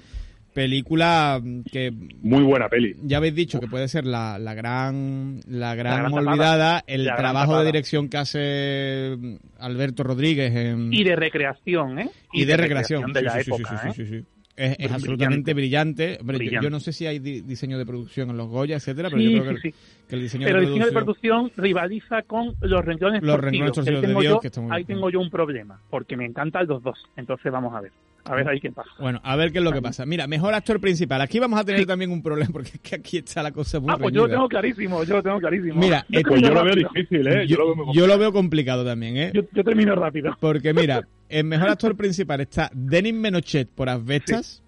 película 0.53 1.39
mm, 1.43 1.61
que 1.71 1.91
Muy 2.21 2.43
buena 2.43 2.69
peli. 2.69 2.95
ya 3.03 3.17
habéis 3.17 3.35
dicho 3.35 3.59
que 3.59 3.67
puede 3.67 3.87
ser 3.87 4.05
la, 4.05 4.37
la 4.39 4.53
gran 4.53 5.39
la 5.47 5.75
gran, 5.75 5.99
gran 5.99 6.11
tapada. 6.11 6.29
olvidada, 6.31 6.83
el 6.87 7.05
La 7.05 7.15
trabajo 7.15 7.59
de 7.59 7.65
dirección 7.65 8.09
que 8.09 8.17
hace 8.17 9.15
mm, 9.17 9.35
Alberto 9.59 10.03
Rodríguez 10.03 10.55
en, 10.55 10.93
Y 10.93 11.03
de 11.03 11.15
recreación, 11.15 11.99
¿eh? 11.99 12.09
y 12.31 12.45
de 12.45 12.57
recreación. 12.57 13.11
de 13.13 13.19
Sí, 13.19 13.25
la 13.25 13.31
sí, 13.33 13.43
sí, 13.43 13.51
época, 13.51 13.77
sí, 13.83 13.89
sí, 13.93 14.05
sí, 14.05 14.09
sí. 14.19 14.25
Es, 14.55 14.77
Brillante. 14.77 14.93
absolutamente 14.93 15.53
brillante. 15.55 16.19
Yo- 16.61 16.69
no 16.69 16.79
sé 16.79 16.93
si 16.93 17.07
hay 17.07 17.17
di- 17.17 17.41
diseño 17.41 17.79
de 17.79 17.87
producción 17.87 18.29
en 18.29 18.37
los 18.37 18.47
Goya, 18.49 18.75
etcétera, 18.75 19.09
pero 19.09 19.19
Sí, 19.19 19.33
yo 19.33 19.41
creo 19.41 19.55
sí, 19.57 19.61
que, 19.63 19.71
sí. 19.71 19.77
que 20.07 20.15
el 20.15 20.21
diseño 20.21 20.45
Pero 20.45 20.59
de 20.59 20.63
el 20.65 20.69
diseño 20.69 20.85
de 20.85 20.91
producción... 20.91 21.51
rivaliza 21.57 22.21
con 22.21 22.53
los 22.61 22.85
renglones 22.85 23.23
Los 23.23 23.31
torcidos, 23.37 23.41
renglones 23.51 23.73
torcidos 23.73 24.01
de 24.03 24.07
Dios, 24.09 24.23
yo- 24.25 24.39
que 24.39 24.47
está 24.47 24.61
muy 24.61 24.69
Ahí 24.71 24.83
bien. 24.83 24.97
tengo 24.99 25.09
yo 25.09 25.19
un 25.21 25.31
problema, 25.31 25.81
porque 25.89 26.15
me 26.15 26.25
encantan 26.27 26.67
los 26.67 26.83
dos. 26.83 26.99
Entonces 27.17 27.51
vamos 27.51 27.73
a 27.75 27.81
ver. 27.81 27.91
A 28.25 28.35
ver 28.35 28.47
ahí 28.47 28.59
qué 28.59 28.71
pasa. 28.71 28.89
Bueno, 28.99 29.19
a 29.23 29.35
ver 29.35 29.51
qué 29.51 29.57
es 29.57 29.63
lo 29.63 29.73
que 29.73 29.81
pasa. 29.81 30.05
Mira, 30.05 30.27
mejor 30.27 30.53
actor 30.53 30.79
principal. 30.79 31.19
Aquí 31.21 31.39
vamos 31.39 31.59
a 31.59 31.65
tener 31.65 31.85
también 31.85 32.09
un 32.09 32.23
problema, 32.23 32.51
porque 32.53 32.71
es 32.75 32.79
que 32.79 32.95
aquí 32.95 33.17
está 33.17 33.43
la 33.43 33.51
cosa 33.51 33.79
muy 33.81 33.91
Ah, 33.91 33.97
pues 33.97 34.13
yo 34.13 34.23
lo 34.23 34.29
tengo 34.29 34.47
clarísimo, 34.47 35.03
yo 35.03 35.15
lo 35.15 35.23
tengo 35.23 35.39
clarísimo. 35.39 35.75
Mira, 35.75 36.05
yo 36.07 36.19
eh, 36.19 36.23
Pues 36.25 36.41
yo 36.41 36.53
lo 36.53 36.63
veo 36.63 36.75
difícil, 36.75 37.27
¿eh? 37.27 37.45
Yo, 37.47 37.55
Yo, 37.55 37.57
lo 37.57 37.65
veo 37.75 37.85
muy 37.85 37.95
yo 37.95 38.07
lo 38.07 38.17
veo 38.17 38.31
complicado 38.31 38.85
también, 38.85 39.17
¿eh? 39.17 39.31
Yo, 39.33 39.41
yo 39.51 39.63
termino 39.63 39.93
rápido. 39.95 40.37
Porque 40.39 40.73
mira, 40.73 41.05
el 41.29 41.43
mejor 41.43 41.69
actor 41.69 41.97
principal 41.97 42.39
está 42.39 42.71
Denis 42.73 43.13
Menochet 43.13 43.67
por 43.69 43.89
Asbestas, 43.89 44.63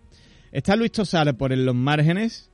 está 0.52 0.76
Luis 0.76 0.92
Tosar 0.92 1.34
por 1.38 1.54
En 1.54 1.66
los 1.66 1.76
Márgenes, 1.76 2.52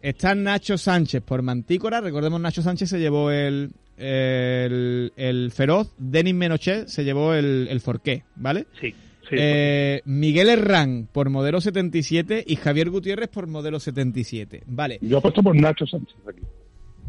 está 0.00 0.34
Nacho 0.36 0.78
Sánchez 0.78 1.22
por 1.22 1.42
Mantícora, 1.42 2.00
recordemos 2.00 2.40
Nacho 2.40 2.62
Sánchez 2.62 2.88
se 2.88 3.00
llevó 3.00 3.32
el, 3.32 3.72
el, 3.96 5.12
el 5.16 5.50
Feroz, 5.50 5.92
Denis 5.98 6.34
Menochet 6.34 6.86
se 6.86 7.02
llevó 7.02 7.34
el, 7.34 7.66
el 7.68 7.80
Forqué, 7.80 8.22
¿vale? 8.36 8.66
Sí, 8.80 8.94
sí. 9.28 9.36
Eh, 9.38 10.02
Miguel 10.04 10.48
Herrán 10.48 11.08
por 11.12 11.30
Modelo 11.30 11.60
77 11.60 12.44
y 12.46 12.56
Javier 12.56 12.90
Gutiérrez 12.90 13.28
por 13.28 13.46
Modelo 13.46 13.80
77, 13.80 14.62
¿vale? 14.66 14.98
Yo 15.02 15.18
apuesto 15.18 15.42
por 15.42 15.54
Nacho 15.56 15.86
Sánchez 15.86 16.16
aquí. 16.28 16.40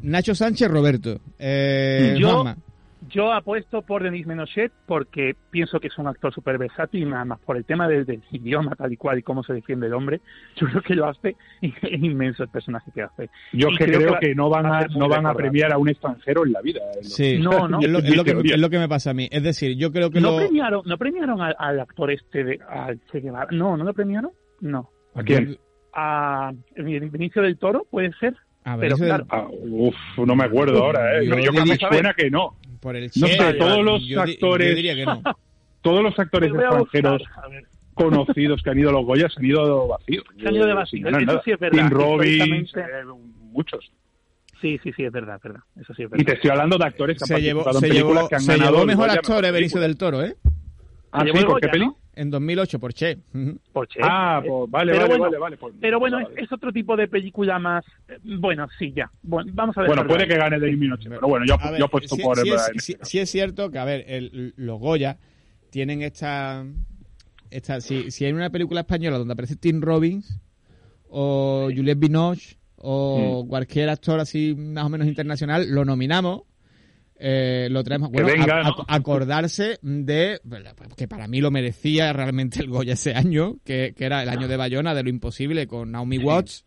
Nacho 0.04 0.36
Sánchez, 0.36 0.68
Roberto. 0.70 1.20
Eh, 1.40 2.16
Yo- 2.20 2.32
Juanma. 2.34 2.58
Yo 3.10 3.32
apuesto 3.34 3.82
por 3.82 4.04
Denis 4.04 4.26
Menochet 4.28 4.72
porque 4.86 5.36
pienso 5.52 5.80
que 5.80 5.88
es 5.88 5.98
un 5.98 6.08
actor 6.08 6.34
súper 6.34 6.58
versátil 6.58 7.04
y 7.04 7.06
nada 7.06 7.26
más 7.26 7.40
por 7.40 7.58
el 7.58 7.66
tema 7.66 7.88
del, 7.88 8.06
del 8.06 8.22
idioma 8.32 8.76
tal 8.76 8.92
y 8.94 8.98
cual 8.98 9.20
y 9.20 9.24
cómo 9.24 9.44
se 9.44 9.54
defiende 9.54 9.88
el 9.88 9.94
hombre. 9.94 10.22
Yo 10.56 10.68
creo 10.68 10.82
que 10.82 10.96
lo 10.96 11.08
hace 11.08 11.36
y 11.62 11.68
es 11.82 12.04
inmenso 12.04 12.44
el 12.44 12.50
personaje 12.50 12.92
que 12.94 13.02
hace. 13.04 13.30
Yo 13.54 13.70
que 13.78 13.86
creo, 13.86 14.18
que 14.20 14.36
no 14.36 14.50
van 14.50 14.66
va 14.66 14.80
a, 14.80 14.88
no 14.88 15.08
van 15.10 15.26
a 15.26 15.34
premiar 15.34 15.72
a 15.74 15.78
un 15.78 15.90
extranjero 15.90 16.46
en 16.46 16.54
la 16.54 16.62
vida. 16.62 16.82
eh, 16.96 17.04
Sí, 17.04 17.40
No, 17.40 17.68
no. 17.70 17.80
Es, 17.80 17.90
lo, 17.90 18.00
es 18.00 18.16
lo 18.16 18.24
que, 18.24 18.32
es 18.32 18.60
lo 18.60 18.70
que 18.70 18.80
me 18.80 18.88
pasa 18.90 19.12
a 19.12 19.14
mí. 19.14 19.28
Es 19.32 19.44
decir, 19.44 19.76
yo 19.78 19.92
creo 19.92 20.10
que 20.10 20.20
¿No 20.22 20.32
lo... 20.32 20.38
premiaron, 20.38 20.82
¿No 20.86 20.98
premiaron 20.98 21.42
al, 21.42 21.56
al 21.60 21.80
actor 21.80 22.12
este, 22.12 22.44
de, 22.44 22.60
al 22.70 23.00
Che 23.12 23.20
Guevara? 23.22 23.48
No, 23.52 23.78
¿no 23.78 23.84
lo 23.84 23.94
premiaron? 23.94 24.32
No. 24.62 24.90
¿A 25.16 25.24
quién? 25.24 25.58
A 25.94 26.52
Benicio 26.76 27.42
del 27.42 27.58
Toro, 27.58 27.86
¿puede 27.90 28.12
ser? 28.20 28.36
A 28.64 28.76
Pero 28.78 28.98
Benicio 28.98 29.06
del- 29.06 29.26
claro, 29.26 29.26
Ah, 29.30 29.48
uf, 29.52 29.96
no 30.18 30.36
me 30.36 30.44
acuerdo 30.44 30.84
ahora, 30.84 31.18
¿eh? 31.20 31.26
Yo 31.26 31.36
Yo, 31.38 31.52
creo 31.52 31.64
que 31.64 31.70
me 31.70 31.78
suena 31.78 32.14
que 32.14 32.30
no. 32.30 32.56
Por 32.80 32.96
el 32.96 33.12
No 33.16 33.28
sé, 33.28 33.54
todos 33.54 33.84
los 33.84 34.06
yo 34.06 34.22
actores- 34.22 34.70
Yo 34.70 34.76
diría 34.76 34.96
que 34.96 35.06
no. 35.06 35.22
Todos 35.82 36.04
los 36.04 36.18
actores 36.20 36.52
extranjeros 36.54 37.22
conocidos 37.94 38.62
que 38.62 38.70
han 38.70 38.80
ido 38.80 38.90
a 38.90 38.94
los 38.94 39.06
Goya 39.06 39.30
se 39.30 39.40
han 39.40 39.46
ido 39.46 39.88
vacíos. 39.88 40.24
Se 40.40 40.48
han 40.48 40.56
ido 40.56 40.66
de 40.66 40.74
vacío, 40.74 41.08
sin 41.08 41.30
eso 41.30 41.42
sí 41.46 41.52
es 41.52 41.60
verdad, 41.60 41.78
Tim 41.78 41.90
Robbins, 41.90 42.72
eh, 42.76 42.82
muchos. 43.52 43.92
Sí, 44.62 44.80
sí, 44.84 44.92
sí, 44.98 45.04
es 45.04 45.12
verdad, 45.12 45.36
es 45.38 45.44
verdad. 45.44 45.62
Eso 45.80 45.94
sí 45.94 46.04
es 46.04 46.08
Y 46.08 46.12
verdad. 46.12 46.26
te 46.26 46.34
estoy 46.34 46.50
hablando 46.50 46.78
de 46.78 46.86
actores 46.86 47.18
que 47.18 47.24
han 47.24 47.28
Se 47.28 47.42
llevó, 47.42 47.64
participado 47.64 47.80
se 47.80 47.86
en 47.86 47.92
películas 47.92 48.18
llevó, 48.18 48.30
que 48.30 48.36
han 48.36 48.42
se 48.42 48.52
ganado 48.54 48.72
llevó 48.72 48.82
el 48.82 48.88
mejor 48.88 49.08
Goya, 49.08 49.20
actor 49.20 49.42
película. 49.54 49.82
del 49.82 49.98
Toro, 49.98 50.24
¿eh? 50.24 50.36
Ah, 51.12 51.24
llevó 51.24 51.38
sí, 51.38 51.46
¿por 51.46 51.62
qué 51.62 51.68
peli? 51.70 51.86
¿no? 51.86 51.98
En 52.18 52.30
2008 52.32 52.80
por 52.80 52.94
Che. 52.94 53.18
Por 53.72 53.88
Che. 53.88 54.00
Ah, 54.02 54.42
Eh, 54.44 54.48
pues 54.48 54.72
vale, 54.72 54.92
pero 54.94 55.04
vale, 55.04 55.08
bueno, 55.10 55.24
vale, 55.24 55.38
vale. 55.38 55.58
pues- 55.58 55.76
Pero 55.80 56.00
bueno, 56.00 56.18
vale. 56.18 56.30
es, 56.36 56.44
es 56.46 56.52
otro 56.52 56.72
tipo 56.74 56.96
de 56.98 57.08
película 57.08 57.60
más. 57.60 57.86
eh, 58.08 58.18
Bueno, 58.24 58.68
sí, 58.80 58.92
ya. 58.96 59.10
Bueno, 59.22 59.52
vamos 59.54 59.78
a 59.78 59.82
ver. 59.82 59.90
Bueno, 59.90 60.08
puede 60.08 60.28
que 60.28 60.36
gane 60.38 60.60
Denis 60.60 60.80
Menochet, 60.80 61.10
pero 61.10 61.28
bueno, 61.28 61.46
yo, 61.46 61.56
yo 61.78 61.86
apuesto 61.86 62.16
sí, 62.16 62.22
por 62.24 62.38
sí 62.38 62.50
el 62.50 62.56
es, 62.56 62.70
en 62.74 62.80
sí- 62.80 62.96
sí 63.04 63.20
es 63.20 63.30
cierto 63.30 63.70
que, 63.72 63.78
a 63.80 63.86
ver, 63.86 64.04
el- 64.08 64.54
los 64.58 64.80
Goya 64.80 65.18
tienen 65.70 66.02
esta... 66.02 66.66
esta 67.52 67.80
si, 67.82 68.10
si 68.12 68.26
hay 68.26 68.34
una 68.34 68.50
película 68.50 68.80
española 68.82 69.18
donde 69.18 69.34
aparece 69.34 69.56
Tim 69.56 69.80
Robbins 69.82 70.40
o 71.10 71.70
Juliette 71.74 72.00
Binoche 72.00 72.58
o 72.78 73.44
Mm. 73.44 73.48
cualquier 73.50 73.90
actor 73.90 74.20
así 74.20 74.54
más 74.56 74.86
o 74.86 74.90
menos 74.90 75.08
internacional, 75.08 75.70
lo 75.70 75.86
nominamos. 75.86 76.42
Eh, 77.20 77.68
lo 77.72 77.84
traemos 77.84 78.10
bueno, 78.12 78.28
venga, 78.28 78.62
a- 78.62 78.86
acordarse 78.96 79.80
de 79.82 80.40
que 80.96 81.08
para 81.08 81.28
mí 81.28 81.42
lo 81.42 81.52
merecía 81.52 82.14
realmente 82.14 82.60
el 82.62 82.70
Goya 82.70 82.94
ese 82.94 83.14
año 83.16 83.58
que, 83.64 83.94
que 83.98 84.06
era 84.06 84.24
el 84.24 84.30
año 84.30 84.48
de 84.48 84.58
Bayona 84.58 84.94
de 84.94 85.04
lo 85.04 85.10
imposible 85.10 85.68
con 85.68 85.92
Naomi 85.92 86.18
Watts 86.20 86.66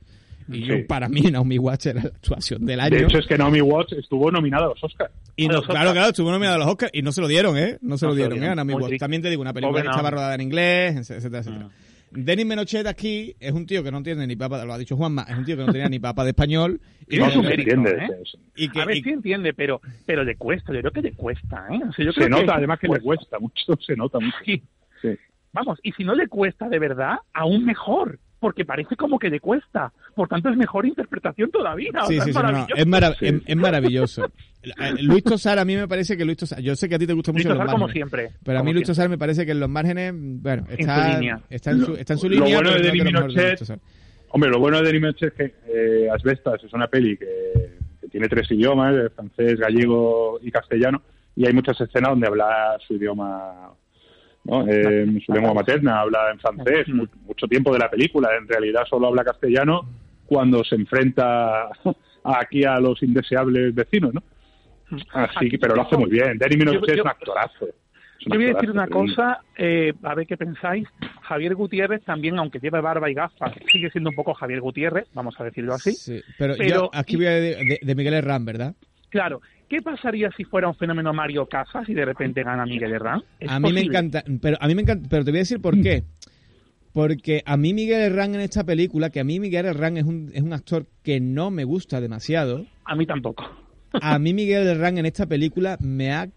y 0.52 0.64
yo 0.64 0.74
Sí. 0.76 0.82
para 0.82 1.08
mí 1.08 1.20
Naomi 1.22 1.58
Watts 1.58 1.86
era 1.86 2.02
la 2.02 2.08
actuación 2.08 2.66
del 2.66 2.80
año 2.80 2.96
De 2.96 3.04
hecho, 3.04 3.18
es 3.18 3.26
que 3.26 3.38
Naomi 3.38 3.60
Watts 3.60 3.92
estuvo 3.92 4.30
nominada 4.32 4.66
a 4.66 4.68
los 4.70 4.82
Oscars. 4.82 5.12
y 5.36 5.44
A 5.44 5.48
no, 5.48 5.54
los 5.54 5.64
claro, 5.66 5.80
Oscars. 5.80 5.92
claro, 5.94 6.08
estuvo 6.10 6.30
nominado 6.32 6.56
a 6.56 6.58
los 6.58 6.66
Oscars 6.68 6.90
y 6.92 7.02
no 7.02 7.12
se 7.12 7.20
lo 7.20 7.28
dieron, 7.28 7.56
¿eh? 7.56 7.78
No 7.82 7.96
se 7.96 8.06
No 8.06 8.10
lo 8.10 8.16
dieron, 8.16 8.42
¿eh? 8.42 8.48
A 8.48 8.54
Naomi 8.56 8.74
Watts. 8.74 8.98
También 8.98 9.22
te 9.22 9.30
digo, 9.30 9.42
una 9.42 9.52
película 9.52 9.70
Pobre 9.78 9.82
que 9.84 9.88
estaba 9.90 10.10
rodada 10.10 10.34
en 10.34 10.40
inglés, 10.40 10.96
etcétera, 11.08 11.38
etcétera. 11.38 11.64
Mm. 11.66 11.70
Denis 12.12 12.44
Menochet 12.46 12.86
aquí 12.86 13.36
es 13.38 13.52
un 13.52 13.66
tío 13.66 13.84
que 13.84 13.90
no 13.92 13.98
entiende 13.98 14.26
ni 14.26 14.34
papa, 14.36 14.64
lo 14.64 14.72
ha 14.72 14.78
dicho 14.78 14.96
Juanma, 14.96 15.24
es 15.28 15.36
un 15.38 15.44
tío 15.44 15.56
que 15.56 15.64
no 15.64 15.72
tenía 15.72 15.88
ni 15.88 15.98
papa 16.00 16.24
de 16.24 16.30
español 16.30 16.80
y, 17.08 17.16
se 17.16 17.38
mérito, 17.42 17.70
entiende, 17.72 17.90
¿eh? 18.04 18.08
se- 18.24 18.38
y 18.56 18.68
que, 18.68 18.80
a 18.80 18.84
ver 18.84 18.96
y- 18.96 19.02
si 19.02 19.10
entiende, 19.10 19.54
pero 19.54 19.80
pero 20.06 20.24
le 20.24 20.36
cuesta. 20.36 20.72
Yo 20.72 20.80
creo 20.80 20.92
que 20.92 21.02
le 21.02 21.12
cuesta, 21.12 21.66
¿eh? 21.70 21.80
O 21.88 21.92
sea, 21.92 22.04
yo 22.04 22.12
Se 22.12 22.28
nota, 22.28 22.44
que 22.46 22.50
además 22.52 22.78
que 22.80 22.88
le 22.88 23.00
cuesta 23.00 23.38
mucho, 23.38 23.76
se 23.80 23.94
nota 23.96 24.18
mucho. 24.18 24.36
Sí. 24.44 24.62
Sí. 25.02 25.10
Vamos, 25.52 25.78
y 25.82 25.92
si 25.92 26.04
no 26.04 26.14
le 26.14 26.28
cuesta 26.28 26.68
de 26.68 26.78
verdad, 26.78 27.16
aún 27.32 27.64
mejor, 27.64 28.18
porque 28.40 28.64
parece 28.64 28.96
como 28.96 29.18
que 29.18 29.28
le 29.30 29.38
cuesta. 29.38 29.92
Por 30.14 30.28
tanto, 30.28 30.48
es 30.48 30.56
mejor 30.56 30.86
interpretación 30.86 31.50
todavía. 31.50 31.90
o 32.02 32.06
Sí, 32.06 32.14
sea, 32.16 32.24
sí, 32.24 32.30
es 32.30 32.36
sí, 32.36 32.42
no, 32.42 32.42
no, 32.42 32.52
maravilloso. 32.52 32.74
es, 32.82 32.86
marav- 32.86 33.16
Sí. 33.18 33.26
es, 33.26 33.34
es 33.46 33.56
maravilloso. 33.56 34.24
Eh, 34.62 35.02
Luis 35.02 35.22
Tosar, 35.24 35.58
a 35.58 35.64
mí 35.64 35.76
me 35.76 35.86
parece 35.88 36.16
que 36.16 36.24
Luis 36.24 36.36
Tosar, 36.38 36.60
yo 36.60 36.74
sé 36.74 36.88
que 36.88 36.96
a 36.96 36.98
ti 36.98 37.06
te 37.06 37.12
gusta 37.14 37.32
mucho 37.32 37.44
Luis 37.48 37.56
los 37.58 37.64
Tosar, 37.66 37.72
como 37.80 37.88
siempre. 37.92 38.30
pero 38.44 38.58
a 38.58 38.62
mí 38.62 38.72
Luis. 38.72 38.86
Tosar 38.86 39.08
me 39.08 39.16
parece 39.18 39.46
que 39.46 39.52
en 39.52 39.60
los 39.60 39.68
márgenes, 39.70 40.12
bueno, 40.16 40.64
su 40.66 40.72
está, 40.72 41.14
línea. 41.18 41.40
está 41.48 41.70
en 41.70 41.84
su, 41.84 41.94
está 41.94 42.12
en 42.14 42.18
su 42.18 42.28
Lo 42.28 42.34
línea, 42.46 42.54
bueno 42.60 42.70
de 42.72 42.78
lo. 43.12 43.78
Hombre, 44.32 44.50
lo 44.50 44.58
bueno 44.60 44.80
de 44.82 44.92
Menochet 44.92 45.32
es 45.40 45.52
que 45.52 45.54
eh, 46.04 46.08
Asbestas 46.10 46.62
es 46.62 46.72
una 46.72 46.86
peli 46.86 47.16
que, 47.16 47.26
que 48.00 48.08
tiene 48.08 48.28
tres 48.28 48.50
idiomas, 48.52 48.94
francés, 49.14 49.58
gallego 49.58 50.38
y 50.42 50.50
castellano, 50.52 51.02
y 51.34 51.46
hay 51.46 51.52
muchas 51.52 51.80
escenas 51.80 52.10
donde 52.10 52.28
habla 52.28 52.76
su 52.86 52.94
idioma, 52.94 53.70
¿no? 54.44 54.66
Eh, 54.66 55.06
su 55.24 55.32
lengua 55.32 55.54
materna, 55.54 56.00
habla 56.00 56.30
en 56.32 56.38
francés, 56.40 56.88
mu- 56.88 57.06
mucho 57.26 57.46
tiempo 57.46 57.72
de 57.72 57.78
la 57.78 57.90
película, 57.90 58.30
en 58.36 58.48
realidad 58.48 58.82
solo 58.88 59.08
habla 59.08 59.24
castellano 59.24 59.82
cuando 60.26 60.62
se 60.64 60.74
enfrenta 60.76 61.68
aquí 62.24 62.64
a 62.64 62.78
los 62.80 63.02
indeseables 63.02 63.74
vecinos, 63.74 64.14
¿no? 64.14 64.22
Así 65.12 65.48
que, 65.48 65.58
pero 65.58 65.76
lo 65.76 65.82
hace 65.82 65.96
muy 65.96 66.10
bien. 66.10 66.36
Denis 66.38 66.58
Menochet 66.58 66.86
Yo- 66.88 66.94
es 66.94 67.00
un 67.02 67.08
actorazo. 67.08 67.66
Yo 68.26 68.34
voy 68.36 68.44
a 68.50 68.52
decir 68.52 68.70
una 68.70 68.86
cosa, 68.86 69.40
eh, 69.56 69.94
a 70.02 70.14
ver 70.14 70.26
qué 70.26 70.36
pensáis. 70.36 70.86
Javier 71.22 71.54
Gutiérrez 71.54 72.04
también, 72.04 72.38
aunque 72.38 72.58
lleva 72.58 72.82
barba 72.82 73.08
y 73.10 73.14
gafas, 73.14 73.52
sigue 73.72 73.88
siendo 73.90 74.10
un 74.10 74.16
poco 74.16 74.34
Javier 74.34 74.60
Gutiérrez, 74.60 75.06
vamos 75.14 75.34
a 75.40 75.44
decirlo 75.44 75.72
así. 75.72 75.92
Sí, 75.92 76.20
pero, 76.36 76.54
Pero- 76.58 76.68
yo 76.68 76.90
aquí 76.92 77.16
voy 77.16 77.26
a 77.26 77.30
de, 77.30 77.40
de- 77.56 77.78
de 77.80 77.94
Miguel 77.94 78.12
Herrán, 78.14 78.44
¿verdad? 78.44 78.74
Claro, 79.08 79.40
¿qué 79.70 79.80
pasaría 79.80 80.28
si 80.36 80.44
fuera 80.44 80.68
un 80.68 80.74
fenómeno 80.74 81.14
Mario 81.14 81.46
Casas 81.46 81.88
y 81.88 81.94
de 81.94 82.04
repente 82.04 82.42
gana 82.42 82.66
Miguel 82.66 82.92
Herrán? 82.92 83.22
¿Es 83.38 83.48
A 83.50 83.58
mí 83.60 83.72
me 83.72 83.80
encanta, 83.80 84.22
pero 84.42 84.58
a 84.60 84.66
mí 84.68 84.74
me 84.74 84.82
encanta, 84.82 85.08
pero 85.08 85.24
te 85.24 85.30
voy 85.30 85.38
a 85.38 85.42
decir 85.42 85.60
por 85.62 85.80
qué. 85.80 86.04
Porque 86.92 87.42
a 87.46 87.56
mí 87.56 87.72
Miguel 87.72 88.00
Herrán 88.02 88.34
en 88.34 88.40
esta 88.40 88.64
película, 88.64 89.10
que 89.10 89.20
a 89.20 89.24
mí 89.24 89.38
Miguel 89.38 89.64
Herrán 89.66 89.96
es 89.96 90.04
un, 90.04 90.30
es 90.34 90.42
un 90.42 90.52
actor 90.52 90.86
que 91.04 91.20
no 91.20 91.50
me 91.52 91.62
gusta 91.64 92.00
demasiado, 92.00 92.66
A 92.84 92.96
mí 92.96 93.06
tampoco. 93.06 93.44
a 93.92 94.18
mí 94.18 94.34
Miguel 94.34 94.66
Herrán 94.66 94.98
en 94.98 95.06
esta 95.06 95.26
película 95.26 95.78
me 95.80 96.12
ha 96.12 96.28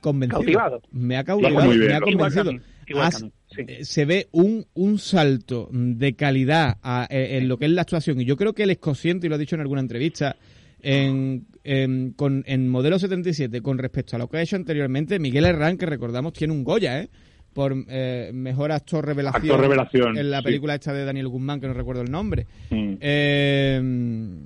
convencido. 0.00 0.40
Cautivado. 0.40 0.82
Me 0.90 1.16
ha 1.16 1.22
cautivado, 1.24 1.70
bien. 1.70 1.86
me 1.86 1.94
ha 1.94 2.00
convencido. 2.00 2.52
igual 2.88 3.06
Has- 3.06 3.24
sí. 3.54 3.62
eh, 3.68 3.84
Se 3.84 4.04
ve 4.04 4.26
un, 4.32 4.66
un 4.74 4.98
salto 4.98 5.68
de 5.72 6.14
calidad 6.16 6.78
a- 6.82 7.06
eh, 7.08 7.38
en 7.38 7.46
lo 7.48 7.56
que 7.58 7.66
es 7.66 7.70
la 7.70 7.82
actuación 7.82 8.20
y 8.20 8.24
yo 8.24 8.36
creo 8.36 8.54
que 8.54 8.64
él 8.64 8.70
es 8.70 8.78
consciente, 8.78 9.26
y 9.26 9.30
lo 9.30 9.36
ha 9.36 9.38
dicho 9.38 9.54
en 9.54 9.60
alguna 9.60 9.80
entrevista, 9.80 10.34
en, 10.82 11.46
en, 11.64 12.12
con, 12.12 12.44
en 12.46 12.68
Modelo 12.68 12.98
77 12.98 13.60
con 13.62 13.78
respecto 13.78 14.16
a 14.16 14.18
lo 14.18 14.28
que 14.28 14.38
ha 14.38 14.42
hecho 14.42 14.56
anteriormente, 14.56 15.18
Miguel 15.18 15.44
Herrán, 15.44 15.76
que 15.78 15.86
recordamos 15.86 16.32
tiene 16.32 16.52
un 16.52 16.64
Goya, 16.64 17.00
¿eh? 17.00 17.08
por 17.52 17.74
eh, 17.88 18.30
mejor 18.32 18.70
actor 18.72 19.04
revelación, 19.04 19.42
Actor 19.50 19.60
revelación, 19.60 20.18
en 20.18 20.30
la 20.30 20.38
sí. 20.38 20.44
película 20.44 20.74
esta 20.74 20.92
de 20.92 21.04
Daniel 21.04 21.28
Guzmán, 21.28 21.60
que 21.60 21.66
no 21.66 21.74
recuerdo 21.74 22.02
el 22.02 22.10
nombre. 22.10 22.46
Mm. 22.70 22.94
Eh, 23.00 24.38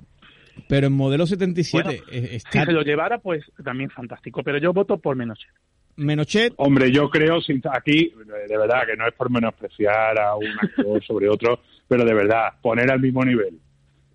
pero 0.67 0.87
en 0.87 0.93
Modelo 0.93 1.25
77 1.25 1.83
Bueno, 1.83 2.03
eh, 2.11 2.27
Si 2.29 2.35
está 2.37 2.65
se 2.65 2.71
lo 2.71 2.81
llevara, 2.81 3.19
pues 3.19 3.43
también 3.63 3.89
fantástico. 3.89 4.41
Pero 4.43 4.57
yo 4.57 4.73
voto 4.73 4.97
por 4.97 5.15
Menochet. 5.15 5.51
Menochet, 5.95 6.53
Hombre, 6.57 6.91
yo 6.91 7.09
creo, 7.09 7.39
sin- 7.41 7.61
aquí, 7.71 8.11
de 8.49 8.57
verdad, 8.57 8.81
que 8.87 8.95
no 8.97 9.07
es 9.07 9.13
por 9.13 9.29
menospreciar 9.29 10.19
a 10.19 10.35
un 10.35 10.47
actor 10.59 11.03
sobre 11.07 11.29
otro, 11.29 11.59
pero 11.87 12.03
de 12.03 12.13
verdad, 12.15 12.53
poner 12.61 12.91
al 12.91 12.99
mismo 12.99 13.23
nivel 13.23 13.59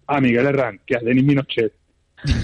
a 0.08 0.20
Miguel 0.20 0.46
Herrán 0.46 0.80
que 0.84 0.96
a 0.96 1.00
Denis 1.00 1.22
Minochet, 1.24 1.72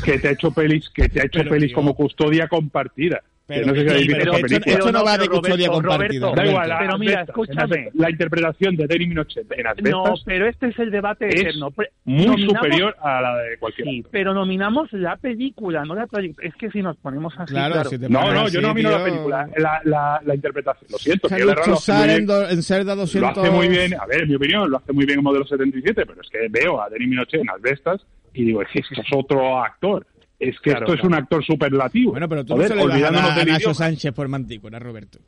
que 0.04 0.18
te 0.18 0.28
ha 0.28 0.30
hecho 0.32 0.50
pelis, 0.52 0.88
que 0.90 1.08
te 1.08 1.20
ha 1.20 1.24
hecho 1.24 1.40
Pero, 1.40 1.50
pelis 1.50 1.68
tío. 1.68 1.74
como 1.76 1.94
custodia 1.94 2.48
compartida. 2.48 3.20
Que 3.46 3.56
Pero- 3.56 3.66
no 3.66 3.74
sé 3.74 3.80
si 3.98 4.04
sí, 4.04 4.08
pero 4.08 4.36
esa 4.38 4.56
esto- 4.70 4.90
no 4.92 5.04
va 5.04 5.18
de 5.18 5.28
custodia 5.28 5.66
Roberto, 5.68 5.72
compartida. 5.88 6.20
Roberto, 6.28 6.34
Da 6.42 6.46
igual, 6.48 6.66
la, 6.70 6.78
Pero 6.78 6.98
mira, 6.98 7.20
escúchame. 7.24 7.90
la 7.92 8.10
interpretación 8.10 8.74
de 8.76 8.86
Denis 8.86 9.08
Minochet 9.08 9.46
en 9.52 9.64
No, 9.64 9.68
Asbestas 10.06 10.22
pero 10.24 10.48
este 10.48 10.68
es 10.68 10.78
el 10.78 10.90
debate 10.90 11.28
es 11.28 11.40
eterno. 11.42 11.70
Muy 12.06 12.24
nominamos- 12.24 12.56
superior 12.56 12.96
a 13.02 13.20
la 13.20 13.36
de 13.36 13.58
cualquier 13.58 13.86
Sí, 13.86 14.04
pero 14.10 14.32
nominamos 14.32 14.90
la 14.94 15.18
película, 15.18 15.84
no 15.84 15.94
la 15.94 16.06
trayectoria. 16.06 16.48
Es 16.48 16.54
que 16.56 16.70
si 16.70 16.80
nos 16.80 16.96
ponemos 16.96 17.34
así, 17.36 17.52
Claro, 17.52 17.74
claro. 17.74 17.90
si 17.90 17.98
te 17.98 18.08
No, 18.08 18.32
no, 18.32 18.40
así, 18.44 18.54
yo 18.54 18.60
no 18.62 18.68
nomino 18.68 18.90
la 18.90 18.96
tío. 18.96 19.04
película, 19.04 19.48
la, 19.58 19.80
la, 19.84 20.20
la 20.24 20.34
interpretación. 20.34 20.90
Lo 20.90 20.96
siento, 20.96 21.28
bien. 21.28 22.10
en, 22.20 22.26
do- 22.26 22.48
en 22.48 22.62
Cerda 22.62 22.94
200. 22.94 23.36
Lo 23.36 23.42
hace 23.42 23.50
muy 23.50 23.68
bien, 23.68 23.92
a 24.00 24.06
ver, 24.06 24.22
en 24.22 24.28
mi 24.30 24.36
opinión, 24.36 24.70
lo 24.70 24.78
hace 24.78 24.94
muy 24.94 25.04
bien 25.04 25.18
en 25.18 25.22
Modelo 25.24 25.46
77, 25.46 26.06
pero 26.06 26.18
es 26.22 26.30
que 26.30 26.48
veo 26.48 26.80
a 26.80 26.88
Denis 26.88 27.08
Minochet 27.10 27.42
en 27.42 27.50
Asbestas 27.50 28.00
y 28.34 28.44
digo, 28.44 28.60
es 28.62 28.68
que 28.72 28.80
esto 28.80 29.00
es 29.00 29.06
otro 29.14 29.62
actor. 29.62 30.06
Es 30.38 30.56
que 30.60 30.70
Claro, 30.72 30.86
esto 30.86 30.94
es 30.98 31.04
un 31.04 31.14
actor 31.14 31.44
superlativo. 31.44 32.10
Bueno, 32.10 32.28
pero 32.28 32.44
tú 32.44 32.54
Joder, 32.54 32.74
no 32.74 32.82
se 32.82 32.88
le 32.88 33.00
vas 33.02 33.12
a 33.12 33.44
Nacho 33.44 33.56
idioma. 33.56 33.74
Sánchez 33.74 34.12
por 34.12 34.28
Mantícora, 34.28 34.78
Roberto. 34.78 35.18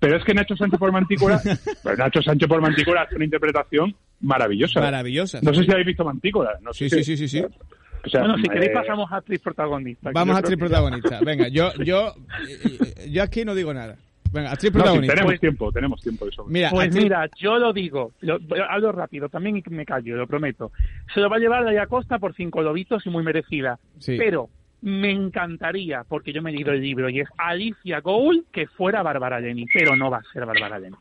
Pero 0.00 0.16
es 0.16 0.24
que 0.24 0.34
Nacho 0.34 0.56
Sánchez 0.56 0.78
por 0.78 0.92
Mantícora, 0.92 1.40
pero 1.82 1.96
Nacho 1.96 2.20
Sánchez 2.22 2.48
por 2.48 2.60
Mantícora 2.60 3.02
hace 3.02 3.16
una 3.16 3.24
interpretación 3.24 3.94
maravillosa. 4.20 4.80
Maravillosa. 4.80 5.38
No 5.42 5.54
sé 5.54 5.64
si 5.64 5.70
habéis 5.70 5.86
visto 5.86 6.04
Mantícora. 6.04 6.58
No 6.62 6.72
Sí, 6.72 6.88
sé 6.88 7.02
sí, 7.04 7.16
sí, 7.16 7.28
sí, 7.28 7.40
sí. 7.40 7.46
O 8.04 8.08
sea, 8.08 8.20
Bueno, 8.20 8.36
si 8.38 8.44
eh, 8.46 8.50
queréis 8.52 8.72
pasamos 8.72 9.12
a 9.12 9.16
actriz 9.16 9.40
protagonista. 9.40 10.10
Vamos 10.12 10.34
a 10.34 10.38
actriz 10.38 10.58
protagonista. 10.58 11.20
Venga, 11.24 11.48
yo, 11.48 11.72
yo, 11.84 12.14
eh, 12.48 13.08
yo 13.10 13.22
aquí 13.22 13.44
no 13.44 13.54
digo 13.54 13.72
nada. 13.74 13.96
Venga, 14.32 14.52
actriz 14.52 14.72
no, 14.74 14.92
sí, 14.94 15.00
tenemos 15.00 15.24
Pues- 15.24 15.40
tiempo, 15.40 15.72
tenemos 15.72 16.00
tiempo 16.02 16.24
de 16.26 16.32
sobra. 16.32 16.52
Mira, 16.52 16.70
Pues 16.70 16.88
actriz- 16.88 17.02
mira, 17.02 17.28
yo 17.36 17.58
lo 17.58 17.72
digo, 17.72 18.12
lo, 18.20 18.38
hablo 18.68 18.92
rápido 18.92 19.28
también 19.28 19.56
y 19.56 19.62
me 19.70 19.84
callo, 19.84 20.16
lo 20.16 20.26
prometo. 20.26 20.70
Se 21.12 21.20
lo 21.20 21.28
va 21.28 21.36
a 21.36 21.40
llevar 21.40 21.64
Daya 21.64 21.86
Costa 21.86 22.18
por 22.18 22.34
cinco 22.34 22.62
lobitos 22.62 23.04
y 23.06 23.10
muy 23.10 23.24
merecida. 23.24 23.78
Sí. 23.98 24.16
Pero 24.18 24.48
me 24.82 25.10
encantaría, 25.10 26.04
porque 26.08 26.32
yo 26.32 26.42
me 26.42 26.50
he 26.50 26.54
leído 26.54 26.72
el 26.72 26.80
libro 26.80 27.08
y 27.10 27.20
es 27.20 27.28
Alicia 27.38 28.00
Gould 28.00 28.44
que 28.52 28.66
fuera 28.66 29.02
Bárbara 29.02 29.40
Lenny, 29.40 29.66
pero 29.72 29.96
no 29.96 30.10
va 30.10 30.18
a 30.18 30.32
ser 30.32 30.46
Bárbara 30.46 30.78
Lenny. 30.78 30.96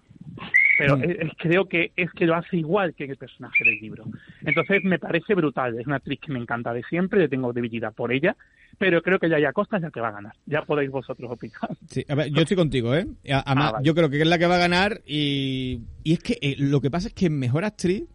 Pero 0.79 0.97
Mm. 0.97 1.03
es- 1.03 1.17
creo 1.37 1.65
que 1.67 1.91
es 1.95 2.09
que 2.13 2.25
lo 2.25 2.35
hace 2.35 2.57
igual 2.57 2.95
que 2.95 3.03
el 3.03 3.17
personaje 3.17 3.63
del 3.63 3.79
libro. 3.79 4.05
Entonces 4.43 4.83
me 4.83 4.97
parece 4.97 5.35
brutal. 5.35 5.77
Es 5.79 5.85
una 5.85 5.97
actriz 5.97 6.19
que 6.25 6.31
me 6.31 6.39
encanta 6.39 6.73
de 6.73 6.81
siempre, 6.89 7.19
le 7.19 7.27
tengo 7.29 7.53
debilidad 7.53 7.93
por 7.93 8.11
ella, 8.13 8.35
pero 8.77 9.01
creo 9.01 9.19
que 9.19 9.27
Daya 9.29 9.51
Costa 9.53 9.75
es 9.77 9.83
la 9.83 9.91
que 9.91 9.99
va 9.99 10.07
a 10.07 10.13
ganar. 10.13 10.33
Ya 10.45 10.61
podéis 10.63 10.89
vosotros 10.89 11.29
opinar. 11.29 11.59
Sí, 11.87 12.03
a 12.07 12.15
ver, 12.15 12.29
yo 12.31 12.41
estoy 12.41 12.55
contigo, 12.57 12.95
¿eh? 12.95 13.05
Además, 13.29 13.43
Ah, 13.45 13.71
vale. 13.73 13.85
yo 13.85 13.93
creo 13.93 14.09
que 14.09 14.21
es 14.21 14.27
la 14.27 14.37
que 14.39 14.47
va 14.47 14.55
a 14.55 14.59
ganar 14.59 15.01
y, 15.05 15.81
y 16.03 16.13
es 16.13 16.19
que 16.19 16.37
eh, 16.41 16.55
lo 16.57 16.79
que 16.81 16.89
pasa 16.89 17.09
es 17.09 17.13
que 17.13 17.25
en 17.27 17.37
Mejor 17.37 17.65
Actriz 17.65 18.05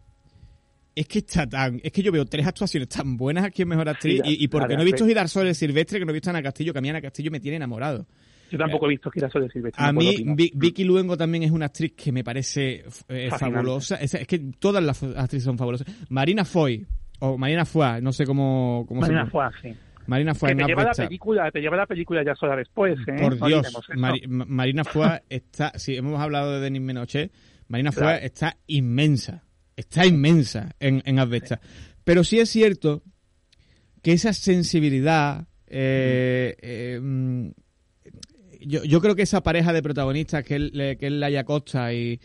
es 0.97 1.09
que 1.09 1.19
está 1.19 1.47
tan... 1.49 1.81
Es 1.83 1.91
que 1.93 2.03
yo 2.03 2.13
veo 2.13 2.25
tres 2.25 2.47
actuaciones 2.47 2.89
tan 2.89 3.17
buenas 3.17 3.45
aquí 3.45 3.63
en 3.63 3.69
Mejor 3.69 3.89
Actriz 3.89 4.23
Sí, 4.25 4.37
y, 4.39 4.45
y 4.45 4.49
porque 4.49 4.75
no 4.77 4.83
he 4.83 4.85
visto 4.87 5.05
Gidar 5.07 5.29
Sol 5.29 5.53
Silvestre, 5.55 5.99
que 5.99 6.05
no 6.05 6.13
he 6.13 6.15
visto 6.15 6.31
a 6.31 6.33
Ana 6.33 6.43
Castillo, 6.43 6.73
que 6.73 6.79
a 6.79 6.83
mí 6.83 6.89
Ana 6.89 7.01
Castillo 7.03 7.31
me 7.33 7.41
tiene 7.41 7.57
enamorado. 7.57 8.07
Yo 8.55 8.59
tampoco 8.65 8.87
he 8.87 8.91
visto 8.91 9.11
que 9.11 9.21
era 9.21 9.31
solo 9.31 9.49
Silvestre. 9.49 9.85
A 9.85 9.93
no 9.93 10.01
mí. 10.01 10.17
Vi- 10.35 10.53
Vicky 10.55 10.85
Luengo 10.85 11.17
también 11.17 11.43
es 11.45 11.51
una 11.51 11.67
actriz 11.67 11.93
que 11.97 12.13
me 12.13 12.25
parece 12.25 12.85
eh, 13.09 13.31
fabulosa. 13.31 13.97
Es, 13.97 14.15
es 14.15 14.27
que 14.27 14.39
todas 14.59 14.83
las 14.83 15.03
actrices 15.03 15.45
son 15.45 15.59
fabulosas. 15.59 15.87
Marina 16.09 16.45
Foy, 16.45 16.87
o 17.21 17.37
Marina 17.39 17.65
Foy, 17.65 18.01
no 18.03 18.13
sé 18.13 18.25
cómo, 18.25 18.85
cómo 18.89 19.01
Marina 19.01 19.25
se 19.25 19.31
fue 19.31 19.45
así. 19.45 19.75
Marina 20.07 20.35
Foy 20.35 20.51
Que 20.51 20.57
te 20.57 20.65
lleva 20.67 20.85
la 20.85 20.93
película, 20.93 21.51
te 21.51 21.61
lleva 21.61 21.77
la 21.79 21.87
película 21.87 22.23
ya 22.25 22.35
sola 22.35 22.57
después, 22.57 22.99
¿eh? 23.07 23.13
Por 23.21 23.39
No 23.39 23.47
Dios, 23.47 23.67
Marina 24.29 24.85
Foy 24.85 25.09
está, 25.31 25.73
si 25.79 25.97
hemos 25.97 26.21
hablado 26.21 26.53
de 26.53 26.61
Denis 26.61 26.83
Menochet, 26.83 27.33
Marina 27.69 27.91
Foy 27.91 28.03
Claro. 28.03 28.19
está 28.25 28.57
inmensa, 28.67 29.43
está 29.77 30.05
inmensa 30.07 30.75
en, 30.79 31.03
en. 31.07 31.17
Pero 32.05 32.23
sí 32.23 32.39
es 32.39 32.51
cierto 32.51 33.03
que 34.03 34.13
esa 34.13 34.35
sensibilidad, 34.35 35.47
eh, 35.67 36.55
eh, 36.61 37.01
mm, 37.03 37.49
yo, 38.67 38.85
yo 38.85 39.01
creo 39.01 39.15
que 39.15 39.23
esa 39.23 39.43
pareja 39.43 39.73
de 39.73 39.83
protagonistas 39.83 40.45
que 40.45 40.59
le- 40.59 40.97
que 40.97 41.07
es 41.07 41.13
Laia 41.13 41.45
Costa 41.45 41.93
y, 41.93 42.19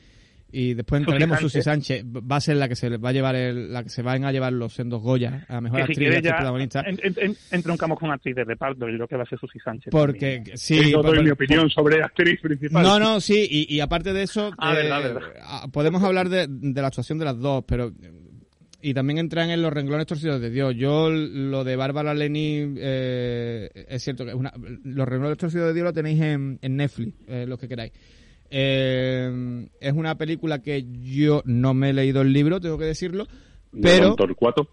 y 0.52 0.74
después 0.74 1.02
entraremos. 1.02 1.40
Susi 1.40 1.62
Sánchez, 1.62 2.04
va 2.06 2.38
a 2.38 2.42
ser 2.42 2.58
la 2.58 2.68
que 2.68 2.76
se 2.76 2.90
va 2.98 3.10
a 3.10 3.12
llevar 3.12 3.36
el, 3.36 3.72
la 3.72 3.84
que 3.84 3.90
se 3.90 4.02
van 4.02 4.26
a 4.26 4.32
llevar 4.32 4.52
los 4.54 4.74
sendos 4.74 5.00
Goya 5.02 5.46
a 5.48 5.62
mejor 5.62 5.80
si 5.86 5.92
actriz 5.92 6.18
y 6.18 6.22
protagonista. 6.22 6.82
en- 6.88 7.00
en- 7.04 7.14
en- 7.18 7.36
entroncamos 7.52 8.00
con 8.00 8.10
actriz 8.12 8.36
de 8.36 8.44
reparto 8.46 8.90
y 8.90 8.94
lo 8.94 9.08
que 9.08 9.16
va 9.16 9.24
a 9.24 9.26
ser 9.28 9.40
Susi 9.40 9.60
Sánchez. 9.60 9.92
Porque 9.92 10.38
también. 10.38 10.58
sí, 10.58 10.92
yo 10.92 11.04
doy 11.04 11.18
por- 11.18 11.24
mi 11.24 11.30
opinión 11.30 11.70
sobre 11.70 12.02
actriz 12.02 12.40
principal. 12.42 12.82
No, 12.82 13.00
no, 13.00 13.22
sí, 13.22 13.48
y, 13.50 13.74
y 13.76 13.80
aparte 13.80 14.12
de 14.12 14.24
eso, 14.24 14.52
Ah, 14.58 14.74
eh, 14.74 14.78
verdad, 14.78 15.02
verdad. 15.04 15.70
podemos 15.72 16.02
hablar 16.04 16.30
de, 16.30 16.48
de 16.50 16.82
la 16.82 16.88
actuación 16.88 17.20
de 17.20 17.26
las 17.26 17.38
dos, 17.38 17.64
pero 17.68 17.92
y 18.82 18.94
también 18.94 19.20
entran 19.20 19.50
en 19.50 19.62
los 19.62 19.74
renglones 19.74 20.06
torcidos 20.08 20.40
de 20.42 20.50
Dios. 20.50 20.74
Yo 20.76 21.10
lo 21.10 21.64
de 21.64 21.76
Bárbara 21.76 22.14
Leni 22.14 22.76
eh, 22.78 23.70
es 23.90 24.04
cierto 24.04 24.24
que 24.24 24.32
es 24.32 24.36
una, 24.38 24.54
los 24.84 25.08
renglones 25.08 25.38
torcidos 25.38 25.68
de 25.68 25.74
Dios 25.74 25.84
lo 25.86 25.94
tenéis 25.94 26.22
en, 26.22 26.60
en 26.62 26.76
Netflix, 26.78 27.16
eh, 27.28 27.46
lo 27.48 27.58
que 27.58 27.68
queráis. 27.68 27.92
Eh, 28.50 29.68
es 29.80 29.94
una 29.94 30.16
película 30.16 30.60
que 30.62 30.84
yo 31.02 31.42
no 31.46 31.74
me 31.74 31.90
he 31.90 31.94
leído 31.94 32.22
el 32.22 32.34
libro, 32.34 32.60
tengo 32.60 32.78
que 32.78 32.86
decirlo, 32.86 33.26
De 33.72 33.82
pero 33.82 34.16
Torcuato. 34.16 34.68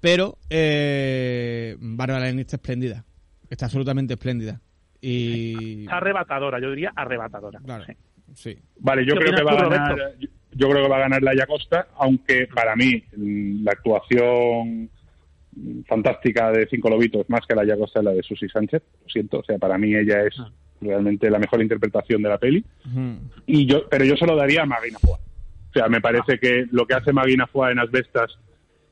pero 0.00 0.38
eh, 0.48 1.76
Bárbara 1.80 2.26
Leni 2.26 2.42
está 2.42 2.56
espléndida, 2.56 3.04
está 3.50 3.66
absolutamente 3.66 4.14
espléndida 4.14 4.60
y 5.00 5.84
Arrebatadora, 5.88 6.60
yo 6.60 6.70
diría 6.70 6.92
arrebatadora. 6.94 7.58
Claro. 7.64 7.84
Sí. 7.86 7.94
sí. 8.34 8.58
Vale, 8.78 9.04
yo 9.04 9.14
¿Qué 9.14 9.20
creo 9.20 9.34
que 9.36 9.42
va 9.42 9.50
a 9.52 9.68
ganar. 9.68 9.90
Roberto? 9.90 10.26
Yo, 10.54 10.68
creo 10.68 10.82
que 10.84 10.88
va 10.90 10.96
a 10.96 11.00
ganar 11.00 11.22
Laia 11.22 11.46
Costa, 11.46 11.88
aunque 11.96 12.46
para 12.54 12.76
mí 12.76 13.02
mm, 13.16 13.64
la 13.64 13.72
actuación 13.72 14.90
mm, 15.56 15.82
fantástica 15.88 16.50
de 16.50 16.66
Cinco 16.68 16.90
Lobitos 16.90 17.28
más 17.28 17.46
que 17.46 17.54
Laia 17.54 17.76
Costa 17.76 18.00
es 18.00 18.04
la 18.04 18.12
de 18.12 18.22
Susi 18.22 18.48
Sánchez. 18.48 18.82
Lo 19.02 19.08
siento, 19.08 19.38
o 19.40 19.44
sea, 19.44 19.58
para 19.58 19.78
mí 19.78 19.94
ella 19.94 20.22
es 20.24 20.34
Ah. 20.38 20.50
realmente 20.80 21.30
la 21.30 21.38
mejor 21.38 21.62
interpretación 21.62 22.22
de 22.22 22.28
la 22.28 22.38
peli. 22.38 22.64
Y 23.46 23.66
yo, 23.66 23.88
pero 23.88 24.04
yo 24.04 24.16
se 24.16 24.26
lo 24.26 24.34
daría 24.36 24.62
a 24.62 24.66
Magina 24.66 24.98
Fua. 24.98 25.16
O 25.16 25.72
sea, 25.72 25.88
me 25.88 25.98
Ah. 25.98 26.00
parece 26.02 26.38
que 26.38 26.66
lo 26.70 26.86
que 26.86 26.94
hace 26.94 27.12
Magina 27.12 27.46
Fua 27.46 27.70
en 27.70 27.78
Asbestas, 27.78 28.36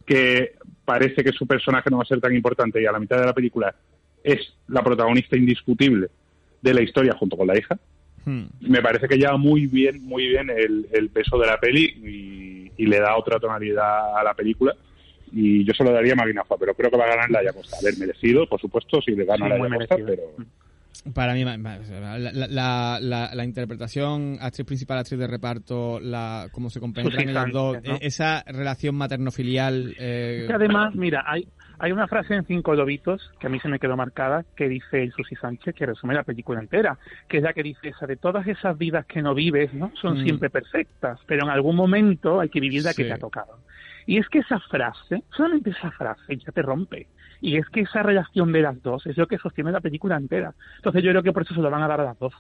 que 0.07 0.55
parece 0.85 1.23
que 1.23 1.33
su 1.33 1.47
personaje 1.47 1.91
no 1.91 1.99
va 1.99 2.03
a 2.05 2.07
ser 2.07 2.21
tan 2.21 2.35
importante 2.35 2.81
y 2.83 2.87
a 2.87 2.93
la 2.93 2.99
mitad 3.01 3.19
de 3.21 3.27
la 3.27 3.33
película 3.35 3.75
es 4.25 4.39
la 4.69 4.83
protagonista 4.83 5.37
indiscutible 5.37 6.09
de 6.63 6.75
la 6.75 6.83
historia 6.83 7.15
junto 7.19 7.37
con 7.37 7.47
la 7.47 7.57
hija. 7.59 7.79
Hmm. 8.25 8.45
Me 8.61 8.83
parece 8.83 9.09
que 9.09 9.17
lleva 9.17 9.37
muy 9.37 9.67
bien, 9.67 10.03
muy 10.03 10.27
bien 10.29 10.51
el, 10.51 10.87
el 10.93 11.09
peso 11.11 11.39
de 11.39 11.47
la 11.47 11.59
peli 11.59 11.85
y, 11.85 12.83
y 12.83 12.87
le 12.87 13.01
da 13.01 13.17
otra 13.17 13.39
tonalidad 13.39 14.19
a 14.19 14.23
la 14.23 14.35
película 14.35 14.75
y 15.33 15.65
yo 15.65 15.73
se 15.75 15.85
lo 15.85 15.93
daría 15.93 16.15
a 16.15 16.17
pero 16.59 16.75
creo 16.75 16.91
que 16.91 16.97
va 16.97 17.05
a 17.05 17.11
ganar 17.15 17.31
la 17.31 17.43
Yacosta. 17.45 17.77
A 17.77 17.85
ver, 17.85 17.97
merecido, 17.99 18.47
por 18.49 18.61
supuesto, 18.61 19.01
si 19.01 19.13
le 19.13 19.25
gana 19.25 19.47
Sí, 19.47 19.51
la 19.51 19.69
Yacosta, 19.69 19.97
pero 20.07 20.23
Para 21.15 21.35
mí, 21.35 21.45
la, 21.45 22.47
la, 22.49 22.99
la, 23.01 23.35
la 23.35 23.45
interpretación, 23.45 24.39
actriz 24.41 24.67
principal, 24.67 24.99
actriz 24.99 25.19
de 25.21 25.27
reparto, 25.27 26.01
la 26.01 26.49
cómo 26.51 26.69
se 26.69 26.81
compenetran 26.81 27.29
ellas 27.29 27.53
dos, 27.53 27.83
¿no? 27.85 27.95
e- 27.95 27.99
esa 28.03 28.43
relación 28.47 28.97
materno-filial. 28.97 29.95
eh, 29.99 30.45
Que 30.49 30.53
además, 30.53 30.95
mira, 30.95 31.25
hay, 31.27 31.47
hay 31.81 31.93
una 31.93 32.07
frase 32.07 32.35
en 32.35 32.45
Cinco 32.45 32.75
Lobitos 32.75 33.31
que 33.41 33.47
a 33.47 33.51
mí 33.51 33.59
se 33.61 33.69
me 33.69 33.79
quedó 33.79 33.97
marcada 33.97 34.45
que 34.55 34.69
dice 34.69 35.03
el 35.03 35.13
Susi 35.13 35.35
Sánchez, 35.37 35.75
que 35.75 35.87
resume 35.87 36.15
la 36.15 36.23
película 36.23 36.61
entera, 36.61 36.99
que 37.29 37.39
es 37.39 37.43
la 37.43 37.53
que 37.53 37.63
dice 37.63 37.89
esa 37.89 38.07
de 38.07 38.17
todas 38.17 38.47
esas 38.47 38.77
vidas 38.79 39.07
que 39.07 39.23
no 39.23 39.35
vives, 39.35 39.73
¿no? 39.75 39.91
Son 40.01 40.19
Mm. 40.21 40.25
siempre 40.25 40.51
perfectas, 40.51 41.19
pero 41.27 41.45
en 41.45 41.51
algún 41.51 41.77
momento 41.77 42.41
hay 42.41 42.49
que 42.49 42.61
vivir 42.61 42.83
la 42.85 42.91
que 42.95 43.03
Sí. 43.03 43.09
te 43.09 43.15
ha 43.15 43.19
tocado. 43.19 43.59
Y 44.07 44.19
es 44.19 44.29
que 44.29 44.39
esa 44.41 44.59
frase, 44.61 45.23
solamente 45.37 45.71
esa 45.71 45.91
frase 45.93 46.37
ya 46.37 46.53
te 46.53 46.63
rompe. 46.63 47.07
Y 47.43 47.57
es 47.57 47.67
que 47.69 47.81
esa 47.81 48.03
relación 48.03 48.53
de 48.53 48.61
las 48.61 48.83
dos 48.83 49.07
es 49.07 49.17
lo 49.17 49.27
que 49.27 49.39
sostiene 49.39 49.73
la 49.73 49.81
película 49.81 50.17
entera. 50.17 50.53
Entonces 50.77 51.03
yo 51.03 51.11
creo 51.11 51.23
que 51.23 51.33
por 51.33 51.43
eso 51.45 51.55
se 51.55 51.61
lo 51.61 51.71
van 51.71 51.83
a 51.83 51.89
dar 51.89 52.01
a 52.01 52.05
las 52.05 52.19
dos. 52.19 52.35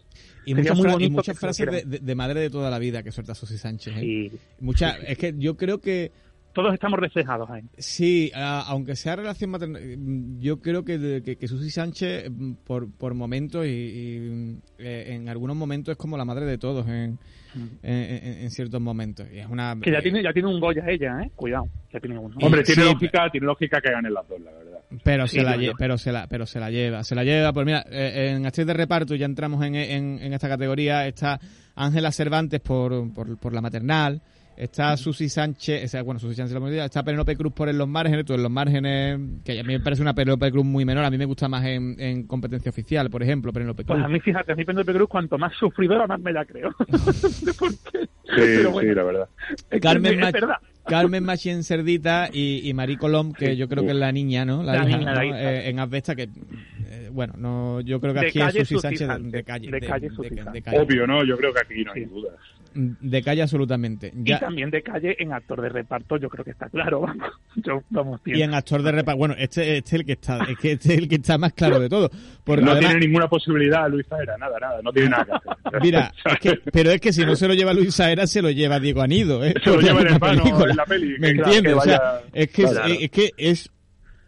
y 0.45 0.55
sería 0.55 0.75
muchas, 0.75 0.93
muy 0.95 1.05
y 1.05 1.17
que 1.17 1.35
frases 1.35 1.87
de, 1.87 1.99
de- 2.01 2.15
madre 2.15 2.41
de 2.41 2.51
toda 2.51 2.71
la 2.71 2.79
vida 2.79 3.03
que 3.03 3.11
suelta 3.12 3.35
Susi 3.35 3.57
Sánchez. 3.57 3.97
¿eh? 3.97 4.05
Y 4.05 4.33
Muchas, 4.61 4.99
es 5.07 5.17
que 5.17 5.35
yo 5.39 5.57
creo 5.57 5.81
que 5.81 6.12
todos 6.52 6.74
estamos 6.74 6.98
reflejados 6.98 7.48
ahí. 7.51 7.62
Sí, 7.78 8.31
a- 8.35 8.62
aunque 8.68 8.97
sea 8.97 9.16
relación 9.16 9.51
materna, 9.51 9.78
mm, 9.78 10.40
yo 10.40 10.60
creo 10.60 10.85
que, 10.85 11.22
que, 11.24 11.36
que 11.36 11.48
Susi 11.48 11.70
Sánchez, 11.70 12.31
mm, 12.31 12.52
por, 12.64 12.90
por 12.90 13.14
momentos 13.14 13.66
y, 13.66 13.68
y, 13.70 14.59
eh, 14.78 15.14
en 15.14 15.28
algunos 15.28 15.56
momentos 15.56 15.93
es 15.93 15.98
como 15.98 16.16
la 16.16 16.24
madre 16.24 16.47
de 16.47 16.59
todos 16.59 16.86
en, 16.89 17.18
en, 17.55 17.70
en- 17.82 18.39
en 18.43 18.51
ciertos 18.51 18.81
momentos. 18.81 19.27
Y 19.32 19.39
es 19.39 19.47
una, 19.48 19.74
Mm. 19.74 19.81
Que 19.81 19.90
ya 19.93 19.98
eh, 19.98 20.02
tiene, 20.02 20.22
ya 20.22 20.32
tiene 20.32 20.48
un 20.48 20.60
Goya 20.60 20.85
ella, 20.89 21.20
¿eh? 21.22 21.31
Cuidado, 21.36 21.66
ya 21.93 22.01
tiene 22.01 22.18
uno. 22.18 22.36
hombre, 22.43 22.62
tiene 22.62 22.82
Sí, 22.82 22.89
lógica, 22.93 23.28
tiene 23.31 23.47
lógica 23.47 23.81
que 23.81 23.90
ganen 23.90 24.12
las 24.14 24.27
dos, 24.28 24.40
la 24.40 24.51
verdad. 24.52 24.81
pero 25.05 25.27
Sí, 25.28 25.36
se 25.39 25.43
la 25.44 25.56
lle- 25.56 25.74
pero 25.78 25.98
se 25.98 26.10
la 26.12 26.27
pero 26.27 26.47
se 26.47 26.59
la 26.59 26.68
lleva 26.70 27.05
se 27.05 27.14
la 27.14 27.22
lleva 27.22 27.52
pues 27.52 27.64
mira 27.64 27.85
eh, 27.89 28.32
en 28.36 28.44
actriz 28.44 28.66
de 28.66 28.74
reparto 28.74 29.14
ya 29.14 29.24
entramos 29.27 29.64
en, 29.64 29.77
en, 29.77 30.18
en 30.20 30.32
esta 30.32 30.48
categoría 30.48 31.06
está 31.06 31.39
Ángela 31.77 32.10
Cervantes 32.10 32.59
por, 32.60 33.12
por, 33.14 33.39
por 33.39 33.52
la 33.55 33.60
maternal 33.60 34.20
está 34.56 34.97
Susi 34.97 35.28
Sánchez, 35.28 35.85
o 35.85 35.89
sea, 35.89 36.02
bueno, 36.02 36.18
Susi 36.20 36.35
Sánchez 36.35 36.55
la 36.55 36.60
maternal, 36.60 36.85
está 36.86 37.02
Penélope 37.02 37.36
Cruz 37.36 37.52
por 37.52 37.68
En 37.68 37.78
los 37.78 37.89
márgenes, 37.89 38.24
tú 38.24 38.35
en 38.35 38.43
los 38.43 38.51
márgenes, 38.51 39.18
que 39.44 39.59
a 39.59 39.62
mí 39.62 39.72
me 39.74 39.81
parece 39.81 40.02
una 40.02 40.14
Penélope 40.14 40.51
Cruz 40.51 40.64
muy 40.64 40.85
menor, 40.85 41.05
a 41.05 41.10
mí 41.10 41.16
me 41.18 41.24
gusta 41.24 41.48
más 41.48 41.64
en, 41.64 41.97
en 41.98 42.27
competencia 42.27 42.70
oficial, 42.70 43.09
por 43.10 43.22
ejemplo, 43.22 43.52
Penélope 43.52 43.85
Cruz. 43.85 43.97
Pues 43.97 44.05
a 44.05 44.09
mí, 44.09 44.20
fíjate, 44.20 44.52
a 44.52 44.55
mí 44.56 44.64
Penélope 44.64 44.93
Cruz, 44.94 45.09
cuanto 45.09 45.39
más 45.39 45.52
sufridora, 45.59 46.06
más 46.06 46.20
me 46.20 46.32
la 46.32 46.44
creo. 46.44 46.70
Por 47.59 47.70
qué. 47.90 48.01
Sí, 48.02 48.36
Pero 48.36 48.70
bueno, 48.70 48.89
sí, 48.90 48.94
la 48.94 49.02
verdad. 49.02 49.28
es 49.51 49.56
que 49.70 49.81
Carmen, 49.81 50.14
es 50.14 50.20
Mach- 50.27 50.32
verdad. 50.32 50.56
Carmen 50.86 51.24
Machien 51.24 51.62
Cerdita 51.64 52.28
y, 52.32 52.68
y 52.68 52.74
Marie 52.74 52.97
Colom, 52.97 53.32
que 53.32 53.56
yo 53.56 53.68
creo 53.68 53.82
que 53.85 53.90
es 53.90 53.97
la 53.97 54.12
niña, 54.12 54.44
¿no? 54.44 54.62
La, 54.62 54.72
La 54.77 54.89
hija, 54.89 54.98
niña, 54.98 55.10
¿no? 55.12 55.16
la 55.16 55.27
hija. 55.27 55.52
Eh, 55.52 55.68
en 55.68 55.78
Asbesta, 55.81 56.14
que, 56.16 56.22
eh, 56.24 57.09
bueno, 57.12 57.35
no, 57.39 57.81
yo 57.81 58.01
creo 58.01 58.14
que 58.14 58.20
De 58.20 58.27
aquí 58.28 58.40
es 58.40 58.68
Susi 58.68 58.78
Sánchez 58.81 59.09
de, 59.09 59.18
de 59.31 59.43
calle. 59.44 59.70
De 59.70 59.81
calle 59.81 60.09
de- 60.10 60.62
calle. 60.62 60.78
Obvio, 60.78 61.06
¿no? 61.06 61.24
Yo 61.24 61.36
creo 61.36 61.52
que 61.52 61.60
aquí 61.60 61.85
no 61.85 61.93
hay 61.93 62.05
Sí. 62.05 62.10
dudas. 62.10 62.35
De 62.75 63.23
calle 63.23 63.43
absolutamente. 63.43 64.13
Y 64.15 64.29
Ya, 64.31 64.39
también 64.41 64.71
de 64.71 64.83
calle 64.83 65.17
en 65.19 65.33
actor 65.33 65.61
de 65.61 65.69
reparto, 65.69 66.17
yo 66.17 66.29
creo 66.29 66.45
que 66.45 66.53
está 66.53 66.69
claro, 66.69 67.01
vamos. 67.07 67.29
Yo, 67.57 67.83
vamos, 67.91 68.21
y 68.25 68.43
en 68.43 68.55
actor 68.55 68.83
de 68.83 68.93
reparto, 68.93 69.19
bueno, 69.19 69.35
este, 69.39 69.79
este 69.79 69.97
es 69.97 70.01
el 70.01 70.07
que 70.07 70.13
está, 70.13 70.39
es 70.45 70.59
que 70.59 70.73
este 70.73 70.93
es 70.95 70.99
el 71.01 71.09
que 71.09 71.17
está 71.17 71.37
más 71.39 71.53
claro 71.53 71.81
de 71.81 71.89
todo. 71.89 72.11
Porque 72.45 72.63
no 72.65 72.71
además, 72.73 72.91
tiene 72.91 73.07
ninguna 73.07 73.29
posibilidad 73.29 73.89
Luis 73.91 74.07
Zaera, 74.09 74.37
nada, 74.39 74.59
nada, 74.61 74.81
no 74.83 74.93
tiene 74.93 75.11
nada 75.11 75.25
que 75.25 75.33
hacer. 75.69 75.81
mira, 75.83 76.13
es 76.25 76.39
que, 76.39 76.61
pero 76.73 76.91
es 76.91 77.01
que 77.01 77.13
si 77.13 77.25
no 77.25 77.35
se 77.37 77.49
lo 77.49 77.55
lleva 77.55 77.73
Luis 77.75 77.95
Saera, 77.95 78.27
se 78.27 78.43
lo 78.43 78.51
lleva 78.51 78.79
Diego 78.81 79.03
Anido, 79.03 79.45
¿eh? 79.45 79.55
Se 79.65 79.71
lo 79.71 79.81
lleva 79.81 80.01
el 80.01 80.07
una 80.07 80.15
hermano 80.17 80.43
película. 80.43 80.71
en 80.71 80.77
la 80.77 80.85
peli, 80.87 81.19
¿Me 81.19 81.35
que 81.35 81.43
claro, 81.43 81.79
O 81.79 81.81
sea, 81.83 82.21
es 82.33 82.51
que, 82.51 82.63
es, 82.63 82.71
Claro. 82.71 82.95
es 82.95 83.11
que 83.11 83.31
es, 83.37 83.71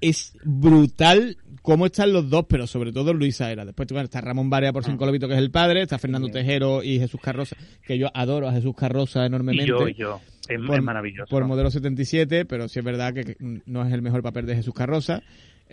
es 0.00 0.34
brutal 0.44 1.36
cómo 1.62 1.86
están 1.86 2.12
los 2.12 2.28
dos, 2.28 2.44
pero 2.48 2.66
sobre 2.66 2.92
todo 2.92 3.14
Luis 3.14 3.36
Saera. 3.36 3.64
Después 3.64 3.88
bueno, 3.88 4.04
está 4.04 4.20
Ramón 4.20 4.50
Barea 4.50 4.72
por 4.72 4.82
Ah. 4.82 4.86
Cinco 4.88 5.06
Lobitos, 5.06 5.28
que 5.28 5.34
es 5.34 5.40
el 5.40 5.50
padre, 5.50 5.82
está 5.82 5.98
Fernando 5.98 6.28
Tejero 6.28 6.82
y 6.82 6.98
Jesús 6.98 7.20
Carroza, 7.22 7.56
que 7.86 7.98
yo 7.98 8.08
adoro 8.12 8.48
a 8.48 8.52
Jesús 8.52 8.74
Carroza 8.76 9.22
Y 9.22 9.26
enormemente. 9.26 9.66
yo, 9.68 9.88
y 9.88 9.94
yo. 9.94 10.20
Es, 10.48 10.60
por, 10.66 10.76
es 10.76 10.82
maravilloso. 10.82 11.30
por 11.30 11.44
modelo 11.46 11.70
77, 11.70 12.44
pero 12.44 12.68
sí 12.68 12.80
es 12.80 12.84
verdad 12.84 13.14
que, 13.14 13.24
que 13.24 13.36
no 13.64 13.86
es 13.86 13.92
el 13.92 14.02
mejor 14.02 14.22
papel 14.22 14.44
de 14.46 14.56
Jesús 14.56 14.74
Carroza. 14.74 15.22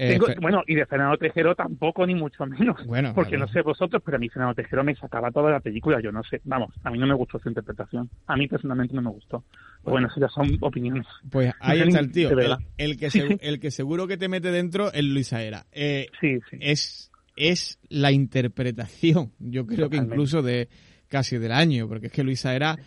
Eh, 0.01 0.11
Tengo- 0.17 0.27
bueno, 0.39 0.63
y 0.65 0.76
de 0.76 0.85
Fernando 0.85 1.17
Tejero 1.17 1.55
tampoco, 1.55 2.07
ni 2.07 2.15
mucho 2.15 2.45
menos. 2.45 2.85
Bueno, 2.88 3.11
porque 3.13 3.38
no 3.38 3.47
sé 3.49 3.61
vosotros, 3.61 4.01
pero 4.05 4.15
a 4.15 4.19
mí 4.19 4.30
Fernando 4.30 4.55
Tejero 4.55 4.81
me 4.84 4.95
sacaba 4.95 5.30
toda 5.30 5.51
la 5.51 5.59
película. 5.59 5.99
Yo 6.01 6.11
no 6.13 6.23
sé, 6.23 6.39
vamos, 6.45 6.73
a 6.84 6.89
mí 6.89 6.97
no 6.97 7.05
me 7.05 7.13
gustó 7.15 7.38
su 7.39 7.49
interpretación. 7.49 8.09
A 8.27 8.38
mí 8.38 8.47
personalmente 8.47 8.93
no 8.95 9.01
me 9.01 9.09
gustó. 9.09 9.43
Pero 9.84 9.91
bueno, 9.91 10.07
eso 10.07 10.19
ya 10.21 10.30
son 10.30 10.57
opiniones. 10.61 11.05
Pues 11.30 11.51
ahí 11.59 11.81
está 11.81 11.99
el 11.99 12.11
tío. 12.13 12.30
El, 12.77 12.97
que 12.97 13.09
Sí, 13.09 13.19
se- 13.19 13.27
sí. 13.27 13.38
el 13.41 13.59
que 13.59 13.71
seguro 13.71 14.07
que 14.07 14.15
te 14.15 14.30
mete 14.30 14.51
dentro 14.51 14.91
es 14.93 15.03
Luis 15.03 15.27
Saera. 15.27 15.65
Eh, 15.73 16.07
Sí, 16.21 16.39
sí. 16.49 16.57
es, 16.61 17.11
es 17.35 17.77
la 17.89 18.11
interpretación, 18.13 19.31
yo 19.39 19.65
creo 19.65 19.89
que 19.89 19.97
incluso 19.97 20.41
de 20.41 20.69
casi 21.09 21.38
del 21.38 21.51
año, 21.51 21.88
porque 21.88 22.07
es 22.07 22.13
que 22.13 22.23
Luisa 22.23 22.55
era... 22.55 22.77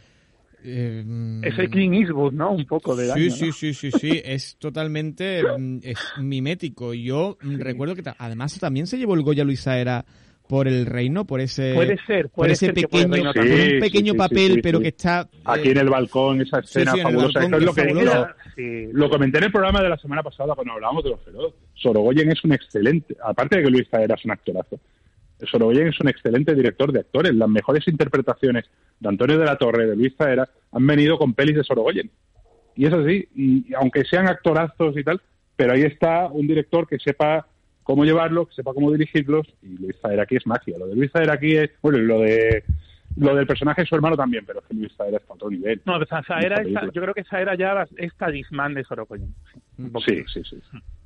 eh, 0.65 1.41
Es 1.43 1.59
el 1.59 1.71
Clint 1.71 1.95
Eastwood, 1.95 2.33
¿no? 2.33 2.53
Un 2.53 2.67
poco 2.67 2.95
de 2.97 3.05
Sí, 3.05 3.09
daño, 3.09 3.31
sí, 3.31 3.47
¿no? 3.47 3.53
sí, 3.53 3.75
sí, 3.75 3.91
sí, 3.91 4.21
es 4.25 4.57
totalmente 4.59 5.41
es 5.83 5.99
mimético. 6.19 6.95
Yo 6.95 7.37
recuerdo 7.41 7.95
que 7.95 8.03
además 8.19 8.59
también 8.59 8.87
se 8.87 8.99
llevó 8.99 9.15
el 9.15 9.23
Goya 9.23 9.45
Luisa 9.45 9.79
era 9.79 10.05
por 10.49 10.69
el 10.69 10.85
reino, 10.87 11.25
por 11.25 11.41
ese 11.41 11.73
Puede 11.75 11.97
ser, 12.07 12.29
por 12.29 12.51
ese 12.51 12.67
ser 12.67 12.75
pequeño, 12.75 13.33
por 13.33 13.43
un 13.43 13.49
Sí, 13.49 13.81
pequeño 13.81 14.13
sí, 14.13 14.17
sí, 14.17 14.17
papel, 14.19 14.49
sí, 14.49 14.55
sí, 14.57 14.61
pero 14.63 14.79
sí. 14.79 14.83
que 14.83 14.89
está 14.89 15.29
Aquí 15.45 15.69
eh, 15.69 15.73
en 15.73 15.79
el 15.79 15.89
balcón, 15.89 16.41
esa 16.43 16.59
escena 16.59 16.93
sí, 16.93 17.01
fabulosa. 17.01 17.39
balcón, 17.41 17.55
es 17.61 17.65
lo 17.67 17.75
que 17.75 17.83
fabuloso. 17.83 18.15
lo- 18.19 18.43
Sí. 18.55 18.87
Lo 18.93 19.09
comenté 19.09 19.39
en 19.39 19.45
el 19.45 19.51
programa 19.53 19.81
de 19.83 19.89
la 19.89 19.97
semana 19.97 20.23
pasada 20.23 20.55
cuando 20.55 20.75
hablábamos 20.75 21.03
de 21.05 21.11
los 21.11 21.25
feroz. 21.25 21.55
Sorogoyen 21.73 22.31
es 22.33 22.45
un 22.45 22.53
excelente, 22.53 23.17
aparte 23.25 23.57
de 23.57 23.63
que 23.65 23.71
Luis 23.71 23.89
Zaera 23.89 24.15
es 24.15 24.25
un 24.27 24.31
actorazo, 24.33 24.79
Sorogoyen 25.47 25.89
es 25.89 26.01
un 26.01 26.09
excelente 26.09 26.55
director 26.55 26.93
de 26.93 27.01
actores. 27.01 27.35
Las 27.35 27.49
mejores 27.49 27.87
interpretaciones 27.89 28.65
de 29.01 29.09
Antonio 29.09 29.39
de 29.39 29.45
la 29.45 29.57
Torre, 29.57 29.87
de 29.87 29.97
Luis 29.97 30.15
Zaera, 30.17 30.49
han 30.73 30.87
venido 30.87 31.19
con 31.19 31.35
pelis 31.35 31.57
de 31.57 31.65
Sorogoyen. 31.65 32.11
Y 32.75 32.87
es 32.87 32.93
así, 32.93 33.29
y 33.35 33.75
aunque 33.75 34.05
sean 34.05 34.29
actorazos 34.29 34.97
y 34.97 35.05
tal, 35.05 35.21
pero 35.57 35.75
ahí 35.75 35.83
está 35.83 36.27
un 36.27 36.47
director 36.47 36.89
que 36.89 36.99
sepa 36.99 37.47
cómo 37.83 38.05
llevarlos, 38.05 38.49
que 38.49 38.55
sepa 38.55 38.73
cómo 38.73 38.91
dirigirlos, 38.91 39.47
y 39.63 39.79
Luis 39.79 39.97
Zaera 40.01 40.23
aquí 40.23 40.37
es 40.37 40.47
magia. 40.47 40.79
Lo 40.79 40.87
de 40.87 40.97
Luis 40.97 41.11
Zaera 41.13 41.35
aquí 41.35 41.57
es, 41.57 41.71
bueno, 41.83 41.99
lo 41.99 42.21
de 42.21 42.65
lo 43.17 43.35
del 43.35 43.47
personaje 43.47 43.83
de 43.83 43.87
su 43.87 43.95
hermano 43.95 44.17
también, 44.17 44.45
pero 44.47 44.61
es 44.61 44.67
que 44.67 44.75
Luis 44.75 44.93
Zaera 44.97 45.19
está 45.19 45.33
a 45.33 45.37
otro 45.37 45.51
nivel. 45.51 45.83
No, 45.85 45.97
o 45.97 46.07
sea, 46.07 46.21
esta 46.21 46.87
yo 46.93 47.03
creo 47.03 47.15
que 47.15 47.21
esa 47.21 47.41
era 47.41 47.55
ya 47.55 47.87
es 47.97 48.15
talismán 48.17 48.75
de 48.75 48.85
Sorogoyen. 48.85 49.35
Sí, 50.07 50.25
sí, 50.33 50.43
sí. 50.45 50.57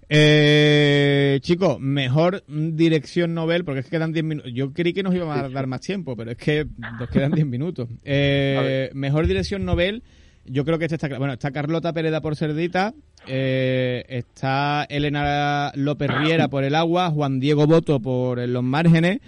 Eh, 0.09 1.39
chicos, 1.43 1.81
mejor 1.81 2.45
dirección 2.47 3.35
novel, 3.35 3.65
porque 3.65 3.81
es 3.81 3.87
que 3.87 3.91
quedan 3.91 4.13
10 4.13 4.25
minutos. 4.25 4.53
Yo 4.55 4.73
creí 4.73 4.93
que 4.93 5.03
nos 5.03 5.15
íbamos 5.15 5.37
a 5.37 5.49
dar 5.49 5.67
más 5.67 5.81
tiempo, 5.81 6.17
pero 6.17 6.31
es 6.31 6.37
que 6.37 6.67
nos 6.99 7.09
quedan 7.11 7.33
10 7.33 7.47
minutos. 7.47 7.89
Eh, 8.09 8.91
mejor 8.95 9.27
dirección 9.27 9.65
novel, 9.65 10.03
yo 10.45 10.65
creo 10.65 10.79
que 10.79 10.85
este 10.85 10.95
está, 10.95 11.19
bueno, 11.19 11.33
está 11.33 11.51
Carlota 11.51 11.93
Pereda 11.93 12.21
por 12.21 12.37
Cerdita, 12.37 12.95
eh, 13.27 14.05
está 14.09 14.87
Elena 14.89 15.73
López 15.75 16.09
Riera 16.09 16.49
por 16.49 16.63
El 16.63 16.75
Agua, 16.75 17.11
Juan 17.11 17.41
Diego 17.41 17.67
Boto 17.67 18.01
por 18.01 18.39
Los 18.49 18.63
Márgenes 18.63 19.19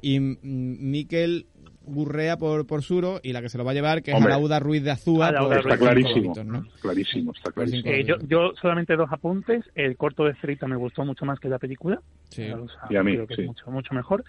y 0.00 0.20
Miquel 0.20 1.46
Gurrea 1.88 2.36
por, 2.36 2.66
por 2.66 2.82
Suro 2.82 3.20
y 3.22 3.32
la 3.32 3.40
que 3.42 3.48
se 3.48 3.58
lo 3.58 3.64
va 3.64 3.72
a 3.72 3.74
llevar, 3.74 4.02
que 4.02 4.12
Hombre. 4.12 4.30
es 4.30 4.36
Alauda 4.36 4.60
Ruiz 4.60 4.82
de 4.82 4.90
Azúa. 4.90 5.30
Por 5.30 5.48
Ruiz. 5.48 5.58
Está 5.58 5.78
clarísimo, 5.78 6.32
clarísimo, 6.80 7.32
está 7.34 7.50
clarísimo. 7.52 7.82
Por 7.84 7.92
Eh, 7.94 8.04
yo, 8.04 8.16
yo 8.28 8.52
solamente 8.60 8.96
dos 8.96 9.08
apuntes. 9.12 9.64
El 9.74 9.96
corto 9.96 10.24
de 10.24 10.34
Cerita 10.36 10.66
me 10.66 10.76
gustó 10.76 11.04
mucho 11.04 11.24
más 11.24 11.38
que 11.40 11.48
la 11.48 11.58
película. 11.58 12.00
Sí. 12.30 12.50
O 12.50 12.68
sea, 12.68 12.80
Y 12.90 12.96
a 12.96 13.02
mí, 13.02 13.12
creo 13.14 13.26
que 13.26 13.34
sí. 13.36 13.40
es 13.42 13.46
mucho, 13.48 13.70
mucho 13.70 13.94
mejor. 13.94 14.24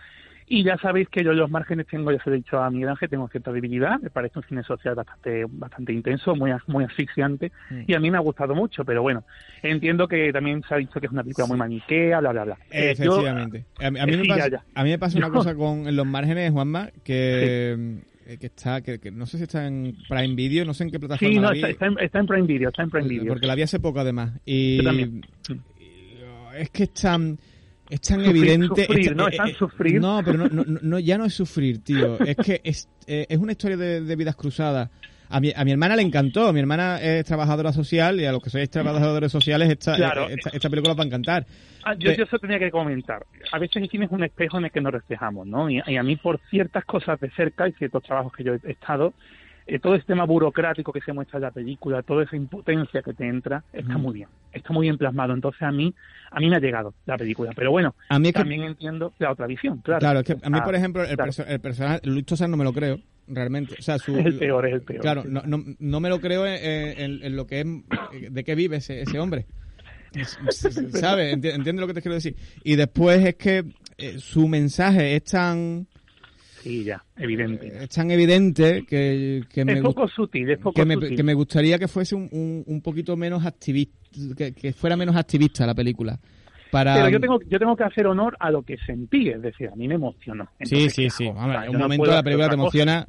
Y 0.51 0.63
ya 0.63 0.77
sabéis 0.77 1.07
que 1.09 1.23
yo 1.23 1.29
en 1.31 1.37
los 1.37 1.51
márgenes 1.51 1.85
tengo, 1.85 2.11
ya 2.11 2.17
lo 2.25 2.33
he 2.33 2.37
dicho 2.37 2.57
a 2.57 2.71
Miguel 2.71 2.89
Ángel, 2.89 3.07
tengo 3.07 3.27
cierta 3.29 3.51
debilidad. 3.51 3.99
Me 4.01 4.09
parece 4.09 4.39
un 4.39 4.45
cine 4.45 4.63
social 4.63 4.95
bastante 4.95 5.45
bastante 5.47 5.93
intenso, 5.93 6.35
muy 6.35 6.51
muy 6.65 6.83
asfixiante. 6.85 7.51
Mm. 7.69 7.81
Y 7.85 7.93
a 7.93 7.99
mí 7.99 8.09
me 8.09 8.17
ha 8.17 8.21
gustado 8.21 8.55
mucho, 8.55 8.83
pero 8.83 9.03
bueno, 9.03 9.23
entiendo 9.61 10.07
que 10.07 10.33
también 10.33 10.63
se 10.67 10.73
ha 10.73 10.77
dicho 10.77 10.99
que 10.99 11.05
es 11.05 11.11
una 11.11 11.21
película 11.21 11.45
muy 11.45 11.55
maniquea, 11.57 12.19
bla, 12.19 12.31
bla, 12.31 12.43
bla. 12.45 12.57
Eh, 12.71 12.95
yo- 12.97 13.19
Efectivamente. 13.19 13.65
a, 13.79 13.91
mí, 13.91 13.99
a 13.99 14.05
mí 14.07 14.15
me 14.17 14.23
Sí, 14.23 14.27
pasa, 14.27 14.47
ya, 14.49 14.51
ya. 14.57 14.63
a 14.73 14.83
mí 14.83 14.89
me 14.89 14.97
pasa 14.97 15.17
una 15.19 15.29
cosa 15.29 15.53
con 15.53 15.87
en 15.87 15.95
los 15.95 16.07
márgenes, 16.07 16.51
Juanma, 16.51 16.89
que, 17.03 17.99
eh, 18.25 18.37
que 18.39 18.47
está, 18.47 18.81
que, 18.81 18.97
que 18.99 19.11
no 19.11 19.27
sé 19.27 19.37
si 19.37 19.43
está 19.43 19.67
en 19.67 19.95
Prime 20.09 20.33
Video, 20.33 20.65
no 20.65 20.73
sé 20.73 20.83
en 20.85 20.89
qué 20.89 20.99
plataforma 20.99 21.31
sí, 21.31 21.35
no, 21.39 21.43
la 21.43 21.51
vi, 21.51 21.57
está, 21.59 21.69
está 21.69 21.85
en, 21.85 21.99
está 21.99 22.19
en 22.21 22.25
Prime 22.25 22.47
Video, 22.47 22.69
está 22.69 22.81
en 22.81 22.89
Prime 22.89 23.07
Video. 23.07 23.27
porque 23.33 23.45
la 23.45 23.53
vi 23.53 23.61
hace 23.61 23.79
poco 23.79 23.99
además. 23.99 24.31
Y, 24.45 24.77
Yo 24.77 24.83
también. 24.83 25.21
y, 25.47 25.59
es 26.57 26.69
que 26.71 26.83
es 26.83 26.93
tan, 26.93 27.37
es 27.89 28.01
tan 28.01 28.19
Sufrir, 28.23 28.37
evidente. 28.37 28.85
sufrir, 28.85 29.09
es- 29.11 29.15
¿no? 29.15 29.25
eh, 29.27 29.31
Es 29.31 29.37
tan 29.37 29.49
eh, 29.49 29.55
sufrir. 29.57 30.01
No, 30.01 30.21
pero 30.23 30.37
no, 30.37 30.47
no, 30.47 30.63
no, 30.81 30.99
ya 30.99 31.17
no 31.17 31.25
es 31.25 31.33
sufrir, 31.33 31.83
tío. 31.83 32.19
Es 32.19 32.35
que 32.37 32.61
es, 32.63 32.87
eh, 33.07 33.25
es 33.29 33.37
una 33.37 33.51
historia 33.53 33.77
de, 33.77 34.01
de 34.01 34.15
vidas 34.15 34.35
cruzadas. 34.35 34.89
A 35.31 35.39
mi, 35.39 35.51
a 35.55 35.63
mi 35.63 35.71
hermana 35.71 35.95
le 35.95 36.01
encantó. 36.01 36.51
Mi 36.53 36.59
hermana 36.59 36.99
es 37.01 37.23
trabajadora 37.25 37.71
social 37.71 38.19
y 38.19 38.25
a 38.25 38.31
los 38.31 38.41
que 38.41 38.49
sois 38.49 38.67
trabajadores 38.69 39.31
sociales 39.31 39.69
esta, 39.69 39.95
Claro. 39.95 40.27
eh, 40.27 40.33
esta, 40.37 40.49
esta 40.49 40.69
película 40.71 40.93
os 40.93 40.99
va 40.99 41.03
a 41.03 41.05
encantar. 41.05 41.45
Ah, 41.83 41.93
yo, 41.93 42.09
Pe- 42.11 42.17
yo 42.17 42.23
eso 42.23 42.39
tenía 42.39 42.57
que 42.57 42.71
comentar. 42.71 43.25
A 43.51 43.59
veces 43.59 43.75
el 43.83 43.89
cine 43.89 44.05
es 44.05 44.11
un 44.11 44.23
espejo 44.23 44.57
en 44.57 44.65
el 44.65 44.71
que 44.71 44.81
nos 44.81 44.91
reflejamos, 44.91 45.45
¿no? 45.45 45.69
Y, 45.69 45.81
y 45.85 45.97
a 45.97 46.03
mí, 46.03 46.15
por 46.15 46.39
ciertas 46.49 46.83
cosas 46.85 47.19
de 47.19 47.29
cerca 47.31 47.67
y 47.67 47.73
ciertos 47.73 48.01
trabajos 48.03 48.33
que 48.33 48.43
yo 48.43 48.53
he 48.55 48.71
estado, 48.71 49.13
eh, 49.69 49.79
todo 49.79 49.95
este 49.95 50.07
tema 50.07 50.25
burocrático 50.25 50.91
que 50.91 51.01
se 51.01 51.13
muestra 51.13 51.37
en 51.37 51.43
la 51.43 51.51
película, 51.51 52.01
toda 52.03 52.23
esa 52.23 52.35
impotencia 52.35 53.01
que 53.01 53.13
te 53.13 53.27
entra, 53.27 53.63
está 53.71 53.97
muy 53.97 54.13
bien. 54.15 54.29
Está 54.51 54.73
muy 54.73 54.87
bien 54.87 54.97
plasmado. 54.97 55.33
Entonces, 55.33 55.61
a 55.61 55.71
mí 55.71 55.93
a 56.31 56.39
mí 56.39 56.49
me 56.49 56.55
ha 56.57 56.59
llegado 56.59 56.93
la 57.05 57.17
película. 57.17 57.51
Pero 57.55 57.71
bueno, 57.71 57.95
A 58.09 58.19
mí 58.19 58.29
que- 58.29 58.33
también 58.39 58.63
entiendo 58.63 59.13
la 59.19 59.31
otra 59.31 59.47
visión, 59.47 59.79
claro. 59.79 59.99
Claro, 59.99 60.19
es 60.19 60.25
que 60.25 60.33
a 60.33 60.49
mí, 60.49 60.59
Ah, 60.59 60.63
por 60.63 60.75
ejemplo, 60.75 61.03
el, 61.03 61.15
claro. 61.15 61.31
perso- 61.31 61.45
el 61.47 61.59
personaje, 61.59 61.99
Luis 62.03 62.25
Tosar 62.25 62.49
no 62.49 62.57
me 62.57 62.63
lo 62.63 62.73
creo, 62.73 62.99
realmente. 63.27 63.75
O 63.79 63.81
sea, 63.81 63.97
su, 63.99 64.17
Es 64.17 64.25
el 64.25 64.37
peor, 64.39 64.65
es 64.67 64.73
el 64.73 64.81
peor. 64.81 65.01
Claro, 65.01 65.23
no, 65.27 65.41
no, 65.45 65.63
no 65.79 65.99
me 65.99 66.09
lo 66.09 66.19
creo 66.19 66.45
en, 66.45 66.53
en- 66.63 67.23
en 67.23 67.35
lo 67.35 67.45
que 67.47 67.61
es, 67.61 68.33
de 68.33 68.43
qué 68.43 68.55
vive 68.55 68.77
ese, 68.77 69.01
ese 69.01 69.19
hombre. 69.19 69.45
¿Sabes? 70.51 71.35
Enti- 71.35 71.53
¿Entiendes 71.53 71.75
lo 71.81 71.87
que 71.87 71.93
te 71.93 72.01
quiero 72.01 72.15
decir? 72.15 72.35
Y 72.63 72.75
después 72.75 73.23
es 73.25 73.35
que 73.35 73.63
eh, 73.97 74.17
su 74.19 74.47
mensaje 74.47 75.15
es 75.15 75.23
tan, 75.25 75.87
Sí, 76.61 76.83
ya, 76.83 77.03
evidente. 77.17 77.83
es 77.83 77.89
tan 77.89 78.11
evidente 78.11 78.83
que, 78.87 79.43
que 79.49 79.63
me 79.65 79.73
es 79.73 79.79
gust- 79.81 79.93
poco 79.95 80.07
sutil, 80.07 80.49
es 80.49 80.57
poco 80.59 80.73
que 80.73 80.85
me, 80.85 80.95
sutil. 80.95 81.15
que 81.15 81.23
me 81.23 81.33
gustaría 81.33 81.79
que 81.79 81.87
fuese 81.87 82.15
un, 82.15 82.27
un, 82.31 82.63
un 82.67 82.81
poquito 82.81 83.15
menos 83.15 83.45
activista, 83.45 83.95
que, 84.35 84.53
que 84.53 84.73
fuera 84.73 84.97
menos 84.97 85.15
activista 85.15 85.65
la 85.65 85.73
película. 85.75 86.19
Para... 86.71 86.93
Pero 86.95 87.09
yo 87.09 87.19
tengo, 87.19 87.39
yo 87.47 87.57
tengo 87.59 87.75
que 87.75 87.83
hacer 87.83 88.05
honor 88.07 88.35
a 88.39 88.51
lo 88.51 88.61
que 88.63 88.77
sentí, 88.85 89.29
es 89.29 89.41
decir, 89.41 89.69
a 89.69 89.75
mí 89.75 89.87
me 89.87 89.95
emocionó. 89.95 90.45
Sí, 90.61 90.75
Entonces, 90.75 90.93
sí, 90.93 91.03
¿qué 91.03 91.09
sí. 91.09 91.27
O 91.27 91.33
sea, 91.33 91.65
un 91.67 91.73
no 91.73 91.79
momento 91.79 92.05
la 92.11 92.21
película 92.23 92.47
te 92.49 92.53
emociona. 92.55 93.07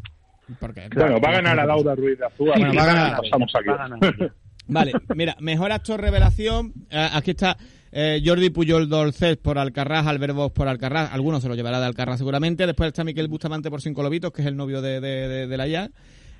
Porque, 0.58 0.88
Bueno, 0.94 1.20
va 1.20 1.28
a 1.28 1.32
ganar 1.32 1.60
a 1.60 1.66
Laura 1.66 1.94
Ruiz 1.94 2.18
de 2.18 2.26
Azúa. 2.26 2.54
Bueno, 2.56 2.74
va 2.74 2.82
a 2.82 2.86
ganar. 2.86 3.16
Pasamos 3.20 3.52
aquí. 3.54 3.68
Va 3.68 3.74
a 3.84 3.88
ganar. 3.88 4.32
Vale, 4.66 4.92
mira, 5.14 5.36
mejor 5.40 5.72
actor 5.72 6.00
revelación. 6.00 6.72
eh, 6.90 7.08
aquí 7.12 7.32
está 7.32 7.56
eh, 7.92 8.22
Jordi 8.24 8.50
Puyol 8.50 8.88
Dolcet 8.88 9.40
por 9.40 9.58
Alcarrás, 9.58 10.06
Albert 10.06 10.34
Bosch 10.34 10.52
por 10.52 10.68
Alcarrás. 10.68 11.12
Algunos 11.12 11.42
se 11.42 11.48
lo 11.48 11.54
llevará 11.54 11.80
de 11.80 11.86
Alcarrás 11.86 12.18
seguramente. 12.18 12.66
Después 12.66 12.88
está 12.88 13.04
Miquel 13.04 13.28
Bustamante 13.28 13.70
por 13.70 13.80
Cinco 13.80 14.02
Lobitos, 14.02 14.32
que 14.32 14.42
es 14.42 14.48
el 14.48 14.56
novio 14.56 14.80
de, 14.82 15.00
de, 15.00 15.28
de- 15.28 15.46
de 15.46 15.56
la 15.56 15.66
ya. 15.66 15.90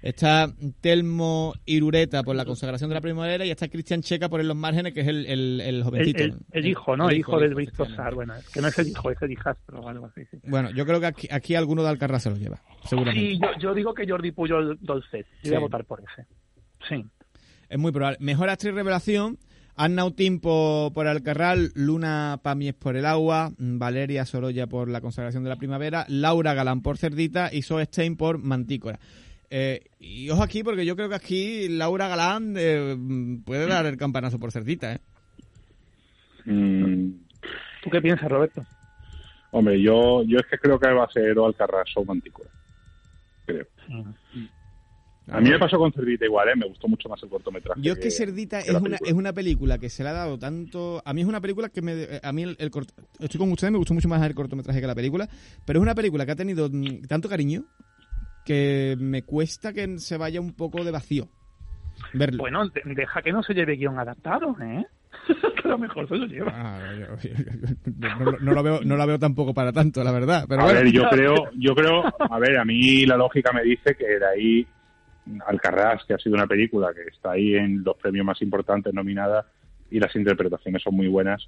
Está 0.02 0.50
Telmo 0.80 1.52
Irureta 1.66 2.22
por 2.22 2.34
la 2.34 2.46
consagración 2.46 2.88
de 2.88 2.94
la 2.94 3.02
primavera 3.02 3.44
y 3.44 3.50
está 3.50 3.68
Cristian 3.68 4.00
Checa 4.00 4.30
por 4.30 4.40
En 4.40 4.48
los 4.48 4.56
márgenes, 4.56 4.94
que 4.94 5.00
es 5.00 5.08
el, 5.08 5.26
el, 5.26 5.60
el 5.60 5.82
jovencito. 5.84 6.22
el- 6.22 6.38
el 6.52 6.66
hijo, 6.66 6.96
¿no? 6.96 7.10
El, 7.10 7.18
hijo, 7.18 7.38
del 7.38 7.50
Luis 7.50 7.68
efectivamente. 7.68 7.96
Tosar. 7.98 8.14
Bueno, 8.14 8.34
es 8.34 8.48
que 8.48 8.62
no 8.62 8.68
es 8.68 8.78
el 8.78 8.88
hijo, 8.88 9.10
es 9.10 9.20
el 9.20 9.30
hijastro 9.32 9.80
o 9.80 9.88
algo 9.90 10.06
así. 10.06 10.22
Sí, 10.30 10.38
Bueno, 10.44 10.70
yo 10.70 10.86
creo 10.86 11.00
que 11.00 11.06
aquí, 11.06 11.28
aquí 11.30 11.54
alguno 11.54 11.82
de 11.82 11.90
Alcarrás 11.90 12.22
se 12.22 12.30
lo 12.30 12.36
lleva, 12.36 12.62
seguramente. 12.88 13.28
Sí, 13.32 13.38
yo, 13.42 13.48
yo 13.60 13.74
digo 13.74 13.92
que 13.92 14.08
Jordi 14.08 14.32
Puyol 14.32 14.78
Dolcet. 14.80 15.26
Yo 15.42 15.50
voy 15.50 15.56
a 15.56 15.60
votar 15.60 15.84
por 15.84 16.00
ese. 16.00 16.26
Sí. 16.88 17.04
Es 17.68 17.78
muy 17.78 17.92
probable. 17.92 18.16
Mejor 18.20 18.48
actriz 18.48 18.72
revelación. 18.72 19.36
Anna 19.82 20.04
Utín 20.04 20.40
por, 20.40 20.92
por 20.92 21.06
Alcarral, 21.06 21.70
Luna 21.74 22.38
Pamies 22.42 22.74
por 22.74 22.96
El 22.96 23.06
Agua, 23.06 23.50
Valeria 23.56 24.26
Sorolla 24.26 24.66
por 24.66 24.90
La 24.90 25.00
Consagración 25.00 25.42
de 25.42 25.48
la 25.48 25.56
Primavera, 25.56 26.04
Laura 26.06 26.52
Galán 26.52 26.82
por 26.82 26.98
Cerdita 26.98 27.48
y 27.50 27.62
Zoe 27.62 27.86
Stein 27.86 28.18
por 28.18 28.36
Mantícora. 28.36 28.98
Eh, 29.48 29.84
y 29.98 30.28
ojo 30.28 30.42
aquí, 30.42 30.62
porque 30.62 30.84
yo 30.84 30.96
creo 30.96 31.08
que 31.08 31.14
aquí 31.14 31.68
Laura 31.70 32.08
Galán 32.08 32.56
eh, 32.58 32.94
puede 33.46 33.66
dar 33.66 33.86
el 33.86 33.96
campanazo 33.96 34.38
por 34.38 34.52
Cerdita, 34.52 34.92
¿eh? 34.92 34.98
Mm, 36.44 37.12
¿Tú 37.82 37.88
qué 37.90 38.02
piensas, 38.02 38.30
Roberto? 38.30 38.62
hombre, 39.50 39.80
yo, 39.80 40.22
yo 40.24 40.40
es 40.40 40.46
que 40.46 40.58
creo 40.58 40.78
que 40.78 40.92
va 40.92 41.04
a 41.04 41.10
ser 41.10 41.38
o 41.38 41.46
Alcarrás 41.46 41.88
o 41.96 42.04
Mantícora. 42.04 42.50
Creo. 43.46 43.66
A 45.32 45.40
mí 45.40 45.50
me 45.50 45.58
pasó 45.58 45.78
con 45.78 45.92
Cerdita 45.92 46.24
igual, 46.24 46.48
¿eh? 46.48 46.56
Me 46.56 46.66
gustó 46.66 46.88
mucho 46.88 47.08
más 47.08 47.22
el 47.22 47.28
cortometraje. 47.28 47.80
Yo 47.80 47.92
es 47.92 47.98
que 47.98 48.10
Cerdita 48.10 48.58
que 48.62 48.70
es 48.70 48.70
una, 48.70 48.80
película. 48.82 49.08
es 49.10 49.14
una 49.14 49.32
película 49.32 49.78
que 49.78 49.88
se 49.88 50.02
le 50.02 50.08
ha 50.08 50.12
dado 50.12 50.38
tanto... 50.38 51.02
A 51.04 51.12
mí 51.14 51.20
es 51.22 51.26
una 51.26 51.40
película 51.40 51.68
que 51.68 51.82
me... 51.82 51.92
eh, 52.02 52.20
A 52.22 52.32
mí 52.32 52.42
el, 52.42 52.56
el 52.58 52.70
cort- 52.70 52.92
Estoy 53.18 53.38
con 53.38 53.50
ustedes, 53.52 53.70
me 53.72 53.78
gustó 53.78 53.94
mucho 53.94 54.08
más 54.08 54.22
el 54.26 54.34
cortometraje 54.34 54.80
que 54.80 54.86
la 54.86 54.94
película, 54.94 55.28
pero 55.64 55.78
es 55.78 55.82
una 55.82 55.94
película 55.94 56.26
que 56.26 56.32
ha 56.32 56.36
tenido 56.36 56.68
mm, 56.70 57.02
tanto 57.08 57.28
cariño 57.28 57.64
que 58.44 58.96
me 58.98 59.22
cuesta 59.22 59.72
que 59.72 59.98
se 59.98 60.16
vaya 60.16 60.40
un 60.40 60.52
poco 60.54 60.82
de 60.84 60.90
vacío 60.90 61.28
verlo. 62.14 62.38
Bueno, 62.38 62.68
de- 62.68 62.82
deja 62.94 63.22
que 63.22 63.32
no 63.32 63.42
se 63.42 63.52
lleve 63.54 63.76
guion 63.76 63.98
adaptado, 63.98 64.56
¿eh? 64.62 64.86
que 65.26 65.68
a 65.68 65.72
lo 65.72 65.78
mejor 65.78 66.08
se 66.08 66.16
lo 66.16 66.26
lleva. 66.26 66.52
Ah, 66.54 66.92
yo- 66.98 67.28
yo- 67.28 67.34
yo- 67.36 67.92
no, 67.98 68.24
no- 68.32 68.38
no 68.40 68.52
lo 68.52 68.62
veo, 68.62 68.80
no 68.84 68.96
la 68.96 69.06
veo 69.06 69.18
tampoco 69.18 69.52
para 69.52 69.72
tanto, 69.72 70.02
la 70.02 70.12
verdad. 70.12 70.44
Pero 70.48 70.62
a 70.62 70.64
bueno. 70.64 70.80
ver, 70.80 70.92
yo 70.92 71.02
creo, 71.10 71.34
yo 71.58 71.74
creo, 71.74 72.02
a 72.18 72.38
ver, 72.38 72.58
a 72.58 72.64
mí 72.64 73.04
la 73.06 73.16
lógica 73.16 73.52
me 73.52 73.62
dice 73.62 73.94
que 73.96 74.06
de 74.18 74.26
ahí 74.26 74.66
Alcarrás, 75.46 76.04
que 76.04 76.14
ha 76.14 76.18
sido 76.18 76.34
una 76.34 76.46
película 76.46 76.92
que 76.94 77.02
está 77.14 77.32
ahí 77.32 77.54
en 77.54 77.82
los 77.84 77.96
premios 77.96 78.24
más 78.26 78.40
importantes 78.42 78.92
nominada 78.94 79.46
y 79.90 79.98
las 80.00 80.14
interpretaciones 80.16 80.82
son 80.82 80.94
muy 80.94 81.08
buenas. 81.08 81.46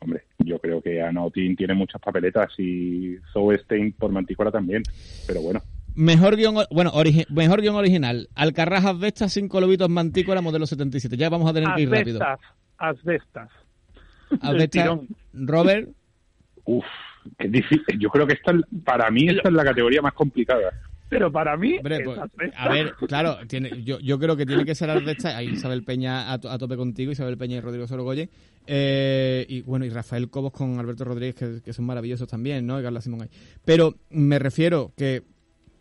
Hombre, 0.00 0.24
yo 0.38 0.58
creo 0.58 0.82
que 0.82 1.00
Anna 1.02 1.24
Otín 1.24 1.56
tiene 1.56 1.74
muchas 1.74 2.00
papeletas 2.00 2.52
y 2.58 3.16
Zoe 3.32 3.58
Stein 3.58 3.92
por 3.92 4.10
Mantícora 4.12 4.50
también, 4.50 4.82
pero 5.26 5.40
bueno. 5.40 5.60
Mejor 5.94 6.36
guion, 6.36 6.56
bueno, 6.70 6.92
origi- 6.92 7.26
mejor 7.30 7.62
guion 7.62 7.74
original. 7.76 8.28
Alcarrás 8.34 8.84
Asbestas, 8.84 9.32
Cinco 9.32 9.60
Lobitos, 9.60 9.88
Mantícora, 9.88 10.42
modelo 10.42 10.66
77. 10.66 11.16
Ya 11.16 11.30
vamos 11.30 11.48
a 11.50 11.54
tener 11.54 11.70
que 11.74 11.82
ir 11.82 11.90
rápido. 11.90 12.20
Asbestas, 12.22 12.40
asbestas. 12.78 13.50
Robert, 15.32 15.88
Uf, 16.64 16.84
qué 17.38 17.48
difícil. 17.48 17.98
Yo 17.98 18.10
creo 18.10 18.26
que 18.26 18.34
esta, 18.34 18.52
para 18.84 19.10
mí 19.10 19.28
esta 19.28 19.48
es 19.48 19.54
la 19.54 19.64
categoría 19.64 20.02
más 20.02 20.12
complicada. 20.12 20.72
Pero 21.08 21.30
para 21.30 21.56
mí, 21.56 21.76
Hombre, 21.76 22.00
pues, 22.04 22.18
a 22.56 22.68
ver, 22.68 22.94
claro, 23.06 23.38
tiene, 23.46 23.82
yo, 23.84 24.00
yo 24.00 24.18
creo 24.18 24.36
que 24.36 24.44
tiene 24.44 24.64
que 24.64 24.74
ser 24.74 24.90
Asbestas. 24.90 25.34
Ahí 25.36 25.50
Isabel 25.50 25.84
Peña 25.84 26.32
a, 26.32 26.40
to- 26.40 26.50
a 26.50 26.58
tope 26.58 26.76
contigo, 26.76 27.12
Isabel 27.12 27.38
Peña 27.38 27.56
y 27.58 27.60
Rodrigo 27.60 27.86
Sorogoye. 27.86 28.28
Eh, 28.66 29.46
y 29.48 29.62
bueno, 29.62 29.84
y 29.84 29.90
Rafael 29.90 30.28
Cobos 30.28 30.52
con 30.52 30.78
Alberto 30.80 31.04
Rodríguez, 31.04 31.36
que, 31.36 31.60
que 31.64 31.72
son 31.72 31.84
maravillosos 31.86 32.26
también, 32.26 32.66
¿no? 32.66 32.80
Y 32.80 32.82
Carla 32.82 33.00
Simón 33.00 33.22
ahí. 33.22 33.28
Pero 33.64 33.94
me 34.10 34.38
refiero 34.40 34.92
que 34.96 35.22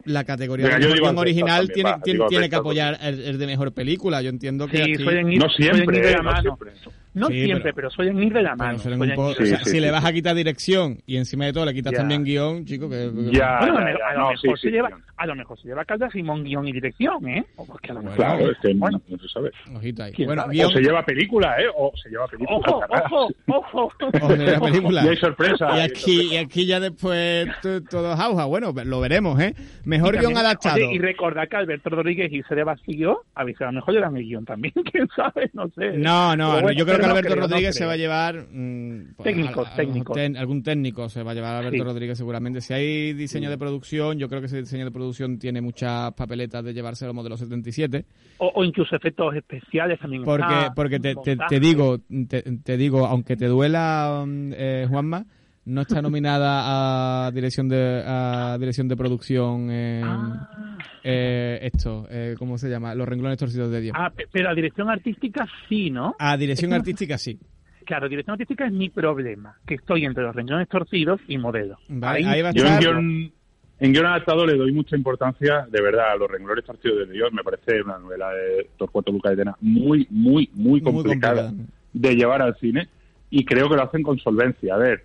la 0.03 0.23
categoría 0.23 0.67
Venga, 0.67 0.77
de 0.87 0.93
mejor 0.93 1.17
original 1.17 1.67
también, 1.67 1.73
tiene, 2.03 2.19
va, 2.19 2.27
tiene, 2.27 2.49
que 2.49 2.55
apoyar 2.55 2.99
el, 3.01 3.19
el 3.21 3.37
de 3.39 3.47
mejor 3.47 3.73
película. 3.73 4.21
Yo 4.21 4.29
entiendo 4.29 4.67
que 4.67 4.77
Sí, 4.77 4.83
aquí- 4.93 5.03
suelen 5.03 5.31
ir, 5.31 5.39
No 5.39 5.49
siempre, 5.49 5.97
ir 5.97 6.03
de 6.05 6.11
la 6.11 6.21
No 6.21 6.41
siempre. 6.41 6.71
No 7.15 7.27
Sí, 7.27 7.45
siempre, 7.45 7.73
pero- 7.73 7.75
pero, 7.75 7.89
suelen 7.89 8.21
ir 8.21 8.33
de 8.33 8.43
la 8.43 8.51
Pero 8.51 8.57
mano. 8.57 8.79
suelen 8.79 8.99
suelen 8.99 9.17
un 9.19 9.25
poco- 9.25 9.41
o 9.41 9.45
sea, 9.45 9.57
si 9.63 9.69
sí, 9.71 9.79
le 9.79 9.87
sí. 9.87 9.91
vas 9.93 10.05
a 10.05 10.13
quitar 10.13 10.35
dirección 10.35 10.97
y 11.07 11.17
encima 11.17 11.45
de 11.45 11.53
todo 11.53 11.65
le 11.65 11.73
quitas 11.73 11.93
Ya. 11.93 11.97
también 11.99 12.23
guion, 12.23 12.65
chico, 12.65 12.89
que... 12.89 13.09
Ya, 13.31 13.59
Bueno, 13.59 13.77
a, 13.79 13.85
ya, 13.85 13.91
lo- 13.91 13.97
ya, 13.99 14.05
a 14.09 14.13
lo 14.13 14.19
no, 14.19 14.29
mejor 14.31 14.59
se 14.59 14.69
lleva, 14.69 14.89
a 15.17 15.25
lo 15.25 15.35
mejor 15.35 15.59
se 15.59 15.67
lleva 15.67 15.85
Calda 15.85 16.09
Simón 16.11 16.43
guion 16.43 16.67
y 16.67 16.71
dirección, 16.73 17.27
¿eh? 17.27 17.45
O 17.55 17.65
porque 17.65 17.91
a 17.91 17.93
lo 17.95 18.01
mejor. 18.03 18.17
Claro, 18.17 18.51
es 18.51 18.57
que 18.61 18.73
Bueno. 18.75 19.01
no 19.07 19.17
se 19.17 19.27
sabe. 19.29 19.51
Ojito 19.75 20.03
ahí. 20.03 20.11
¿Quién 20.11 20.27
Bueno, 20.27 20.41
sabe? 20.43 20.53
guion... 20.55 20.67
O 20.67 20.71
se 20.73 20.81
lleva 20.81 21.05
película, 21.05 21.55
¿eh? 21.61 21.65
O 21.77 21.91
se 21.95 22.09
lleva 22.09 22.27
película. 22.27 22.57
Ojo, 22.57 22.81
ojo, 22.89 23.27
ojo. 23.47 23.91
Ojo, 24.13 24.35
se 24.35 24.37
lleva 24.45 24.59
película. 24.59 25.05
Y 25.05 25.07
hay 25.07 25.17
sorpresa. 25.17 25.77
Y 25.77 25.81
aquí, 25.81 26.33
y 26.33 26.37
aquí 26.37 26.65
ya 26.65 26.79
después 26.79 27.47
todo 27.89 28.13
es 28.13 28.19
auja. 28.19 28.45
Bueno, 28.45 28.73
lo 28.83 28.99
veremos, 28.99 29.39
¿eh? 29.39 29.53
Mejor 29.85 30.11
guion 30.13 30.33
también- 30.33 30.45
adaptado. 30.45 30.75
oye, 30.75 30.95
y 30.95 30.99
recordar 30.99 31.47
que 31.47 31.55
Alberto 31.55 31.89
Rodríguez 31.89 32.31
y 32.33 32.43
Sede 32.43 32.63
Bastillo, 32.63 33.23
a 33.35 33.43
veces 33.43 33.61
a 33.61 33.65
lo 33.65 33.71
mejor 33.73 33.93
le 33.93 34.01
dan 34.01 34.17
el 34.17 34.23
guion 34.23 34.43
también, 34.45 34.73
quién 34.91 35.07
sabe, 35.15 35.49
no 35.53 35.69
sé. 35.69 35.93
No, 35.97 36.35
no, 36.35 36.71
yo 36.71 36.85
creo 36.85 36.99
que 36.99 37.04
Alberto 37.11 37.31
creo, 37.33 37.47
Rodríguez 37.47 37.75
se 37.75 37.85
va 37.85 37.93
a 37.93 37.97
llevar... 37.97 38.47
mm, 38.51 39.13
pues, 39.17 39.23
Técnico, 39.25 39.61
a- 39.65 39.69
a- 39.69 39.75
técnico. 39.75 40.13
ten- 40.13 40.37
algún 40.37 40.63
técnico 40.63 41.09
se 41.09 41.23
va 41.23 41.31
a 41.31 41.33
llevar 41.33 41.55
Alberto 41.55 41.77
Sí. 41.77 41.83
Rodríguez 41.83 42.17
seguramente. 42.17 42.61
Si 42.61 42.73
hay 42.73 43.13
diseño 43.13 43.49
de 43.49 43.57
producción, 43.57 44.17
yo 44.19 44.27
creo 44.29 44.41
que 44.41 44.47
ese 44.47 44.59
diseño 44.61 44.85
de 44.85 44.91
producción 44.91 45.39
tiene 45.39 45.61
muchas 45.61 46.13
papeletas 46.13 46.63
de 46.63 46.73
llevarse 46.73 47.05
los 47.05 47.15
modelos 47.15 47.39
77. 47.39 48.05
O, 48.39 48.51
o 48.55 48.63
incluso 48.63 48.95
efectos 48.95 49.35
especiales 49.35 49.99
también. 49.99 50.23
Porque, 50.23 50.69
porque 50.75 50.99
te, 50.99 51.15
te 51.15 51.59
digo, 51.59 51.99
te, 52.27 52.41
te 52.41 52.77
digo, 52.77 53.05
aunque 53.05 53.35
te 53.37 53.47
duela, 53.47 54.23
mm, 54.25 54.51
eh, 54.55 54.85
Juanma, 54.89 55.25
no 55.65 55.81
está 55.81 56.01
nominada 56.01 57.25
a 57.27 57.31
dirección 57.31 57.67
de 57.67 58.03
a 58.05 58.57
dirección 58.59 58.87
de 58.87 58.95
producción 58.95 59.71
en 59.71 60.03
Ah. 60.03 60.77
eh, 61.03 61.59
esto, 61.73 62.07
eh, 62.09 62.35
¿cómo 62.37 62.57
se 62.57 62.69
llama? 62.69 62.93
Los 62.95 63.07
renglones 63.07 63.37
torcidos 63.37 63.71
de 63.71 63.81
Dios. 63.81 63.95
Ah, 63.99 64.09
pe- 64.15 64.27
pero 64.31 64.49
la 64.49 64.55
dirección 64.55 64.89
artística 64.89 65.45
sí, 65.67 65.89
¿no? 65.89 66.15
A 66.19 66.37
dirección 66.37 66.71
es 66.71 66.75
que- 66.75 66.79
artística 66.79 67.17
sí. 67.17 67.39
Claro, 67.85 68.09
dirección 68.09 68.33
artística 68.33 68.65
es 68.65 68.71
mi 68.73 68.89
problema, 68.89 69.55
que 69.67 69.75
estoy 69.75 70.05
entre 70.05 70.23
los 70.23 70.35
renglones 70.35 70.67
torcidos 70.67 71.21
y 71.27 71.37
modelo. 71.37 71.77
Vale, 71.87 72.27
ahí 72.27 72.41
va 72.41 72.49
a 72.49 72.51
Yo 72.51 72.61
en 72.63 72.67
estar. 72.67 72.81
guion, 72.81 73.31
en 73.79 73.93
guion 73.93 74.05
adaptado 74.07 74.45
le 74.47 74.55
doy 74.57 74.71
mucha 74.71 74.95
importancia, 74.95 75.67
de 75.69 75.81
verdad, 75.81 76.13
a 76.13 76.15
los 76.15 76.29
renglones 76.31 76.65
partidos 76.65 77.07
de 77.07 77.13
Dios. 77.13 77.31
Me 77.31 77.43
parece 77.43 77.81
una 77.83 77.99
novela 77.99 78.31
de 78.31 78.69
Torcuato 78.77 79.11
Luca 79.11 79.29
de 79.29 79.35
Tena 79.37 79.55
muy, 79.61 80.07
muy, 80.09 80.49
muy 80.53 80.81
complicada. 80.81 81.51
de 81.93 82.15
llevar 82.15 82.41
al 82.41 82.55
cine 82.57 82.87
y 83.29 83.45
creo 83.45 83.69
que 83.69 83.75
lo 83.75 83.83
hacen 83.83 84.01
con 84.03 84.17
solvencia. 84.19 84.73
A 84.73 84.77
ver, 84.77 85.03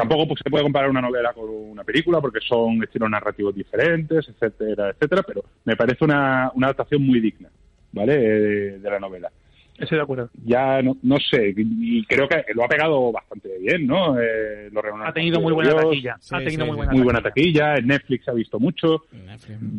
tampoco 0.00 0.28
pues, 0.28 0.40
se 0.42 0.50
puede 0.50 0.64
comparar 0.64 0.90
una 0.90 1.00
novela 1.00 1.32
con 1.32 1.48
una 1.48 1.84
película 1.84 2.20
porque 2.20 2.40
son 2.40 2.82
estilos 2.82 3.10
narrativos 3.10 3.54
diferentes, 3.54 4.28
etcétera, 4.28 4.90
etcétera, 4.90 5.22
pero 5.26 5.44
me 5.64 5.76
parece 5.76 6.04
una, 6.04 6.50
una 6.54 6.68
adaptación 6.68 7.06
muy 7.06 7.20
digna, 7.20 7.48
¿vale? 7.92 8.14
Eh, 8.14 8.78
de 8.78 8.90
la 8.90 8.98
novela. 8.98 9.30
Estoy 9.80 9.96
de 9.96 10.02
acuerdo. 10.02 10.28
Ya 10.44 10.82
no, 10.82 10.98
no 11.02 11.16
sé, 11.18 11.54
y 11.56 12.04
creo 12.04 12.28
que 12.28 12.44
lo 12.54 12.64
ha 12.64 12.68
pegado 12.68 13.10
bastante 13.12 13.48
bien, 13.58 13.86
¿no? 13.86 14.20
Eh, 14.20 14.68
lo 14.70 14.82
ha 15.02 15.12
tenido 15.12 15.40
muy 15.40 15.54
buena 15.54 15.74
taquilla. 15.74 16.16
ha 16.30 16.38
tenido 16.38 16.66
muy, 16.66 16.76
buena, 16.76 16.92
muy 16.92 17.02
buena 17.02 17.22
taquilla. 17.22 17.76
En 17.76 17.86
Netflix 17.86 18.28
ha 18.28 18.32
visto 18.32 18.60
mucho. 18.60 19.04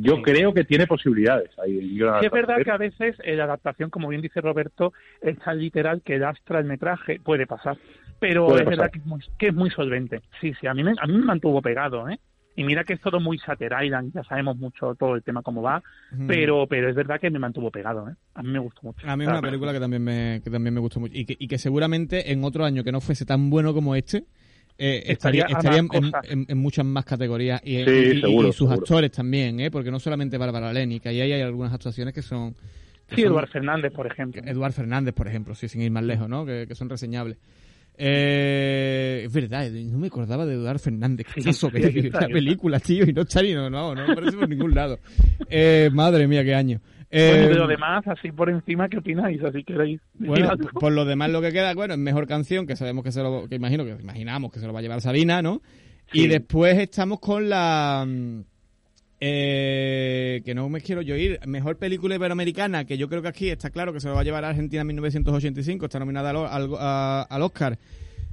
Yo 0.01 0.23
creo 0.23 0.55
que 0.55 0.63
tiene 0.63 0.87
posibilidades. 0.87 1.51
Ahí, 1.59 1.79
sí, 1.79 2.25
es 2.25 2.31
verdad 2.31 2.63
que 2.63 2.71
a 2.71 2.77
veces 2.77 3.15
eh, 3.23 3.35
la 3.35 3.43
adaptación, 3.43 3.91
como 3.91 4.07
bien 4.07 4.23
dice 4.23 4.41
Roberto, 4.41 4.91
es 5.21 5.37
tan 5.37 5.59
literal 5.59 6.01
que 6.03 6.17
lastra 6.17 6.57
el 6.57 6.65
metraje. 6.65 7.19
Puede 7.23 7.45
pasar. 7.45 7.77
Pero 8.21 8.55
es 8.55 8.65
verdad 8.65 8.91
que 8.91 8.99
es, 8.99 9.05
muy, 9.05 9.19
que 9.39 9.47
es 9.47 9.53
muy 9.53 9.71
solvente. 9.71 10.21
Sí, 10.39 10.53
sí, 10.61 10.67
a 10.67 10.75
mí, 10.75 10.83
me, 10.83 10.91
a 10.91 11.07
mí 11.07 11.13
me 11.13 11.25
mantuvo 11.25 11.59
pegado, 11.59 12.07
¿eh? 12.07 12.19
Y 12.55 12.63
mira 12.63 12.83
que 12.83 12.93
es 12.93 13.01
todo 13.01 13.19
muy 13.19 13.39
Sater 13.39 13.71
Island, 13.81 14.13
ya 14.13 14.23
sabemos 14.23 14.57
mucho 14.57 14.93
todo 14.93 15.15
el 15.15 15.23
tema 15.23 15.41
cómo 15.41 15.63
va, 15.63 15.81
pero 16.27 16.67
pero 16.67 16.87
es 16.87 16.95
verdad 16.95 17.19
que 17.19 17.31
me 17.31 17.39
mantuvo 17.39 17.71
pegado, 17.71 18.09
¿eh? 18.09 18.13
A 18.35 18.43
mí 18.43 18.49
me 18.49 18.59
gustó 18.59 18.81
mucho. 18.83 19.09
A 19.09 19.17
mí 19.17 19.23
es 19.23 19.29
una 19.29 19.41
película 19.41 19.73
que 19.73 19.79
también 19.79 20.03
me, 20.03 20.41
que 20.43 20.51
también 20.51 20.73
me 20.73 20.79
gustó 20.79 20.99
mucho 20.99 21.15
y 21.15 21.25
que, 21.25 21.35
y 21.39 21.47
que 21.47 21.57
seguramente 21.57 22.31
en 22.31 22.43
otro 22.43 22.63
año 22.63 22.83
que 22.83 22.91
no 22.91 23.01
fuese 23.01 23.25
tan 23.25 23.49
bueno 23.49 23.73
como 23.73 23.95
este, 23.95 24.25
eh, 24.77 25.01
estaría, 25.07 25.45
estaría 25.45 25.79
en, 25.79 26.57
muchas 26.59 26.85
más 26.85 27.05
categorías 27.05 27.59
y, 27.65 28.21
sus 28.51 28.69
actores 28.69 29.11
también, 29.11 29.59
¿eh? 29.61 29.71
porque 29.71 29.89
no 29.89 29.99
solamente 29.99 30.37
Bárbara 30.37 30.71
Leni, 30.71 30.99
que 30.99 31.09
ahí 31.09 31.21
hay 31.21 31.41
algunas 31.41 31.73
actuaciones 31.73 32.13
que 32.13 32.21
son... 32.21 32.55
sí, 33.15 33.23
Eduard 33.23 33.47
Fernández, 33.47 33.91
por 33.91 34.07
ejemplo. 34.07 34.41
Eduard 34.45 34.73
Fernández, 34.73 35.13
por 35.13 35.27
ejemplo, 35.27 35.55
sí, 35.55 35.69
sin 35.69 35.81
ir 35.81 35.91
más 35.91 36.03
lejos, 36.03 36.27
¿no? 36.27 36.45
que 36.45 36.67
son 36.75 36.89
reseñables. 36.89 37.37
Eh, 38.03 39.25
es 39.25 39.31
verdad, 39.31 39.69
no 39.69 39.99
me 39.99 40.07
acordaba 40.07 40.43
de 40.43 40.55
Eduardo 40.55 40.79
Fernández. 40.79 41.27
¿Qué 41.31 41.41
es 41.41 41.45
eso? 41.45 41.69
Que 41.69 42.09
la 42.11 42.27
película, 42.27 42.79
tío, 42.79 43.03
y 43.07 43.13
no 43.13 43.21
está 43.21 43.43
ni 43.43 43.53
no, 43.53 43.69
no, 43.69 43.93
no 43.93 44.11
aparece 44.11 44.37
por 44.37 44.49
ningún 44.49 44.73
lado. 44.73 44.97
Eh, 45.47 45.91
madre 45.93 46.27
mía, 46.27 46.43
qué 46.43 46.55
año. 46.55 46.81
Eh, 47.11 47.47
de 47.49 47.53
lo 47.53 47.67
demás, 47.67 48.07
así 48.07 48.31
por 48.31 48.49
encima, 48.49 48.89
¿qué 48.89 48.97
opináis? 48.97 49.43
Así 49.43 49.63
queréis. 49.63 50.01
Bueno, 50.15 50.49
por 50.79 50.93
lo 50.93 51.05
demás, 51.05 51.29
lo 51.29 51.41
que 51.41 51.51
queda, 51.51 51.75
bueno, 51.75 51.93
es 51.93 51.99
mejor 51.99 52.25
canción, 52.25 52.65
que 52.65 52.75
sabemos 52.75 53.03
que 53.03 53.11
se 53.11 53.21
lo, 53.21 53.47
que 53.47 53.55
imagino, 53.55 53.85
que 53.85 53.91
imaginamos 53.91 54.51
que 54.51 54.59
se 54.59 54.65
lo 54.65 54.73
va 54.73 54.79
a 54.79 54.81
llevar 54.81 55.01
Sabina, 55.01 55.43
¿no? 55.43 55.61
Y 56.11 56.27
después 56.27 56.79
estamos 56.79 57.19
con 57.19 57.49
la. 57.49 58.07
Eh, 59.23 60.41
que 60.43 60.55
no 60.55 60.67
me 60.67 60.81
quiero 60.81 61.03
yo 61.03 61.15
ir. 61.15 61.39
Mejor 61.45 61.77
película 61.77 62.15
iberoamericana, 62.15 62.85
que 62.85 62.97
yo 62.97 63.07
creo 63.07 63.21
que 63.21 63.27
aquí 63.27 63.49
está 63.51 63.69
claro 63.69 63.93
que 63.93 63.99
se 63.99 64.07
lo 64.07 64.15
va 64.15 64.21
a 64.21 64.23
llevar 64.23 64.43
a 64.43 64.49
Argentina 64.49 64.81
en 64.81 64.87
1985, 64.87 65.85
está 65.85 65.99
nominada 65.99 66.31
al, 66.31 67.27
al, 67.29 67.41
Oscar 67.43 67.77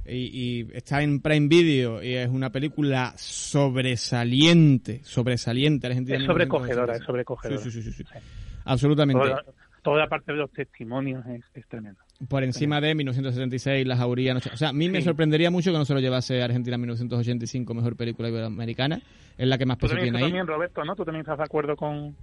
y, 0.07 0.65
está 0.73 1.03
en 1.03 1.21
Prime 1.21 1.47
Video 1.47 2.01
y 2.01 2.15
es 2.15 2.27
una 2.27 2.51
película 2.51 3.13
sobresaliente, 3.17 5.01
sobresaliente. 5.03 5.85
Argentina 5.85 6.17
es 6.17 6.25
sobrecogedora, 6.25 6.95
es 6.95 7.03
sobrecogedora. 7.03 7.61
Sí, 7.61 7.69
sí, 7.69 7.83
sí, 7.83 7.91
sí, 7.91 8.03
absolutamente. 8.65 9.35
Toda, 9.81 9.99
la 9.99 10.07
parte 10.07 10.31
de 10.31 10.37
los 10.37 10.51
testimonios 10.51 11.25
es, 11.27 11.43
es 11.53 11.67
tremendo 11.67 11.99
por 12.27 12.43
encima 12.43 12.81
de 12.81 12.95
1976, 12.95 13.87
La 13.87 13.95
Jauría. 13.95 14.35
o 14.35 14.57
sea, 14.57 14.69
a 14.69 14.73
mí 14.73 14.89
me 14.89 15.01
sorprendería 15.01 15.49
mucho 15.51 15.71
que 15.71 15.77
no 15.77 15.85
se 15.85 15.93
lo 15.93 16.01
llevase 16.01 16.43
Argentina 16.43 16.77
1985, 16.77 17.73
mejor 17.73 17.95
película 17.95 18.27
iberoamericana. 18.27 18.99
Es 19.37 19.47
la 19.47 19.57
que 19.57 19.65
más 19.65 19.77
peso 19.77 19.95
tiene 19.95 20.17
ahí. 20.17 20.23
también, 20.25 20.45
Roberto, 20.45 20.83
¿no? 20.83 20.97
¿Tú 20.97 21.05
también 21.05 21.21
estás 21.21 21.37
de 21.37 21.45
acuerdo 21.45 21.77
con, 21.77 22.13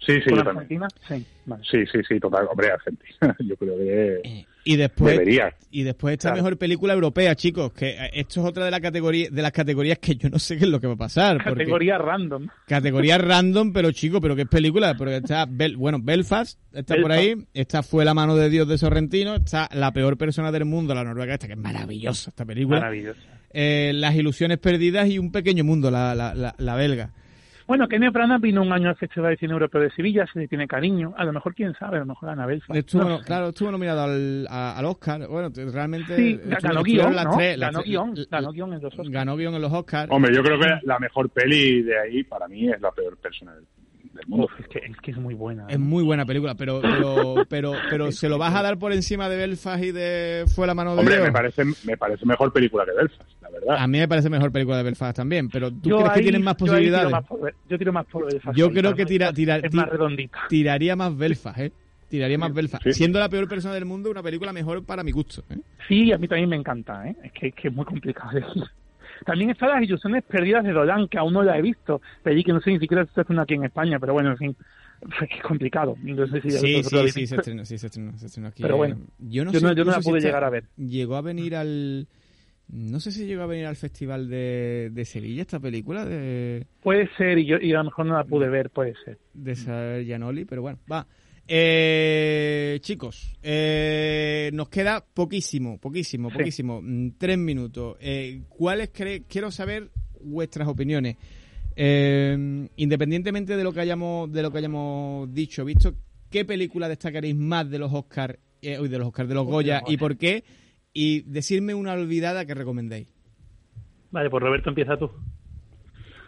Sí, 0.00 0.18
sí, 0.22 0.34
Argentina? 0.34 0.88
Sí, 1.06 1.26
sí, 1.70 1.86
sí, 1.86 1.98
sí, 2.08 2.20
total. 2.20 2.46
Hombre, 2.50 2.70
Argentina. 2.70 3.36
Yo 3.38 3.56
creo 3.56 3.76
que 3.76 4.20
eh, 4.24 4.46
y 4.64 4.76
después, 4.76 5.12
debería. 5.12 5.54
Y 5.70 5.82
después 5.82 6.14
esta 6.14 6.34
mejor 6.34 6.58
película 6.58 6.92
europea, 6.92 7.34
chicos, 7.34 7.72
que 7.72 7.90
eh, 7.90 8.10
esto 8.14 8.40
es 8.40 8.46
otra 8.46 8.64
de, 8.64 8.70
la 8.70 8.80
categoría, 8.80 9.28
de 9.30 9.42
las 9.42 9.52
categorías 9.52 9.98
que 9.98 10.16
yo 10.16 10.28
no 10.28 10.38
sé 10.38 10.58
qué 10.58 10.64
es 10.64 10.70
lo 10.70 10.80
que 10.80 10.86
va 10.86 10.94
a 10.94 10.98
pasar. 10.98 11.42
Categoría 11.42 11.98
random. 11.98 12.48
Categoría 12.66 13.18
random, 13.18 13.72
pero 13.72 13.92
chicos, 13.92 14.20
pero 14.20 14.36
qué 14.36 14.42
es 14.42 14.48
película. 14.48 14.94
Porque 14.96 15.16
está, 15.16 15.46
bueno, 15.76 15.98
Belfast 16.02 16.58
está 16.72 16.96
por 16.96 17.12
ahí. 17.12 17.34
Esta 17.54 17.82
fue 17.82 18.04
La 18.04 18.14
mano 18.14 18.36
de 18.36 18.50
Dios 18.50 18.68
de 18.68 18.78
Sorrentino. 18.78 19.36
Está 19.36 19.68
La 19.72 19.92
peor 19.92 20.16
persona 20.16 20.52
del 20.52 20.64
mundo, 20.64 20.94
la 20.94 21.04
noruega 21.04 21.34
esta, 21.34 21.46
que 21.46 21.54
es 21.54 21.58
maravillosa 21.58 22.30
esta 22.30 22.44
película. 22.44 22.80
Maravillosa. 22.80 23.20
Eh, 23.52 23.92
las 23.94 24.14
ilusiones 24.14 24.58
perdidas 24.58 25.08
y 25.08 25.18
Un 25.18 25.32
pequeño 25.32 25.64
mundo, 25.64 25.90
la, 25.90 26.14
la, 26.14 26.34
la, 26.34 26.54
la 26.58 26.74
belga. 26.76 27.12
Bueno, 27.70 27.86
Kenneth 27.86 28.12
Branagh 28.12 28.40
vino 28.40 28.62
un 28.62 28.72
año 28.72 28.88
al 28.88 28.96
Festival 28.96 29.30
de 29.30 29.36
Cine 29.36 29.52
Europeo 29.52 29.80
de 29.80 29.92
Sevilla, 29.92 30.26
se 30.32 30.40
le 30.40 30.48
tiene 30.48 30.66
cariño. 30.66 31.14
A 31.16 31.22
lo 31.22 31.32
mejor, 31.32 31.54
quién 31.54 31.72
sabe, 31.74 31.98
a 31.98 32.00
lo 32.00 32.06
mejor 32.06 32.30
Ana 32.30 32.44
Belfast. 32.44 32.76
Estuvo, 32.76 33.20
Claro, 33.20 33.50
estuvo 33.50 33.70
nominado 33.70 34.02
al, 34.02 34.44
al, 34.50 34.84
Oscar. 34.86 35.28
Bueno, 35.28 35.50
realmente... 35.72 36.16
Sí, 36.16 36.40
ganó 36.42 36.82
guion, 36.82 37.14
¿no? 37.14 37.16
ganó 37.16 37.82
guion, 37.84 38.14
ganó 38.28 38.50
guion 38.50 38.72
en 38.72 38.82
los 38.82 38.92
Oscars. 38.92 39.10
Ganó 39.10 39.36
guion 39.36 39.54
en 39.54 39.62
los 39.62 39.72
Oscars. 39.72 40.10
Hombre, 40.10 40.34
yo 40.34 40.42
creo 40.42 40.58
que 40.58 40.66
la 40.82 40.98
mejor 40.98 41.30
peli 41.30 41.82
de 41.82 41.96
ahí, 41.96 42.24
para 42.24 42.48
mí, 42.48 42.68
es 42.68 42.80
La 42.80 42.90
peor 42.90 43.16
persona 43.18 43.54
del 43.54 43.66
es, 44.58 44.68
que, 44.68 44.78
es 44.78 44.96
que 44.98 45.10
es 45.10 45.16
muy 45.16 45.34
buena. 45.34 45.66
Es 45.68 45.76
¿eh? 45.76 45.78
muy 45.78 46.02
buena 46.02 46.24
película, 46.26 46.54
pero 46.54 46.80
pero 46.80 47.34
pero, 47.48 47.72
pero 47.88 48.12
¿se 48.12 48.28
lo 48.28 48.38
vas 48.38 48.54
a 48.54 48.62
dar 48.62 48.78
por 48.78 48.92
encima 48.92 49.28
de 49.28 49.36
Belfast 49.36 49.82
y 49.82 49.92
de 49.92 50.44
Fue 50.54 50.66
la 50.66 50.74
mano 50.74 50.94
de 50.94 51.00
Hombre, 51.00 51.20
me 51.20 51.32
parece, 51.32 51.64
me 51.84 51.96
parece 51.96 52.26
mejor 52.26 52.52
película 52.52 52.84
que 52.84 52.92
Belfast, 52.92 53.42
la 53.42 53.50
verdad. 53.50 53.76
A 53.78 53.86
mí 53.86 53.98
me 53.98 54.08
parece 54.08 54.30
mejor 54.30 54.52
película 54.52 54.78
de 54.78 54.82
Belfast 54.84 55.16
también, 55.16 55.48
pero 55.48 55.70
¿tú 55.70 55.90
crees 55.96 56.12
que 56.12 56.22
tienen 56.22 56.42
más 56.42 56.56
posibilidades? 56.56 57.12
Yo, 57.68 57.78
tiro 57.78 57.92
más 57.92 58.06
por, 58.06 58.26
Belfast. 58.26 58.56
Yo 58.56 58.70
creo 58.70 58.94
que 58.94 59.06
tira, 59.06 59.30
es 59.30 59.74
más 59.74 59.88
redondita. 59.88 60.38
tiraría 60.48 60.96
más 60.96 61.16
Belfast, 61.16 61.58
¿eh? 61.58 61.72
Tiraría 62.10 62.38
más 62.38 62.52
Belfast. 62.52 62.88
Siendo 62.90 63.20
la 63.20 63.28
peor 63.28 63.48
persona 63.48 63.72
del 63.74 63.84
mundo, 63.84 64.10
una 64.10 64.22
película 64.22 64.52
mejor 64.52 64.84
para 64.84 65.04
mi 65.04 65.12
gusto. 65.12 65.44
¿eh? 65.48 65.58
Sí, 65.86 66.10
a 66.10 66.18
mí 66.18 66.26
también 66.26 66.48
me 66.48 66.56
encanta. 66.56 67.06
¿eh? 67.08 67.14
Es, 67.22 67.32
que, 67.32 67.46
es 67.48 67.54
que 67.54 67.68
es 67.68 67.74
muy 67.74 67.84
complicado 67.84 68.36
elegir. 68.36 68.64
También 69.24 69.50
está 69.50 69.66
Las 69.68 69.82
ilusiones 69.82 70.24
perdidas 70.24 70.64
de 70.64 70.72
Dolan, 70.72 71.08
que 71.08 71.18
aún 71.18 71.32
no 71.32 71.42
la 71.42 71.58
he 71.58 71.62
visto. 71.62 72.00
Pedí 72.22 72.44
que 72.44 72.52
no 72.52 72.60
sé 72.60 72.70
ni 72.70 72.78
siquiera 72.78 73.04
si 73.04 73.08
está 73.08 73.22
haciendo 73.22 73.42
aquí 73.42 73.54
en 73.54 73.64
España, 73.64 73.98
pero 73.98 74.12
bueno, 74.12 74.30
en 74.30 74.36
fin. 74.36 74.56
Es 75.20 75.42
complicado. 75.42 75.96
sí, 76.02 76.14
sí, 76.42 76.50
sí, 76.50 77.26
se 77.26 77.36
estrenó, 77.36 77.64
sí, 77.64 77.78
se 77.78 77.86
estrenó, 77.86 78.18
se 78.18 78.26
estrenó 78.26 78.48
aquí. 78.48 78.62
Pero 78.62 78.76
bueno, 78.76 78.98
yo 79.18 79.44
no, 79.44 79.52
yo 79.52 79.60
no, 79.60 79.72
yo 79.72 79.84
no 79.84 79.92
la 79.92 80.00
pude 80.00 80.20
llegar 80.20 80.44
a 80.44 80.50
ver. 80.50 80.64
Llegó 80.76 81.16
a 81.16 81.22
venir 81.22 81.56
al... 81.56 82.06
No 82.68 83.00
sé 83.00 83.10
si 83.10 83.26
llegó 83.26 83.42
a 83.42 83.46
venir 83.46 83.66
al 83.66 83.76
Festival 83.76 84.28
de, 84.28 84.90
de 84.92 85.04
Sevilla 85.04 85.42
esta 85.42 85.58
película. 85.58 86.04
de 86.04 86.66
Puede 86.82 87.08
ser, 87.16 87.38
y, 87.38 87.46
yo, 87.46 87.56
y 87.60 87.72
a 87.72 87.78
lo 87.78 87.84
mejor 87.84 88.06
no 88.06 88.14
la 88.14 88.24
pude 88.24 88.48
ver, 88.48 88.70
puede 88.70 88.94
ser. 89.04 89.18
De 89.34 89.56
Saber 89.56 90.04
Gianoli, 90.04 90.44
pero 90.44 90.62
bueno, 90.62 90.78
va. 90.90 91.06
Eh, 91.52 92.78
chicos, 92.80 93.36
eh, 93.42 94.52
nos 94.54 94.68
queda 94.68 95.04
poquísimo, 95.04 95.80
poquísimo, 95.80 96.30
poquísimo. 96.30 96.80
Mm, 96.80 97.14
tres 97.18 97.38
minutos. 97.38 97.96
Eh, 97.98 98.42
¿Cuáles? 98.48 98.90
Quiero 98.90 99.50
saber 99.50 99.90
vuestras 100.20 100.68
opiniones. 100.68 101.16
Eh, 101.74 102.68
independientemente 102.76 103.56
de 103.56 103.64
lo 103.64 103.72
que 103.72 103.80
hayamos 103.80 104.30
de 104.30 104.42
lo 104.42 104.52
que 104.52 104.58
hayamos 104.58 105.34
dicho, 105.34 105.64
visto, 105.64 105.92
¿qué 106.30 106.44
película 106.44 106.88
destacaréis 106.88 107.34
más 107.34 107.68
de 107.68 107.80
los 107.80 107.92
Oscars, 107.92 108.38
eh, 108.62 108.78
de 108.78 108.98
los 108.98 109.08
Oscars, 109.08 109.28
de 109.28 109.34
los 109.34 109.46
Goya 109.46 109.82
y 109.88 109.96
por 109.96 110.16
qué? 110.16 110.44
Y 110.92 111.22
decirme 111.22 111.74
una 111.74 111.94
olvidada 111.94 112.44
que 112.44 112.54
recomendéis. 112.54 113.12
Vale, 114.12 114.30
pues 114.30 114.40
Roberto 114.40 114.68
empieza 114.68 114.96
tú. 114.96 115.10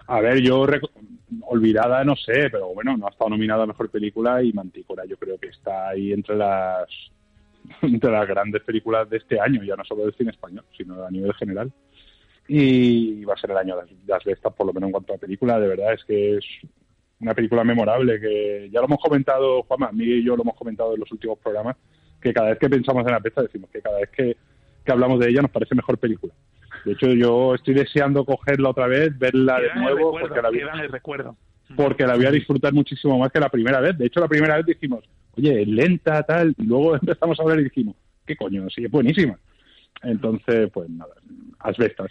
A 0.09 0.21
ver, 0.21 0.41
yo 0.41 0.67
olvidada 1.43 2.05
no 2.05 2.17
sé, 2.17 2.51
pero 2.51 2.75
bueno, 2.75 2.97
no 2.97 3.07
ha 3.07 3.11
estado 3.11 3.31
nominada 3.31 3.65
a 3.65 3.67
mejor 3.67 3.91
película 3.91 4.43
y 4.43 4.53
Mantícora 4.53 5.05
yo 5.07 5.17
creo 5.17 5.39
que 5.39 5.49
está 5.49 5.89
ahí 5.89 6.13
entre 6.13 6.37
las 6.37 6.89
entre 7.83 8.11
las 8.11 8.27
grandes 8.27 8.63
películas 8.63 9.09
de 9.09 9.19
este 9.19 9.41
año, 9.41 9.63
ya 9.63 9.77
no 9.77 9.85
solo 9.85 10.05
del 10.05 10.15
cine 10.15 10.31
español, 10.31 10.65
sino 10.77 11.05
a 11.05 11.11
nivel 11.11 11.33
general. 11.35 11.73
Y 12.49 13.25
va 13.25 13.35
a 13.35 13.39
ser 13.39 13.53
el 13.53 13.57
año 13.57 13.77
de 13.77 13.97
las 14.07 14.25
bestas, 14.25 14.53
por 14.53 14.67
lo 14.67 14.73
menos 14.73 14.89
en 14.89 14.93
cuanto 14.93 15.15
a 15.15 15.19
película, 15.19 15.61
de 15.61 15.69
verdad 15.69 15.95
es 15.95 16.05
que 16.05 16.37
es 16.37 16.45
una 17.21 17.35
película 17.35 17.63
memorable 17.63 18.21
que 18.21 18.69
ya 18.71 18.81
lo 18.81 18.87
hemos 18.87 19.01
comentado, 19.01 19.63
Juanma, 19.63 19.93
Miguel 19.93 20.19
y 20.19 20.25
yo 20.25 20.37
lo 20.37 20.43
hemos 20.43 20.57
comentado 20.57 20.95
en 20.95 21.01
los 21.01 21.13
últimos 21.13 21.39
programas, 21.39 21.77
que 22.21 22.33
cada 22.33 22.51
vez 22.51 22.59
que 22.59 22.69
pensamos 22.69 23.07
en 23.07 23.13
la 23.13 23.21
bestia 23.21 23.45
decimos 23.45 23.71
que 23.71 23.81
cada 23.81 24.01
vez 24.01 24.11
que, 24.11 24.37
que 24.85 24.93
hablamos 24.93 25.21
de 25.21 25.29
ella 25.31 25.43
nos 25.43 25.51
parece 25.53 25.75
mejor 25.75 25.99
película. 25.99 26.35
De 26.85 26.93
hecho, 26.93 27.07
yo 27.09 27.55
estoy 27.55 27.75
deseando 27.75 28.25
cogerla 28.25 28.71
otra 28.71 28.87
vez, 28.87 29.17
verla 29.19 29.61
de 29.61 29.75
nuevo, 29.75 30.19
porque 30.19 30.43
la, 30.43 30.51
voy, 30.51 30.87
recuerdo. 30.89 31.37
porque 31.77 32.07
la 32.07 32.17
voy 32.17 32.27
a 32.27 32.31
disfrutar 32.31 32.73
muchísimo 32.73 33.19
más 33.19 33.31
que 33.31 33.41
la 33.41 33.49
primera 33.49 33.81
vez. 33.81 33.97
De 33.97 34.07
hecho, 34.07 34.21
la 34.21 34.29
primera 34.29 34.57
vez 34.57 34.67
dijimos, 34.67 35.05
oye, 35.37 35.65
lenta, 35.65 36.23
tal, 36.25 36.55
y 36.59 36.65
luego 36.65 36.95
empezamos 37.01 37.39
a 37.39 37.43
hablar 37.43 37.61
y 37.61 37.65
dijimos, 37.65 37.97
¿qué 38.27 38.37
coño? 38.37 38.69
Sí, 38.71 38.85
es 38.85 38.91
buenísima. 38.91 39.39
Entonces, 40.03 40.71
pues 40.73 40.91
nada, 40.91 41.15
asbestas. 41.61 42.11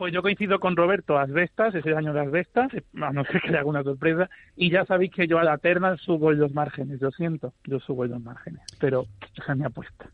Pues 0.00 0.14
yo 0.14 0.22
coincido 0.22 0.60
con 0.60 0.76
Roberto, 0.76 1.18
Asbestas, 1.18 1.74
es 1.74 1.84
el 1.84 1.94
año 1.94 2.14
de 2.14 2.20
Asbestas, 2.20 2.72
a 3.02 3.12
no 3.12 3.22
ser 3.24 3.42
que 3.42 3.48
haya 3.48 3.58
alguna 3.58 3.82
sorpresa, 3.82 4.30
y 4.56 4.70
ya 4.70 4.86
sabéis 4.86 5.12
que 5.12 5.26
yo 5.26 5.38
a 5.38 5.44
la 5.44 5.58
terna 5.58 5.98
subo 5.98 6.32
en 6.32 6.38
los 6.38 6.54
márgenes, 6.54 7.02
lo 7.02 7.10
siento, 7.10 7.52
yo 7.64 7.80
subo 7.80 8.06
en 8.06 8.12
los 8.12 8.22
márgenes, 8.22 8.62
pero 8.78 9.04
esa 9.36 9.52
es 9.52 9.58
mi 9.58 9.66
apuesta. 9.66 10.08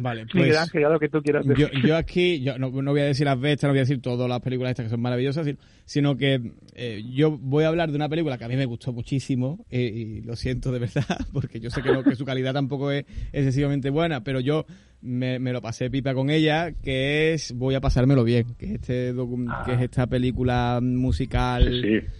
Vale, 0.00 0.26
pues. 0.32 0.72
lo 0.74 0.98
que 0.98 1.08
tú 1.08 1.22
quieras 1.22 1.46
decir. 1.46 1.70
Yo, 1.84 1.96
aquí, 1.96 2.40
yo 2.40 2.58
no, 2.58 2.70
voy 2.70 3.00
a 3.00 3.04
decir 3.04 3.28
Asbestas, 3.28 3.68
no 3.68 3.72
voy 3.72 3.78
a 3.78 3.82
decir 3.82 4.00
todas 4.00 4.28
las 4.28 4.40
películas 4.40 4.70
estas 4.70 4.86
que 4.86 4.90
son 4.90 5.00
maravillosas, 5.00 5.46
sino, 5.84 6.16
que 6.16 6.52
eh, 6.74 7.02
yo 7.12 7.30
voy 7.30 7.64
a 7.64 7.68
hablar 7.68 7.90
de 7.90 7.96
una 7.96 8.08
película 8.08 8.38
que 8.38 8.44
a 8.44 8.48
mí 8.48 8.56
me 8.56 8.66
gustó 8.66 8.92
muchísimo, 8.92 9.64
eh, 9.70 9.80
y 9.82 10.20
lo 10.22 10.36
siento 10.36 10.72
de 10.72 10.80
verdad, 10.80 11.18
porque 11.32 11.60
yo 11.60 11.70
sé 11.70 11.82
que, 11.82 11.90
que 12.02 12.16
su 12.16 12.24
calidad 12.24 12.52
tampoco 12.52 12.90
es 12.90 13.04
excesivamente 13.32 13.90
buena, 13.90 14.22
pero 14.22 14.40
yo 14.40 14.66
me, 15.02 15.38
me, 15.38 15.52
lo 15.52 15.60
pasé 15.60 15.90
pipa 15.90 16.14
con 16.14 16.30
ella, 16.30 16.72
que 16.72 17.34
es 17.34 17.52
Voy 17.52 17.74
a 17.74 17.80
pasármelo 17.80 18.24
bien, 18.24 18.54
que 18.56 18.66
es, 18.66 18.72
este 18.74 19.12
que 19.14 19.72
es 19.72 19.78
ah. 19.78 19.84
esta 19.84 20.06
película 20.06 20.78
musical 20.80 21.64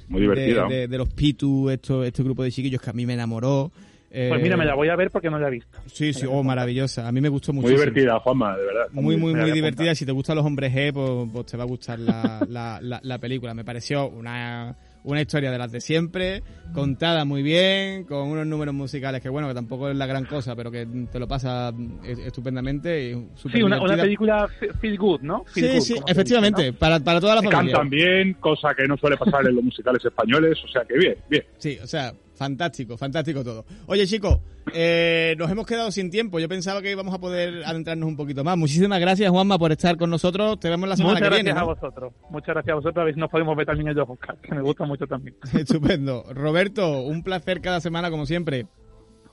muy 0.09 0.21
divertida. 0.21 0.67
De, 0.69 0.99
los 0.99 1.09
Pitu, 1.11 1.71
esto, 1.71 2.05
este 2.05 2.23
grupo 2.23 2.43
de 2.43 2.51
chiquillos 2.51 2.81
que 2.81 2.91
a 2.91 2.93
mí 2.93 3.07
me 3.07 3.15
enamoró. 3.15 3.71
Pues 4.13 4.43
mira, 4.43 4.59
me 4.59 4.67
la 4.67 4.75
voy 4.75 4.89
a 4.89 4.97
ver 4.97 5.11
porque 5.11 5.31
no 5.31 5.39
la 5.39 5.49
he 5.49 5.53
visto. 5.53 5.79
Sí, 5.87 6.13
sí, 6.13 6.27
oh, 6.29 6.43
maravillosa. 6.43 7.09
A 7.09 7.13
mí 7.13 7.21
me 7.23 7.31
gustó 7.31 7.55
mucho. 7.55 7.69
Muy 7.69 7.77
divertida, 7.77 8.19
Juanma, 8.21 8.57
de 8.59 8.67
verdad. 8.67 8.87
Muy, 8.93 9.17
muy, 9.17 9.35
muy 9.35 9.51
divertida. 9.53 9.95
Si 9.95 10.05
te 10.05 10.13
gustan 10.13 10.37
los 10.37 10.45
hombres 10.45 10.73
G, 10.75 10.93
pues, 10.93 11.31
pues 11.33 11.47
te 11.47 11.57
va 11.57 11.65
a 11.65 11.67
gustar 11.67 11.99
la, 12.47 12.47
la, 12.47 13.01
la, 13.03 13.19
película. 13.19 13.55
Me 13.55 13.65
pareció 13.65 14.11
una, 14.11 14.77
una 15.05 15.21
historia 15.23 15.51
de 15.51 15.57
las 15.57 15.73
de 15.73 15.81
siempre, 15.81 16.43
contada 16.75 17.25
muy 17.25 17.43
bien, 17.43 18.05
con 18.05 18.29
unos 18.29 18.47
números 18.47 18.75
musicales 18.75 19.23
que, 19.23 19.31
bueno, 19.31 19.49
que 19.49 19.55
tampoco 19.55 19.89
es 19.89 19.97
la 19.97 20.05
gran 20.05 20.27
cosa, 20.27 20.55
pero 20.55 20.71
que 20.71 20.87
te 21.11 21.19
lo 21.19 21.27
pasa 21.27 21.73
estupendamente. 22.05 23.13
Y 23.13 23.29
sí, 23.51 23.63
una, 23.63 23.81
una, 23.81 23.97
película 23.97 24.47
feel 24.79 24.99
good, 24.99 25.23
¿no? 25.23 25.45
sí, 25.47 25.81
sí, 25.81 25.95
efectivamente, 26.07 26.75
para, 26.75 27.01
para 27.01 27.19
toda 27.19 27.37
la 27.37 27.43
familia. 27.43 27.77
Cantan 27.77 27.89
bien, 27.89 28.35
cosa 28.35 28.75
que 28.75 28.87
no 28.87 28.99
suele 28.99 29.17
pasar 29.17 29.47
en 29.47 29.55
los 29.55 29.65
musicales 29.65 30.05
españoles, 30.05 30.59
o 30.63 30.69
sea 30.69 30.85
que 30.85 30.99
bien, 30.99 31.17
bien. 31.31 31.45
Sí, 31.57 31.79
o 31.83 31.87
sea, 31.87 32.13
Fantástico, 32.35 32.97
fantástico 32.97 33.45
todo. 33.45 33.65
Oye, 33.87 34.07
chicos, 34.07 34.39
eh, 34.73 35.35
nos 35.39 35.51
hemos 35.51 35.67
quedado 35.67 35.91
sin 35.91 36.11
tiempo. 36.11 36.39
Yo 36.41 36.49
pensaba 36.49 36.81
que 36.81 36.91
íbamos 36.91 37.15
a 37.15 37.19
poder 37.19 37.63
adentrarnos 37.65 38.09
un 38.09 38.17
poquito 38.17 38.43
más. 38.43 38.57
Muchísimas 38.57 39.01
gracias, 39.01 39.31
Juanma, 39.31 39.59
por 39.59 39.73
estar 39.73 39.97
con 39.97 40.11
nosotros. 40.11 40.59
Te 40.59 40.71
vemos 40.71 40.89
la 40.89 40.97
semana 40.97 41.21
que 41.21 41.29
viene. 41.29 41.53
Muchas 41.53 41.67
gracias 41.67 41.81
a 41.81 41.87
vosotros. 41.87 42.13
Muchas 42.31 42.55
gracias 42.55 42.73
a 42.73 42.77
vosotros. 42.77 43.03
A 43.03 43.05
ver 43.05 43.15
si 43.15 43.21
nos 43.21 43.31
podemos 43.31 43.57
ver 43.57 43.67
también 43.67 43.89
ellos, 43.89 44.07
Oscar, 44.09 44.37
que 44.39 44.55
me 44.55 44.63
gusta 44.63 44.85
mucho 44.85 45.07
también. 45.07 45.37
Estupendo. 45.59 46.25
Roberto, 46.33 47.03
un 47.03 47.23
placer 47.23 47.61
cada 47.61 47.81
semana, 47.81 48.11
como 48.11 48.27
siempre. 48.27 48.67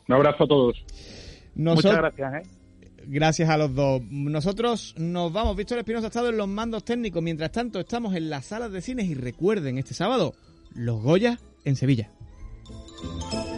Un 0.07 0.15
abrazo 0.15 0.43
a 0.43 0.47
todos. 0.47 0.85
Muchas 1.55 1.95
gracias, 1.95 2.33
¿eh? 2.33 2.49
Gracias 3.05 3.49
a 3.49 3.57
los 3.57 3.73
dos. 3.73 4.01
Nosotros 4.09 4.93
nos 4.97 5.31
vamos. 5.31 5.55
Víctor 5.55 5.79
Espinosa 5.79 6.07
ha 6.07 6.09
estado 6.09 6.29
en 6.29 6.37
los 6.37 6.47
mandos 6.47 6.83
técnicos. 6.83 7.23
Mientras 7.23 7.51
tanto, 7.51 7.79
estamos 7.79 8.13
en 8.15 8.29
las 8.29 8.45
salas 8.47 8.71
de 8.71 8.81
cines 8.81 9.05
y 9.05 9.13
recuerden, 9.13 9.77
este 9.77 9.93
sábado, 9.93 10.33
los 10.75 11.01
Goya 11.01 11.39
en 11.63 11.75
Sevilla. 11.75 12.11
Thank 13.01 13.33
you. 13.33 13.48